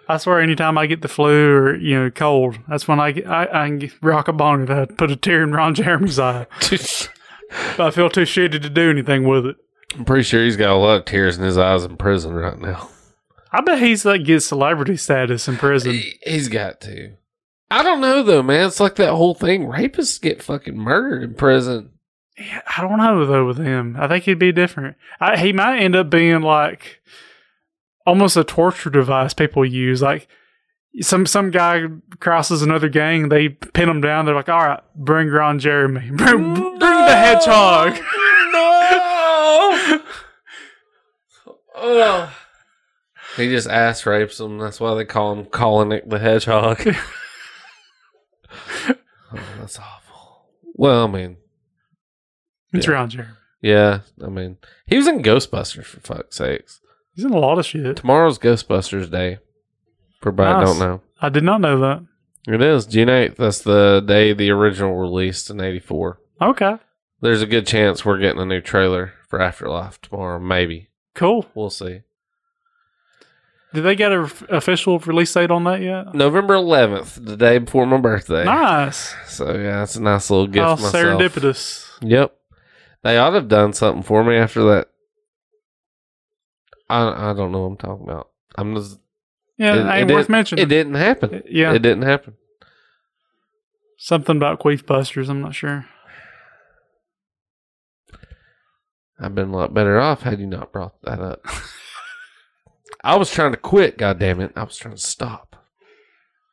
I 0.09 0.17
swear, 0.17 0.39
anytime 0.39 0.77
I 0.77 0.85
get 0.85 1.01
the 1.01 1.07
flu 1.07 1.49
or 1.49 1.75
you 1.75 1.99
know 1.99 2.09
cold, 2.09 2.57
that's 2.67 2.87
when 2.87 2.99
I 2.99 3.11
get, 3.11 3.27
I, 3.27 3.43
I 3.43 3.67
can 3.67 3.79
get, 3.79 3.93
rock 4.01 4.27
a 4.27 4.33
boner 4.33 4.65
to 4.65 4.93
put 4.93 5.11
a 5.11 5.15
tear 5.15 5.43
in 5.43 5.51
Ron 5.51 5.75
Jeremy's 5.75 6.19
eye. 6.19 6.47
But 7.77 7.87
I 7.87 7.91
feel 7.91 8.09
too 8.09 8.21
shitty 8.21 8.61
to 8.61 8.69
do 8.69 8.89
anything 8.89 9.27
with 9.27 9.45
it. 9.45 9.55
I'm 9.95 10.05
pretty 10.05 10.23
sure 10.23 10.43
he's 10.43 10.57
got 10.57 10.71
a 10.71 10.75
lot 10.75 10.97
of 10.97 11.05
tears 11.05 11.37
in 11.37 11.43
his 11.43 11.57
eyes 11.57 11.83
in 11.83 11.97
prison 11.97 12.33
right 12.33 12.59
now. 12.59 12.89
I 13.51 13.61
bet 13.61 13.79
he's 13.79 14.03
like 14.03 14.25
gets 14.25 14.45
celebrity 14.45 14.97
status 14.97 15.47
in 15.47 15.57
prison. 15.57 15.93
He, 15.93 16.19
he's 16.25 16.49
got 16.49 16.81
to. 16.81 17.13
I 17.71 17.83
don't 17.83 18.01
know 18.01 18.21
though, 18.23 18.43
man. 18.43 18.67
It's 18.67 18.79
like 18.79 18.95
that 18.95 19.13
whole 19.13 19.33
thing. 19.33 19.65
Rapists 19.65 20.21
get 20.21 20.43
fucking 20.43 20.77
murdered 20.77 21.23
in 21.23 21.35
prison. 21.35 21.91
Yeah, 22.37 22.61
I 22.77 22.81
don't 22.81 22.97
know 22.97 23.25
though 23.25 23.47
with 23.47 23.57
him. 23.57 23.95
I 23.97 24.07
think 24.07 24.25
he'd 24.25 24.39
be 24.39 24.51
different. 24.51 24.97
I, 25.19 25.37
he 25.37 25.53
might 25.53 25.79
end 25.79 25.95
up 25.95 26.09
being 26.09 26.41
like 26.41 27.01
almost 28.07 28.37
a 28.37 28.43
torture 28.43 28.89
device 28.89 29.35
people 29.35 29.63
use. 29.63 30.01
Like 30.01 30.27
some 31.01 31.27
some 31.27 31.51
guy 31.51 31.83
crosses 32.19 32.63
another 32.63 32.89
gang, 32.89 33.29
they 33.29 33.49
pin 33.49 33.89
him 33.89 34.01
down. 34.01 34.25
They're 34.25 34.33
like, 34.33 34.49
"All 34.49 34.65
right, 34.65 34.79
bring 34.95 35.27
Ron 35.29 35.59
Jeremy, 35.59 36.09
bring, 36.13 36.53
bring 36.55 36.79
the 36.79 37.15
hedgehog." 37.15 37.93
No. 38.53 39.99
oh. 41.75 42.33
He 43.35 43.49
just 43.49 43.67
ass 43.67 44.03
rapes 44.07 44.39
them. 44.39 44.57
That's 44.57 44.79
why 44.79 44.95
they 44.95 45.05
call 45.05 45.31
him 45.33 45.45
Colinick 45.45 46.09
the 46.09 46.17
Hedgehog. 46.17 46.81
oh, 48.89 48.95
that's 49.59 49.77
awful. 49.77 50.47
Well, 50.73 51.03
I 51.03 51.11
mean, 51.11 51.37
It's 52.73 52.87
Yeah. 52.87 52.93
Ron 52.93 53.09
Jeremy. 53.11 53.31
yeah, 53.61 53.99
I 54.25 54.29
mean, 54.29 54.57
he 54.87 54.97
was 54.97 55.05
in 55.07 55.21
Ghostbusters 55.21 55.85
for 55.85 55.99
fuck's 55.99 56.37
sakes. 56.37 56.81
He's 57.17 57.25
in 57.25 57.33
a 57.33 57.39
lot 57.39 57.57
of 57.57 57.65
shit. 57.65 57.97
Tomorrow's 57.97 58.37
Ghostbusters 58.37 59.09
Day. 59.11 59.39
For 60.21 60.29
everybody 60.29 60.53
Nice. 60.65 60.67
don't 60.67 60.79
know. 60.87 61.01
I 61.19 61.29
did 61.29 61.43
not 61.43 61.61
know 61.61 61.79
that. 61.79 62.05
It 62.47 62.61
is 62.61 62.85
June 62.85 63.07
8th. 63.09 63.35
That's 63.37 63.59
the 63.61 64.01
day 64.05 64.33
the 64.33 64.51
original 64.51 64.95
released 64.95 65.49
in 65.49 65.59
84. 65.59 66.19
Okay, 66.41 66.75
There's 67.19 67.41
a 67.41 67.47
good 67.47 67.65
chance 67.65 68.05
we're 68.05 68.19
getting 68.19 68.39
a 68.41 68.45
new 68.45 68.61
trailer 68.61 69.13
for 69.27 69.41
Afterlife 69.41 69.99
tomorrow. 69.99 70.39
Maybe. 70.39 70.89
cool. 71.15 71.47
We'll 71.55 71.71
see. 71.71 72.01
Did 73.73 73.81
they 73.81 73.95
get 73.95 74.11
an 74.11 74.29
official 74.49 74.99
release 74.99 75.33
date 75.33 75.49
on 75.51 75.63
that 75.65 75.81
yet? 75.81 76.13
November 76.13 76.53
11th, 76.53 77.25
the 77.25 77.35
day 77.35 77.57
before 77.57 77.85
my 77.87 77.97
birthday. 77.97 78.45
Nice. 78.45 79.13
So, 79.27 79.53
yeah, 79.57 79.81
it's 79.83 79.95
a 79.95 80.01
nice 80.03 80.29
little 80.29 80.47
gift 80.47 80.63
How 80.63 80.75
myself. 80.75 80.93
serendipitous. 80.93 81.89
Yep. 82.01 82.33
They 83.03 83.17
ought 83.17 83.31
to 83.31 83.35
have 83.37 83.47
done 83.47 83.73
something 83.73 84.03
for 84.03 84.23
me 84.23 84.35
after 84.37 84.63
that. 84.65 84.89
I, 86.89 87.31
I 87.31 87.33
don't 87.33 87.51
know 87.51 87.61
what 87.61 87.67
I'm 87.71 87.77
talking 87.77 88.03
about. 88.05 88.29
I'm 88.55 88.75
just, 88.75 88.99
Yeah, 89.57 89.73
It- 89.73 89.77
it, 89.77 89.85
it 89.85 89.89
ain't 89.91 90.07
did- 90.07 90.13
worth 90.15 90.29
mentioning. 90.29 90.63
it 90.63 90.69
didn't 90.69 90.95
happen. 90.95 91.35
Uh, 91.35 91.41
yeah, 91.49 91.73
It 91.73 91.79
didn't 91.79 92.03
happen. 92.03 92.35
something 93.97 94.37
about 94.37 94.59
Queef 94.59 94.85
Busters. 94.85 95.29
I'm 95.29 95.41
not 95.41 95.55
sure. 95.55 95.85
I've 99.19 99.33
been 99.35 99.49
a 99.49 99.55
lot 99.55 99.73
better 99.73 99.99
off 99.99 100.21
had 100.21 100.39
you 100.39 100.45
not 100.47 100.71
brought 100.71 101.01
that 101.03 101.19
up. 101.19 101.45
I 103.03 103.15
was 103.15 103.31
trying 103.31 103.51
to 103.51 103.57
quit, 103.57 103.97
God 103.97 104.19
damn 104.19 104.39
it! 104.41 104.51
I 104.55 104.63
was 104.63 104.77
trying 104.77 104.95
to 104.95 105.01
stop. 105.01 105.55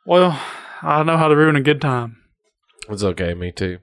Well, 0.06 0.40
I 0.82 1.02
know 1.02 1.16
how 1.16 1.28
to 1.28 1.36
ruin 1.36 1.56
a 1.56 1.60
good 1.62 1.80
time. 1.80 2.16
It's 2.88 3.02
okay, 3.02 3.34
me 3.34 3.52
too. 3.52 3.78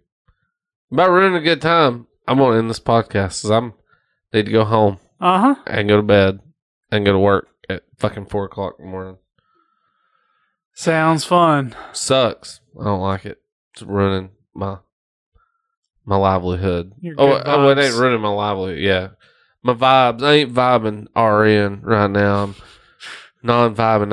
About 0.91 1.09
ruining 1.11 1.35
a 1.37 1.43
good 1.43 1.61
time, 1.61 2.07
I'm 2.27 2.37
gonna 2.39 2.57
end 2.57 2.69
this 2.69 2.79
podcast 2.79 3.41
because 3.41 3.51
I'm 3.51 3.73
need 4.33 4.45
to 4.47 4.51
go 4.51 4.63
home 4.65 4.99
Uh 5.21 5.39
huh. 5.39 5.55
and 5.67 5.87
go 5.87 5.97
to 5.97 6.03
bed 6.03 6.39
and 6.91 7.05
go 7.05 7.11
to 7.13 7.19
work 7.19 7.47
at 7.69 7.83
fucking 7.99 8.25
four 8.25 8.45
o'clock 8.45 8.73
in 8.79 8.85
the 8.85 8.91
morning. 8.91 9.17
Sounds 10.73 11.25
fun. 11.25 11.75
Sucks. 11.93 12.61
I 12.79 12.85
don't 12.85 13.01
like 13.01 13.25
it. 13.25 13.39
It's 13.73 13.83
ruining 13.83 14.31
my 14.55 14.77
my 16.05 16.15
livelihood. 16.17 16.93
Oh, 17.17 17.41
oh, 17.45 17.69
it 17.69 17.77
ain't 17.77 17.95
ruining 17.95 18.21
my 18.21 18.29
livelihood. 18.29 18.79
Yeah, 18.79 19.09
my 19.63 19.73
vibes. 19.73 20.23
I 20.23 20.33
ain't 20.33 20.53
vibing 20.53 21.07
RN 21.15 21.81
right 21.83 22.09
now. 22.09 22.43
I'm 22.43 22.55
non 23.43 23.75
vibing 23.75 24.11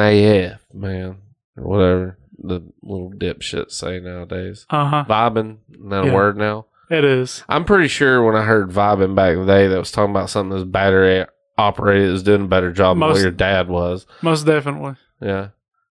AF, 0.53 0.61
man, 0.75 1.19
or 1.57 1.65
whatever 1.65 2.19
the 2.41 2.61
little 2.83 3.11
dipshits 3.11 3.73
say 3.73 3.99
nowadays. 4.01 4.67
Uh 4.71 4.85
huh. 4.87 5.05
Vibing, 5.09 5.59
that 5.89 6.05
Yeah. 6.05 6.11
a 6.11 6.15
word 6.15 6.37
now? 6.37 6.67
It 6.91 7.05
is. 7.05 7.45
I'm 7.49 7.65
pretty 7.65 7.89
sure 7.89 8.23
when 8.25 8.35
I 8.37 8.45
heard 8.45 8.71
vibing 8.71 9.15
back 9.15 9.35
in 9.35 9.41
the 9.41 9.53
day, 9.53 9.67
that 9.69 9.79
was 9.79 9.93
talking 9.93 10.11
about 10.11 10.31
something 10.31 10.57
that's 10.57 10.69
battery 10.69 11.27
operated, 11.59 12.13
that's 12.13 12.23
doing 12.23 12.43
a 12.43 12.49
better 12.49 12.73
job 12.73 12.97
than 12.97 13.01
Most- 13.01 13.15
what 13.17 13.23
your 13.23 13.31
dad 13.31 13.69
was. 13.69 14.07
Most 14.23 14.45
definitely. 14.47 14.95
Yeah, 15.21 15.49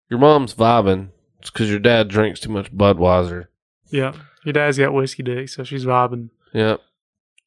your 0.09 0.19
mom's 0.19 0.53
vibing. 0.53 1.09
It's 1.39 1.49
because 1.49 1.69
your 1.69 1.79
dad 1.79 2.07
drinks 2.07 2.39
too 2.39 2.49
much 2.49 2.71
Budweiser. 2.71 3.47
Yeah. 3.91 4.13
Your 4.43 4.53
dad's 4.53 4.77
got 4.77 4.93
whiskey 4.93 5.23
dick, 5.23 5.49
so 5.49 5.63
she's 5.63 5.85
vibing. 5.85 6.29
Yep. 6.53 6.79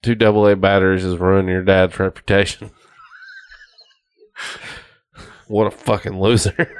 Two 0.03 0.15
double 0.15 0.47
A 0.47 0.57
batteries 0.57 1.05
is 1.05 1.17
ruining 1.17 1.51
your 1.51 1.63
dad's 1.63 1.99
reputation. 1.99 2.71
what 5.49 5.67
a 5.67 5.71
fucking 5.71 6.21
loser. 6.21 6.77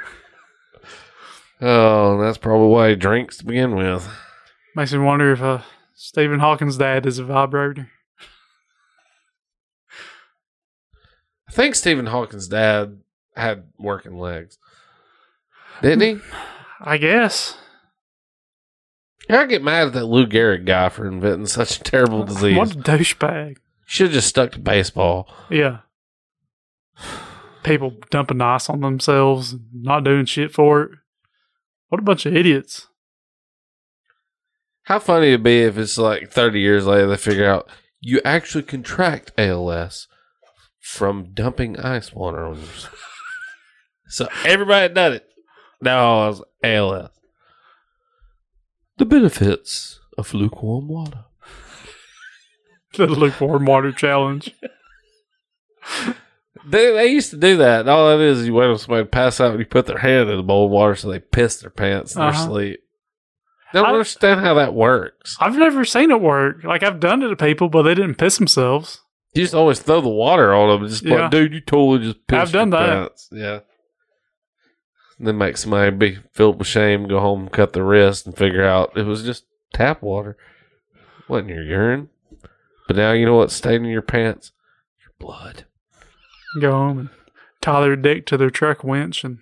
oh, 1.61 2.21
that's 2.21 2.37
probably 2.37 2.67
why 2.67 2.89
he 2.89 2.95
drinks 2.95 3.37
to 3.37 3.45
begin 3.45 3.75
with. 3.75 4.07
Makes 4.75 4.93
me 4.93 4.99
wonder 4.99 5.31
if 5.31 5.41
uh, 5.41 5.61
Stephen 6.01 6.39
Hawking's 6.39 6.77
dad 6.77 7.05
is 7.05 7.19
a 7.19 7.25
vibrator. 7.25 7.91
I 11.49 11.51
think 11.51 11.75
Stephen 11.75 12.05
Hawking's 12.05 12.47
dad 12.47 13.01
had 13.35 13.65
working 13.77 14.17
legs. 14.17 14.57
Didn't 15.81 15.99
he? 15.99 16.21
I 16.79 16.95
guess. 16.95 17.57
I 19.29 19.45
get 19.45 19.61
mad 19.61 19.87
at 19.87 19.93
that 19.93 20.05
Lou 20.05 20.25
Gehrig 20.25 20.65
guy 20.65 20.87
for 20.87 21.05
inventing 21.05 21.47
such 21.47 21.81
a 21.81 21.83
terrible 21.83 22.23
disease. 22.23 22.55
What 22.55 22.75
a 22.75 22.79
douchebag. 22.79 23.57
Should 23.85 24.07
have 24.07 24.13
just 24.13 24.29
stuck 24.29 24.53
to 24.53 24.59
baseball. 24.59 25.29
Yeah. 25.49 25.79
People 27.63 27.97
dumping 28.09 28.39
ice 28.39 28.69
on 28.69 28.79
themselves, 28.79 29.51
and 29.51 29.65
not 29.73 30.05
doing 30.05 30.23
shit 30.23 30.53
for 30.53 30.81
it. 30.81 30.91
What 31.89 31.99
a 31.99 32.03
bunch 32.05 32.25
of 32.25 32.37
idiots. 32.37 32.87
How 34.89 34.97
funny 34.97 35.27
it'd 35.27 35.43
be 35.43 35.61
if 35.61 35.77
it's 35.77 35.99
like 35.99 36.31
30 36.31 36.59
years 36.59 36.85
later 36.87 37.05
they 37.07 37.15
figure 37.17 37.47
out 37.47 37.69
you 38.01 38.19
actually 38.25 38.63
contract 38.63 39.31
ALS 39.37 40.07
from 40.79 41.31
dumping 41.33 41.79
ice 41.79 42.11
water 42.11 42.43
on 42.43 42.55
yourself. 42.59 43.05
so 44.07 44.27
everybody 44.43 44.91
done 44.91 45.13
it. 45.13 45.27
Now 45.79 46.25
it 46.25 46.27
was 46.29 46.43
ALS. 46.63 47.11
The 48.97 49.05
benefits 49.05 49.99
of 50.17 50.33
lukewarm 50.33 50.87
water. 50.87 51.25
The 52.97 53.05
lukewarm 53.05 53.65
water 53.65 53.91
challenge. 53.91 54.55
They, 56.65 56.91
they 56.91 57.07
used 57.07 57.29
to 57.29 57.37
do 57.37 57.57
that. 57.57 57.87
All 57.87 58.09
that 58.09 58.19
is, 58.19 58.47
you 58.47 58.53
wait 58.55 58.65
on 58.65 58.79
somebody 58.79 59.03
to 59.03 59.09
pass 59.09 59.39
out 59.39 59.51
and 59.51 59.59
you 59.59 59.65
put 59.67 59.85
their 59.85 59.99
hand 59.99 60.27
in 60.31 60.37
the 60.37 60.41
bowl 60.43 60.65
of 60.65 60.71
water 60.71 60.95
so 60.95 61.09
they 61.11 61.19
piss 61.19 61.57
their 61.57 61.69
pants 61.69 62.15
in 62.15 62.19
their 62.21 62.29
Uh-huh. 62.31 62.47
sleep. 62.47 62.79
Don't 63.73 63.85
I- 63.85 63.89
understand 63.91 64.41
how 64.41 64.53
that 64.55 64.73
works. 64.73 65.37
I've 65.39 65.57
never 65.57 65.85
seen 65.85 66.11
it 66.11 66.21
work. 66.21 66.63
Like 66.63 66.83
I've 66.83 66.99
done 66.99 67.21
it 67.23 67.27
to 67.29 67.35
people, 67.35 67.69
but 67.69 67.83
they 67.83 67.93
didn't 67.95 68.15
piss 68.15 68.37
themselves. 68.37 69.01
You 69.33 69.43
just 69.43 69.53
always 69.53 69.79
throw 69.79 70.01
the 70.01 70.09
water 70.09 70.53
on 70.53 70.79
them. 70.81 70.89
Just 70.89 71.03
Yeah. 71.03 71.21
like, 71.23 71.31
dude, 71.31 71.53
you 71.53 71.61
totally 71.61 71.99
just 71.99 72.25
pissed 72.27 72.41
I've 72.41 72.51
done 72.51 72.71
that. 72.71 72.87
pants. 72.87 73.29
Yeah. 73.31 73.59
And 75.19 75.27
then 75.27 75.37
make 75.37 75.57
somebody 75.57 75.91
be 75.91 76.17
filled 76.33 76.57
with 76.59 76.67
shame, 76.67 77.07
go 77.07 77.19
home, 77.19 77.47
cut 77.49 77.73
the 77.73 77.83
wrist, 77.83 78.25
and 78.25 78.35
figure 78.35 78.63
out 78.63 78.97
it 78.97 79.05
was 79.05 79.21
just 79.23 79.45
tap 79.73 80.01
water. 80.01 80.35
wasn't 81.27 81.49
your 81.49 81.63
urine. 81.63 82.09
But 82.87 82.95
now 82.95 83.11
you 83.11 83.25
know 83.25 83.35
what 83.35 83.51
stayed 83.51 83.75
in 83.75 83.85
your 83.85 84.01
pants? 84.01 84.51
Your 85.01 85.11
blood. 85.19 85.65
Go 86.59 86.71
home 86.71 86.97
and 86.97 87.09
tie 87.61 87.81
their 87.81 87.95
dick 87.95 88.25
to 88.27 88.37
their 88.37 88.49
truck 88.49 88.83
winch 88.83 89.23
and 89.23 89.37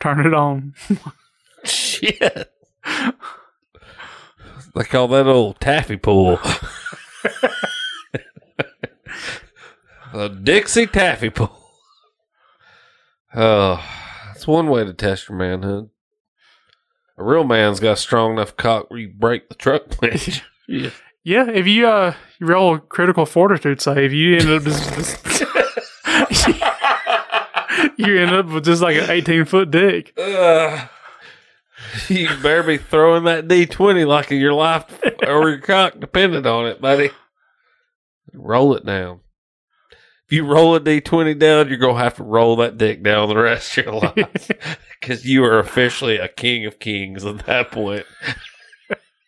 turn 0.00 0.24
it 0.24 0.32
on. 0.32 0.74
Shit. 1.64 2.50
They 4.76 4.84
call 4.84 5.08
that 5.08 5.26
old 5.26 5.58
taffy 5.58 5.96
pool. 5.96 6.38
a 10.12 10.28
Dixie 10.28 10.86
taffy 10.86 11.30
pool. 11.30 11.50
Oh, 13.34 13.82
that's 14.26 14.46
one 14.46 14.68
way 14.68 14.84
to 14.84 14.92
test 14.92 15.28
your 15.28 15.38
manhood. 15.38 15.90
A 17.18 17.24
real 17.24 17.44
man's 17.44 17.80
got 17.80 17.92
a 17.92 17.96
strong 17.96 18.34
enough 18.34 18.56
cock 18.56 18.90
where 18.90 19.00
you 19.00 19.08
break 19.08 19.48
the 19.48 19.54
truck 19.54 20.00
winch. 20.02 20.42
yeah. 20.68 20.90
Yeah, 21.24 21.50
if 21.50 21.66
you 21.66 21.88
uh 21.88 22.14
you 22.38 22.46
roll 22.46 22.74
a 22.74 22.78
critical 22.78 23.26
fortitude 23.26 23.80
save, 23.80 24.12
you 24.12 24.36
end 24.36 24.48
up 24.48 24.62
just, 24.62 24.94
just 24.94 25.40
you 27.96 28.18
end 28.18 28.32
up 28.32 28.46
with 28.46 28.64
just 28.64 28.80
like 28.80 28.96
an 28.96 29.10
eighteen 29.10 29.44
foot 29.44 29.72
dick. 29.72 30.12
Ugh. 30.16 30.88
you 32.08 32.28
better 32.42 32.62
be 32.62 32.78
throwing 32.78 33.24
that 33.24 33.48
D20 33.48 34.06
like 34.06 34.30
your 34.30 34.52
life 34.52 34.84
or 35.26 35.50
your 35.50 35.58
cock 35.58 35.98
depended 35.98 36.46
on 36.46 36.66
it, 36.66 36.80
buddy. 36.80 37.10
Roll 38.32 38.74
it 38.74 38.84
down. 38.84 39.20
If 40.26 40.32
you 40.32 40.44
roll 40.44 40.74
a 40.74 40.80
D20 40.80 41.38
down, 41.38 41.68
you're 41.68 41.78
to 41.78 41.94
have 41.94 42.16
to 42.16 42.24
roll 42.24 42.56
that 42.56 42.76
dick 42.78 43.02
down 43.02 43.28
the 43.28 43.36
rest 43.36 43.78
of 43.78 43.84
your 43.84 43.94
life 43.94 44.50
because 45.00 45.24
you 45.24 45.44
are 45.44 45.60
officially 45.60 46.16
a 46.16 46.26
king 46.26 46.66
of 46.66 46.80
kings 46.80 47.24
at 47.24 47.46
that 47.46 47.70
point. 47.70 48.04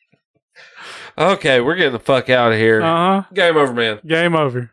okay, 1.18 1.60
we're 1.60 1.76
getting 1.76 1.92
the 1.92 2.00
fuck 2.00 2.28
out 2.28 2.50
of 2.50 2.58
here. 2.58 2.82
Uh 2.82 3.22
huh. 3.22 3.28
Game 3.32 3.56
over, 3.56 3.72
man. 3.72 4.00
Game 4.04 4.34
over. 4.34 4.72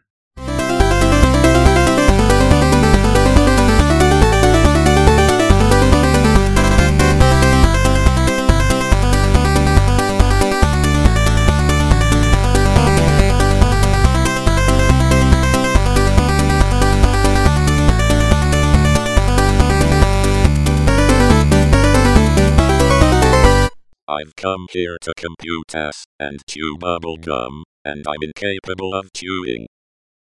I've 24.16 24.36
come 24.38 24.68
here 24.72 24.98
to 25.02 25.14
compute 25.18 25.76
ass 25.76 26.06
and 26.18 26.40
chew 26.48 26.78
bubble 26.80 27.18
gum, 27.18 27.66
and 27.84 28.06
I'm 28.08 28.24
incapable 28.24 28.94
of 28.94 29.12
chewing. 29.12 29.68